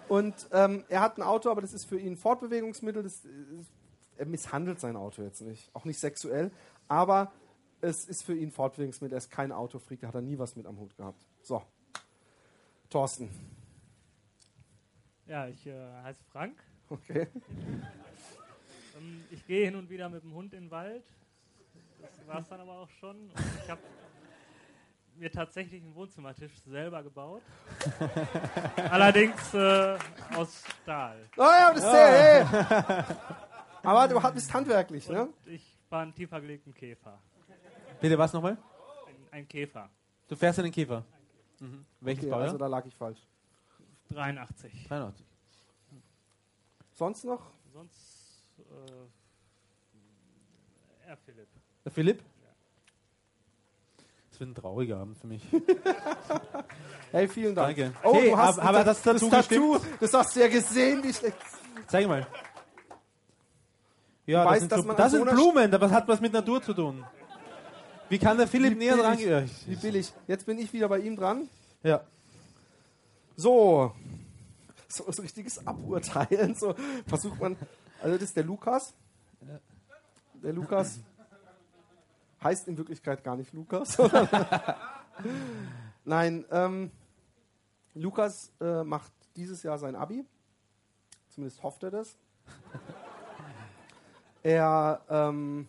Und 0.07 0.34
ähm, 0.53 0.84
er 0.88 1.02
hat 1.02 1.18
ein 1.18 1.23
Auto, 1.23 1.49
aber 1.52 1.60
das 1.61 1.73
ist 1.73 1.86
für 1.86 1.99
ihn 1.99 2.14
ein 2.14 2.18
Fortbewegungsmittel. 2.18 3.03
Das, 3.03 3.15
ist- 3.26 3.69
er 4.18 4.26
misshandelt 4.26 4.80
sein 4.80 4.95
Auto 4.95 5.22
jetzt 5.23 5.41
nicht. 5.41 5.69
Auch 5.73 5.84
nicht 5.86 5.99
sexuell. 5.99 6.52
Aber 6.88 7.32
es 7.85 8.05
ist 8.05 8.23
für 8.23 8.35
ihn 8.35 8.49
ein 8.49 8.51
Fortbewegungsmittel. 8.51 9.15
Er 9.15 9.19
ist 9.19 9.31
kein 9.31 9.51
Autofreak. 9.51 10.01
Da 10.01 10.07
hat 10.07 10.15
er 10.15 10.21
nie 10.21 10.37
was 10.37 10.55
mit 10.55 10.65
am 10.65 10.79
Hut 10.79 10.95
gehabt. 10.95 11.25
So. 11.41 11.61
Thorsten. 12.89 13.29
Ja, 15.27 15.47
ich 15.47 15.65
äh, 15.65 15.73
heiße 16.03 16.23
Frank. 16.31 16.57
Okay. 16.89 17.27
Ähm, 18.97 19.25
ich 19.29 19.45
gehe 19.45 19.65
hin 19.65 19.75
und 19.75 19.89
wieder 19.89 20.07
mit 20.07 20.23
dem 20.23 20.33
Hund 20.33 20.53
in 20.53 20.65
den 20.65 20.71
Wald. 20.71 21.03
Das 21.99 22.27
war 22.27 22.39
es 22.39 22.47
dann 22.47 22.61
aber 22.61 22.79
auch 22.79 22.89
schon. 22.91 23.17
Und 23.17 23.33
ich 23.61 23.69
habe 23.69 23.81
mir 25.17 25.29
tatsächlich 25.29 25.83
einen 25.83 25.93
Wohnzimmertisch 25.93 26.53
selber 26.65 27.03
gebaut. 27.03 27.41
Allerdings 28.89 29.53
äh, 29.53 29.97
aus 30.33 30.63
Stahl. 30.81 31.27
Oh 31.35 31.41
ja, 31.41 31.73
das 31.73 31.83
ist 31.83 31.91
sehr, 31.91 32.49
hey. 32.49 33.15
Aber 33.83 34.07
du 34.07 34.33
bist 34.33 34.53
handwerklich, 34.53 35.09
ne? 35.09 35.23
Und 35.23 35.35
ich 35.47 35.77
fahre 35.89 36.03
einen 36.03 36.15
tiefer 36.15 36.39
gelegten 36.39 36.73
Käfer. 36.73 37.19
Bitte 38.06 38.19
was 38.19 38.34
nochmal? 38.34 38.56
Ein, 39.07 39.15
ein 39.40 39.48
Käfer. 39.48 39.90
Du 40.27 40.36
fährst 40.36 40.60
einen 40.60 40.72
Käfer. 40.72 41.03
Mhm. 41.60 41.84
Welches 42.02 42.26
Okay, 42.26 42.30
Baujahr? 42.30 42.45
also 42.45 42.57
da 42.60 42.68
lag 42.68 42.86
ich 42.86 42.95
falsch. 42.95 43.18
83. 44.11 44.86
83. 44.88 45.26
Sonst 46.94 47.23
noch? 47.26 47.41
Sonst 47.73 48.45
äh, 48.60 48.64
R. 51.10 51.18
Philipp. 51.18 51.48
Der 51.84 51.91
Philipp? 51.91 52.22
Das 54.30 54.40
wird 54.40 54.52
ein 54.52 54.56
trauriger 54.56 54.98
Abend 54.99 55.18
für 55.18 55.26
mich. 55.27 55.41
Hey, 57.11 57.27
vielen 57.27 57.56
Dank. 57.56 57.76
Danke. 57.77 57.95
Oh, 58.03 58.14
Hey, 58.14 58.30
du 58.30 58.38
hast 58.38 58.60
aber- 58.60 58.69
aber 58.69 58.84
das 58.84 59.02
Tattoo 59.02 59.30
Tattoo, 59.32 59.80
das 59.99 60.14
hast 60.14 60.36
du 60.36 60.41
ja 60.41 60.48
gesehen, 60.49 61.02
wie 61.02 61.11
schlecht. 61.14 61.38
Zeig 61.88 62.07
mal. 62.07 62.27
Ja, 64.27 64.44
Du 64.44 64.44
das 64.44 64.52
weißt, 64.52 64.60
sind, 64.60 64.72
dass 64.73 64.82
so, 64.82 64.88
man 64.88 64.95
das 64.98 65.11
sind 65.11 65.27
Blumen, 65.30 65.72
das 65.72 65.91
hat 65.91 66.07
was 66.07 66.19
mit 66.22 66.34
Natur 66.34 66.61
zu 66.61 66.73
tun. 66.76 67.03
Wie 68.10 68.19
kann 68.19 68.38
der 68.38 68.48
Philipp 68.48 68.73
Wie 68.73 68.77
näher 68.77 68.98
dran 68.98 69.18
gehen? 69.18 69.49
Wie 69.65 69.76
billig. 69.76 70.14
Jetzt 70.27 70.45
bin 70.45 70.60
ich 70.60 70.72
wieder 70.73 70.88
bei 70.88 70.99
ihm 70.99 71.15
dran. 71.15 71.49
Ja. 71.84 72.02
So. 73.36 73.94
So, 74.88 75.11
so 75.11 75.22
richtiges 75.22 75.65
Aburteilen. 75.65 76.56
So 76.56 76.76
versucht 77.07 77.40
man. 77.40 77.57
Also, 78.02 78.15
das 78.15 78.30
ist 78.30 78.36
der 78.36 78.44
Lukas. 78.44 78.94
Der 80.44 80.53
Lukas 80.53 80.99
heißt 82.44 82.68
in 82.68 82.77
Wirklichkeit 82.77 83.23
gar 83.23 83.36
nicht 83.36 83.53
Lukas. 83.53 83.98
Nein, 86.06 86.45
ähm, 86.52 86.91
Lukas 87.95 88.52
äh, 88.61 88.84
macht 88.84 89.11
dieses 89.36 89.64
Jahr 89.64 89.80
sein 89.80 89.95
Abi. 89.95 90.23
Zumindest 91.30 91.64
hofft 91.64 91.84
er 91.84 91.91
das. 91.91 92.15
Er 94.44 95.02
ähm, 95.10 95.68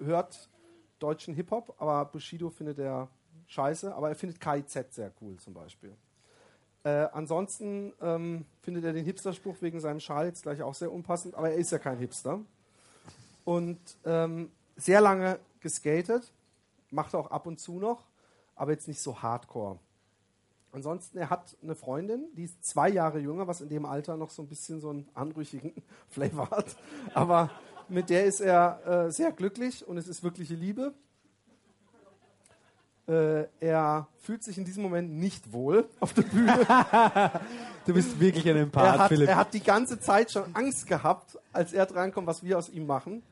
hört 0.00 0.48
deutschen 0.98 1.34
Hip-Hop, 1.34 1.74
aber 1.78 2.04
Bushido 2.06 2.50
findet 2.50 2.78
er 2.78 3.08
scheiße, 3.46 3.94
aber 3.94 4.08
er 4.08 4.14
findet 4.14 4.40
KIZ 4.40 4.94
sehr 4.94 5.12
cool 5.20 5.36
zum 5.38 5.54
Beispiel. 5.54 5.94
Äh, 6.84 7.08
ansonsten 7.12 7.92
ähm, 8.00 8.44
findet 8.62 8.84
er 8.84 8.92
den 8.92 9.04
Hipster-Spruch 9.04 9.56
wegen 9.60 9.80
seinem 9.80 10.00
Schal 10.00 10.26
jetzt 10.26 10.42
gleich 10.42 10.62
auch 10.62 10.74
sehr 10.74 10.92
unpassend, 10.92 11.34
aber 11.34 11.50
er 11.50 11.56
ist 11.56 11.72
ja 11.72 11.78
kein 11.78 11.98
Hipster. 11.98 12.40
Und 13.44 13.78
ähm, 14.04 14.50
sehr 14.76 15.00
lange 15.00 15.38
geskatet, 15.60 16.32
macht 16.90 17.14
er 17.14 17.20
auch 17.20 17.30
ab 17.30 17.46
und 17.46 17.58
zu 17.58 17.78
noch, 17.78 18.04
aber 18.54 18.72
jetzt 18.72 18.88
nicht 18.88 19.00
so 19.00 19.22
hardcore. 19.22 19.78
Ansonsten, 20.70 21.18
er 21.18 21.30
hat 21.30 21.56
eine 21.62 21.74
Freundin, 21.74 22.28
die 22.36 22.44
ist 22.44 22.64
zwei 22.64 22.90
Jahre 22.90 23.18
jünger, 23.18 23.46
was 23.46 23.60
in 23.62 23.70
dem 23.70 23.86
Alter 23.86 24.16
noch 24.16 24.30
so 24.30 24.42
ein 24.42 24.48
bisschen 24.48 24.80
so 24.80 24.90
einen 24.90 25.08
anrüchigen 25.14 25.72
Flavor 26.08 26.50
hat. 26.50 26.76
Aber 27.14 27.50
mit 27.88 28.10
der 28.10 28.24
ist 28.24 28.40
er 28.40 29.06
äh, 29.06 29.10
sehr 29.10 29.32
glücklich 29.32 29.86
und 29.86 29.96
es 29.96 30.08
ist 30.08 30.22
wirkliche 30.22 30.54
Liebe. 30.54 30.94
Äh, 33.06 33.46
er 33.60 34.06
fühlt 34.18 34.42
sich 34.42 34.58
in 34.58 34.64
diesem 34.64 34.82
Moment 34.82 35.10
nicht 35.10 35.52
wohl 35.52 35.88
auf 36.00 36.12
der 36.12 36.22
Bühne. 36.22 36.66
Du 37.86 37.94
bist 37.94 38.20
wirklich 38.20 38.46
ein 38.46 38.56
Er 38.56 38.62
Empath, 38.64 38.98
hat, 38.98 39.08
Philipp. 39.08 39.30
er 39.30 39.36
hat 39.36 39.54
die 39.54 39.62
ganze 39.62 39.98
Zeit 39.98 40.30
schon 40.30 40.54
Angst 40.54 40.86
gehabt, 40.86 41.38
als 41.54 41.72
er 41.72 41.86
drankommt, 41.86 42.26
was 42.26 42.42
wir 42.42 42.58
aus 42.58 42.68
ihm 42.68 42.86
machen. 42.86 43.22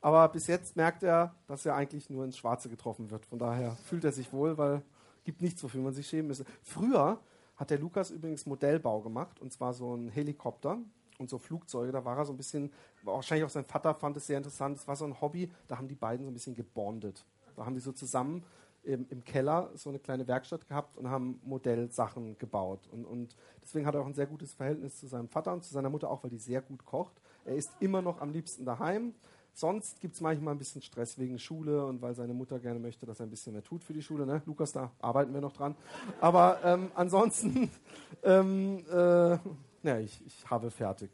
Aber 0.00 0.26
bis 0.28 0.48
jetzt 0.48 0.74
merkt 0.74 1.04
er, 1.04 1.32
dass 1.46 1.64
er 1.66 1.76
eigentlich 1.76 2.10
nur 2.10 2.24
ins 2.24 2.36
Schwarze 2.36 2.68
getroffen 2.68 3.12
wird. 3.12 3.24
Von 3.26 3.38
daher 3.38 3.76
fühlt 3.84 4.02
er 4.04 4.10
sich 4.10 4.32
wohl, 4.32 4.58
weil 4.58 4.82
es 5.18 5.24
gibt 5.24 5.40
nichts, 5.40 5.62
wofür 5.62 5.82
man 5.82 5.94
sich 5.94 6.08
schämen 6.08 6.26
müsse. 6.26 6.44
Früher 6.64 7.20
hat 7.54 7.70
der 7.70 7.78
Lukas 7.78 8.10
übrigens 8.10 8.44
Modellbau 8.44 9.02
gemacht, 9.02 9.38
und 9.40 9.52
zwar 9.52 9.72
so 9.72 9.94
ein 9.94 10.08
Helikopter 10.08 10.78
und 11.20 11.30
so 11.30 11.38
Flugzeuge. 11.38 11.92
Da 11.92 12.04
war 12.04 12.16
er 12.16 12.24
so 12.24 12.32
ein 12.32 12.36
bisschen, 12.36 12.72
wahrscheinlich 13.02 13.44
auch 13.44 13.50
sein 13.50 13.64
Vater 13.64 13.94
fand 13.94 14.16
es 14.16 14.26
sehr 14.26 14.38
interessant. 14.38 14.78
Es 14.78 14.88
war 14.88 14.96
so 14.96 15.04
ein 15.04 15.20
Hobby, 15.20 15.50
da 15.68 15.78
haben 15.78 15.88
die 15.88 15.94
beiden 15.94 16.24
so 16.24 16.30
ein 16.30 16.34
bisschen 16.34 16.56
gebondet. 16.56 17.24
Da 17.54 17.66
haben 17.66 17.74
die 17.74 17.80
so 17.80 17.92
zusammen 17.92 18.42
im, 18.82 19.06
im 19.10 19.22
Keller 19.24 19.70
so 19.74 19.90
eine 19.90 19.98
kleine 19.98 20.26
Werkstatt 20.26 20.66
gehabt 20.66 20.96
und 20.96 21.10
haben 21.10 21.40
Modellsachen 21.44 22.38
gebaut. 22.38 22.88
Und, 22.90 23.04
und 23.04 23.36
deswegen 23.62 23.86
hat 23.86 23.94
er 23.94 24.00
auch 24.00 24.06
ein 24.06 24.14
sehr 24.14 24.26
gutes 24.26 24.54
Verhältnis 24.54 24.98
zu 24.98 25.06
seinem 25.06 25.28
Vater 25.28 25.52
und 25.52 25.62
zu 25.62 25.72
seiner 25.72 25.90
Mutter 25.90 26.10
auch, 26.10 26.22
weil 26.24 26.30
die 26.30 26.38
sehr 26.38 26.62
gut 26.62 26.84
kocht. 26.84 27.20
Er 27.44 27.56
ist 27.56 27.70
immer 27.80 28.02
noch 28.02 28.20
am 28.20 28.30
liebsten 28.30 28.64
daheim. 28.64 29.14
Sonst 29.52 30.00
gibt 30.00 30.14
es 30.14 30.20
manchmal 30.20 30.54
ein 30.54 30.58
bisschen 30.58 30.80
Stress 30.80 31.18
wegen 31.18 31.38
Schule 31.38 31.84
und 31.84 32.00
weil 32.00 32.14
seine 32.14 32.32
Mutter 32.32 32.58
gerne 32.60 32.78
möchte, 32.78 33.04
dass 33.04 33.20
er 33.20 33.26
ein 33.26 33.30
bisschen 33.30 33.52
mehr 33.52 33.64
tut 33.64 33.84
für 33.84 33.92
die 33.92 34.00
Schule. 34.00 34.24
Ne? 34.24 34.40
Lukas, 34.46 34.72
da 34.72 34.92
arbeiten 35.00 35.34
wir 35.34 35.40
noch 35.40 35.52
dran. 35.52 35.74
Aber 36.20 36.60
ähm, 36.64 36.90
ansonsten, 36.94 37.70
ähm, 38.22 38.84
äh, 38.90 39.38
ja, 39.82 39.98
ich, 39.98 40.20
ich 40.26 40.50
habe 40.50 40.70
fertig. 40.70 41.10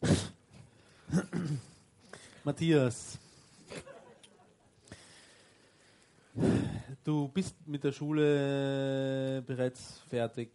Matthias. 2.44 3.18
Du 7.04 7.28
bist 7.28 7.54
mit 7.66 7.84
der 7.84 7.92
Schule 7.92 9.42
bereits 9.46 9.98
fertig, 10.08 10.48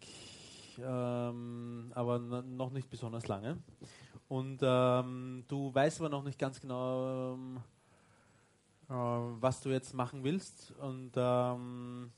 ähm, 0.78 1.92
aber 1.94 2.18
noch 2.18 2.70
nicht 2.70 2.90
besonders 2.90 3.28
lange. 3.28 3.58
Und 4.28 4.58
ähm, 4.62 5.44
du 5.46 5.74
weißt 5.74 6.00
aber 6.00 6.08
noch 6.08 6.24
nicht 6.24 6.38
ganz 6.38 6.60
genau, 6.60 7.34
ähm, 7.34 7.60
äh, 8.88 8.92
was 8.92 9.60
du 9.60 9.70
jetzt 9.70 9.94
machen 9.94 10.24
willst. 10.24 10.72
Und 10.80 11.12
ähm, 11.16 12.10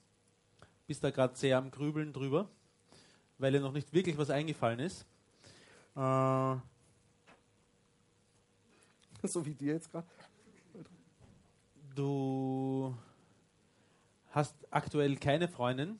bist 0.86 1.04
da 1.04 1.10
gerade 1.10 1.36
sehr 1.36 1.58
am 1.58 1.70
Grübeln 1.70 2.12
drüber, 2.12 2.48
weil 3.38 3.52
dir 3.52 3.60
noch 3.60 3.72
nicht 3.72 3.92
wirklich 3.92 4.18
was 4.18 4.30
eingefallen 4.30 4.80
ist. 4.80 5.06
Äh, 5.96 6.56
So 9.22 9.44
wie 9.44 9.54
dir 9.54 9.74
jetzt 9.74 9.90
gerade. 9.90 10.06
Du 11.94 12.94
hast 14.30 14.54
aktuell 14.70 15.16
keine 15.16 15.48
Freundin, 15.48 15.98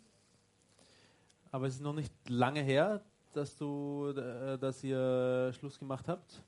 aber 1.51 1.67
es 1.67 1.75
ist 1.75 1.83
noch 1.83 1.93
nicht 1.93 2.13
lange 2.29 2.63
her, 2.63 3.03
dass 3.35 3.57
du, 3.57 4.15
äh, 4.17 4.57
dass 4.59 4.83
ihr 4.83 5.53
Schluss 5.53 5.79
gemacht 5.79 6.09
habt. 6.09 6.43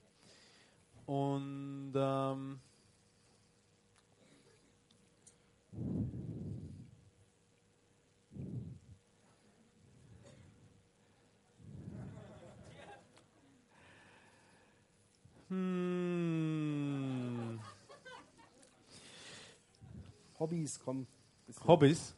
Und 1.05 1.93
ähm, 1.95 2.59
hm, 15.53 17.61
Hobbys, 20.39 20.81
komm. 20.85 21.07
Hobbys. 21.67 22.15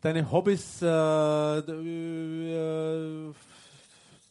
Deine 0.00 0.30
Hobbys, 0.30 0.80
äh, 0.80 0.86
du, 0.86 1.72
äh, 1.72 3.34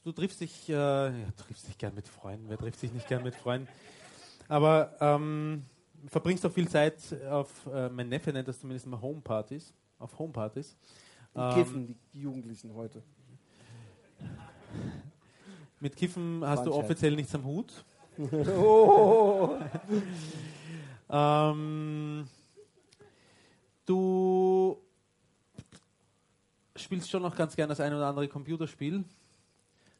du 0.03 0.11
triffst 0.11 0.41
dich, 0.41 0.69
äh, 0.69 0.73
ja, 0.73 1.11
triffst 1.35 1.67
dich 1.67 1.77
gern 1.77 1.93
mit 1.93 2.07
Freunden, 2.07 2.49
wer 2.49 2.57
trifft 2.57 2.79
sich 2.79 2.91
nicht 2.93 3.07
gern 3.07 3.23
mit 3.23 3.35
Freunden? 3.35 3.67
Aber 4.47 4.95
ähm, 5.01 5.65
verbringst 6.07 6.45
auch 6.45 6.51
viel 6.51 6.69
Zeit 6.69 6.95
auf, 7.29 7.67
äh, 7.67 7.89
mein 7.89 8.09
Neffe 8.09 8.31
nennt 8.31 8.47
das 8.47 8.59
zumindest 8.59 8.85
immer 8.85 9.01
Homepartys, 9.01 9.73
auf 9.99 10.17
Homepartys. 10.17 10.77
Die 11.35 11.53
Kiffen, 11.53 11.87
die, 11.87 11.95
die 12.13 12.21
Jugendlichen 12.21 12.73
heute. 12.73 13.03
Mit 15.79 15.95
Kiffen 15.95 16.43
hast 16.45 16.65
du 16.65 16.73
ein 16.73 16.79
offiziell 16.79 17.15
nichts 17.15 17.35
am 17.35 17.45
Hut. 17.45 17.85
Oh, 18.57 19.57
Ähm, 21.09 22.27
du 23.85 24.77
spielst 26.75 27.09
schon 27.09 27.21
noch 27.21 27.35
ganz 27.35 27.55
gern 27.55 27.69
das 27.69 27.79
ein 27.79 27.93
oder 27.93 28.07
andere 28.07 28.27
Computerspiel. 28.27 29.03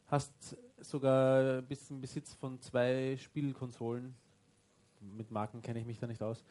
Hast 0.08 0.56
sogar 0.80 1.62
bist 1.62 1.90
im 1.90 2.00
Besitz 2.00 2.34
von 2.34 2.60
zwei 2.60 3.16
Spielkonsolen. 3.18 4.14
Mit 5.00 5.30
Marken 5.30 5.62
kenne 5.62 5.80
ich 5.80 5.86
mich 5.86 5.98
da 5.98 6.06
nicht 6.06 6.22
aus. 6.22 6.44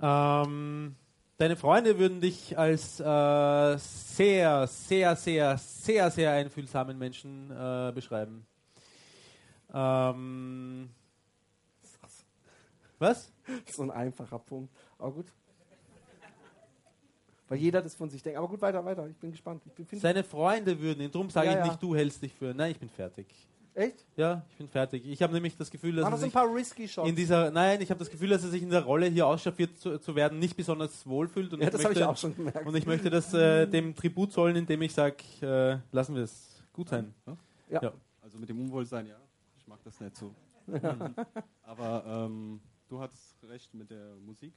Ähm, 0.00 0.94
deine 1.38 1.56
Freunde 1.56 1.98
würden 1.98 2.20
dich 2.20 2.58
als 2.58 3.00
äh, 3.00 3.78
sehr, 3.78 4.66
sehr, 4.66 5.16
sehr, 5.16 5.56
sehr, 5.56 6.10
sehr 6.10 6.32
einfühlsamen 6.32 6.98
Menschen 6.98 7.50
äh, 7.50 7.92
beschreiben. 7.94 8.44
Ähm, 9.72 10.90
was? 12.98 13.32
so 13.70 13.82
ein 13.82 13.90
einfacher 13.90 14.38
Punkt. 14.38 14.74
Aber 14.98 15.12
gut. 15.12 15.26
Weil 17.48 17.58
jeder 17.58 17.80
das 17.80 17.94
von 17.94 18.10
sich 18.10 18.22
denkt. 18.22 18.36
Aber 18.38 18.48
gut, 18.48 18.60
weiter, 18.60 18.84
weiter. 18.84 19.06
Ich 19.08 19.16
bin 19.16 19.30
gespannt. 19.30 19.62
Ich 19.64 19.72
bin, 19.72 20.00
Seine 20.00 20.22
Freunde 20.22 20.78
würden 20.78 21.00
ihn, 21.00 21.10
drum 21.10 21.30
sage 21.30 21.46
Ja, 21.46 21.52
ich 21.52 21.58
ja. 21.60 21.66
nicht, 21.66 21.82
du 21.82 21.94
hältst 21.96 22.20
dich 22.22 22.34
für. 22.34 22.52
Nein, 22.52 22.72
ich 22.72 22.78
bin 22.78 22.90
fertig. 22.90 23.26
Echt? 23.78 24.04
Ja, 24.16 24.44
ich 24.50 24.56
bin 24.56 24.68
fertig. 24.68 25.06
Ich 25.06 25.22
habe 25.22 25.32
nämlich 25.32 25.56
das 25.56 25.70
Gefühl, 25.70 25.94
dass 25.94 26.04
er 26.04 26.10
noch 26.10 26.16
so 26.18 26.24
ein 26.24 26.30
sich 26.30 26.34
paar 26.34 26.52
risky 26.52 26.88
Shots. 26.88 27.08
in 27.08 27.14
dieser, 27.14 27.50
nein, 27.52 27.80
ich 27.80 27.90
habe 27.90 27.98
das 28.00 28.10
Gefühl, 28.10 28.28
dass 28.30 28.42
er 28.42 28.50
sich 28.50 28.62
in 28.62 28.70
der 28.70 28.82
Rolle 28.82 29.06
hier 29.06 29.26
ausschaffiert 29.26 29.78
zu, 29.78 29.98
zu 29.98 30.16
werden 30.16 30.40
nicht 30.40 30.56
besonders 30.56 31.06
wohlfühlt. 31.06 31.52
Und 31.52 31.60
ja, 31.60 31.66
ich 31.66 31.72
das 31.72 31.84
habe 31.84 31.92
ich 31.92 31.98
möchte- 32.00 32.10
auch 32.10 32.16
schon 32.16 32.34
gemerkt. 32.34 32.66
Und 32.66 32.74
ich 32.74 32.86
möchte 32.86 33.08
das 33.08 33.32
äh, 33.34 33.66
dem 33.68 33.94
Tribut 33.94 34.32
zollen, 34.32 34.56
indem 34.56 34.82
ich 34.82 34.92
sage, 34.92 35.16
äh, 35.42 35.78
lassen 35.94 36.16
wir 36.16 36.22
es 36.24 36.60
gut 36.72 36.88
sein. 36.88 37.14
Ja. 37.70 37.82
Ja. 37.82 37.92
Also 38.20 38.36
mit 38.38 38.48
dem 38.48 38.60
Unwohlsein, 38.60 39.06
ja. 39.06 39.16
Ich 39.58 39.66
mag 39.68 39.78
das 39.84 40.00
nicht 40.00 40.16
so. 40.16 40.34
Aber 41.62 42.04
ähm, 42.26 42.60
du 42.88 43.00
hattest 43.00 43.36
recht 43.44 43.72
mit 43.74 43.90
der 43.90 44.16
Musik. 44.16 44.52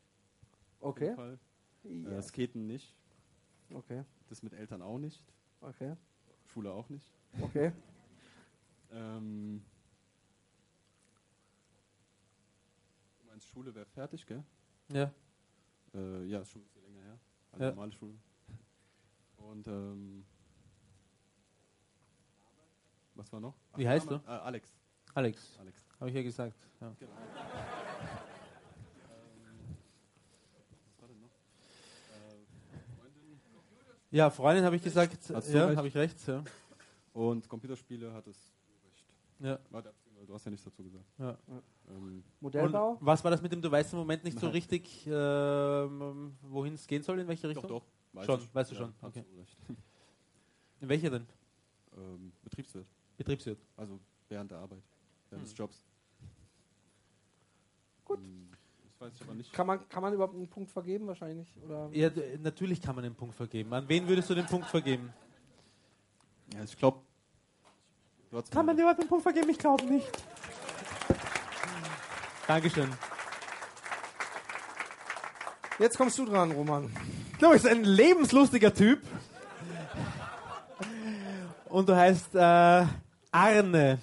Auf 0.79 0.89
Okay. 0.89 1.03
jeden 1.03 1.15
Fall. 1.15 1.39
Äh, 1.85 2.11
Ja. 2.15 2.21
Skaten 2.21 2.65
nicht. 2.67 2.95
Okay. 3.73 4.03
Das 4.29 4.41
mit 4.43 4.53
Eltern 4.53 4.81
auch 4.81 4.97
nicht. 4.97 5.23
Okay. 5.61 5.93
Schule 6.51 6.71
auch 6.71 6.89
nicht. 6.89 7.05
Okay. 7.39 7.71
Ähm, 8.93 9.63
du 13.19 13.25
meinst, 13.25 13.47
Schule 13.47 13.73
wäre 13.73 13.85
fertig, 13.85 14.25
gell? 14.25 14.43
Ja. 14.89 15.11
Äh, 15.93 16.25
ja, 16.25 16.39
ist 16.41 16.51
schon 16.51 16.61
ein 16.61 16.65
bisschen 16.65 16.83
länger 16.83 17.01
her. 17.03 17.19
Eine 17.53 17.63
Ja. 17.65 17.69
normale 17.71 17.91
Schule. 17.91 18.15
Und 19.37 19.67
ähm, 19.67 20.25
was 23.15 23.31
war 23.31 23.39
noch? 23.39 23.55
Wie 23.75 23.87
heißt 23.87 24.09
Name? 24.09 24.23
Äh, 24.25 24.29
Alex. 24.29 24.73
Alex, 25.13 25.57
Alex. 25.59 25.85
habe 25.99 26.09
ich 26.09 26.15
ja 26.15 26.23
gesagt. 26.23 26.57
Ja. 26.79 26.95
Ähm, 29.09 29.75
was 30.87 31.01
war 31.01 31.07
denn 31.07 31.19
noch? 31.19 31.29
Äh, 31.29 32.95
Freundin. 32.97 33.41
Ja, 34.11 34.29
Freundin 34.29 34.65
habe 34.65 34.75
ich 34.75 34.83
gesagt. 34.83 35.29
Du 35.29 35.33
ja, 35.51 35.75
habe 35.75 35.87
ich 35.87 35.95
recht. 35.95 36.27
Ja. 36.27 36.43
Und 37.13 37.47
Computerspiele 37.49 38.07
du 38.07 38.15
recht. 38.15 38.39
Ja. 39.41 39.59
Du 40.27 40.33
hast 40.35 40.45
ja 40.45 40.51
nichts 40.51 40.63
dazu 40.63 40.83
gesagt. 40.83 41.03
Ja. 41.17 41.37
Ähm, 41.89 42.23
Modellbau? 42.39 42.91
Und 42.91 43.05
was 43.05 43.23
war 43.23 43.31
das 43.31 43.41
mit 43.41 43.51
dem, 43.51 43.61
du 43.61 43.71
weißt 43.71 43.91
im 43.93 43.99
Moment 43.99 44.23
nicht 44.23 44.39
so 44.39 44.45
Nein. 44.45 44.53
richtig, 44.53 45.05
ähm, 45.07 46.35
wohin 46.43 46.75
es 46.75 46.85
gehen 46.87 47.01
soll, 47.01 47.19
in 47.19 47.27
welche 47.27 47.49
Richtung? 47.49 47.63
doch, 47.67 47.81
doch. 47.81 47.85
Weiß 48.13 48.25
Schon, 48.25 48.39
ich. 48.41 48.53
weißt 48.55 48.71
du 48.71 48.75
Ja, 48.75 48.81
schon, 48.81 48.93
okay. 49.01 49.23
du 49.33 49.39
recht. 49.39 49.57
In 50.81 50.89
welche 50.89 51.09
denn? 51.09 51.25
ähm, 51.97 52.31
Betriebswirt. 52.43 52.85
Betriebswirt. 53.17 53.59
Also 53.77 53.99
während 54.29 54.51
der 54.51 54.59
Arbeit. 54.59 54.83
Während 55.29 55.45
des 55.45 55.51
Hm. 55.53 55.57
Jobs. 55.57 55.83
Gut. 58.05 58.19
Hm, 58.19 58.49
Das 58.83 58.99
weiß 59.01 59.15
ich 59.15 59.21
aber 59.23 59.33
nicht. 59.35 59.51
Kann 59.53 59.67
man, 59.67 59.87
kann 59.89 60.01
man 60.03 60.13
überhaupt 60.13 60.35
einen 60.35 60.47
Punkt 60.49 60.69
vergeben 60.71 61.07
wahrscheinlich? 61.07 61.47
Oder? 61.63 61.89
Ja, 61.93 62.09
natürlich 62.39 62.81
kann 62.81 62.95
man 62.95 63.03
den 63.03 63.15
Punkt 63.15 63.35
vergeben. 63.35 63.73
An 63.73 63.87
wen 63.89 64.07
würdest 64.07 64.29
du 64.29 64.35
den 64.35 64.45
Punkt 64.45 64.67
vergeben? 64.67 65.11
Ja, 66.53 66.63
ich 66.63 66.77
glaube. 66.77 66.99
Kann 68.49 68.65
man 68.65 68.77
den 68.77 69.07
Punkt 69.07 69.23
vergeben? 69.23 69.49
Ich 69.49 69.57
glaube 69.57 69.83
nicht. 69.85 70.09
Dankeschön. 72.47 72.89
Jetzt 75.77 75.97
kommst 75.97 76.17
du 76.17 76.25
dran, 76.25 76.51
Roman. 76.51 76.89
Du 77.39 77.49
bist 77.51 77.67
ein 77.67 77.83
lebenslustiger 77.83 78.73
Typ. 78.73 79.01
Und 81.67 81.89
du 81.89 81.95
heißt 81.95 82.35
äh, 82.35 82.85
Arne. 83.31 83.99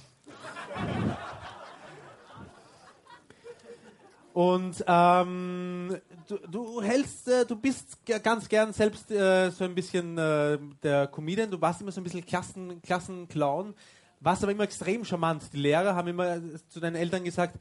Und 4.34 4.84
ähm, 4.86 5.96
du, 6.28 6.36
du 6.48 6.82
hältst, 6.82 7.28
äh, 7.28 7.44
du 7.44 7.56
bist 7.56 7.98
ganz 8.22 8.48
gern 8.48 8.72
selbst 8.72 9.10
äh, 9.10 9.50
so 9.50 9.64
ein 9.64 9.74
bisschen 9.74 10.16
äh, 10.18 10.58
der 10.82 11.06
Comedian. 11.08 11.50
Du 11.50 11.60
warst 11.60 11.80
immer 11.80 11.92
so 11.92 12.00
ein 12.00 12.04
bisschen 12.04 12.24
Klassen, 12.24 12.80
Klassenclown, 12.82 13.74
warst 14.20 14.42
aber 14.42 14.52
immer 14.52 14.64
extrem 14.64 15.04
charmant. 15.04 15.52
Die 15.52 15.58
Lehrer 15.58 15.94
haben 15.94 16.08
immer 16.08 16.36
äh, 16.36 16.40
zu 16.68 16.80
deinen 16.80 16.96
Eltern 16.96 17.24
gesagt, 17.24 17.58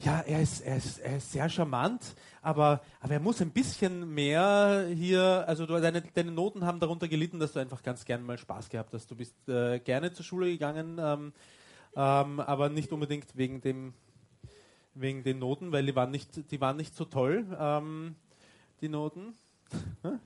ja, 0.00 0.20
er 0.20 0.40
ist, 0.40 0.60
er 0.60 0.76
ist, 0.76 0.98
er 0.98 1.16
ist 1.16 1.32
sehr 1.32 1.48
charmant, 1.48 2.14
aber, 2.40 2.82
aber 3.00 3.14
er 3.14 3.20
muss 3.20 3.40
ein 3.40 3.50
bisschen 3.50 4.14
mehr 4.14 4.86
hier, 4.94 5.44
also 5.48 5.66
du, 5.66 5.80
deine, 5.80 6.02
deine 6.02 6.30
Noten 6.30 6.64
haben 6.64 6.78
darunter 6.78 7.08
gelitten, 7.08 7.40
dass 7.40 7.52
du 7.52 7.58
einfach 7.58 7.82
ganz 7.82 8.04
gern 8.04 8.22
mal 8.22 8.38
Spaß 8.38 8.68
gehabt 8.68 8.94
hast. 8.94 9.10
Du 9.10 9.16
bist 9.16 9.34
äh, 9.48 9.80
gerne 9.80 10.12
zur 10.12 10.24
Schule 10.24 10.46
gegangen, 10.46 10.98
ähm, 11.00 11.32
ähm, 11.96 12.40
aber 12.40 12.68
nicht 12.68 12.92
unbedingt 12.92 13.36
wegen 13.36 13.60
dem 13.60 13.94
wegen 14.94 15.22
den 15.22 15.38
Noten, 15.38 15.70
weil 15.70 15.86
die 15.86 15.94
waren 15.94 16.10
nicht, 16.10 16.50
die 16.50 16.60
waren 16.60 16.76
nicht 16.76 16.94
so 16.94 17.04
toll, 17.04 17.46
ähm, 17.58 18.16
die 18.80 18.88
Noten. 18.88 19.34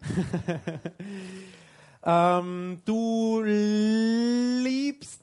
ähm, 2.04 2.80
du 2.84 3.42
liebst 3.42 5.22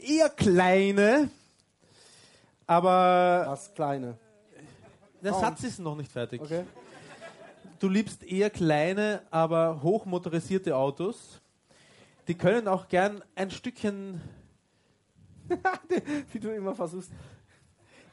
eher 0.00 0.28
kleine, 0.30 1.30
aber 2.66 3.44
Das 3.46 3.72
Kleine. 3.74 4.18
der. 5.22 5.34
Satz 5.34 5.64
ist 5.64 5.78
noch 5.78 5.96
nicht 5.96 6.10
fertig. 6.10 6.40
Okay. 6.40 6.64
Du 7.78 7.88
liebst 7.88 8.22
eher 8.22 8.50
kleine, 8.50 9.22
aber 9.30 9.82
hochmotorisierte 9.82 10.76
Autos. 10.76 11.40
Die 12.28 12.34
können 12.34 12.68
auch 12.68 12.86
gern 12.88 13.22
ein 13.34 13.50
Stückchen, 13.50 14.20
Wie 16.32 16.38
du 16.38 16.54
immer 16.54 16.74
versuchst. 16.74 17.10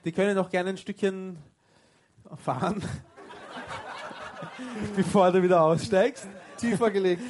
die 0.04 0.12
können 0.12 0.38
auch 0.40 0.50
gern 0.50 0.68
ein 0.68 0.78
Stückchen 0.78 1.38
fahren, 2.44 2.84
bevor 4.96 5.32
du 5.32 5.44
wieder 5.44 5.62
aussteigst. 5.62 6.28
Tiefer 6.60 6.92
gelegt. 6.92 7.22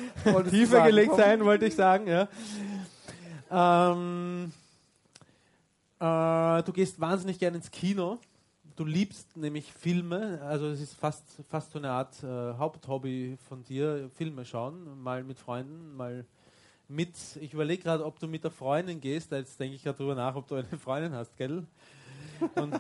Tiefer 0.50 0.86
gelegt 0.86 1.16
sein, 1.16 1.44
wollte 1.44 1.66
ich 1.66 1.76
sagen, 1.76 2.08
ja. 2.08 2.28
Ähm, 3.52 4.52
äh, 6.00 6.64
du 6.64 6.72
gehst 6.72 7.00
wahnsinnig 7.00 7.40
gern 7.40 7.56
ins 7.56 7.72
Kino. 7.72 8.20
Du 8.76 8.86
liebst 8.86 9.36
nämlich 9.36 9.74
Filme, 9.74 10.40
also 10.42 10.68
es 10.68 10.80
ist 10.80 10.94
fast, 10.94 11.24
fast 11.50 11.72
so 11.72 11.80
eine 11.80 11.90
Art 11.92 12.24
äh, 12.24 12.54
Haupthobby 12.58 13.38
von 13.50 13.64
dir, 13.66 14.10
Filme 14.16 14.46
schauen, 14.46 15.02
mal 15.04 15.22
mit 15.26 15.38
Freunden, 15.38 15.98
mal 15.98 16.26
mit, 16.88 17.14
ich 17.42 17.54
überlege 17.54 17.84
gerade, 17.84 18.06
ob 18.06 18.20
du 18.20 18.28
mit 18.28 18.46
der 18.46 18.52
Freundin 18.52 19.02
gehst, 19.02 19.32
jetzt 19.32 19.60
denke 19.60 19.76
ich 19.76 19.84
gerade 19.84 19.98
drüber 19.98 20.16
nach, 20.16 20.36
ob 20.36 20.48
du 20.48 20.56
eine 20.56 20.66
Freundin 20.82 21.14
hast, 21.14 21.36
gell? 21.36 21.66
Und, 22.56 22.80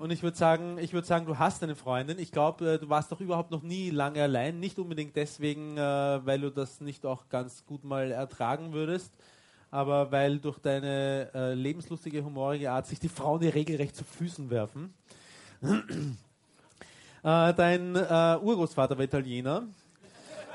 und 0.00 0.10
ich 0.10 0.22
würde 0.22 0.36
sagen, 0.36 0.78
ich 0.78 0.92
würde 0.92 1.06
sagen, 1.06 1.26
du 1.26 1.38
hast 1.38 1.62
eine 1.62 1.76
Freundin. 1.76 2.18
Ich 2.18 2.32
glaube, 2.32 2.74
äh, 2.74 2.78
du 2.78 2.88
warst 2.88 3.12
doch 3.12 3.20
überhaupt 3.20 3.50
noch 3.50 3.62
nie 3.62 3.90
lange 3.90 4.22
allein. 4.22 4.60
Nicht 4.60 4.78
unbedingt 4.78 5.16
deswegen, 5.16 5.76
äh, 5.76 5.80
weil 5.80 6.40
du 6.40 6.50
das 6.50 6.80
nicht 6.80 7.06
auch 7.06 7.28
ganz 7.28 7.64
gut 7.66 7.84
mal 7.84 8.10
ertragen 8.10 8.72
würdest, 8.72 9.12
aber 9.70 10.10
weil 10.10 10.38
durch 10.38 10.58
deine 10.58 11.30
äh, 11.34 11.54
lebenslustige, 11.54 12.24
humorige 12.24 12.70
Art 12.70 12.86
sich 12.86 12.98
die 12.98 13.08
Frauen 13.08 13.40
dir 13.40 13.54
regelrecht 13.54 13.96
zu 13.96 14.04
Füßen 14.04 14.50
werfen. 14.50 14.94
dein 17.22 17.96
Urgroßvater 17.96 18.96
war 18.96 19.04
Italiener. 19.04 19.64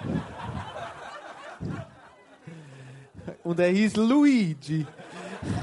Und 3.44 3.60
er 3.60 3.70
hieß 3.70 3.98
Luigi. 3.98 4.88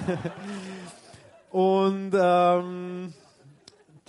Und 1.50 2.12
ähm, 2.14 3.12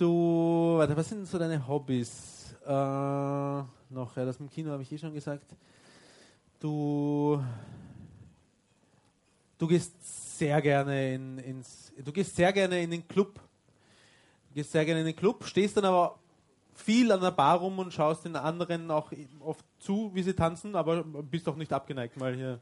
du, 0.02 0.74
warte, 0.78 0.96
was 0.96 1.08
sind 1.08 1.26
so 1.26 1.38
deine 1.38 1.66
Hobbys? 1.66 2.54
Äh, 2.66 2.70
noch, 2.70 4.16
ja, 4.16 4.24
das 4.24 4.40
mit 4.40 4.50
dem 4.50 4.54
Kino 4.54 4.70
habe 4.72 4.82
ich 4.82 4.92
eh 4.92 4.98
schon 4.98 5.14
gesagt. 5.14 5.46
Du, 6.58 7.42
du 9.58 9.66
gehst 9.66 10.38
sehr 10.38 10.60
gerne 10.60 11.14
in, 11.14 11.38
ins, 11.38 11.92
du 11.96 12.12
gehst 12.12 12.34
sehr 12.34 12.52
gerne 12.52 12.82
in 12.82 12.90
den 12.90 13.06
Club. 13.06 13.34
Du 14.48 14.54
gehst 14.54 14.72
sehr 14.72 14.84
gerne 14.84 15.00
in 15.00 15.06
den 15.06 15.16
Club, 15.16 15.44
stehst 15.44 15.76
dann 15.76 15.84
aber 15.84 16.18
viel 16.74 17.10
an 17.12 17.20
der 17.20 17.30
Bar 17.30 17.58
rum 17.58 17.78
und 17.78 17.92
schaust 17.92 18.24
den 18.24 18.36
anderen 18.36 18.90
auch 18.90 19.12
oft 19.40 19.64
zu, 19.78 20.10
wie 20.14 20.22
sie 20.22 20.34
tanzen, 20.34 20.74
aber 20.74 21.04
bist 21.04 21.48
auch 21.48 21.56
nicht 21.56 21.72
abgeneigt, 21.72 22.16
mal 22.16 22.34
hier 22.34 22.60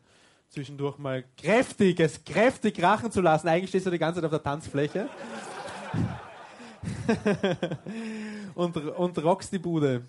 zwischendurch 0.51 0.99
mal 0.99 1.25
kräftig, 1.39 2.01
es 2.01 2.25
kräftig 2.25 2.75
krachen 2.77 3.11
zu 3.11 3.21
lassen. 3.21 3.49
Eigentlich 3.49 3.71
stehst 3.71 3.87
du 3.87 3.91
die 3.91 3.99
ganze 3.99 4.21
Zeit 4.21 4.25
auf 4.25 4.31
der 4.31 4.43
Tanzfläche. 4.43 5.09
und, 8.55 8.77
und 8.77 9.25
rockst 9.25 9.53
die 9.53 9.59
Bude. 9.59 10.03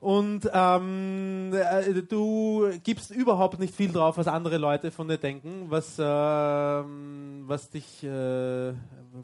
Und 0.00 0.50
ähm, 0.52 1.52
äh, 1.54 2.02
du 2.02 2.70
gibst 2.82 3.12
überhaupt 3.12 3.60
nicht 3.60 3.72
viel 3.72 3.92
drauf, 3.92 4.16
was 4.16 4.26
andere 4.26 4.58
Leute 4.58 4.90
von 4.90 5.06
dir 5.06 5.18
denken, 5.18 5.66
was, 5.68 5.96
ähm, 6.00 7.44
was 7.46 7.70
dich, 7.70 8.02
äh, 8.02 8.72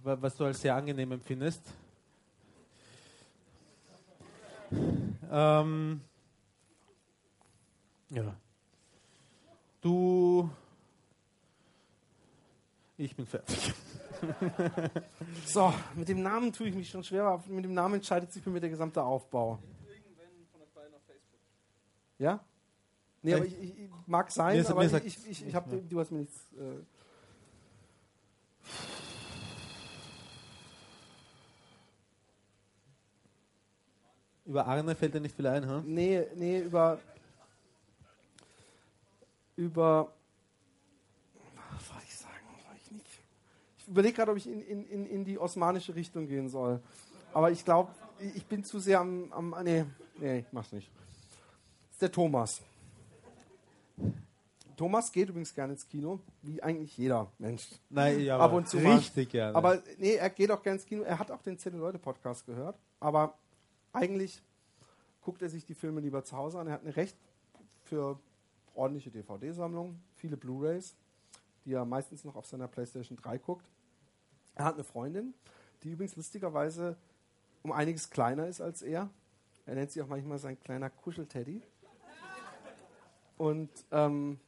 wa- 0.05 0.19
was 0.21 0.37
du 0.37 0.45
als 0.45 0.61
sehr 0.61 0.77
angenehm 0.77 1.11
empfindest. 1.11 1.63
Ähm, 5.33 6.01
ja. 8.11 8.37
Du. 9.81 10.49
Ich 12.97 13.17
bin 13.17 13.27
fertig. 13.27 13.73
So, 15.47 15.73
mit 15.95 16.09
dem 16.09 16.23
Namen 16.23 16.53
tue 16.53 16.69
ich 16.69 16.75
mich 16.75 16.91
schon 16.91 17.03
schwer, 17.05 17.25
aber 17.25 17.43
mit 17.49 17.65
dem 17.65 17.75
Namen 17.75 17.95
entscheidet 17.97 18.33
sich 18.33 18.43
für 18.43 18.51
mich 18.51 18.61
der 18.61 18.71
gesamte 18.71 19.03
Aufbau. 19.03 19.59
Ja? 22.19 22.41
Nee, 23.23 23.35
aber 23.35 23.45
ich, 23.47 23.59
ich, 23.63 23.79
ich 23.79 23.91
mag 24.07 24.31
sein, 24.31 24.55
Mir 24.57 24.61
ist- 24.63 24.71
aber 24.71 24.85
ich, 24.85 24.91
sagt- 24.91 25.07
ich, 25.07 25.27
ich, 25.29 25.47
ich 25.47 25.55
hab, 25.55 25.67
du 25.89 26.01
hast 26.01 26.11
mir 26.11 26.19
nichts. 26.19 26.37
Äh, 26.55 26.85
Über 34.47 34.67
Arne 34.67 34.95
fällt 34.95 35.15
dir 35.15 35.21
nicht 35.21 35.37
viel 35.37 35.47
ein, 35.47 35.67
ha? 35.69 35.83
nee, 35.85 36.27
nee, 36.35 36.61
über. 36.61 36.99
Über. 39.57 40.11
Was 41.75 41.87
soll 41.89 41.97
ich 42.05 42.17
sagen? 42.17 42.47
Soll 42.67 42.77
ich 42.83 42.91
nicht. 42.93 43.07
Ich 43.77 43.78
überlege 43.89 44.15
gerade, 44.15 44.31
ob 44.33 44.37
ich 44.37 44.47
in, 44.47 44.61
in, 44.61 44.87
in, 44.87 45.07
in 45.07 45.25
die 45.25 45.39
osmanische 45.39 45.95
Richtung 45.95 46.27
gehen 46.27 46.49
soll. 46.49 46.81
Aber 47.33 47.51
ich 47.51 47.65
glaube, 47.65 47.91
ich 48.35 48.45
bin 48.47 48.65
zu 48.65 48.79
sehr 48.79 49.01
am. 49.01 49.33
am 49.33 49.55
nee, 49.63 49.85
nee, 50.19 50.39
ich 50.41 50.53
mach's 50.53 50.73
nicht. 50.73 50.91
Das 50.91 51.93
ist 51.93 52.03
der 52.03 52.13
Thomas. 52.13 52.63
Thomas 54.77 55.11
geht 55.11 55.29
übrigens 55.29 55.53
gerne 55.53 55.73
ins 55.73 55.89
Kino, 55.89 56.21
wie 56.43 56.63
eigentlich 56.63 56.97
jeder 56.97 57.33
Mensch. 57.39 57.69
Nein, 57.91 58.21
ja, 58.21 58.37
Ab 58.37 58.43
aber 58.43 58.59
und 58.59 58.69
zu 58.69 58.79
richtig 58.79 59.31
gerne. 59.31 59.57
Aber 59.57 59.83
nee, 59.99 60.15
er 60.15 60.31
geht 60.31 60.53
auch 60.53 60.63
gerne 60.63 60.79
ins 60.79 60.87
Kino. 60.87 61.03
Er 61.03 61.19
hat 61.19 61.33
auch 61.33 61.43
den 61.43 61.59
Zelle-Leute-Podcast 61.59 62.47
gehört. 62.47 62.79
Aber 63.01 63.35
eigentlich 63.93 64.41
guckt 65.21 65.43
er 65.43 65.49
sich 65.49 65.65
die 65.65 65.75
Filme 65.75 66.01
lieber 66.01 66.23
zu 66.23 66.37
Hause 66.37 66.61
an. 66.61 66.69
Er 66.69 66.75
hat 66.75 66.83
eine 66.83 66.95
recht 66.95 67.17
für 67.87 68.21
ordentliche 68.75 69.11
DVD-Sammlung, 69.11 69.99
viele 70.15 70.37
Blu-Rays, 70.37 70.95
die 71.65 71.73
er 71.73 71.85
meistens 71.85 72.25
noch 72.25 72.37
auf 72.37 72.47
seiner 72.47 72.69
PlayStation 72.69 73.17
3 73.17 73.39
guckt. 73.39 73.69
Er 74.59 74.65
hat 74.65 74.75
eine 74.75 74.85
Freundin, 74.85 75.35
die 75.83 75.93
übrigens 75.93 76.17
lustigerweise 76.17 76.97
um 77.63 77.71
einiges 77.71 78.11
kleiner 78.11 78.49
ist 78.49 78.61
als 78.61 78.83
er. 78.83 79.09
Er 79.67 79.75
nennt 79.77 79.93
sie 79.93 80.03
auch 80.03 80.09
manchmal 80.09 80.39
sein 80.39 80.59
kleiner 80.59 80.91
Kuschelteddy. 80.91 81.63
Und 83.37 83.71
ähm, 83.93 84.41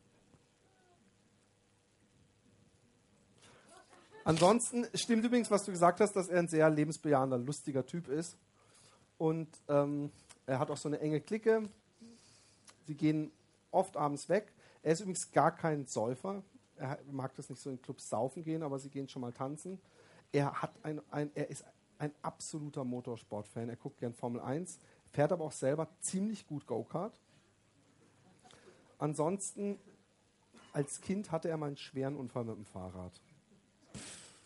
Ansonsten 4.25 4.87
stimmt 4.95 5.25
übrigens, 5.25 5.51
was 5.51 5.65
du 5.65 5.73
gesagt 5.73 6.01
hast, 6.01 6.15
dass 6.15 6.29
er 6.29 6.41
ein 6.41 6.49
sehr 6.49 6.69
lebensbejahender, 6.69 7.39
lustiger 7.39 7.87
Typ 7.87 8.09
ist. 8.09 8.37
Und 9.17 9.49
ähm, 9.69 10.13
er 10.47 10.59
hat 10.59 10.71
auch 10.71 10.77
so 10.77 10.89
eine 10.89 11.01
enge 11.01 11.21
Clique. 11.21 11.63
Sie 12.87 12.95
gehen 12.95 13.33
oft 13.71 13.97
abends 13.97 14.29
weg. 14.29 14.53
Er 14.83 14.93
ist 14.93 15.01
übrigens 15.01 15.31
gar 15.33 15.57
kein 15.57 15.87
Säufer. 15.87 16.43
Er 16.77 16.99
mag 17.11 17.35
das 17.37 17.49
nicht 17.49 17.63
so 17.63 17.71
in 17.71 17.81
Clubs 17.81 18.09
saufen 18.09 18.43
gehen, 18.43 18.63
aber 18.63 18.79
sie 18.79 18.91
gehen 18.91 19.09
schon 19.09 19.23
mal 19.23 19.33
tanzen. 19.33 19.81
Er, 20.33 20.63
hat 20.63 20.73
ein, 20.83 21.01
ein, 21.11 21.31
er 21.35 21.51
ist 21.51 21.65
ein 21.99 22.13
absoluter 22.23 22.85
Motorsportfan. 22.85 23.69
Er 23.69 23.77
guckt 23.77 23.99
gern 23.99 24.15
Formel 24.15 24.41
1, 24.41 24.79
fährt 25.11 25.33
aber 25.33 25.45
auch 25.45 25.53
selber 25.53 25.89
ziemlich 26.01 26.47
gut 26.47 26.67
Go-Kart. 26.67 27.21
Ansonsten, 28.99 29.79
als 30.73 31.01
Kind 31.01 31.33
hatte 31.33 31.49
er 31.49 31.57
mal 31.57 31.67
einen 31.67 31.77
schweren 31.77 32.17
Unfall 32.17 32.45
mit 32.45 32.57
dem 32.57 32.65
Fahrrad. 32.65 33.21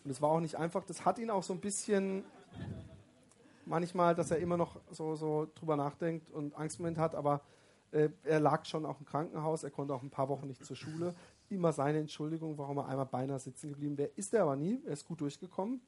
Und 0.03 0.11
es 0.11 0.21
war 0.21 0.29
auch 0.29 0.39
nicht 0.39 0.55
einfach. 0.55 0.85
Das 0.85 1.05
hat 1.05 1.19
ihn 1.19 1.29
auch 1.29 1.43
so 1.43 1.53
ein 1.53 1.59
bisschen 1.59 2.23
manchmal, 3.65 4.15
dass 4.15 4.31
er 4.31 4.37
immer 4.37 4.57
noch 4.57 4.79
so, 4.91 5.15
so 5.15 5.47
drüber 5.55 5.75
nachdenkt 5.75 6.31
und 6.31 6.55
Angstmoment 6.55 6.97
hat, 6.97 7.15
aber 7.15 7.41
äh, 7.91 8.09
er 8.23 8.39
lag 8.39 8.65
schon 8.65 8.85
auch 8.85 8.99
im 8.99 9.05
Krankenhaus, 9.05 9.63
er 9.63 9.71
konnte 9.71 9.93
auch 9.93 10.03
ein 10.03 10.09
paar 10.09 10.29
Wochen 10.29 10.47
nicht 10.47 10.63
zur 10.65 10.75
Schule. 10.75 11.15
Immer 11.49 11.71
seine 11.73 11.99
Entschuldigung, 11.99 12.57
warum 12.57 12.77
er 12.77 12.87
einmal 12.87 13.05
beinahe 13.05 13.39
sitzen 13.39 13.69
geblieben 13.69 13.97
wäre, 13.97 14.09
ist 14.15 14.33
er 14.33 14.43
aber 14.43 14.55
nie. 14.55 14.81
Er 14.85 14.93
ist 14.93 15.05
gut 15.05 15.21
durchgekommen. 15.21 15.81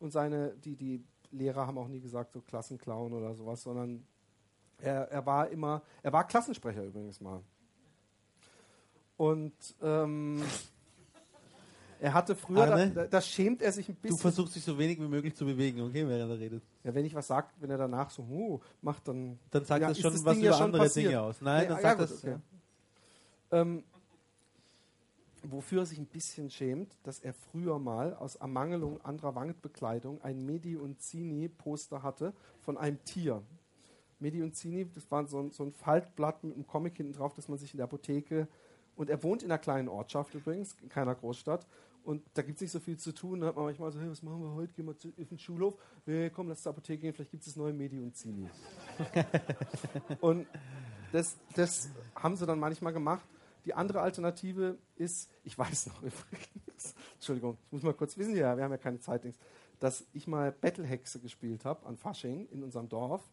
Und 0.00 0.10
seine, 0.10 0.50
die, 0.64 0.76
die 0.76 1.04
Lehrer 1.30 1.66
haben 1.66 1.78
auch 1.78 1.88
nie 1.88 2.00
gesagt, 2.00 2.32
so 2.32 2.40
Klassenclown 2.40 3.12
oder 3.12 3.34
sowas, 3.34 3.62
sondern 3.62 4.04
er, 4.78 5.10
er 5.10 5.24
war 5.24 5.48
immer, 5.48 5.82
er 6.02 6.12
war 6.12 6.26
Klassensprecher 6.26 6.84
übrigens 6.84 7.20
mal. 7.20 7.40
Und 9.16 9.54
ähm, 9.80 10.42
er 12.00 12.12
hatte 12.12 12.34
früher, 12.34 12.70
Arne? 12.70 12.90
da, 12.90 13.06
da 13.06 13.20
schämt 13.22 13.62
er 13.62 13.72
sich 13.72 13.88
ein 13.88 13.94
du 13.96 14.02
bisschen. 14.02 14.18
versuchst 14.18 14.54
dich 14.56 14.64
so 14.64 14.76
wenig 14.78 14.98
wie 15.00 15.08
möglich 15.08 15.34
zu 15.34 15.46
bewegen, 15.46 15.80
okay, 15.80 16.06
während 16.06 16.30
er 16.30 16.38
redet. 16.38 16.62
Ja, 16.84 16.94
wenn 16.94 17.04
ich 17.06 17.14
was 17.14 17.26
sage, 17.26 17.48
wenn 17.58 17.70
er 17.70 17.78
danach 17.78 18.10
so 18.10 18.26
huh, 18.28 18.60
macht, 18.82 19.08
dann. 19.08 19.38
Dann 19.50 19.64
sagt 19.64 19.80
Ja, 19.80 19.88
das 19.88 19.98
schon 19.98 20.12
das 20.12 20.24
was 20.24 20.34
Ding 20.34 20.44
über 20.44 20.56
ja 20.56 20.64
andere 20.64 20.82
passiert. 20.82 21.06
Dinge 21.06 21.20
aus. 21.22 21.40
Nein, 21.40 21.62
Nee, 21.62 21.68
dann 21.68 21.78
ah, 21.78 21.80
sagt 21.80 22.00
ja, 22.00 22.06
das. 22.06 22.20
gut, 22.20 22.30
okay. 22.30 22.40
Ähm, 23.52 23.84
wofür 25.52 25.82
er 25.82 25.86
sich 25.86 25.98
ein 25.98 26.06
bisschen 26.06 26.50
schämt, 26.50 26.96
dass 27.02 27.20
er 27.20 27.32
früher 27.32 27.78
mal 27.78 28.14
aus 28.14 28.36
Ermangelung 28.36 29.00
anderer 29.02 29.34
Wandbekleidung 29.34 30.20
ein 30.22 30.44
Medi 30.44 30.76
und 30.76 31.00
Zini 31.00 31.48
Poster 31.48 32.02
hatte 32.02 32.32
von 32.60 32.76
einem 32.76 33.02
Tier. 33.04 33.42
Medi 34.18 34.42
und 34.42 34.54
Zini, 34.54 34.90
das 34.94 35.10
war 35.10 35.26
so 35.26 35.40
ein, 35.40 35.50
so 35.50 35.64
ein 35.64 35.72
Faltblatt 35.72 36.42
mit 36.42 36.54
einem 36.54 36.66
Comic 36.66 36.96
hinten 36.96 37.12
drauf, 37.12 37.34
das 37.34 37.48
man 37.48 37.58
sich 37.58 37.72
in 37.72 37.78
der 37.78 37.84
Apotheke 37.84 38.48
und 38.96 39.10
er 39.10 39.22
wohnt 39.22 39.42
in 39.42 39.50
einer 39.50 39.58
kleinen 39.58 39.88
Ortschaft 39.88 40.34
übrigens, 40.34 40.74
in 40.82 40.88
keiner 40.88 41.14
Großstadt. 41.14 41.66
Und 42.02 42.22
da 42.34 42.42
gibt 42.42 42.56
es 42.56 42.62
nicht 42.62 42.70
so 42.70 42.80
viel 42.80 42.96
zu 42.96 43.12
tun. 43.12 43.40
Da 43.40 43.48
hat 43.48 43.56
man 43.56 43.64
manchmal 43.64 43.90
so, 43.90 44.00
hey, 44.00 44.08
was 44.08 44.22
machen 44.22 44.40
wir 44.40 44.54
heute? 44.54 44.72
Gehen 44.72 44.86
wir 44.86 44.96
zu, 44.96 45.08
auf 45.08 45.28
den 45.28 45.38
Schulhof? 45.38 45.76
Hey, 46.04 46.30
komm, 46.30 46.48
lass 46.48 46.62
zur 46.62 46.70
Apotheke 46.70 47.02
gehen, 47.02 47.12
vielleicht 47.12 47.32
gibt 47.32 47.42
es 47.42 47.52
das 47.52 47.56
neue 47.56 47.72
Medi 47.72 47.98
und 47.98 48.16
Zini. 48.16 48.48
und 50.20 50.46
das, 51.12 51.36
das 51.54 51.90
haben 52.14 52.36
sie 52.36 52.46
dann 52.46 52.58
manchmal 52.58 52.92
gemacht. 52.92 53.26
Die 53.66 53.74
andere 53.74 54.00
Alternative 54.00 54.78
ist, 54.94 55.28
ich 55.42 55.58
weiß 55.58 55.88
noch 55.88 55.96
übrigens, 56.02 56.94
Entschuldigung, 57.14 57.58
ich 57.66 57.72
muss 57.72 57.82
mal 57.82 57.94
kurz 57.94 58.16
wissen, 58.16 58.36
ja, 58.36 58.56
wir 58.56 58.62
haben 58.64 58.70
ja 58.70 58.78
keine 58.78 59.00
Zeit, 59.00 59.22
dass 59.80 60.06
ich 60.12 60.28
mal 60.28 60.52
Battlehexe 60.52 61.18
gespielt 61.18 61.64
habe 61.64 61.84
an 61.84 61.96
Fasching 61.96 62.46
in 62.46 62.62
unserem 62.62 62.88
Dorf. 62.88 63.28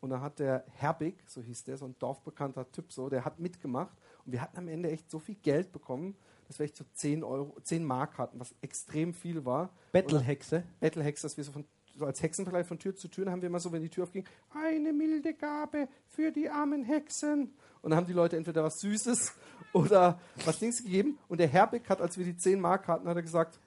Und 0.00 0.10
da 0.10 0.20
hat 0.20 0.38
der 0.38 0.64
Herbig, 0.74 1.28
so 1.28 1.42
hieß 1.42 1.64
der, 1.64 1.76
so 1.76 1.86
ein 1.86 1.96
dorfbekannter 1.98 2.70
Typ 2.70 2.92
so, 2.92 3.08
der 3.08 3.24
hat 3.24 3.40
mitgemacht. 3.40 3.98
Und 4.24 4.30
wir 4.30 4.40
hatten 4.40 4.58
am 4.58 4.68
Ende 4.68 4.92
echt 4.92 5.10
so 5.10 5.18
viel 5.18 5.34
Geld 5.34 5.72
bekommen, 5.72 6.16
dass 6.46 6.60
wir 6.60 6.64
echt 6.64 6.76
so 6.76 6.84
10 6.92 7.24
Euro, 7.24 7.56
10 7.60 7.84
Mark 7.84 8.16
hatten, 8.16 8.38
was 8.38 8.54
extrem 8.60 9.12
viel 9.12 9.44
war. 9.44 9.70
Battlehexe. 9.90 10.62
Battlehex, 10.78 11.22
dass 11.22 11.36
wir 11.36 11.42
so, 11.42 11.50
von, 11.50 11.64
so 11.98 12.06
als 12.06 12.22
Hexenvergleich 12.22 12.66
von 12.66 12.78
Tür 12.78 12.94
zu 12.94 13.08
Tür, 13.08 13.24
dann 13.24 13.32
haben 13.32 13.42
wir 13.42 13.48
immer 13.48 13.60
so, 13.60 13.72
wenn 13.72 13.82
die 13.82 13.88
Tür 13.88 14.04
aufging, 14.04 14.24
eine 14.54 14.92
milde 14.92 15.34
Gabe 15.34 15.88
für 16.06 16.30
die 16.30 16.48
armen 16.48 16.84
Hexen. 16.84 17.52
Und 17.82 17.90
dann 17.90 17.96
haben 17.96 18.06
die 18.06 18.12
Leute 18.12 18.36
entweder 18.36 18.64
was 18.64 18.80
Süßes 18.80 19.32
oder 19.72 20.20
was 20.44 20.58
Dings 20.58 20.82
gegeben. 20.82 21.18
Und 21.28 21.40
der 21.40 21.48
Herbig 21.48 21.88
hat, 21.88 22.00
als 22.00 22.16
wir 22.16 22.24
die 22.24 22.36
10 22.36 22.60
Mark 22.60 22.88
hatten, 22.88 23.08
hat 23.08 23.16
er 23.16 23.22
gesagt, 23.22 23.58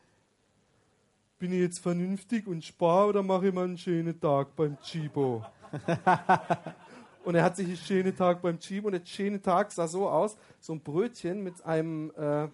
bin 1.39 1.51
ich 1.51 1.59
jetzt 1.59 1.79
vernünftig 1.79 2.47
und 2.47 2.63
spar 2.63 3.07
oder 3.07 3.23
mache 3.23 3.47
ich 3.47 3.53
mal 3.53 3.65
einen 3.65 3.77
schönen 3.77 4.19
Tag 4.19 4.55
beim 4.55 4.79
Chibo? 4.81 5.43
und 7.25 7.35
er 7.35 7.43
hat 7.43 7.55
sich 7.55 7.67
einen 7.67 7.77
schönen 7.77 8.15
Tag 8.15 8.41
beim 8.41 8.59
Chibo 8.59 8.87
und 8.87 8.93
der 8.93 9.05
schöne 9.05 9.41
Tag 9.41 9.71
sah 9.71 9.87
so 9.87 10.07
aus, 10.07 10.37
so 10.59 10.73
ein 10.73 10.81
Brötchen 10.81 11.43
mit 11.43 11.65
einem 11.65 12.11
äh, 12.15 12.47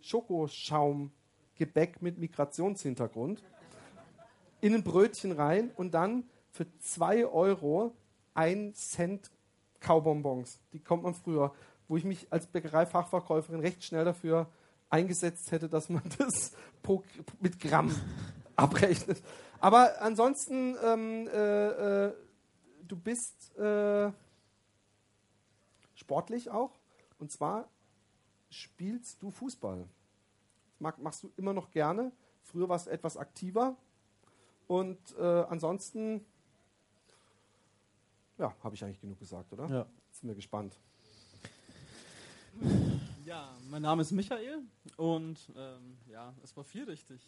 Schokoschaumgebäck 0.00 2.00
mit 2.00 2.18
Migrationshintergrund 2.18 3.42
in 4.60 4.74
ein 4.74 4.82
Brötchen 4.84 5.32
rein 5.32 5.70
und 5.76 5.94
dann 5.94 6.24
für 6.50 6.66
2 6.78 7.26
Euro 7.26 7.94
ein 8.34 8.74
Cent 8.74 9.30
Kaubonbons. 9.80 10.60
Die 10.72 10.80
kommt 10.80 11.02
man 11.02 11.14
früher, 11.14 11.54
wo 11.88 11.96
ich 11.96 12.04
mich 12.04 12.26
als 12.30 12.46
Bäckereifachverkäuferin 12.46 13.60
recht 13.60 13.82
schnell 13.84 14.04
dafür 14.04 14.48
eingesetzt 14.90 15.52
hätte, 15.52 15.68
dass 15.68 15.88
man 15.88 16.02
das 16.18 16.52
mit 17.40 17.60
Gramm 17.60 17.94
abrechnet. 18.56 19.22
Aber 19.60 20.00
ansonsten, 20.00 20.76
ähm, 20.84 21.28
äh, 21.28 22.06
äh, 22.06 22.14
du 22.86 22.96
bist 22.96 23.56
äh, 23.58 24.10
sportlich 25.94 26.50
auch. 26.50 26.78
Und 27.18 27.30
zwar 27.30 27.68
spielst 28.48 29.22
du 29.22 29.30
Fußball. 29.30 29.86
Mag, 30.78 30.98
machst 30.98 31.22
du 31.22 31.30
immer 31.36 31.52
noch 31.52 31.70
gerne. 31.70 32.10
Früher 32.42 32.68
warst 32.68 32.86
du 32.86 32.90
etwas 32.90 33.16
aktiver. 33.16 33.76
Und 34.70 35.00
äh, 35.18 35.22
ansonsten, 35.48 36.24
ja, 38.38 38.54
habe 38.62 38.76
ich 38.76 38.84
eigentlich 38.84 39.00
genug 39.00 39.18
gesagt, 39.18 39.52
oder? 39.52 39.66
Ja. 39.66 39.86
Jetzt 40.06 40.20
sind 40.20 40.28
wir 40.28 40.36
gespannt. 40.36 40.78
Ja, 43.24 43.52
mein 43.68 43.82
Name 43.82 44.02
ist 44.02 44.12
Michael 44.12 44.60
und 44.96 45.38
ähm, 45.56 45.96
ja, 46.06 46.32
es 46.44 46.56
war 46.56 46.62
viel 46.62 46.84
richtig. 46.84 47.20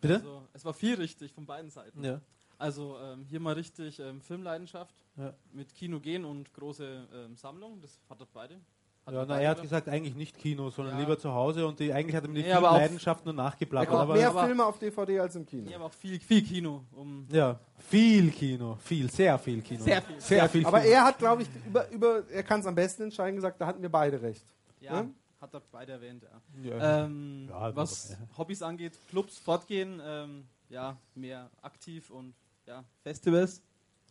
Bitte? 0.00 0.14
Also, 0.16 0.42
es 0.52 0.64
war 0.64 0.74
viel 0.74 0.96
richtig 0.96 1.32
von 1.32 1.46
beiden 1.46 1.70
Seiten. 1.70 2.02
Ja. 2.02 2.20
Also 2.58 2.98
ähm, 2.98 3.24
hier 3.24 3.38
mal 3.38 3.54
richtig 3.54 4.00
ähm, 4.00 4.20
Filmleidenschaft 4.20 4.96
Ja. 5.16 5.32
mit 5.52 5.72
Kino 5.76 6.00
gehen 6.00 6.24
und 6.24 6.52
große 6.54 7.06
ähm, 7.12 7.36
Sammlung. 7.36 7.80
Das 7.82 8.00
hat 8.10 8.18
er 8.18 8.26
beide. 8.32 8.60
Hat 9.06 9.14
Ja, 9.14 9.20
er 9.20 9.26
na, 9.26 9.40
er 9.40 9.50
hat 9.50 9.62
gesagt, 9.62 9.88
eigentlich 9.88 10.14
nicht 10.14 10.36
Kino, 10.38 10.70
sondern 10.70 10.94
Ja. 10.94 11.00
lieber 11.00 11.18
zu 11.18 11.32
Hause 11.32 11.66
und 11.66 11.80
die, 11.80 11.92
eigentlich 11.92 12.14
hat 12.14 12.24
er 12.24 12.32
den 12.32 12.52
aber 12.52 12.70
auch- 12.72 12.76
Leidenschaft 12.76 13.24
nur 13.24 13.32
Er 13.34 13.38
nachgeblabbert. 13.38 13.88
guckt 13.88 14.00
Aber, 14.02 14.14
mehr 14.14 14.28
aber- 14.28 14.44
Filme 14.46 14.64
auf 14.64 14.78
DVD 14.78 15.20
als 15.20 15.34
im 15.36 15.46
Kino. 15.46 15.68
Nee, 15.68 15.74
aber 15.74 15.86
auch 15.86 15.92
viel, 15.92 16.20
viel 16.20 16.42
Kino. 16.42 16.84
Um 16.92 17.26
ja, 17.32 17.58
viel 17.78 18.30
Kino, 18.30 18.76
viel, 18.76 19.10
sehr 19.10 19.38
viel 19.38 19.62
Kino. 19.62 19.82
Sehr 19.82 20.02
viel. 20.02 20.20
Sehr 20.20 20.48
viel 20.48 20.66
Aber 20.66 20.80
Kino. 20.80 20.92
er 20.92 21.04
hat, 21.04 21.18
glaube 21.18 21.42
ich, 21.42 21.48
über, 21.66 21.88
über, 21.90 22.22
er 22.30 22.42
kann 22.42 22.60
es 22.60 22.66
am 22.66 22.74
besten 22.74 23.04
entscheiden, 23.04 23.36
gesagt, 23.36 23.60
da 23.60 23.66
hatten 23.66 23.80
wir 23.82 23.90
beide 23.90 24.20
recht. 24.20 24.44
ja, 24.80 24.94
Ja? 25.00 25.06
hat 25.40 25.54
er 25.54 25.62
beide 25.72 25.92
erwähnt, 25.92 26.22
ja. 26.62 26.70
Ja. 26.78 27.04
Ähm, 27.04 27.46
Ja, 27.48 27.74
was 27.74 28.12
aber, 28.12 28.38
Hobbys 28.38 28.60
angeht, 28.62 28.98
Clubs, 29.08 29.38
Fortgehen, 29.38 30.00
ähm, 30.04 30.44
ja, 30.68 30.96
mehr 31.14 31.48
aktiv 31.62 32.10
und 32.10 32.34
ja, 32.66 32.84
Festivals. 33.02 33.62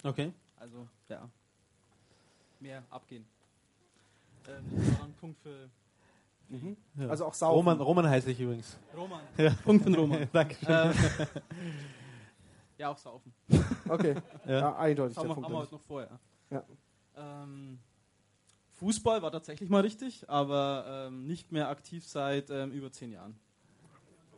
Okay. 0.04 0.34
Also, 0.58 0.88
ja, 1.08 1.30
mehr 2.60 2.84
abgehen. 2.90 3.26
Ähm, 4.48 4.64
das 4.78 5.00
war 5.00 5.06
ein 5.06 5.14
Punkt 5.14 5.40
für 5.42 5.70
Mhm. 6.50 6.76
Ja. 6.98 7.10
Also 7.10 7.26
auch 7.26 7.34
saufen. 7.34 7.56
Roman, 7.58 7.80
Roman 7.80 8.10
heiße 8.10 8.32
ich 8.32 8.40
übrigens. 8.40 8.76
Roman. 8.98 9.22
Ja. 9.38 9.52
Punkt 9.64 9.84
für 9.84 9.92
den 9.92 10.00
Roman. 10.00 10.28
Dankeschön. 10.34 10.68
ähm, 10.68 10.94
ja, 12.80 12.90
auch 12.90 12.98
saufen. 12.98 13.32
Okay, 13.88 14.16
ja, 14.48 14.52
Ja. 14.60 14.76
eindeutig 14.78 15.16
Das 15.16 15.24
haben 15.24 15.28
der 15.28 15.34
Punkt. 15.36 15.46
haben 15.48 15.54
wir 15.54 15.60
heute 15.60 15.74
noch 15.76 15.82
vorher. 15.82 16.20
Ja. 16.50 16.64
Ähm, 17.16 17.78
Fußball 18.80 19.22
war 19.22 19.32
tatsächlich 19.32 19.70
mal 19.70 19.82
richtig, 19.82 20.28
aber 20.28 21.08
ähm, 21.08 21.28
nicht 21.28 21.52
mehr 21.52 21.70
aktiv 21.70 22.08
seit 22.08 22.50
ähm, 22.50 22.72
über 22.72 22.92
zehn 22.92 23.12
Jahren. 23.12 23.38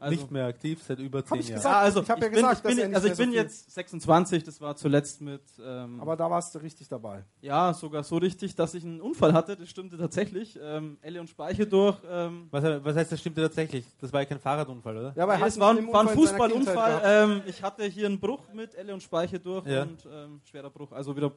Also, 0.02 0.16
Nicht 0.16 0.32
mehr 0.32 0.48
aktiv 0.48 0.82
seit 0.82 0.98
über 0.98 1.24
zehn 1.24 1.38
ich 1.42 1.50
Jahren. 1.50 1.58
gesagt. 1.60 1.76
Ja, 1.76 1.80
also 1.82 2.02
Ich 2.02 2.08
ja 2.08 2.16
bin, 2.16 2.32
gesagt, 2.32 2.66
ich 2.68 2.76
bin, 2.76 2.96
also 2.96 3.08
ich 3.08 3.14
so 3.14 3.22
bin 3.22 3.30
viel- 3.30 3.40
jetzt 3.40 3.72
26, 3.72 4.44
das 4.44 4.60
war 4.60 4.76
zuletzt 4.76 5.22
mit 5.22 5.44
ähm, 5.64 6.02
Aber 6.02 6.16
da 6.18 6.28
warst 6.28 6.56
du 6.56 6.60
richtig 6.60 6.88
dabei. 6.90 7.24
ja 7.42 7.72
sogar 7.72 8.04
so 8.04 8.18
richtig, 8.18 8.56
dass 8.56 8.74
ich 8.74 8.84
einen 8.84 9.00
Unfall 9.00 9.32
hatte. 9.34 9.56
Das 9.56 9.70
stimmte 9.70 10.00
tatsächlich. 10.00 10.58
Ähm, 10.60 10.98
Elle 11.02 11.20
und 11.22 11.30
Speiche 11.30 11.68
durch. 11.68 11.98
Ähm, 12.10 12.48
Was, 12.50 12.64
was 12.84 12.96
heißt, 12.96 13.12
das 13.12 13.20
stimmte 13.20 13.42
tatsächlich? 13.44 13.86
Das 14.00 14.12
war 14.12 14.22
ja 14.22 14.26
kein 14.26 14.40
Fahrradunfall, 14.40 14.98
oder? 14.98 15.14
Ja, 15.16 15.22
aber 15.22 15.34
er 15.34 15.40
nee, 15.42 15.46
es 15.46 15.60
war, 15.60 15.70
ein- 15.78 15.94
war 15.94 16.02
ein 16.02 16.10
Fußballunfall. 16.10 17.02
Ähm, 17.06 17.42
ich 17.46 17.62
hatte 17.62 17.84
hier 17.86 18.08
einen 18.08 18.20
Bruch 18.20 18.52
mit 18.54 18.74
Elle 18.74 18.96
und 18.96 19.04
Speiche 19.04 19.40
durch 19.40 19.68
Ja. 19.68 19.84
und 19.84 20.04
ähm, 20.12 20.42
schwerer 20.50 20.72
Bruch. 20.72 20.92
Also 20.94 21.16
wieder 21.16 21.32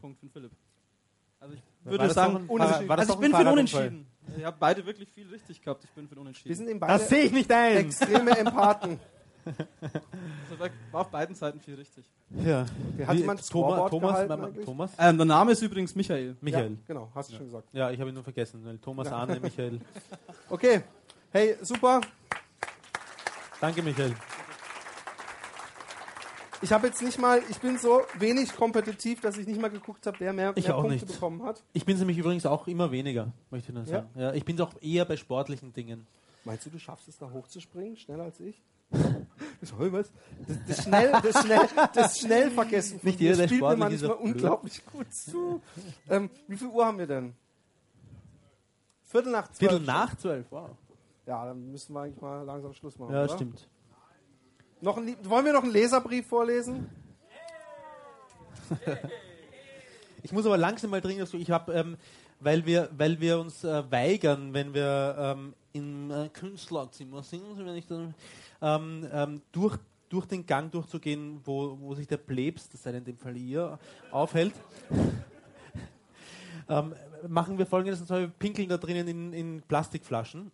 Punkt 0.00 0.18
für 0.18 0.26
den 0.26 0.30
Philipp. 0.32 0.52
Also 1.40 1.54
ich 1.54 1.62
würde 1.84 2.10
sagen, 2.10 2.48
war 2.48 2.58
das 2.96 3.08
also 3.10 3.14
ich 3.14 3.20
bin 3.20 3.30
für 3.32 3.44
den? 3.44 3.52
Unentschieden. 3.52 4.06
Ihr 4.36 4.46
habt 4.46 4.58
beide 4.60 4.84
wirklich 4.84 5.08
viel 5.10 5.28
richtig 5.28 5.62
gehabt. 5.62 5.84
Ich 5.84 5.90
bin 5.90 6.04
für 6.08 6.14
den 6.14 6.18
Wir 6.18 6.20
Unentschieden. 6.22 6.54
sind 6.54 6.68
eben 6.68 6.80
beide 6.80 6.92
Das 6.98 7.08
sehe 7.08 7.22
ich 7.24 7.32
nicht 7.32 7.50
ein! 7.50 7.76
extreme 7.78 8.36
Empathen. 8.36 8.98
Also 10.50 10.60
war 10.92 11.00
auf 11.00 11.08
beiden 11.10 11.34
Seiten 11.34 11.58
viel 11.60 11.74
richtig. 11.76 12.04
Ja. 12.44 12.66
Okay, 12.94 13.06
hat 13.06 13.14
Wie- 13.16 13.20
jemand 13.20 13.40
das 13.40 13.48
Thomas, 13.48 13.90
Thomas, 13.90 14.28
gehalten? 14.28 14.64
Thomas? 14.64 14.90
Ähm, 14.98 15.16
der 15.16 15.24
Name 15.26 15.52
ist 15.52 15.62
übrigens 15.62 15.94
Michael. 15.94 16.36
Michael. 16.42 16.72
Ja, 16.72 16.76
genau, 16.86 17.08
hast 17.14 17.30
du 17.30 17.36
schon 17.36 17.46
gesagt. 17.46 17.68
Ja, 17.72 17.90
ich 17.90 17.98
habe 17.98 18.10
ihn 18.10 18.14
nur 18.14 18.24
vergessen. 18.24 18.60
weil 18.64 18.76
Thomas, 18.78 19.08
Arne, 19.08 19.40
Michael. 19.40 19.80
Okay, 20.50 20.82
hey, 21.32 21.56
super. 21.62 22.02
Danke, 23.60 23.82
Michael. 23.82 24.14
Ich 26.60 26.72
habe 26.72 26.88
jetzt 26.88 27.02
nicht 27.02 27.18
mal, 27.18 27.40
ich 27.48 27.58
bin 27.58 27.78
so 27.78 28.02
wenig 28.18 28.54
kompetitiv, 28.54 29.20
dass 29.20 29.36
ich 29.38 29.46
nicht 29.46 29.60
mal 29.60 29.68
geguckt 29.70 30.06
habe, 30.06 30.18
wer 30.20 30.32
mehr, 30.32 30.52
Ich 30.56 30.66
mehr 30.66 30.76
auch 30.76 30.82
Punkte 30.82 31.04
nicht. 31.04 31.14
bekommen 31.14 31.42
hat. 31.44 31.62
Ich 31.72 31.84
bin 31.84 31.94
es 31.94 32.00
nämlich 32.00 32.18
übrigens 32.18 32.46
auch 32.46 32.66
immer 32.66 32.90
weniger, 32.90 33.32
möchte 33.50 33.68
ich 33.70 33.74
nur 33.74 33.84
Ja? 33.84 33.88
sagen. 33.90 34.08
Ja? 34.16 34.32
ich 34.32 34.44
bin 34.44 34.56
doch 34.56 34.72
eher 34.82 35.04
bei 35.04 35.16
sportlichen 35.16 35.72
Dingen. 35.72 36.06
Meinst 36.44 36.66
du, 36.66 36.70
du 36.70 36.78
schaffst 36.78 37.06
es 37.08 37.18
da 37.18 37.30
hochzuspringen, 37.30 37.96
schneller 37.96 38.24
als 38.24 38.40
ich? 38.40 38.60
Das, 39.60 39.72
was? 39.76 40.12
das, 40.46 40.56
das, 40.68 40.82
schnell, 40.84 41.10
das, 41.20 41.42
schnell, 41.44 41.68
das 41.92 42.18
Schnellvergessen 42.20 43.00
von 43.00 43.08
Nicht 43.08 43.20
jeder, 43.20 43.36
der 43.36 43.48
spielt 43.48 43.60
mir 43.60 43.76
manchmal 43.76 44.12
auch 44.12 44.20
unglaublich 44.20 44.86
gut 44.86 45.12
zu. 45.12 45.60
Ähm, 46.08 46.30
wie 46.46 46.56
viel 46.56 46.68
Uhr 46.68 46.86
haben 46.86 46.96
wir 46.98 47.08
denn? 47.08 47.34
Viertel 49.02 49.32
nach 49.32 49.48
zwölf. 49.48 49.58
Viertel 49.58 49.80
nach 49.80 50.16
zwölf, 50.16 50.46
wow. 50.50 50.70
Ja, 51.26 51.44
dann 51.46 51.72
müssen 51.72 51.92
wir 51.92 52.02
eigentlich 52.02 52.20
mal 52.20 52.42
langsam 52.44 52.72
Schluss 52.72 52.96
machen. 53.00 53.12
Ja, 53.12 53.24
oder? 53.24 53.34
stimmt. 53.34 53.66
Noch 54.80 54.96
ein, 54.96 55.16
wollen 55.22 55.44
wir 55.44 55.52
noch 55.52 55.64
einen 55.64 55.72
Leserbrief 55.72 56.26
vorlesen? 56.26 56.88
Ich 60.20 60.32
muss 60.32 60.44
aber 60.44 60.58
langsam 60.58 60.90
mal 60.90 61.00
dringend 61.00 61.22
dazu. 61.22 61.36
Ich 61.36 61.50
habe, 61.50 61.72
ähm, 61.72 61.96
weil 62.40 62.66
wir, 62.66 62.90
weil 62.96 63.20
wir 63.20 63.38
uns 63.38 63.62
äh, 63.64 63.90
weigern, 63.90 64.52
wenn 64.52 64.74
wir 64.74 65.16
ähm, 65.18 65.54
im 65.72 66.10
äh, 66.10 66.28
Künstlerzimmer 66.28 67.22
sind, 67.22 67.56
wenn 67.56 67.76
ich 67.76 67.86
dann, 67.86 68.14
ähm, 68.60 69.06
ähm, 69.12 69.42
durch, 69.52 69.78
durch 70.08 70.26
den 70.26 70.44
Gang 70.44 70.72
durchzugehen, 70.72 71.40
wo, 71.44 71.78
wo 71.80 71.94
sich 71.94 72.08
der 72.08 72.16
Plebs, 72.16 72.68
das 72.68 72.82
sei 72.82 72.90
in 72.90 73.04
dem 73.04 73.16
Fall 73.16 73.36
ihr, 73.36 73.78
aufhält. 74.10 74.54
ähm, 76.68 76.94
machen 77.26 77.56
wir 77.56 77.64
folgendes, 77.64 78.08
wir 78.10 78.28
pinkeln 78.28 78.68
da 78.68 78.76
drinnen 78.76 79.06
in, 79.08 79.32
in 79.32 79.62
Plastikflaschen. 79.62 80.50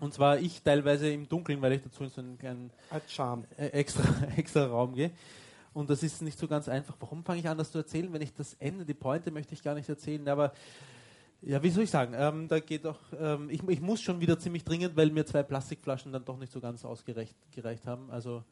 Und 0.00 0.14
zwar 0.14 0.38
ich 0.38 0.62
teilweise 0.62 1.10
im 1.12 1.28
Dunkeln, 1.28 1.60
weil 1.60 1.72
ich 1.72 1.82
dazu 1.82 2.04
in 2.04 2.10
so 2.10 2.20
einen 2.20 2.38
kleinen 2.38 2.70
äh, 3.56 3.66
extra, 3.66 4.02
extra 4.36 4.66
Raum 4.66 4.94
gehe. 4.94 5.10
Und 5.72 5.90
das 5.90 6.02
ist 6.02 6.22
nicht 6.22 6.38
so 6.38 6.48
ganz 6.48 6.68
einfach. 6.68 6.96
Warum 6.98 7.22
fange 7.22 7.40
ich 7.40 7.48
an, 7.48 7.58
das 7.58 7.70
zu 7.70 7.78
erzählen, 7.78 8.12
wenn 8.12 8.22
ich 8.22 8.34
das 8.34 8.54
Ende, 8.54 8.84
die 8.84 8.94
Pointe 8.94 9.30
möchte 9.30 9.54
ich 9.54 9.62
gar 9.62 9.74
nicht 9.74 9.88
erzählen. 9.88 10.26
Aber 10.28 10.52
ja, 11.42 11.62
wie 11.62 11.70
soll 11.70 11.84
ich 11.84 11.90
sagen? 11.90 12.14
Ähm, 12.16 12.48
da 12.48 12.60
geht 12.60 12.84
doch, 12.84 12.98
ähm, 13.18 13.48
ich, 13.50 13.62
ich 13.68 13.80
muss 13.80 14.00
schon 14.00 14.20
wieder 14.20 14.38
ziemlich 14.38 14.64
dringend, 14.64 14.96
weil 14.96 15.10
mir 15.10 15.24
zwei 15.26 15.42
Plastikflaschen 15.42 16.12
dann 16.12 16.24
doch 16.24 16.38
nicht 16.38 16.52
so 16.52 16.60
ganz 16.60 16.84
ausgereicht 16.84 17.36
gereicht 17.54 17.86
haben. 17.86 18.10
Also 18.10 18.42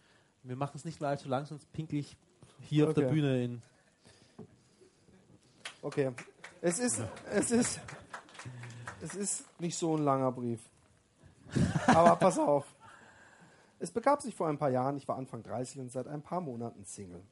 wir 0.43 0.57
machen 0.57 0.73
es 0.77 0.85
nicht 0.85 1.01
mehr 1.01 1.11
allzu 1.11 1.29
lang, 1.29 1.45
sonst 1.47 1.71
pinkel 1.73 1.99
ich 1.99 2.17
hier 2.63 2.89
auf 2.89 2.95
der 2.95 3.07
Okay. 3.07 3.15
Bühne 3.15 3.45
in. 3.45 3.63
Okay. 5.83 6.13
Es 6.61 6.79
ist, 6.79 7.03
es 7.31 7.51
ist, 7.51 7.81
es 9.01 9.15
ist 9.15 9.61
nicht 9.61 9.77
so 9.77 9.97
ein 9.97 10.05
langer 10.05 10.33
Brief. 10.33 10.61
Aber 11.87 12.17
pass 12.17 12.39
auf. 12.39 12.75
Es 13.79 13.91
begab 13.91 14.23
sich 14.23 14.35
vor 14.35 14.49
ein 14.49 14.59
paar 14.59 14.71
Jahren, 14.71 14.97
ich 14.97 15.07
war 15.07 15.17
Anfang 15.17 15.43
30 15.43 15.81
und 15.81 15.93
seit 15.93 16.09
ein 16.09 16.23
paar 16.23 16.41
Monaten 16.41 16.85
Single. 16.85 17.23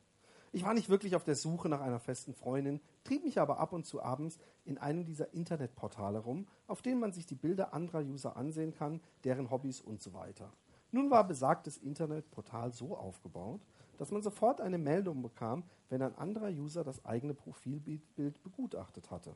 Ich 0.53 0.65
war 0.65 0.75
nicht 0.75 0.89
wirklich 0.89 1.17
auf 1.17 1.25
der 1.25 1.35
Suche 1.35 1.69
nach 1.69 1.81
einer 1.81 1.99
festen 1.99 2.33
Freundin, 2.33 2.81
trieb 3.05 3.25
mich 3.25 3.41
aber 3.41 3.59
ab 3.59 3.73
und 3.73 3.85
zu 3.85 4.03
abends 4.03 4.39
in 4.65 4.79
einem 4.79 5.05
dieser 5.05 5.35
Internetportale 5.35 6.19
rum, 6.19 6.47
auf 6.67 6.83
denen 6.83 7.01
man 7.01 7.13
sich 7.13 7.27
die 7.27 7.35
Bilder 7.35 7.75
anderer 7.75 8.01
User 8.01 8.37
ansehen 8.37 8.73
kann, 8.73 9.01
deren 9.25 9.51
Hobbys 9.51 9.81
und 9.81 10.01
so 10.01 10.15
weiter. 10.15 10.53
Nun 10.93 11.11
war 11.11 11.27
besagtes 11.27 11.77
Internetportal 11.77 12.73
so 12.73 12.97
aufgebaut, 12.97 13.61
dass 13.99 14.13
man 14.13 14.23
sofort 14.23 14.61
eine 14.61 14.79
Meldung 14.79 15.21
bekam, 15.21 15.65
wenn 15.89 16.01
ein 16.01 16.17
anderer 16.17 16.49
User 16.49 16.85
das 16.85 17.05
eigene 17.05 17.35
Profilbild 17.35 18.43
begutachtet 18.43 19.11
hatte. 19.11 19.35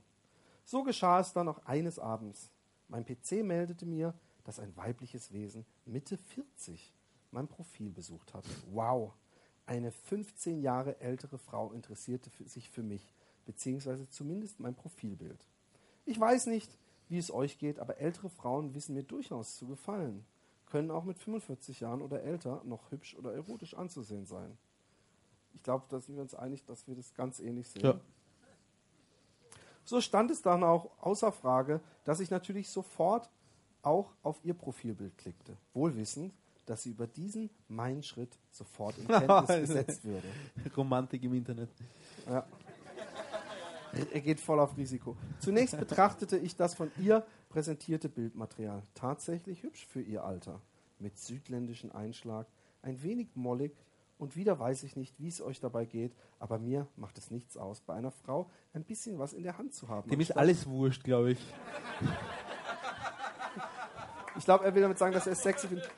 So 0.64 0.84
geschah 0.84 1.20
es 1.20 1.32
dann 1.32 1.48
auch 1.48 1.58
eines 1.66 1.98
Abends. 1.98 2.50
Mein 2.88 3.04
PC 3.04 3.44
meldete 3.44 3.84
mir, 3.84 4.14
dass 4.50 4.58
ein 4.58 4.76
weibliches 4.76 5.32
Wesen 5.32 5.64
Mitte 5.84 6.16
40 6.16 6.92
mein 7.30 7.46
Profil 7.46 7.92
besucht 7.92 8.34
hatte. 8.34 8.48
Wow! 8.72 9.12
Eine 9.64 9.92
15 9.92 10.60
Jahre 10.60 10.98
ältere 10.98 11.38
Frau 11.38 11.70
interessierte 11.70 12.30
sich 12.48 12.68
für 12.68 12.82
mich, 12.82 13.14
beziehungsweise 13.46 14.08
zumindest 14.08 14.58
mein 14.58 14.74
Profilbild. 14.74 15.46
Ich 16.04 16.18
weiß 16.18 16.46
nicht, 16.46 16.76
wie 17.08 17.18
es 17.18 17.30
euch 17.30 17.58
geht, 17.58 17.78
aber 17.78 17.98
ältere 17.98 18.28
Frauen 18.28 18.74
wissen 18.74 18.96
mir 18.96 19.04
durchaus 19.04 19.56
zu 19.56 19.68
gefallen, 19.68 20.26
können 20.66 20.90
auch 20.90 21.04
mit 21.04 21.20
45 21.20 21.78
Jahren 21.78 22.02
oder 22.02 22.24
älter 22.24 22.60
noch 22.64 22.90
hübsch 22.90 23.14
oder 23.14 23.32
erotisch 23.32 23.74
anzusehen 23.74 24.26
sein. 24.26 24.58
Ich 25.54 25.62
glaube, 25.62 25.84
da 25.90 26.00
sind 26.00 26.16
wir 26.16 26.22
uns 26.22 26.34
einig, 26.34 26.64
dass 26.64 26.88
wir 26.88 26.96
das 26.96 27.14
ganz 27.14 27.38
ähnlich 27.38 27.68
sehen. 27.68 27.84
Ja. 27.84 28.00
So 29.84 30.00
stand 30.00 30.32
es 30.32 30.42
dann 30.42 30.64
auch 30.64 30.90
außer 31.00 31.30
Frage, 31.30 31.80
dass 32.02 32.18
ich 32.18 32.32
natürlich 32.32 32.68
sofort 32.68 33.30
auch 33.82 34.14
auf 34.22 34.40
ihr 34.44 34.54
Profilbild 34.54 35.16
klickte, 35.18 35.56
wohlwissend, 35.72 36.34
dass 36.66 36.82
sie 36.82 36.90
über 36.90 37.06
diesen 37.06 37.50
meinen 37.68 38.02
Schritt 38.02 38.38
sofort 38.50 38.96
in 38.98 39.08
Kenntnis 39.08 39.60
gesetzt 39.60 40.04
würde. 40.04 40.28
Romantik 40.76 41.22
im 41.24 41.34
Internet. 41.34 41.70
Ja. 42.26 42.46
Er 44.12 44.20
geht 44.20 44.38
voll 44.38 44.60
auf 44.60 44.76
Risiko. 44.76 45.16
Zunächst 45.40 45.76
betrachtete 45.76 46.36
ich 46.36 46.54
das 46.54 46.74
von 46.74 46.92
ihr 46.98 47.26
präsentierte 47.48 48.08
Bildmaterial. 48.08 48.84
Tatsächlich 48.94 49.64
hübsch 49.64 49.84
für 49.86 50.00
ihr 50.00 50.22
Alter. 50.22 50.60
Mit 51.00 51.18
südländischem 51.18 51.90
Einschlag, 51.90 52.46
ein 52.82 53.02
wenig 53.02 53.28
mollig 53.34 53.72
und 54.18 54.36
wieder 54.36 54.58
weiß 54.58 54.82
ich 54.84 54.96
nicht, 54.96 55.18
wie 55.18 55.28
es 55.28 55.40
euch 55.40 55.60
dabei 55.60 55.86
geht, 55.86 56.14
aber 56.38 56.58
mir 56.58 56.86
macht 56.96 57.16
es 57.18 57.30
nichts 57.30 57.56
aus, 57.56 57.80
bei 57.80 57.94
einer 57.94 58.10
Frau 58.10 58.50
ein 58.74 58.84
bisschen 58.84 59.18
was 59.18 59.32
in 59.32 59.42
der 59.42 59.56
Hand 59.56 59.74
zu 59.74 59.88
haben. 59.88 60.10
Dem 60.10 60.20
ist 60.20 60.36
alles 60.36 60.68
wurscht, 60.68 61.04
glaube 61.04 61.32
ich. 61.32 61.38
Ich 64.40 64.46
glaube, 64.46 64.64
er 64.64 64.74
will 64.74 64.80
damit 64.80 64.96
sagen, 64.96 65.12
dass 65.12 65.26
er 65.26 65.34
es 65.34 65.42
sexy 65.42 65.68
findet. 65.68 65.90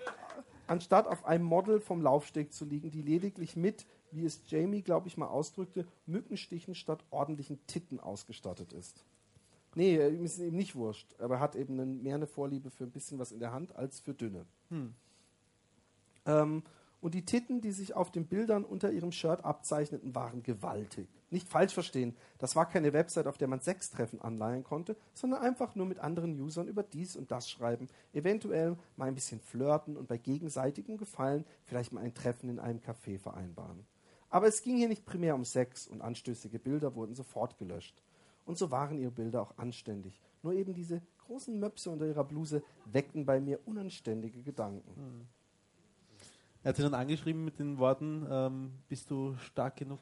Anstatt 0.67 1.07
auf 1.07 1.25
einem 1.25 1.45
Model 1.45 1.79
vom 1.79 2.03
Laufsteg 2.03 2.53
zu 2.53 2.65
liegen, 2.65 2.91
die 2.91 3.01
lediglich 3.01 3.55
mit, 3.55 3.87
wie 4.11 4.25
es 4.25 4.43
Jamie, 4.49 4.83
glaube 4.83 5.07
ich, 5.07 5.17
mal 5.17 5.29
ausdrückte, 5.29 5.87
Mückenstichen 6.07 6.75
statt 6.75 7.05
ordentlichen 7.13 7.65
Titten 7.69 8.01
ausgestattet 8.01 8.73
ist. 8.73 9.05
Nee, 9.77 9.95
ihm 10.09 10.25
ist 10.25 10.41
eben 10.41 10.57
nicht 10.57 10.75
wurscht. 10.75 11.07
Aber 11.21 11.37
er 11.37 11.41
hat 11.41 11.55
eben 11.55 12.03
mehr 12.03 12.17
eine 12.17 12.27
Vorliebe 12.27 12.71
für 12.71 12.83
ein 12.83 12.91
bisschen 12.91 13.21
was 13.21 13.31
in 13.31 13.39
der 13.39 13.53
Hand 13.53 13.77
als 13.77 14.01
für 14.01 14.13
dünne. 14.13 14.45
Ähm, 16.27 16.65
und 17.03 17.15
die 17.15 17.25
Titten, 17.25 17.61
die 17.61 17.73
sich 17.73 17.95
auf 17.95 18.13
den 18.13 18.27
Bildern 18.27 18.65
unter 18.65 18.93
ihrem 18.93 19.11
Shirt 19.11 19.45
abzeichneten, 19.45 20.15
waren 20.15 20.45
gewaltig. 20.45 21.09
Nicht 21.31 21.49
falsch 21.49 21.75
verstehen, 21.75 22.17
das 22.39 22.55
war 22.55 22.69
keine 22.69 22.93
Website, 22.93 23.27
auf 23.27 23.37
der 23.37 23.49
man 23.49 23.61
Sextreffen 23.61 24.23
anleihen 24.23 24.63
konnte, 24.63 24.97
sondern 25.13 25.43
einfach 25.43 25.75
nur 25.75 25.87
mit 25.87 25.99
anderen 25.99 26.41
Usern 26.41 26.69
über 26.69 26.85
dies 26.85 27.17
und 27.17 27.33
das 27.33 27.51
schreiben, 27.51 27.89
eventuell 28.13 28.77
mal 28.97 29.09
ein 29.09 29.17
bisschen 29.17 29.41
flirten 29.41 29.97
und 29.97 30.07
bei 30.07 30.17
gegenseitigem 30.17 30.97
Gefallen 30.97 31.45
vielleicht 31.65 31.93
mal 31.93 32.05
ein 32.05 32.15
Treffen 32.15 32.49
in 32.49 32.61
einem 32.61 32.79
Café 32.79 33.19
vereinbaren. 33.19 33.85
Aber 34.31 34.47
es 34.47 34.63
ging 34.63 34.77
hier 34.77 34.89
nicht 34.89 35.05
primär 35.05 35.35
um 35.35 35.45
Sex 35.45 35.89
und 35.89 36.03
anstößige 36.03 36.61
Bilder 36.61 36.95
wurden 36.95 37.17
sofort 37.17 37.59
gelöscht. 37.59 38.01
Und 38.47 38.59
so 38.59 38.71
waren 38.71 38.99
ihre 38.99 39.11
Bilder 39.11 39.43
auch 39.43 39.59
anständig. 39.59 40.21
Nur 40.43 40.53
eben 40.53 40.73
diese 40.73 41.03
großen 41.27 41.59
Möpse 41.59 41.91
unter 41.91 42.07
ihrer 42.07 42.25
Bluse 42.25 42.63
weckten 42.85 43.27
bei 43.27 43.41
mir 43.41 43.59
unanständige 43.67 44.43
Gedanken. 44.43 45.29
Er 46.63 46.69
hat 46.69 46.77
sie 46.77 46.83
dann 46.83 46.95
angeschrieben 46.95 47.45
mit 47.45 47.59
den 47.59 47.79
Worten, 47.79 48.27
ähm, 48.31 48.73
bist 48.89 49.11
du 49.11 49.37
stark 49.39 49.77
genug 49.77 49.99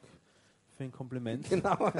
für 0.77 0.83
ein 0.83 0.91
Kompliment. 0.91 1.49
Genau. 1.49 1.75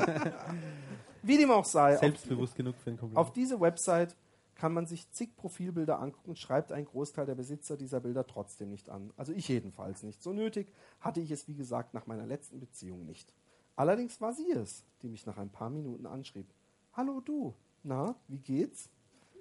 Wie 1.23 1.37
dem 1.37 1.49
auch 1.51 1.65
sei, 1.65 1.95
auf, 1.95 1.99
Selbstbewusst 1.99 2.55
genug 2.55 2.75
für 2.75 2.91
ein 2.91 2.97
Kompliment. 2.97 3.17
auf 3.17 3.33
diese 3.33 3.59
Website 3.59 4.15
kann 4.53 4.73
man 4.73 4.85
sich 4.85 5.09
zig 5.11 5.35
Profilbilder 5.35 5.99
angucken, 5.99 6.35
schreibt 6.35 6.71
ein 6.71 6.85
Großteil 6.85 7.25
der 7.25 7.33
Besitzer 7.33 7.77
dieser 7.77 7.99
Bilder 7.99 8.27
trotzdem 8.27 8.69
nicht 8.69 8.89
an. 8.89 9.11
Also 9.17 9.33
ich 9.33 9.47
jedenfalls 9.47 10.03
nicht. 10.03 10.21
So 10.21 10.33
nötig 10.33 10.71
hatte 10.99 11.21
ich 11.21 11.31
es, 11.31 11.47
wie 11.47 11.55
gesagt, 11.55 11.95
nach 11.95 12.05
meiner 12.05 12.27
letzten 12.27 12.59
Beziehung 12.59 13.05
nicht. 13.05 13.33
Allerdings 13.75 14.21
war 14.21 14.33
sie 14.33 14.51
es, 14.51 14.83
die 15.01 15.09
mich 15.09 15.25
nach 15.25 15.37
ein 15.37 15.49
paar 15.49 15.71
Minuten 15.71 16.05
anschrieb. 16.05 16.53
Hallo 16.93 17.21
du, 17.21 17.55
na, 17.81 18.15
wie 18.27 18.37
geht's? 18.37 18.91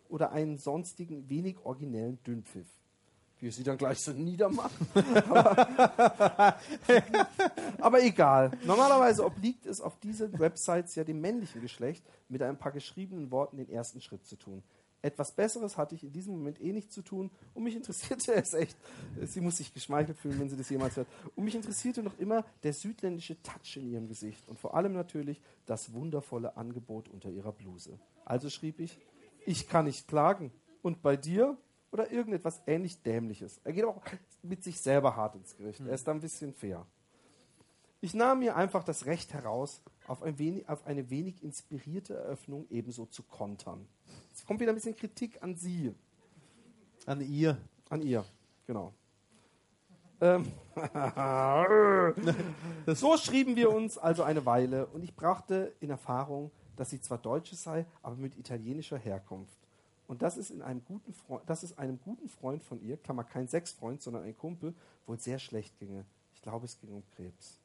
Oder 0.08 0.32
einen 0.32 0.56
sonstigen, 0.56 1.28
wenig 1.28 1.58
originellen 1.58 2.18
Dünnpfiff. 2.24 2.79
Wie 3.40 3.48
er 3.48 3.52
sie 3.52 3.64
dann 3.64 3.78
gleich 3.78 3.98
so 3.98 4.12
niedermacht. 4.12 4.74
aber, 5.28 6.58
aber 7.80 8.02
egal. 8.02 8.50
Normalerweise 8.64 9.24
obliegt 9.24 9.66
es 9.66 9.80
auf 9.80 9.98
diesen 9.98 10.38
Websites 10.38 10.94
ja 10.94 11.04
dem 11.04 11.20
männlichen 11.20 11.60
Geschlecht, 11.60 12.04
mit 12.28 12.42
ein 12.42 12.58
paar 12.58 12.72
geschriebenen 12.72 13.30
Worten 13.30 13.56
den 13.56 13.70
ersten 13.70 14.00
Schritt 14.00 14.26
zu 14.26 14.36
tun. 14.36 14.62
Etwas 15.02 15.32
Besseres 15.32 15.78
hatte 15.78 15.94
ich 15.94 16.04
in 16.04 16.12
diesem 16.12 16.34
Moment 16.34 16.60
eh 16.60 16.72
nicht 16.72 16.92
zu 16.92 17.00
tun 17.00 17.30
und 17.54 17.62
mich 17.62 17.74
interessierte 17.74 18.34
es 18.34 18.52
echt. 18.52 18.76
Sie 19.22 19.40
muss 19.40 19.56
sich 19.56 19.72
geschmeichelt 19.72 20.18
fühlen, 20.18 20.38
wenn 20.38 20.50
sie 20.50 20.56
das 20.56 20.68
jemals 20.68 20.96
hört. 20.96 21.08
Und 21.34 21.44
mich 21.44 21.54
interessierte 21.54 22.02
noch 22.02 22.18
immer 22.18 22.44
der 22.62 22.74
südländische 22.74 23.42
Touch 23.42 23.76
in 23.76 23.90
ihrem 23.90 24.08
Gesicht 24.08 24.46
und 24.48 24.58
vor 24.58 24.74
allem 24.74 24.92
natürlich 24.92 25.40
das 25.64 25.94
wundervolle 25.94 26.56
Angebot 26.56 27.08
unter 27.08 27.30
ihrer 27.30 27.52
Bluse. 27.52 27.98
Also 28.26 28.50
schrieb 28.50 28.78
ich, 28.78 28.98
ich 29.46 29.68
kann 29.68 29.86
nicht 29.86 30.06
klagen. 30.06 30.52
Und 30.82 31.02
bei 31.02 31.16
dir? 31.16 31.56
Oder 31.92 32.10
irgendetwas 32.10 32.62
ähnlich 32.66 33.02
Dämliches. 33.02 33.60
Er 33.64 33.72
geht 33.72 33.84
auch 33.84 34.00
mit 34.42 34.62
sich 34.62 34.80
selber 34.80 35.16
hart 35.16 35.34
ins 35.34 35.56
Gericht. 35.56 35.80
Er 35.80 35.94
ist 35.94 36.06
da 36.06 36.12
ein 36.12 36.20
bisschen 36.20 36.54
fair. 36.54 36.86
Ich 38.00 38.14
nahm 38.14 38.38
mir 38.38 38.56
einfach 38.56 38.84
das 38.84 39.06
Recht 39.06 39.34
heraus, 39.34 39.82
auf, 40.06 40.22
ein 40.22 40.38
wenig, 40.38 40.68
auf 40.68 40.86
eine 40.86 41.10
wenig 41.10 41.42
inspirierte 41.42 42.14
Eröffnung 42.14 42.66
ebenso 42.70 43.06
zu 43.06 43.22
kontern. 43.22 43.86
Es 44.34 44.46
kommt 44.46 44.60
wieder 44.60 44.72
ein 44.72 44.76
bisschen 44.76 44.96
Kritik 44.96 45.42
an 45.42 45.56
Sie, 45.56 45.92
An 47.06 47.20
ihr. 47.20 47.58
an 47.90 48.02
ihr, 48.02 48.24
genau. 48.66 48.94
Ähm, 50.22 50.46
so 52.94 53.16
schrieben 53.16 53.56
wir 53.56 53.70
uns 53.70 53.98
also 53.98 54.22
eine 54.22 54.46
Weile 54.46 54.86
und 54.86 55.02
ich 55.02 55.14
brachte 55.14 55.74
in 55.80 55.90
Erfahrung, 55.90 56.50
dass 56.76 56.90
sie 56.90 57.00
zwar 57.00 57.18
Deutsche 57.18 57.56
sei, 57.56 57.84
aber 58.02 58.16
mit 58.16 58.38
italienischer 58.38 58.98
Herkunft. 58.98 59.58
Und 60.10 60.22
dass 60.22 60.36
es, 60.36 60.50
in 60.50 60.60
einem 60.60 60.84
guten 60.84 61.12
Freund, 61.12 61.48
dass 61.48 61.62
es 61.62 61.78
einem 61.78 62.00
guten 62.00 62.28
Freund 62.28 62.64
von 62.64 62.82
ihr, 62.82 62.96
Klammer 62.96 63.22
kein 63.22 63.46
Sexfreund, 63.46 64.02
sondern 64.02 64.24
ein 64.24 64.36
Kumpel, 64.36 64.74
wohl 65.06 65.20
sehr 65.20 65.38
schlecht 65.38 65.78
ginge. 65.78 66.04
Ich 66.34 66.42
glaube, 66.42 66.64
es 66.64 66.80
ging 66.80 66.90
um 66.90 67.04
Krebs. 67.14 67.60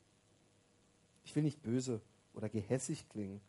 Ich 1.24 1.36
will 1.36 1.42
nicht 1.42 1.64
böse 1.64 2.02
oder 2.36 2.48
gehässig 2.48 3.10
klingen, 3.10 3.42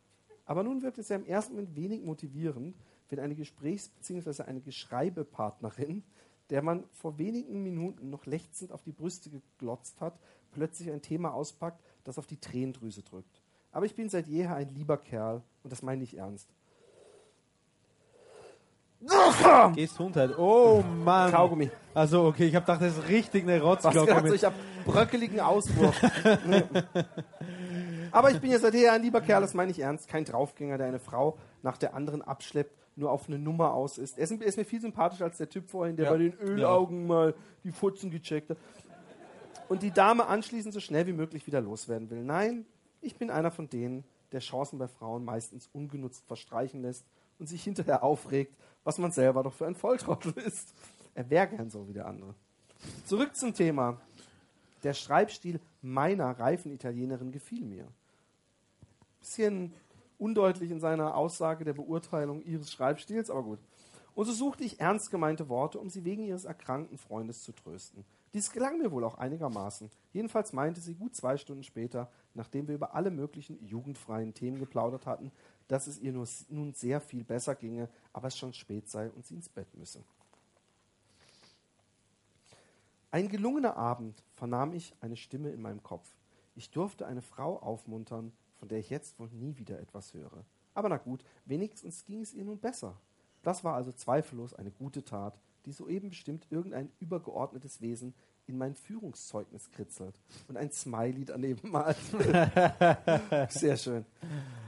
aber 0.45 0.63
nun 0.63 0.81
wirkt 0.81 0.97
es 0.97 1.09
ja 1.09 1.15
im 1.15 1.27
ersten 1.27 1.53
Moment 1.53 1.75
wenig 1.75 2.01
motivierend, 2.01 2.75
wenn 3.09 3.19
eine 3.19 3.35
Gesprächs- 3.35 3.89
bzw. 3.89 4.41
eine 4.41 4.61
Geschreibepartnerin, 4.61 6.01
der 6.49 6.63
man 6.63 6.83
vor 6.93 7.19
wenigen 7.19 7.61
Minuten 7.61 8.09
noch 8.09 8.25
lechzend 8.25 8.71
auf 8.71 8.81
die 8.81 8.93
Brüste 8.93 9.29
geglotzt 9.29 10.01
hat, 10.01 10.17
plötzlich 10.49 10.89
ein 10.89 11.03
Thema 11.03 11.35
auspackt, 11.35 11.83
das 12.03 12.17
auf 12.17 12.25
die 12.25 12.37
Tränendrüse 12.37 13.03
drückt. 13.03 13.43
Aber 13.71 13.85
ich 13.85 13.93
bin 13.93 14.09
seit 14.09 14.25
jeher 14.25 14.55
ein 14.55 14.73
lieber 14.73 14.97
Kerl 14.97 15.43
und 15.61 15.71
das 15.71 15.83
meine 15.83 16.03
ich 16.03 16.17
ernst. 16.17 16.49
Gesundheit. 19.75 20.37
Oh 20.37 20.83
Mann. 21.03 21.31
Kaugummi. 21.31 21.69
Also 21.93 22.25
okay, 22.25 22.45
ich 22.47 22.55
habe 22.55 22.65
gedacht, 22.65 22.81
das 22.81 22.97
ist 22.97 23.07
richtig 23.09 23.43
eine 23.43 23.61
Rotzglocke. 23.61 24.15
also 24.15 24.33
ich 24.33 24.43
habe 24.43 24.55
bröckeligen 24.85 25.39
Auswurf. 25.39 25.95
Aber 28.11 28.31
ich 28.31 28.39
bin 28.39 28.51
ja 28.51 28.59
seit 28.59 28.73
jeher 28.73 28.93
ein 28.93 29.01
lieber 29.01 29.21
Kerl, 29.21 29.41
das 29.41 29.53
meine 29.53 29.71
ich 29.71 29.79
ernst. 29.79 30.07
Kein 30.07 30.25
Draufgänger, 30.25 30.77
der 30.77 30.87
eine 30.87 30.99
Frau 30.99 31.37
nach 31.61 31.77
der 31.77 31.93
anderen 31.93 32.21
abschleppt, 32.21 32.73
nur 32.95 33.11
auf 33.11 33.27
eine 33.27 33.37
Nummer 33.37 33.73
aus 33.73 33.97
ist. 33.97 34.17
Er 34.17 34.23
ist, 34.23 34.31
ist 34.31 34.57
mir 34.57 34.65
viel 34.65 34.81
sympathischer 34.81 35.25
als 35.25 35.37
der 35.37 35.49
Typ 35.49 35.69
vorhin, 35.69 35.95
der 35.95 36.05
Ja. 36.05 36.11
bei 36.11 36.17
den 36.17 36.33
Ölaugen 36.39 37.05
mal 37.05 37.35
die 37.63 37.71
Futzen 37.71 38.09
gecheckt 38.09 38.49
hat. 38.49 38.57
Und 39.69 39.83
die 39.83 39.91
Dame 39.91 40.27
anschließend 40.27 40.73
so 40.73 40.79
schnell 40.79 41.05
wie 41.07 41.13
möglich 41.13 41.45
wieder 41.45 41.61
loswerden 41.61 42.09
will. 42.09 42.23
Nein, 42.23 42.65
ich 43.01 43.17
bin 43.17 43.29
einer 43.29 43.51
von 43.51 43.69
denen, 43.69 44.05
der 44.31 44.39
Chancen 44.39 44.79
bei 44.79 44.87
Frauen 44.87 45.23
meistens 45.25 45.69
ungenutzt 45.73 46.25
verstreichen 46.25 46.81
lässt 46.81 47.05
und 47.37 47.47
sich 47.47 47.63
hinterher 47.63 48.03
aufregt, 48.03 48.55
was 48.87 48.97
man 48.99 49.11
selber 49.11 49.43
doch 49.43 49.53
für 49.53 49.67
ein 49.67 49.75
Volltrottel 49.75 50.31
ist. 50.45 50.73
Er 51.13 51.29
wäre 51.29 51.47
gern 51.49 51.69
so 51.69 51.89
wie 51.89 51.93
der 51.93 52.07
andere. 52.07 52.33
Zurück 53.05 53.35
zum 53.35 53.53
Thema. 53.53 53.99
Der 54.81 54.93
Schreibstil 54.93 55.59
meiner 55.81 56.39
reifen 56.39 56.71
Italienerin 56.71 57.33
gefiel 57.33 57.65
mir. 57.65 57.85
Bisschen 59.19 59.73
undeutlich 60.17 60.71
in 60.71 60.79
seiner 60.79 61.15
Aussage 61.15 61.65
der 61.65 61.73
Beurteilung 61.73 62.41
ihres 62.43 62.71
Schreibstils, 62.71 63.29
aber 63.29 63.43
gut. 63.43 63.59
Und 64.15 64.25
so 64.25 64.31
suchte 64.31 64.63
ich 64.63 64.79
ernst 64.79 65.11
gemeinte 65.11 65.49
Worte, 65.49 65.79
um 65.79 65.89
sie 65.89 66.05
wegen 66.05 66.23
ihres 66.23 66.45
erkrankten 66.45 66.97
Freundes 66.97 67.43
zu 67.43 67.51
trösten. 67.51 68.05
Dies 68.33 68.51
gelang 68.51 68.77
mir 68.77 68.91
wohl 68.91 69.03
auch 69.03 69.17
einigermaßen. 69.17 69.89
Jedenfalls 70.13 70.53
meinte 70.53 70.79
sie 70.79 70.95
gut 70.95 71.13
zwei 71.13 71.35
Stunden 71.35 71.63
später, 71.63 72.09
nachdem 72.33 72.69
wir 72.69 72.75
über 72.75 72.95
alle 72.95 73.11
möglichen 73.11 73.61
jugendfreien 73.65 74.33
Themen 74.33 74.59
geplaudert 74.59 75.05
hatten, 75.05 75.31
dass 75.67 75.87
es 75.87 75.99
ihr 75.99 76.13
nun 76.13 76.73
sehr 76.73 77.01
viel 77.01 77.23
besser 77.23 77.55
ginge, 77.55 77.89
aber 78.13 78.27
es 78.27 78.37
schon 78.37 78.53
spät 78.53 78.89
sei 78.89 79.09
und 79.09 79.25
sie 79.25 79.35
ins 79.35 79.49
Bett 79.49 79.73
müsse. 79.75 80.03
Ein 83.11 83.29
gelungener 83.29 83.77
Abend 83.77 84.23
vernahm 84.35 84.73
ich 84.73 84.93
eine 85.01 85.15
Stimme 85.15 85.49
in 85.49 85.61
meinem 85.61 85.81
Kopf. 85.81 86.09
Ich 86.55 86.71
durfte 86.71 87.05
eine 87.07 87.21
Frau 87.21 87.57
aufmuntern, 87.59 88.33
von 88.59 88.67
der 88.67 88.79
ich 88.79 88.89
jetzt 88.89 89.19
wohl 89.19 89.29
nie 89.29 89.57
wieder 89.57 89.79
etwas 89.79 90.13
höre. 90.13 90.45
Aber 90.73 90.89
na 90.89 90.97
gut, 90.97 91.23
wenigstens 91.45 92.05
ging 92.05 92.21
es 92.21 92.33
ihr 92.33 92.43
nun 92.43 92.59
besser. 92.59 92.99
Das 93.43 93.63
war 93.63 93.75
also 93.75 93.91
zweifellos 93.91 94.53
eine 94.53 94.71
gute 94.71 95.03
Tat, 95.03 95.39
die 95.65 95.71
soeben 95.71 96.09
bestimmt 96.09 96.47
irgendein 96.49 96.91
übergeordnetes 96.99 97.81
Wesen 97.81 98.13
in 98.47 98.57
mein 98.57 98.75
Führungszeugnis 98.75 99.69
kritzelt 99.71 100.19
und 100.47 100.57
ein 100.57 100.71
Smiley 100.71 101.25
daneben 101.25 101.69
malt. 101.71 101.97
Sehr 103.49 103.77
schön. 103.77 104.05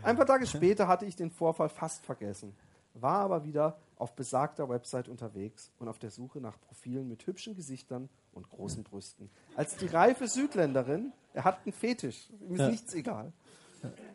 Ein 0.04 0.16
paar 0.16 0.26
Tage 0.26 0.46
später 0.48 0.88
hatte 0.88 1.06
ich 1.06 1.16
den 1.16 1.32
Vorfall 1.32 1.70
fast 1.70 2.04
vergessen, 2.06 2.56
war 2.94 3.20
aber 3.22 3.44
wieder 3.44 3.78
auf 3.98 4.16
besagter 4.16 4.70
Website 4.70 5.10
unterwegs 5.10 5.72
und 5.80 5.88
auf 5.88 6.00
der 6.00 6.10
Suche 6.12 6.40
nach 6.40 6.60
Profilen 6.62 7.08
mit 7.08 7.26
hübschen 7.28 7.56
Gesichtern 7.56 8.10
und 8.34 8.50
großen 8.50 8.84
Brüsten. 8.84 9.30
Als 9.56 9.76
die 9.78 9.88
reife 9.88 10.28
Südländerin, 10.28 11.12
er 11.34 11.44
hat 11.44 11.60
einen 11.66 11.74
Fetisch, 11.74 12.30
ihm 12.42 12.54
ist 12.54 12.60
Ja. 12.60 12.70
nichts 12.70 12.94
egal. 12.94 13.34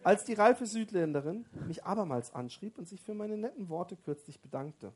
Als 0.03 0.25
die 0.25 0.35
reife 0.35 0.67
Südländerin 0.67 1.47
mich 1.67 1.85
abermals 1.85 2.35
anschrieb 2.35 2.77
und 2.77 2.87
sich 2.87 3.01
für 3.01 3.15
meine 3.15 3.39
netten 3.39 3.71
Worte 3.71 3.97
kürzlich 3.97 4.41
bedankte. 4.41 4.93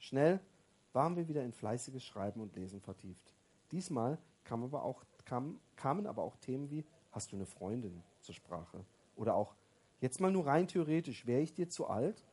Schnell 0.00 0.40
waren 0.92 1.16
wir 1.16 1.28
wieder 1.28 1.44
in 1.44 1.52
fleißiges 1.52 2.04
Schreiben 2.04 2.40
und 2.40 2.54
Lesen 2.56 2.80
vertieft. 2.80 3.32
Diesmal 3.72 4.18
kam 4.44 4.62
aber 4.62 4.84
auch, 4.84 5.02
kam, 5.24 5.58
kamen 5.76 6.06
aber 6.06 6.22
auch 6.22 6.36
Themen 6.36 6.70
wie 6.70 6.84
Hast 7.10 7.32
du 7.32 7.36
eine 7.36 7.46
Freundin 7.46 8.02
zur 8.20 8.34
Sprache? 8.34 8.84
Oder 9.16 9.34
auch 9.34 9.54
Jetzt 10.02 10.20
mal 10.20 10.32
nur 10.32 10.46
rein 10.46 10.66
theoretisch, 10.66 11.28
wäre 11.28 11.40
ich 11.40 11.54
dir 11.54 11.68
zu 11.68 11.86
alt? 11.86 12.24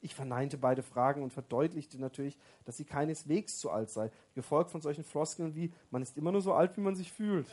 Ich 0.00 0.14
verneinte 0.14 0.58
beide 0.58 0.84
Fragen 0.84 1.24
und 1.24 1.32
verdeutlichte 1.32 1.98
natürlich, 1.98 2.38
dass 2.64 2.76
sie 2.76 2.84
keineswegs 2.84 3.58
zu 3.58 3.68
alt 3.68 3.90
sei, 3.90 4.12
gefolgt 4.36 4.70
von 4.70 4.80
solchen 4.80 5.02
Floskeln 5.02 5.56
wie 5.56 5.72
Man 5.90 6.02
ist 6.02 6.16
immer 6.16 6.30
nur 6.30 6.40
so 6.40 6.54
alt, 6.54 6.76
wie 6.76 6.82
man 6.82 6.94
sich 6.94 7.10
fühlt. 7.10 7.48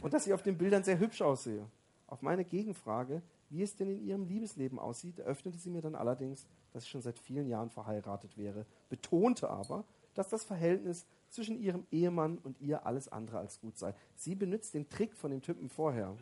Und 0.00 0.14
dass 0.14 0.24
sie 0.24 0.32
auf 0.32 0.42
den 0.42 0.56
Bildern 0.56 0.84
sehr 0.84 1.00
hübsch 1.00 1.22
aussehe. 1.22 1.66
Auf 2.06 2.22
meine 2.22 2.44
Gegenfrage, 2.44 3.20
wie 3.50 3.62
es 3.62 3.74
denn 3.74 3.90
in 3.90 4.00
ihrem 4.00 4.26
Liebesleben 4.26 4.78
aussieht, 4.78 5.18
eröffnete 5.18 5.58
sie 5.58 5.70
mir 5.70 5.82
dann 5.82 5.96
allerdings, 5.96 6.46
dass 6.72 6.84
sie 6.84 6.90
schon 6.90 7.02
seit 7.02 7.18
vielen 7.18 7.48
Jahren 7.48 7.70
verheiratet 7.70 8.38
wäre, 8.38 8.64
betonte 8.88 9.50
aber, 9.50 9.84
dass 10.14 10.28
das 10.28 10.44
Verhältnis 10.44 11.04
zwischen 11.36 11.58
ihrem 11.60 11.86
Ehemann 11.90 12.38
und 12.38 12.60
ihr 12.60 12.84
alles 12.86 13.08
andere 13.08 13.38
als 13.38 13.60
gut 13.60 13.78
sei. 13.78 13.94
Sie 14.16 14.34
benutzt 14.34 14.74
den 14.74 14.88
Trick 14.88 15.14
von 15.14 15.30
dem 15.30 15.40
Typen 15.42 15.68
vorher. 15.68 16.16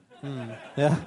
Ja, 0.76 0.98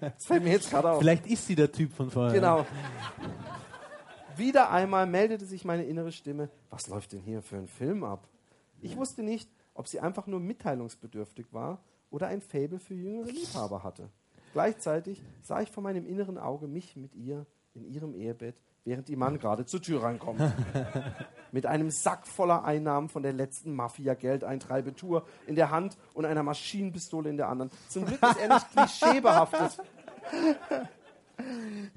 Das 0.00 0.24
fällt 0.26 0.42
mir 0.42 0.52
jetzt 0.52 0.70
gerade 0.70 0.90
auf. 0.90 0.98
vielleicht 0.98 1.26
ist 1.26 1.46
sie 1.46 1.54
der 1.54 1.70
Typ 1.70 1.92
von 1.92 2.10
vorher. 2.10 2.32
Genau. 2.34 2.66
Wieder 4.36 4.70
einmal 4.70 5.06
meldete 5.06 5.44
sich 5.44 5.64
meine 5.64 5.84
innere 5.84 6.12
Stimme, 6.12 6.48
was 6.70 6.88
läuft 6.88 7.12
denn 7.12 7.20
hier 7.20 7.42
für 7.42 7.56
ein 7.56 7.66
Film 7.66 8.04
ab? 8.04 8.26
Ich 8.80 8.96
wusste 8.96 9.22
nicht, 9.22 9.50
ob 9.74 9.86
sie 9.88 10.00
einfach 10.00 10.26
nur 10.26 10.40
mitteilungsbedürftig 10.40 11.52
war 11.52 11.82
oder 12.10 12.28
ein 12.28 12.40
Faible 12.40 12.78
für 12.78 12.94
jüngere 12.94 13.26
Liebhaber 13.30 13.82
hatte. 13.82 14.08
Gleichzeitig 14.52 15.22
sah 15.42 15.60
ich 15.60 15.70
vor 15.70 15.82
meinem 15.82 16.06
inneren 16.06 16.38
Auge 16.38 16.66
mich 16.66 16.96
mit 16.96 17.14
ihr 17.14 17.46
in 17.74 17.84
ihrem 17.84 18.14
Ehebett, 18.14 18.56
während 18.84 19.08
die 19.08 19.16
Mann 19.16 19.38
gerade 19.38 19.66
zur 19.66 19.82
Tür 19.82 20.02
reinkommt. 20.02 20.40
mit 21.52 21.66
einem 21.66 21.90
Sack 21.90 22.26
voller 22.26 22.64
Einnahmen 22.64 23.08
von 23.08 23.22
der 23.22 23.32
letzten 23.32 23.74
Mafia-Geldeintreibetour 23.74 25.26
in 25.46 25.54
der 25.54 25.70
Hand 25.70 25.96
und 26.14 26.24
einer 26.24 26.42
Maschinenpistole 26.42 27.28
in 27.28 27.36
der 27.36 27.48
anderen. 27.48 27.70
Zum 27.88 28.06
Glück 28.06 28.22
ist 28.22 28.40
er 28.40 28.54
nicht 28.54 28.70
klischeebehaftet. 28.72 29.82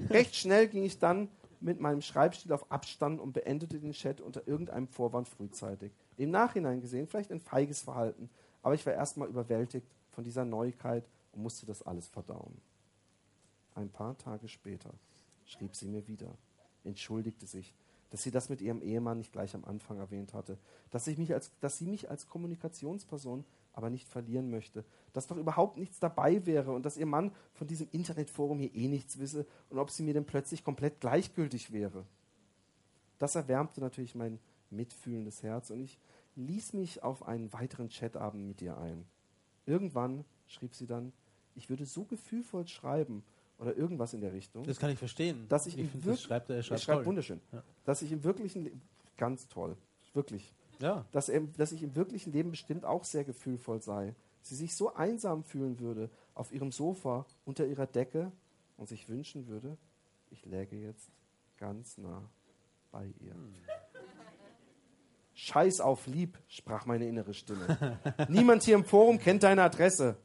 Recht 0.10 0.36
schnell 0.36 0.68
ging 0.68 0.84
ich 0.84 1.00
dann 1.00 1.30
mit 1.60 1.80
meinem 1.80 2.02
Schreibstil 2.02 2.52
auf 2.52 2.72
Abstand 2.72 3.22
und 3.22 3.34
beendete 3.34 3.80
den 3.80 3.94
Chat 3.94 4.22
unter 4.22 4.48
irgendeinem 4.48 4.88
Vorwand 4.88 5.30
frühzeitig. 5.30 5.94
Im 6.18 6.32
Nachhinein 6.32 6.82
gesehen 6.82 7.08
vielleicht 7.08 7.32
ein 7.32 7.40
feiges 7.40 7.82
Verhalten, 7.82 8.30
aber 8.62 8.76
ich 8.76 8.86
war 8.86 8.94
erstmal 8.94 9.30
überwältigt 9.30 9.88
von 10.12 10.24
dieser 10.24 10.46
Neuigkeit 10.46 11.08
und 11.32 11.42
musste 11.42 11.66
das 11.66 11.82
alles 11.82 12.08
verdauen. 12.08 12.62
Ein 13.76 13.90
paar 13.90 14.18
Tage 14.18 14.48
später 14.48 14.92
schrieb 15.46 15.76
sie 15.76 15.88
mir 15.88 16.08
wieder, 16.08 16.36
entschuldigte 16.84 17.46
sich, 17.46 17.74
dass 18.10 18.24
sie 18.24 18.32
das 18.32 18.50
mit 18.50 18.62
ihrem 18.62 18.82
Ehemann 18.82 19.18
nicht 19.18 19.32
gleich 19.32 19.56
am 19.56 19.66
Anfang 19.66 19.98
erwähnt 19.98 20.34
hatte, 20.34 20.58
dass, 20.92 21.08
ich 21.08 21.18
mich 21.18 21.34
als, 21.34 21.52
dass 21.62 21.80
sie 21.80 21.88
mich 21.88 22.10
als 22.10 22.28
Kommunikationsperson 22.28 23.44
aber 23.74 23.90
nicht 23.90 24.08
verlieren 24.08 24.52
möchte, 24.52 24.86
dass 25.14 25.28
doch 25.28 25.38
überhaupt 25.38 25.78
nichts 25.78 26.00
dabei 26.00 26.46
wäre 26.46 26.72
und 26.72 26.86
dass 26.86 26.98
ihr 26.98 27.08
Mann 27.08 27.32
von 27.54 27.68
diesem 27.68 27.88
Internetforum 27.92 28.60
hier 28.60 28.74
eh 28.76 28.88
nichts 28.88 29.18
wisse 29.18 29.48
und 29.70 29.80
ob 29.80 29.90
sie 29.90 30.04
mir 30.04 30.14
denn 30.14 30.26
plötzlich 30.26 30.64
komplett 30.64 31.02
gleichgültig 31.02 31.72
wäre. 31.72 32.06
Das 33.18 33.36
erwärmte 33.36 33.82
natürlich 33.82 34.14
mein 34.16 34.40
mitfühlendes 34.70 35.42
Herz 35.42 35.72
und 35.72 35.80
ich 35.80 36.00
ließ 36.36 36.74
mich 36.74 37.04
auf 37.04 37.28
einen 37.28 37.52
weiteren 37.54 37.90
Chatabend 37.90 38.48
mit 38.48 38.62
ihr 38.62 38.78
ein. 38.78 39.06
Irgendwann 39.66 40.26
schrieb 40.46 40.76
sie 40.76 40.88
dann, 40.88 41.14
ich 41.56 41.70
würde 41.70 41.86
so 41.86 42.06
gefühlvoll 42.06 42.68
schreiben 42.68 43.24
oder 43.60 43.76
irgendwas 43.76 44.14
in 44.14 44.22
der 44.22 44.34
Richtung. 44.34 44.64
Das 44.64 44.78
kann 44.80 44.90
ich 44.90 45.00
verstehen. 45.00 45.46
Dass 45.50 45.66
ich, 45.68 45.76
ich 45.78 45.82
im 45.86 45.90
finde, 45.90 46.06
wirk- 46.08 46.16
das 46.16 46.22
schreibt 46.24 46.50
er, 46.50 46.56
er 46.56 46.60
er 46.60 46.64
schreibt, 46.64 46.82
schreibt 46.82 46.98
toll. 47.00 47.06
wunderschön. 47.06 47.42
Ja. 47.52 47.64
Dass 47.86 48.02
ich 48.02 48.12
im 48.12 48.24
wirklichen 48.24 48.64
Leben, 48.64 48.82
ganz 49.18 49.48
toll, 49.48 49.78
wirklich, 50.14 50.54
Ja. 50.80 51.06
dass, 51.12 51.30
er, 51.30 51.42
dass 51.42 51.72
ich 51.72 51.84
im 51.84 51.96
wirklichen 51.96 52.34
Leben 52.34 52.52
bestimmt 52.52 52.84
auch 52.86 53.04
sehr 53.06 53.24
gefühlvoll 53.24 53.82
sei. 53.82 54.16
Sie 54.42 54.56
sich 54.56 54.76
so 54.76 54.94
einsam 54.94 55.44
fühlen 55.44 55.80
würde 55.80 56.10
auf 56.36 56.52
ihrem 56.52 56.72
Sofa 56.72 57.26
unter 57.46 57.66
ihrer 57.66 57.86
Decke 57.88 58.32
und 58.78 58.90
sich 58.90 59.08
wünschen 59.08 59.48
würde, 59.48 59.78
ich 60.32 60.46
läge 60.46 60.76
jetzt 60.76 61.10
ganz 61.58 61.98
nah 61.98 62.30
bei 62.92 63.06
ihr. 63.22 63.36
Scheiß 65.36 65.80
auf 65.80 66.06
lieb, 66.08 66.38
sprach 66.48 66.86
meine 66.86 67.08
innere 67.08 67.34
Stimme. 67.34 67.98
Niemand 68.30 68.64
hier 68.64 68.76
im 68.76 68.86
Forum 68.86 69.18
kennt 69.18 69.44
deine 69.44 69.64
Adresse. 69.64 70.16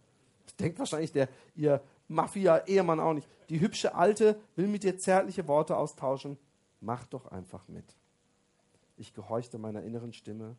Denkt 0.60 0.78
wahrscheinlich 0.78 1.12
der 1.12 1.28
ihr 1.55 1.80
Mafia-Ehemann 2.09 3.01
auch 3.01 3.14
nicht. 3.14 3.28
Die 3.48 3.60
hübsche 3.60 3.94
Alte 3.94 4.40
will 4.56 4.66
mit 4.66 4.82
dir 4.82 4.98
zärtliche 4.98 5.47
Worte 5.47 5.76
austauschen. 5.76 6.39
Mach 6.80 7.06
doch 7.06 7.26
einfach 7.26 7.66
mit. 7.68 7.97
Ich 8.97 9.14
gehorchte 9.14 9.59
meiner 9.59 9.82
inneren 9.82 10.12
Stimme 10.12 10.56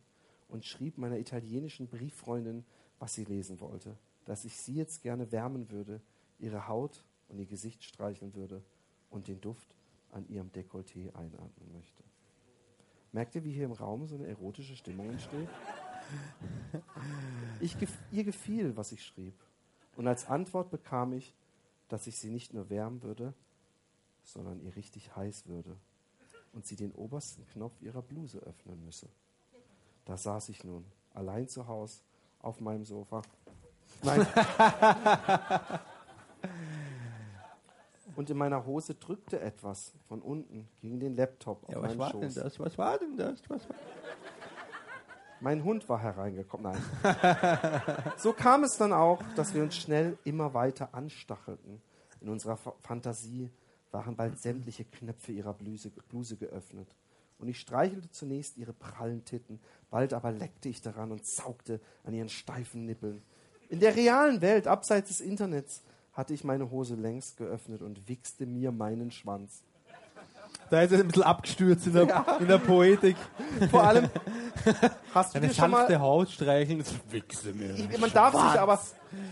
und 0.48 0.64
schrieb 0.64 0.98
meiner 0.98 1.18
italienischen 1.18 1.88
Brieffreundin, 1.88 2.64
was 2.98 3.14
sie 3.14 3.24
lesen 3.24 3.60
wollte, 3.60 3.96
dass 4.24 4.44
ich 4.44 4.56
sie 4.56 4.74
jetzt 4.74 5.02
gerne 5.02 5.30
wärmen 5.32 5.70
würde, 5.70 6.00
ihre 6.38 6.68
Haut 6.68 7.04
und 7.28 7.38
ihr 7.38 7.46
Gesicht 7.46 7.84
streicheln 7.84 8.34
würde 8.34 8.62
und 9.10 9.28
den 9.28 9.40
Duft 9.40 9.76
an 10.12 10.28
ihrem 10.28 10.50
Dekolleté 10.50 11.14
einatmen 11.14 11.72
möchte. 11.72 12.02
Merkt 13.12 13.34
ihr, 13.34 13.44
wie 13.44 13.52
hier 13.52 13.64
im 13.64 13.72
Raum 13.72 14.06
so 14.06 14.14
eine 14.14 14.26
erotische 14.26 14.76
Stimmung 14.76 15.10
entsteht? 15.10 15.48
Ich 17.60 17.76
ihr 18.10 18.24
gefiel, 18.24 18.76
was 18.76 18.92
ich 18.92 19.04
schrieb. 19.04 19.34
Und 19.96 20.06
als 20.06 20.26
Antwort 20.26 20.70
bekam 20.70 21.12
ich, 21.12 21.34
dass 21.90 22.06
ich 22.06 22.16
sie 22.18 22.30
nicht 22.30 22.54
nur 22.54 22.70
wärmen 22.70 23.02
würde, 23.02 23.34
sondern 24.24 24.60
ihr 24.60 24.74
richtig 24.76 25.14
heiß 25.16 25.46
würde 25.46 25.76
und 26.52 26.66
sie 26.66 26.76
den 26.76 26.92
obersten 26.92 27.46
Knopf 27.48 27.80
ihrer 27.82 28.00
Bluse 28.02 28.38
öffnen 28.38 28.82
müsse. 28.84 29.08
Da 30.04 30.16
saß 30.16 30.48
ich 30.48 30.64
nun, 30.64 30.84
allein 31.12 31.48
zu 31.48 31.66
Hause, 31.68 32.00
auf 32.40 32.60
meinem 32.60 32.84
Sofa. 32.84 33.22
Nein. 34.02 34.26
Und 38.16 38.28
in 38.28 38.36
meiner 38.36 38.66
Hose 38.66 38.94
drückte 38.94 39.40
etwas 39.40 39.92
von 40.08 40.20
unten 40.20 40.68
gegen 40.80 40.98
den 41.00 41.16
Laptop 41.16 41.62
auf 41.64 41.70
Ja, 41.70 41.76
was 41.80 41.88
meinen 41.90 41.98
war 41.98 42.10
Schoß. 42.10 42.20
denn 42.34 42.34
das? 42.44 42.58
Was 42.58 42.76
war 42.76 42.98
denn 42.98 43.16
das? 43.16 43.40
Was 43.48 43.68
war 43.68 43.76
Mein 45.40 45.64
Hund 45.64 45.88
war 45.88 46.00
hereingekommen. 46.00 46.72
Nein. 47.02 47.82
so 48.18 48.32
kam 48.32 48.64
es 48.64 48.76
dann 48.76 48.92
auch, 48.92 49.22
dass 49.36 49.54
wir 49.54 49.62
uns 49.62 49.76
schnell 49.76 50.18
immer 50.24 50.52
weiter 50.54 50.90
anstachelten. 50.92 51.80
In 52.20 52.28
unserer 52.28 52.56
Fa- 52.56 52.74
Fantasie 52.82 53.50
waren 53.90 54.16
bald 54.16 54.38
sämtliche 54.38 54.84
Knöpfe 54.84 55.32
ihrer 55.32 55.54
Bluse, 55.54 55.90
Bluse 56.08 56.36
geöffnet. 56.36 56.88
Und 57.38 57.48
ich 57.48 57.58
streichelte 57.58 58.10
zunächst 58.10 58.58
ihre 58.58 58.74
prallen 58.74 59.24
Titten, 59.24 59.60
bald 59.90 60.12
aber 60.12 60.30
leckte 60.30 60.68
ich 60.68 60.82
daran 60.82 61.10
und 61.10 61.26
saugte 61.26 61.80
an 62.04 62.12
ihren 62.12 62.28
steifen 62.28 62.84
Nippeln. 62.84 63.22
In 63.70 63.80
der 63.80 63.96
realen 63.96 64.42
Welt, 64.42 64.66
abseits 64.66 65.08
des 65.08 65.20
Internets, 65.22 65.82
hatte 66.12 66.34
ich 66.34 66.44
meine 66.44 66.70
Hose 66.70 66.96
längst 66.96 67.38
geöffnet 67.38 67.80
und 67.80 68.06
wichste 68.08 68.44
mir 68.44 68.72
meinen 68.72 69.10
Schwanz. 69.10 69.62
Da 70.68 70.82
ist 70.82 70.92
er 70.92 70.98
ein 70.98 71.06
bisschen 71.06 71.22
abgestürzt 71.22 71.86
in 71.86 71.94
der, 71.94 72.38
in 72.40 72.46
der 72.48 72.58
Poetik. 72.58 73.16
Vor 73.70 73.84
allem, 73.84 74.08
hast 75.14 75.34
du 75.34 75.38
Eine 75.38 75.48
dir 75.48 75.54
schon 75.54 75.70
mal 75.70 75.98
Haut 76.00 76.30
streicheln. 76.30 76.78
Das 76.78 76.94
wichse 77.10 77.52
mir. 77.52 77.74
Ich- 77.74 77.98
Man 77.98 78.12
darf 78.12 78.32
sich 78.32 78.60
aber. 78.60 78.80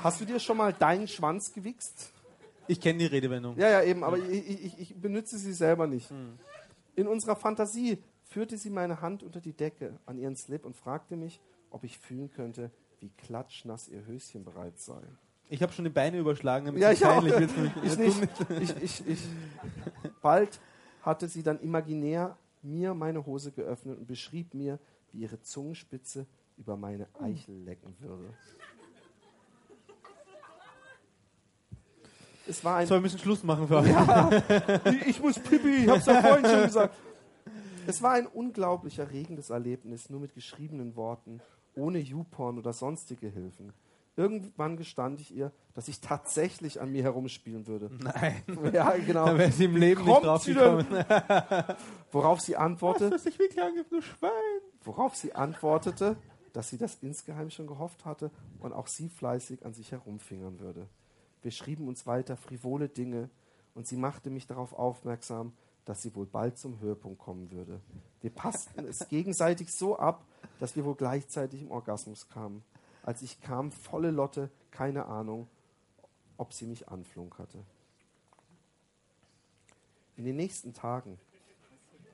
Hast 0.03 0.21
du 0.21 0.25
dir 0.25 0.39
schon 0.41 0.57
mal 0.57 0.73
deinen 0.73 1.09
Schwanz 1.09 1.53
gewichst? 1.53 2.13
Ich 2.67 2.81
kenne 2.81 2.99
die 2.99 3.07
Redewendung. 3.07 3.57
Ja, 3.57 3.69
ja, 3.71 3.83
eben, 3.83 4.05
aber 4.05 4.19
ich, 4.19 4.65
ich, 4.65 4.79
ich 4.79 4.95
benutze 5.01 5.39
sie 5.39 5.53
selber 5.53 5.87
nicht. 5.87 6.11
In 6.97 7.07
unserer 7.09 7.37
Fantasie 7.37 8.03
führte 8.25 8.59
sie 8.59 8.69
meine 8.71 9.01
Hand 9.01 9.23
unter 9.23 9.41
die 9.41 9.53
Decke 9.55 9.99
an 10.05 10.19
ihren 10.19 10.37
Slip 10.37 10.65
und 10.67 10.77
fragte 10.77 11.17
mich, 11.17 11.41
ob 11.71 11.85
ich 11.85 11.99
fühlen 11.99 12.31
könnte, 12.31 12.71
wie 13.01 13.09
klatschnass 13.11 13.89
ihr 13.89 14.05
Höschen 14.05 14.45
bereits 14.45 14.85
sei. 14.85 15.01
Ich 15.49 15.63
habe 15.63 15.73
schon 15.73 15.85
die 15.87 15.91
Beine 15.91 16.19
überschlagen, 16.19 16.67
damit 16.67 16.83
Ja, 16.83 16.91
ich 16.93 17.01
peinlich 17.01 17.39
wird 17.39 17.51
für 17.51 17.61
mich. 17.61 17.73
Ich 17.85 17.97
nicht. 17.97 18.19
Ich, 18.61 18.83
ich, 18.83 19.09
ich. 19.09 19.19
Bald 20.21 20.61
hatte 21.03 21.29
sie 21.29 21.43
dann 21.43 21.59
imaginär 21.61 22.37
mir 22.63 22.93
meine 22.93 23.25
Hose 23.25 23.51
geöffnet 23.53 23.99
und 23.99 24.07
beschrieb 24.07 24.53
mir, 24.53 24.79
wie 25.13 25.21
ihre 25.23 25.41
Zungenspitze 25.41 26.27
über 26.57 26.77
meine 26.77 27.07
Eichel 27.21 27.55
lecken 27.63 27.95
würde. 28.01 28.33
Es 32.47 32.65
war 32.65 32.77
ein 32.77 32.87
So, 32.87 32.95
wir 32.95 33.01
müssen 33.01 33.19
Schluss 33.19 33.43
machen 33.45 33.69
für 33.69 33.81
heute. 33.81 33.91
Ja, 34.85 34.93
ich- 35.07 35.21
muss 35.21 35.39
pipi, 35.39 35.85
ich 35.85 35.89
hab's 35.89 36.07
ja 36.07 36.21
vorhin 36.23 36.45
schon 36.47 36.63
gesagt. 36.63 36.95
Es 37.87 38.03
war 38.03 38.13
ein 38.13 38.27
unglaublich 38.27 38.99
erregendes 38.99 39.51
Erlebnis, 39.51 40.11
nur 40.11 40.21
mit 40.21 40.35
geschriebenen 40.35 40.97
Worten, 40.97 41.41
ohne 41.75 41.99
YouPorn 41.99 42.59
oder 42.59 42.73
sonstige 42.73 43.29
Hilfen. 43.29 43.73
Irgendwann 44.17 44.77
gestand 44.77 45.21
ich 45.21 45.33
ihr, 45.35 45.53
dass 45.75 45.87
ich 45.89 46.01
tatsächlich 46.01 46.81
an 46.81 46.91
mir 46.91 47.03
herumspielen 47.05 47.67
würde. 47.67 47.89
Nein, 48.03 48.43
Ja, 48.73 48.91
genau. 48.97 49.27
da 49.27 49.39
wäre 49.39 49.53
sie 49.53 49.67
im 49.67 49.77
Leben 49.77 50.03
Kommt 50.05 50.17
nicht 50.17 50.25
drauf 50.27 50.43
sie 50.43 50.55
gekommen. 50.55 50.87
Worauf 52.11 52.41
sie 52.41 52.57
antwortete, 52.57 53.15
Was 53.15 53.27
ich 53.27 53.39
wirklich 53.39 53.63
angibt, 53.63 53.93
du 53.93 54.01
Schwein. 54.01 54.31
Worauf 54.83 55.17
sie 55.17 55.35
antwortete, 55.35 56.17
dass 56.53 56.71
sie 56.71 56.79
das 56.79 56.97
insgeheim 57.03 57.51
schon 57.51 57.67
gehofft 57.67 58.05
hatte 58.05 58.31
und 58.61 58.73
auch 58.73 58.87
sie 58.87 59.09
fleißig 59.09 59.65
an 59.65 59.75
sich 59.75 59.93
herumfingern 59.93 60.61
würde. 60.61 60.89
Wir 61.43 61.51
schrieben 61.51 61.89
uns 61.89 62.07
weiter 62.07 62.37
frivole 62.37 62.89
Dinge 62.89 63.31
und 63.75 63.87
sie 63.87 63.97
machte 63.97 64.31
mich 64.31 64.47
darauf 64.47 64.73
aufmerksam, 64.73 65.53
dass 65.85 66.03
sie 66.03 66.15
wohl 66.15 66.27
bald 66.27 66.59
zum 66.59 66.81
Höhepunkt 66.81 67.19
kommen 67.19 67.51
würde. 67.51 67.81
Wir 68.21 68.31
passten 68.31 68.85
es 68.85 69.09
gegenseitig 69.09 69.73
so 69.73 69.99
ab, 69.99 70.25
dass 70.61 70.77
wir 70.77 70.85
wohl 70.85 70.97
gleichzeitig 70.97 71.63
im 71.63 71.71
Orgasmus 71.71 72.29
kamen. 72.29 72.63
Als 73.03 73.23
ich 73.23 73.41
kam, 73.41 73.73
volle 73.73 74.11
Lotte, 74.11 74.51
keine 74.71 75.07
Ahnung, 75.07 75.49
ob 76.37 76.53
sie 76.53 76.67
mich 76.67 76.89
anflunkerte. 76.89 77.59
In 80.17 80.25
den 80.25 80.37
nächsten 80.37 80.75
Tagen 80.75 81.19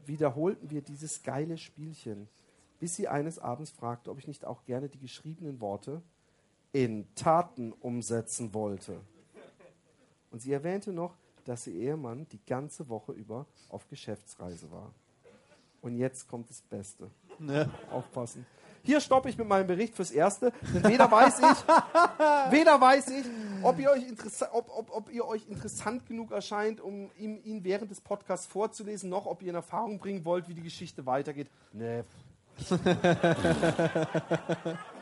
wiederholten 0.06 0.70
wir 0.70 0.82
dieses 0.82 1.22
geile 1.22 1.56
Spielchen, 1.56 2.28
bis 2.80 2.96
sie 2.96 3.08
eines 3.08 3.38
Abends 3.38 3.70
fragte, 3.70 4.10
ob 4.10 4.18
ich 4.18 4.26
nicht 4.26 4.44
auch 4.44 4.64
gerne 4.64 4.88
die 4.88 4.98
geschriebenen 4.98 5.60
Worte 5.60 6.02
in 6.72 7.06
Taten 7.14 7.72
umsetzen 7.72 8.52
wollte. 8.52 9.00
Und 10.30 10.40
sie 10.42 10.52
erwähnte 10.52 10.92
noch, 10.92 11.14
dass 11.44 11.66
ihr 11.66 11.74
Ehemann 11.74 12.26
die 12.32 12.44
ganze 12.44 12.88
Woche 12.88 13.12
über 13.12 13.46
auf 13.68 13.88
Geschäftsreise 13.88 14.70
war. 14.72 14.92
Und 15.82 15.96
jetzt 15.96 16.28
kommt 16.28 16.48
das 16.50 16.62
Beste. 16.62 17.10
Ja. 17.38 17.68
Aufpassen. 17.90 18.46
Hier 18.82 19.00
stoppe 19.00 19.30
ich 19.30 19.38
mit 19.38 19.48
meinem 19.48 19.66
Bericht 19.66 19.94
fürs 19.94 20.10
Erste, 20.10 20.52
denn 20.74 20.84
weder 20.84 21.10
weiß 21.10 21.38
ich, 21.38 21.44
weder 22.50 22.78
weiß 22.78 23.08
ich, 23.08 23.24
ob 23.62 23.78
ihr, 23.78 23.90
euch 23.90 24.04
ob, 24.52 24.68
ob, 24.76 24.90
ob 24.90 25.12
ihr 25.12 25.24
euch 25.24 25.48
interessant 25.48 26.06
genug 26.06 26.32
erscheint, 26.32 26.82
um 26.82 27.10
ihm, 27.18 27.40
ihn 27.44 27.64
während 27.64 27.90
des 27.90 28.02
Podcasts 28.02 28.46
vorzulesen, 28.46 29.08
noch 29.08 29.24
ob 29.24 29.40
ihr 29.40 29.48
in 29.48 29.54
Erfahrung 29.54 29.98
bringen 29.98 30.24
wollt, 30.26 30.48
wie 30.48 30.54
die 30.54 30.62
Geschichte 30.62 31.06
weitergeht. 31.06 31.48
Nee. 31.72 32.02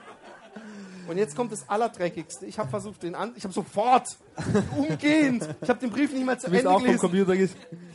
Und 1.08 1.18
jetzt 1.18 1.36
kommt 1.36 1.52
das 1.52 1.68
Allerdreckigste. 1.68 2.46
Ich 2.46 2.58
habe 2.58 2.70
versucht, 2.70 3.02
den 3.02 3.14
an, 3.14 3.32
ich 3.36 3.44
habe 3.44 3.52
sofort, 3.52 4.16
umgehend, 4.76 5.48
ich 5.60 5.68
habe 5.68 5.80
den 5.80 5.90
Brief 5.90 6.12
nicht 6.12 6.24
mal 6.24 6.38
zu 6.38 6.46
Ende 6.46 6.70
auch 6.70 6.74
vom 6.74 6.84
gelesen. 6.84 7.00
Computer 7.00 7.36
ges 7.36 7.54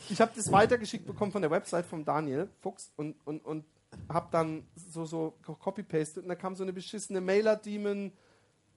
Ich 0.09 0.19
habe 0.19 0.31
das 0.35 0.51
weitergeschickt 0.51 1.05
bekommen 1.05 1.31
von 1.31 1.41
der 1.41 1.49
Website 1.49 1.85
von 1.85 2.03
Daniel 2.03 2.49
Fuchs 2.59 2.91
und, 2.95 3.15
und, 3.25 3.43
und 3.45 3.65
habe 4.09 4.27
dann 4.31 4.63
so, 4.75 5.05
so 5.05 5.35
copy-pasted 5.41 6.23
und 6.23 6.29
da 6.29 6.35
kam 6.35 6.55
so 6.55 6.63
eine 6.63 6.73
beschissene 6.73 7.21
Mailer-Demon, 7.21 8.11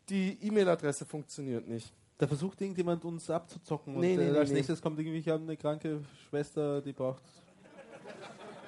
die 0.08 0.38
E-Mail-Adresse 0.42 1.04
funktioniert 1.04 1.68
nicht. 1.68 1.92
Da 2.18 2.26
versucht 2.26 2.60
irgendjemand 2.60 3.04
uns 3.04 3.30
abzuzocken 3.30 3.94
und 3.94 4.00
Nee, 4.00 4.16
nee, 4.16 4.28
äh, 4.28 4.32
nee, 4.32 4.38
als 4.38 4.50
nee. 4.50 4.56
nächstes 4.56 4.82
kommt 4.82 4.98
irgendwie, 4.98 5.18
ich 5.18 5.28
habe 5.28 5.42
eine 5.42 5.56
kranke 5.56 6.02
Schwester, 6.28 6.80
die 6.82 6.92
braucht. 6.92 7.22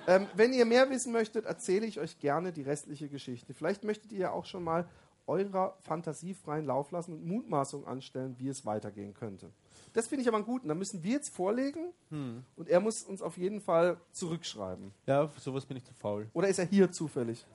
Ähm, 0.07 0.27
wenn 0.35 0.53
ihr 0.53 0.65
mehr 0.65 0.91
wissen 0.91 1.13
möchtet, 1.13 1.45
erzähle 1.47 1.87
ich 1.87 2.01
euch 2.01 2.19
gerne 2.19 2.53
die 2.53 2.63
restliche 2.63 3.09
Geschichte. 3.09 3.55
Vielleicht 3.55 3.85
möchtet 3.85 4.11
ihr 4.13 4.19
ja 4.19 4.31
auch 4.33 4.45
schon 4.47 4.65
mal 4.65 4.89
eurer 5.29 5.77
Fantasie 5.83 6.35
freien 6.35 6.67
Lauf 6.67 6.91
lassen 6.91 7.13
und 7.13 7.25
Mutmaßungen 7.25 7.87
anstellen, 7.87 8.35
wie 8.39 8.49
es 8.49 8.67
weitergehen 8.67 9.15
könnte. 9.15 9.51
Das 9.93 10.09
finde 10.09 10.23
ich 10.23 10.29
aber 10.29 10.39
einen 10.39 10.47
guten. 10.47 10.67
Da 10.69 10.75
müssen 10.75 11.05
wir 11.05 11.13
jetzt 11.13 11.33
vorlegen 11.33 11.93
Hm. 12.11 12.43
und 12.57 12.69
er 12.69 12.81
muss 12.81 13.05
uns 13.05 13.23
auf 13.23 13.37
jeden 13.37 13.61
Fall 13.61 13.97
zurückschreiben. 14.11 14.93
Ja, 15.07 15.31
sowas 15.39 15.65
bin 15.67 15.77
ich 15.77 15.85
zu 15.85 15.95
faul. 15.95 16.29
Oder 16.33 16.49
ist 16.49 16.59
er 16.59 16.65
hier 16.67 16.91
zufällig? 16.91 17.47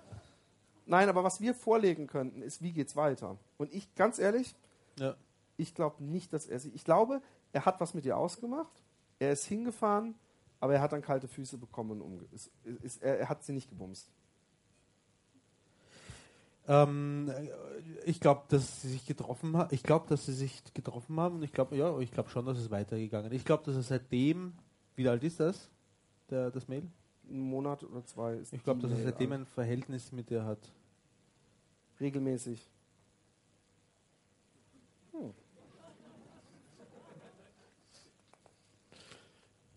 Nein, 0.85 1.09
aber 1.09 1.25
was 1.25 1.41
wir 1.41 1.53
vorlegen 1.53 2.07
könnten, 2.07 2.41
ist, 2.41 2.61
wie 2.61 2.71
geht's 2.71 2.95
weiter? 2.95 3.37
Und 3.57 3.73
ich, 3.73 3.93
ganz 3.95 4.19
ehrlich, 4.19 4.55
Ja. 4.97 5.15
ich 5.57 5.75
glaube 5.75 6.01
nicht, 6.01 6.31
dass 6.31 6.45
er 6.45 6.59
sie. 6.59 6.69
Ich 6.69 6.85
glaube, 6.85 7.21
er 7.51 7.65
hat 7.65 7.81
was 7.81 7.93
mit 7.93 8.05
ihr 8.05 8.15
ausgemacht. 8.17 8.71
Er 9.19 9.33
ist 9.33 9.43
hingefahren, 9.45 10.15
aber 10.59 10.73
er 10.73 10.81
hat 10.81 10.93
dann 10.93 11.01
kalte 11.01 11.27
Füße 11.27 11.57
bekommen 11.57 12.01
und 12.01 12.21
ist, 12.33 12.51
ist, 12.83 13.03
er, 13.03 13.19
er 13.19 13.29
hat 13.29 13.43
sie 13.43 13.53
nicht 13.53 13.69
gebumst. 13.69 14.09
Ähm, 16.67 17.31
ich 18.05 18.19
glaube, 18.19 18.43
dass 18.49 18.81
sie 18.81 18.89
sich 18.89 19.05
getroffen 19.05 19.55
haben. 19.55 19.73
Ich 19.73 19.83
glaube, 19.83 20.07
dass 20.09 20.25
sie 20.25 20.33
sich 20.33 20.61
getroffen 20.73 21.19
haben 21.19 21.35
und 21.37 21.43
ich 21.43 21.53
glaube, 21.53 21.77
ja, 21.77 21.97
ich 21.99 22.11
glaube 22.11 22.29
schon, 22.29 22.45
dass 22.45 22.57
es 22.57 22.69
weitergegangen 22.69 23.31
ist. 23.31 23.37
Ich 23.37 23.45
glaube, 23.45 23.63
dass 23.63 23.75
er 23.75 23.83
seitdem, 23.83 24.53
wie 24.95 25.07
alt 25.07 25.23
ist 25.23 25.39
das, 25.39 25.69
der, 26.29 26.51
das 26.51 26.67
Mail? 26.67 26.83
Ein 27.29 27.39
Monat 27.39 27.83
oder 27.83 28.05
zwei 28.05 28.35
ist 28.35 28.53
Ich 28.53 28.63
glaube, 28.63 28.81
dass 28.81 28.91
er 28.91 29.03
seitdem 29.03 29.31
ein 29.31 29.45
Verhältnis 29.45 30.11
mit 30.11 30.29
ihr 30.31 30.43
hat. 30.43 30.71
regelmäßig. 31.99 32.69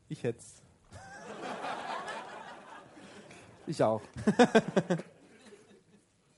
Ich 0.09 0.25
hätte 0.25 0.43
Ich 3.67 3.83
auch. 3.83 4.01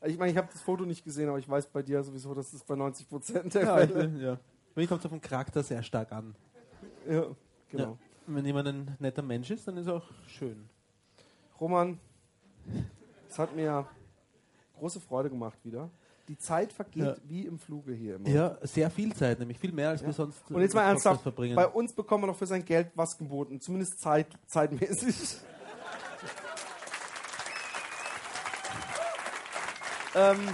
ich 0.05 0.19
meine, 0.19 0.33
ich 0.33 0.37
habe 0.37 0.49
das 0.53 0.61
Foto 0.63 0.85
nicht 0.85 1.05
gesehen, 1.05 1.29
aber 1.29 1.39
ich 1.39 1.49
weiß 1.49 1.67
bei 1.69 1.83
dir 1.83 2.03
sowieso, 2.03 2.35
dass 2.35 2.53
es 2.53 2.63
bei 2.65 2.75
90 2.75 3.09
Prozent 3.09 3.55
der 3.55 3.63
ja, 3.65 3.81
ich, 3.83 3.91
Fälle. 3.91 4.09
bin- 4.09 4.21
ja. 4.21 4.39
Mir 4.75 4.87
kommt 4.87 5.01
es 5.01 5.07
auf 5.07 5.13
den 5.13 5.21
Charakter 5.21 5.63
sehr 5.63 5.83
stark 5.83 6.11
an. 6.13 6.35
Ja, 7.09 7.27
genau. 7.71 7.85
Ja. 7.85 7.97
Wenn 8.27 8.47
jemand 8.47 8.69
ein 8.69 8.97
netter 9.01 9.23
Mensch 9.23 9.51
ist, 9.51 9.67
dann 9.69 9.77
ist 9.77 9.87
er 9.87 9.97
auch 9.97 10.11
schön. 10.27 10.69
Roman, 11.61 11.99
es 13.29 13.39
hat 13.39 13.55
mir 13.55 13.87
große 14.79 15.01
Freude 15.01 15.29
gemacht 15.31 15.59
wieder. 15.65 15.91
Die 16.29 16.39
Zeit 16.39 16.73
vergeht 16.73 17.03
Ja. 17.03 17.17
wie 17.25 17.47
im 17.47 17.59
Fluge 17.59 17.93
hier 17.93 18.17
immer. 18.17 18.29
Ja, 18.29 18.57
sehr 18.63 18.91
viel 18.91 19.13
Zeit, 19.15 19.39
nämlich 19.41 19.59
viel 19.59 19.73
mehr, 19.73 19.91
als 19.91 20.01
Ja. 20.01 20.07
wir 20.07 20.15
sonst 20.15 20.39
Und 20.51 20.61
jetzt 20.63 20.75
mal 20.75 20.85
ernsthaft, 20.85 21.23
verbringen. 21.23 21.57
bei 21.57 21.67
uns 21.67 21.93
bekommen 21.93 22.23
wir 22.23 22.29
noch 22.29 22.37
für 22.37 22.47
sein 22.47 22.65
Geld 22.65 22.91
was 22.95 23.19
geboten, 23.19 23.61
zumindest 23.61 24.01
Zeit, 24.01 24.27
zeitmäßig. 24.47 25.17
ähm, 30.15 30.49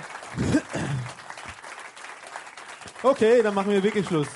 Okay, 3.03 3.43
dann 3.43 3.55
machen 3.55 3.71
wir 3.71 3.83
wirklich 3.83 4.07
Schluss. 4.07 4.29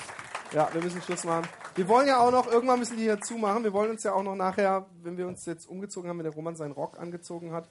ja, 0.53 0.69
wir 0.73 0.81
müssen 0.81 1.01
Schluss 1.01 1.23
machen. 1.25 1.47
Wir 1.75 1.87
wollen 1.87 2.07
ja 2.07 2.19
auch 2.19 2.31
noch, 2.31 2.47
irgendwann 2.47 2.79
müssen 2.79 2.95
die 2.97 3.03
hier 3.03 3.19
zumachen. 3.19 3.63
Wir 3.63 3.73
wollen 3.73 3.89
uns 3.91 4.03
ja 4.03 4.13
auch 4.13 4.23
noch 4.23 4.35
nachher, 4.35 4.85
wenn 5.01 5.17
wir 5.17 5.27
uns 5.27 5.45
jetzt 5.45 5.67
umgezogen 5.67 6.09
haben, 6.09 6.17
wenn 6.19 6.23
der 6.25 6.33
Roman 6.33 6.55
seinen 6.55 6.71
Rock 6.71 6.99
angezogen 6.99 7.51
hat, 7.51 7.67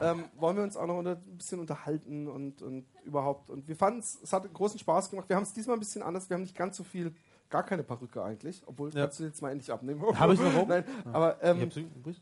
ähm, 0.00 0.24
wollen 0.36 0.56
wir 0.56 0.62
uns 0.64 0.76
auch 0.76 0.86
noch 0.86 0.96
unter, 0.96 1.12
ein 1.12 1.36
bisschen 1.36 1.60
unterhalten 1.60 2.26
und, 2.26 2.62
und 2.62 2.86
überhaupt. 3.04 3.50
Und 3.50 3.68
wir 3.68 3.76
fanden 3.76 4.00
es, 4.00 4.18
es 4.22 4.32
hat 4.32 4.52
großen 4.52 4.78
Spaß 4.78 5.10
gemacht. 5.10 5.28
Wir 5.28 5.36
haben 5.36 5.42
es 5.42 5.52
diesmal 5.52 5.76
ein 5.76 5.80
bisschen 5.80 6.02
anders. 6.02 6.30
Wir 6.30 6.34
haben 6.36 6.42
nicht 6.42 6.56
ganz 6.56 6.76
so 6.76 6.84
viel, 6.84 7.14
gar 7.50 7.62
keine 7.64 7.82
Perücke 7.84 8.22
eigentlich. 8.24 8.62
Obwohl, 8.66 8.90
Ja. 8.94 9.02
kannst 9.02 9.20
du 9.20 9.24
jetzt 9.24 9.42
mal 9.42 9.50
endlich 9.50 9.70
abnehmen. 9.70 10.02
Hab 10.18 10.30
ich 10.30 10.40
warum? 10.42 10.68
Nein, 10.68 10.84
aber 11.12 11.36
ähm, 11.42 11.70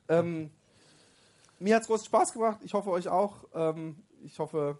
ähm, 0.08 0.50
mir 1.60 1.76
hat 1.76 1.82
es 1.82 1.88
großen 1.88 2.06
Spaß 2.06 2.32
gemacht. 2.32 2.58
Ich 2.64 2.74
hoffe, 2.74 2.90
euch 2.90 3.08
auch. 3.08 3.36
Ähm, 3.54 3.96
ich 4.24 4.38
hoffe, 4.38 4.78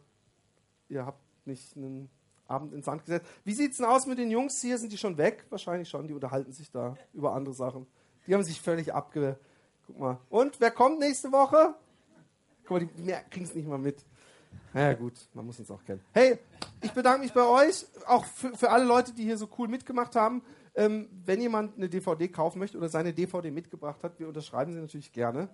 ihr 0.89 1.07
habt 1.07 1.21
nicht 1.47 1.77
einen 1.77 2.11
Abend 2.47 2.73
ins 2.73 2.87
Sand 2.87 3.05
gesetzt. 3.05 3.27
Wie 3.45 3.55
sieht 3.55 3.73
es 3.73 3.79
denn 3.79 3.87
aus 3.87 4.07
mit 4.07 4.19
den 4.19 4.31
Jungs 4.31 4.61
hier? 4.61 4.79
Sind 4.79 4.93
die 4.93 4.99
schon 4.99 5.17
weg? 5.17 5.47
Wahrscheinlich 5.51 5.89
schon. 5.89 6.07
Die 6.07 6.15
unterhalten 6.15 6.53
sich 6.53 6.71
da 6.71 6.97
über 7.13 7.33
andere 7.33 7.55
Sachen. 7.55 7.87
Die 8.27 8.35
haben 8.35 8.43
sich 8.43 8.61
völlig 8.61 8.93
abge... 8.93 9.39
Guck 9.87 9.99
mal. 9.99 10.19
Und 10.29 10.61
wer 10.61 10.71
kommt 10.71 11.01
nächste 11.01 11.33
Woche? 11.33 11.75
Guck 12.65 12.71
mal, 12.71 12.81
die 12.81 13.13
kriegen 13.31 13.45
es 13.45 13.55
nicht 13.55 13.67
mal 13.67 13.79
mit. 13.79 14.05
Naja, 14.73 14.95
gut, 14.95 15.15
man 15.35 15.45
muss 15.45 15.59
uns 15.59 15.71
auch 15.71 15.83
kennen. 15.85 16.01
Hey, 16.13 16.39
ich 16.81 16.93
bedanke 16.93 17.21
mich 17.21 17.33
bei 17.33 17.45
euch, 17.45 17.85
auch 18.07 18.25
für, 18.25 18.57
für 18.57 18.71
alle 18.71 18.85
Leute, 18.85 19.13
die 19.13 19.25
hier 19.25 19.37
so 19.37 19.49
cool 19.59 19.69
mitgemacht 19.69 20.15
haben. 20.15 20.43
Ähm, 20.75 21.09
wenn 21.27 21.41
jemand 21.41 21.77
eine 21.77 21.89
DVD 21.89 22.29
kaufen 22.29 22.59
möchte 22.59 22.79
oder 22.79 22.89
seine 22.89 23.13
DVD 23.13 23.51
mitgebracht 23.51 24.03
hat, 24.03 24.19
wir 24.19 24.29
unterschreiben 24.29 24.73
sie 24.73 24.81
natürlich 24.81 25.13
gerne. 25.13 25.49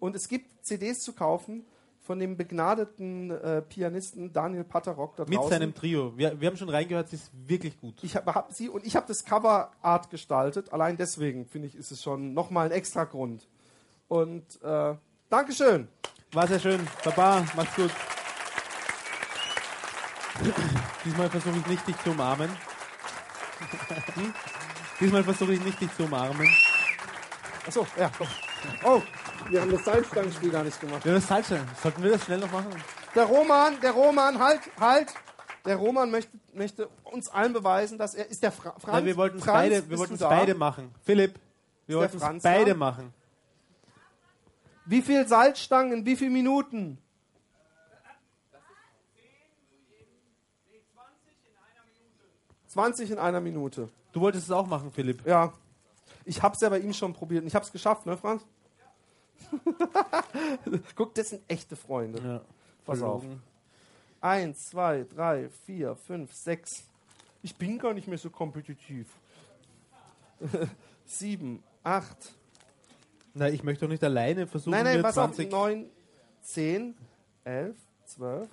Und 0.00 0.16
es 0.16 0.28
gibt 0.28 0.64
CDs 0.64 1.00
zu 1.00 1.12
kaufen 1.12 1.64
von 2.08 2.18
dem 2.18 2.38
begnadeten 2.38 3.30
äh, 3.30 3.60
Pianisten 3.60 4.32
Daniel 4.32 4.64
Patterrock 4.64 5.14
da 5.16 5.24
Mit 5.24 5.34
draußen. 5.34 5.50
seinem 5.50 5.74
Trio. 5.74 6.16
Wir, 6.16 6.40
wir 6.40 6.48
haben 6.48 6.56
schon 6.56 6.70
reingehört, 6.70 7.08
es 7.08 7.12
ist 7.12 7.30
wirklich 7.46 7.78
gut. 7.78 8.02
Ich 8.02 8.16
habe 8.16 8.34
hab 8.34 8.50
sie 8.50 8.70
und 8.70 8.86
ich 8.86 8.96
habe 8.96 9.06
das 9.06 9.26
Cover 9.26 9.72
Art 9.82 10.08
gestaltet. 10.08 10.72
Allein 10.72 10.96
deswegen 10.96 11.44
finde 11.44 11.68
ich, 11.68 11.74
ist 11.74 11.90
es 11.90 12.02
schon 12.02 12.32
nochmal 12.32 12.64
ein 12.64 12.72
extra 12.72 13.04
Grund. 13.04 13.46
Und 14.08 14.42
äh, 14.62 14.94
Dankeschön. 15.28 15.86
War 16.32 16.48
sehr 16.48 16.58
schön. 16.58 16.80
Baba, 17.04 17.44
mach's 17.54 17.76
gut. 17.76 17.90
Diesmal 21.04 21.28
versuche 21.28 21.58
ich 21.58 21.66
nicht, 21.66 21.88
dich 21.88 21.98
zu 21.98 22.10
umarmen. 22.12 22.48
Hm? 24.14 24.34
Diesmal 24.98 25.24
versuche 25.24 25.52
ich 25.52 25.62
nicht, 25.62 25.78
dich 25.78 25.94
zu 25.94 26.04
umarmen. 26.04 26.48
Achso, 27.66 27.86
ja. 27.98 28.10
komm. 28.16 28.28
Oh, 28.82 29.02
wir 29.48 29.60
haben 29.60 29.70
das 29.70 29.84
Seilstangenspiel 29.84 30.50
gar 30.50 30.64
nicht 30.64 30.80
gemacht. 30.80 31.04
Ja, 31.04 31.12
das 31.12 31.22
ist 31.22 31.28
falsch. 31.28 31.48
Sollten 31.82 32.02
wir 32.02 32.12
das 32.12 32.24
schnell 32.24 32.38
noch 32.38 32.50
machen? 32.50 32.70
Der 33.14 33.24
Roman, 33.24 33.80
der 33.80 33.92
Roman, 33.92 34.38
halt, 34.38 34.60
halt. 34.78 35.14
Der 35.64 35.76
Roman 35.76 36.10
möchte, 36.10 36.38
möchte 36.52 36.88
uns 37.04 37.28
allen 37.28 37.52
beweisen, 37.52 37.98
dass 37.98 38.14
er 38.14 38.26
ist 38.30 38.42
der 38.42 38.52
Fra 38.52 38.70
Franz. 38.78 38.86
Nein, 38.86 39.04
wir 39.04 39.16
wollten 39.16 39.38
es 39.38 39.44
beide, 39.44 39.88
wir 39.90 39.98
wollten 39.98 40.14
es 40.14 40.20
beide 40.20 40.54
machen. 40.54 40.94
Philipp, 41.02 41.38
wir 41.86 41.98
wollten 41.98 42.16
es 42.16 42.42
beide 42.42 42.70
da? 42.70 42.76
machen. 42.76 43.12
Wie 44.86 45.02
viel 45.02 45.26
Salzstangen 45.28 45.92
in 45.98 46.06
wie 46.06 46.16
viel 46.16 46.30
Minuten? 46.30 46.98
Zwanzig 52.68 53.10
in 53.10 53.18
einer 53.18 53.40
Minute. 53.40 53.88
Du 54.12 54.20
wolltest 54.20 54.44
es 54.44 54.50
auch 54.50 54.66
machen, 54.66 54.92
Philipp. 54.92 55.26
Ja. 55.26 55.52
Ich 56.24 56.42
hab's 56.42 56.60
ja 56.60 56.68
bei 56.68 56.78
ihm 56.78 56.92
schon 56.92 57.12
probiert. 57.12 57.44
Ich 57.44 57.54
hab's 57.54 57.72
geschafft, 57.72 58.06
ne, 58.06 58.16
Franz? 58.16 58.44
Guck, 60.94 61.14
das 61.14 61.30
sind 61.30 61.42
echte 61.48 61.76
Freunde. 61.76 62.22
Ja. 62.22 62.40
Pass 62.84 63.02
auf. 63.02 63.24
Eins, 64.20 64.70
zwei, 64.70 65.04
drei, 65.04 65.48
vier, 65.66 65.94
fünf, 65.94 66.32
sechs. 66.32 66.84
Ich 67.42 67.54
bin 67.56 67.78
gar 67.78 67.94
nicht 67.94 68.08
mehr 68.08 68.18
so 68.18 68.30
kompetitiv. 68.30 69.06
Sieben, 71.06 71.62
acht. 71.82 72.34
Na, 73.34 73.48
ich 73.48 73.62
möchte 73.62 73.84
doch 73.84 73.90
nicht 73.90 74.02
alleine 74.02 74.46
versuchen, 74.46 74.72
Nein, 74.72 74.84
nein, 74.84 75.02
pass 75.02 75.14
20 75.14 75.46
auf. 75.46 75.52
Neun, 75.52 75.90
zehn, 76.42 76.94
elf, 77.44 77.76
zwölf, 78.04 78.48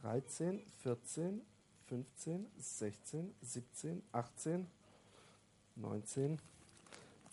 dreizehn, 0.00 0.62
vierzehn, 0.82 1.40
fünfzehn, 1.86 2.46
sechzehn, 2.58 3.34
siebzehn, 3.40 4.02
achtzehn, 4.12 4.66
neunzehn, 5.74 6.38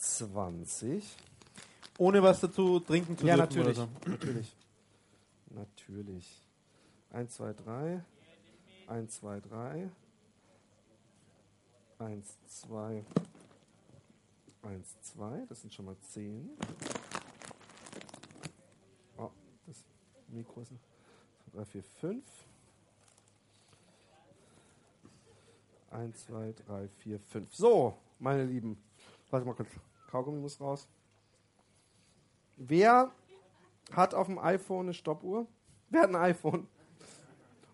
zwanzig. 0.04 1.16
ohne 1.98 2.22
was 2.24 2.42
dazu 2.42 2.80
trinken 2.80 3.18
zu 3.18 3.26
Ja, 3.26 3.36
dürfen 3.38 3.60
natürlich. 3.60 3.78
oder 3.80 3.88
so. 3.88 4.10
Natürlich. 4.10 4.56
Natürlich. 5.52 6.42
1, 7.12 7.34
2, 7.36 7.54
3. 7.54 8.04
1, 8.88 9.16
2, 9.20 9.40
3. 9.42 9.90
1, 12.00 12.38
2. 12.48 13.06
1, 14.64 15.02
2. 15.02 15.46
Das 15.48 15.62
sind 15.62 15.74
schon 15.74 15.86
mal 15.86 15.96
10. 16.00 16.50
Oh, 19.18 19.30
das 19.68 19.84
Mikro 20.30 20.62
ist 20.62 20.72
noch. 20.72 20.80
3, 21.54 21.66
4, 21.66 21.84
5. 21.84 22.24
1, 25.92 26.26
2, 26.26 26.54
3, 26.66 26.88
4, 26.88 27.20
5. 27.20 27.56
So, 27.56 27.96
meine 28.18 28.44
Lieben. 28.46 28.78
Warte 29.30 29.46
mal 29.46 29.54
kurz. 29.54 29.70
Kaugummi 30.14 30.40
muss 30.42 30.62
raus. 30.62 30.88
Wer 32.56 33.10
hat 33.92 34.14
auf 34.14 34.28
dem 34.28 34.38
iPhone 34.38 34.86
eine 34.86 34.94
Stoppuhr? 34.94 35.48
Wer 35.90 36.02
hat 36.04 36.10
ein 36.12 36.16
iPhone? 36.16 36.68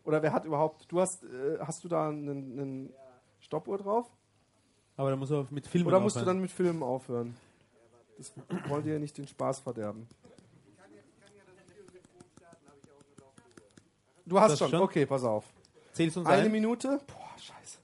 Oder 0.05 0.21
wer 0.23 0.31
hat 0.31 0.45
überhaupt, 0.45 0.89
du 0.89 1.01
hast, 1.01 1.21
äh, 1.25 1.59
hast 1.59 1.83
du 1.83 1.89
da 1.89 2.07
eine 2.07 2.89
Stoppuhr 3.41 3.77
drauf? 3.77 4.09
Aber 4.95 5.09
da 5.09 5.17
muss 5.17 5.29
er 5.31 5.45
mit 5.49 5.67
Filmen 5.67 5.87
Oder 5.87 5.99
musst 5.99 6.15
du 6.15 6.21
aufhören. 6.21 6.35
dann 6.37 6.41
mit 6.41 6.51
Filmen 6.51 6.81
aufhören? 6.81 7.35
Das 8.17 8.31
wollt 8.69 8.85
ihr 8.85 8.93
ja 8.93 8.99
nicht 8.99 9.17
den 9.17 9.27
Spaß 9.27 9.59
verderben. 9.59 10.07
Du 14.25 14.39
hast 14.39 14.51
Das 14.53 14.59
schon. 14.59 14.69
schon? 14.69 14.81
okay, 14.81 15.05
pass 15.05 15.25
auf. 15.25 15.43
Zählst 15.91 16.15
du 16.15 16.21
uns 16.21 16.29
Eine 16.29 16.43
ein? 16.43 16.51
Minute. 16.53 17.01
Boah, 17.05 17.37
scheiße. 17.37 17.79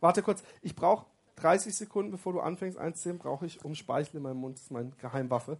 Warte 0.00 0.22
kurz. 0.22 0.44
Ich 0.62 0.76
brauche 0.76 1.06
30 1.36 1.74
Sekunden, 1.74 2.10
bevor 2.10 2.32
du 2.32 2.40
anfängst 2.40 2.78
einzuzählen, 2.78 3.18
brauche 3.18 3.46
ich, 3.46 3.64
um 3.64 3.74
Speichel 3.74 4.16
in 4.16 4.22
meinem 4.22 4.38
Mund, 4.38 4.56
das 4.56 4.64
ist 4.64 4.70
meine 4.70 4.90
Geheimwaffe, 4.98 5.58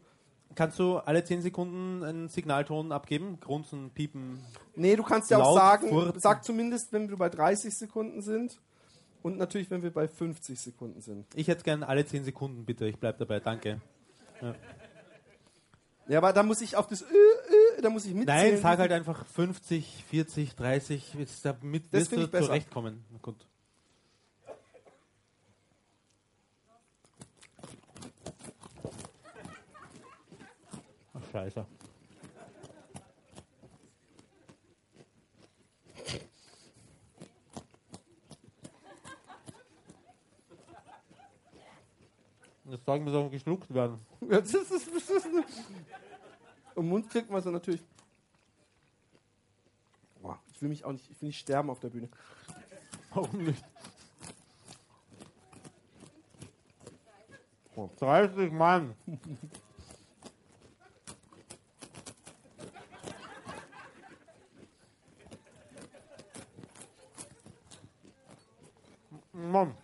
Kannst 0.54 0.78
du 0.78 0.98
alle 0.98 1.24
10 1.24 1.42
Sekunden 1.42 2.02
einen 2.02 2.28
Signalton 2.28 2.92
abgeben? 2.92 3.38
Grunzen, 3.40 3.90
piepen. 3.90 4.40
Nee, 4.74 4.96
du 4.96 5.02
kannst 5.02 5.30
ja 5.30 5.38
auch 5.38 5.56
sagen, 5.56 5.88
furzen. 5.88 6.20
sag 6.20 6.44
zumindest, 6.44 6.92
wenn 6.92 7.10
wir 7.10 7.16
bei 7.16 7.28
30 7.28 7.76
Sekunden 7.76 8.22
sind 8.22 8.58
und 9.22 9.36
natürlich, 9.38 9.70
wenn 9.70 9.82
wir 9.82 9.92
bei 9.92 10.08
50 10.08 10.58
Sekunden 10.58 11.00
sind. 11.00 11.26
Ich 11.34 11.48
hätte 11.48 11.64
gern 11.64 11.82
alle 11.82 12.06
10 12.06 12.24
Sekunden, 12.24 12.64
bitte. 12.64 12.86
Ich 12.86 12.98
bleib 12.98 13.18
dabei, 13.18 13.40
danke. 13.40 13.80
Ja, 16.08 16.18
aber 16.18 16.32
da 16.32 16.42
muss 16.42 16.60
ich 16.60 16.76
auf 16.76 16.86
das 16.86 17.02
Ö, 17.02 17.06
Ö, 17.06 17.82
da 17.82 17.90
muss 17.90 18.06
ich 18.06 18.14
mitzählen. 18.14 18.52
Nein, 18.52 18.62
sag 18.62 18.78
halt 18.78 18.92
einfach 18.92 19.26
50, 19.26 20.04
40, 20.08 20.54
30. 20.54 21.14
Jetzt 21.14 21.44
damit 21.44 21.92
wirst 21.92 22.12
du 22.12 22.20
ich 22.20 22.30
besser. 22.30 22.46
zurechtkommen. 22.46 23.04
Gut. 23.20 23.46
Scheiße. 31.36 31.66
Das 42.64 42.84
sagen 42.86 43.04
wir 43.04 43.12
so 43.12 43.28
geschluckt 43.28 43.74
werden. 43.74 44.00
Das 44.30 44.54
ist, 44.54 44.72
das 44.72 45.10
ist, 45.10 45.28
Im 46.74 46.88
Mund 46.88 47.10
kriegt 47.10 47.28
man 47.28 47.42
so 47.42 47.50
natürlich. 47.50 47.82
Boah, 50.22 50.40
ich 50.50 50.62
will 50.62 50.70
mich 50.70 50.86
auch 50.86 50.92
nicht, 50.92 51.10
ich 51.10 51.20
will 51.20 51.26
nicht 51.26 51.38
sterben 51.38 51.68
auf 51.68 51.80
der 51.80 51.90
Bühne. 51.90 52.08
Warum 53.12 53.44
nicht? 53.44 53.62
30 57.98 58.50
Mann. 58.52 58.94
Mann. 69.36 69.74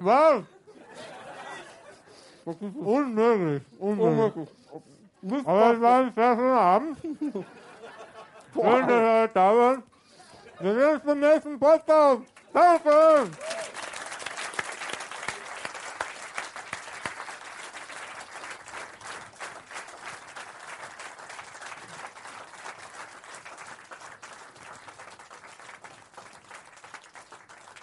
Was? 0.00 0.44
Unmöglich. 2.44 3.62
Unmöglich. 3.80 4.48
Aber 5.44 5.74
es 5.74 5.80
war 5.80 5.98
ein 5.98 6.12
sehr 6.14 6.36
schöner 6.36 6.60
Abend. 6.60 6.98
Schön, 7.00 7.20
dass 8.54 8.90
ihr 8.90 9.22
heute 9.22 9.34
da 9.34 9.56
wart. 9.56 9.82
Wir 10.60 10.74
sehen 10.74 10.94
uns 10.94 11.04
beim 11.04 11.20
nächsten 11.20 11.58
Podcast. 11.58 12.37
Danke. 12.52 13.30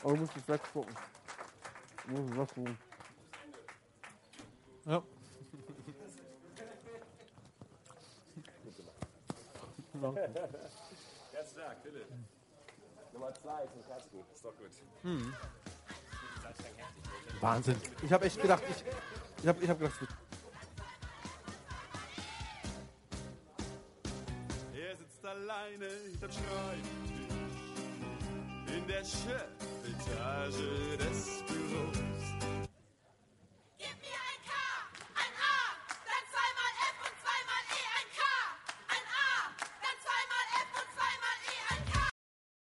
Oh, 0.03 0.09
du 0.09 0.15
musst 0.17 0.37
es 0.37 0.47
wegspucken. 0.47 0.95
Du 2.05 2.11
musst 2.13 2.31
es 2.31 2.37
wegspucken. 2.37 2.77
Ja. 4.85 5.03
Wahnsinn. 17.41 17.75
Ich 18.03 18.11
habe 18.11 18.25
echt 18.25 18.41
gedacht, 18.41 18.63
ich, 18.69 18.83
ich 19.41 19.47
habe 19.47 19.63
ich 19.63 19.69
hab 19.69 19.79
gedacht, 19.79 19.95
Er 24.73 24.95
sitzt 24.97 25.25
alleine 25.25 25.87
hinterm 26.09 26.31
Schreibtisch 26.31 27.15
in 28.75 28.87
der 28.87 29.03
Chefetage 29.03 30.65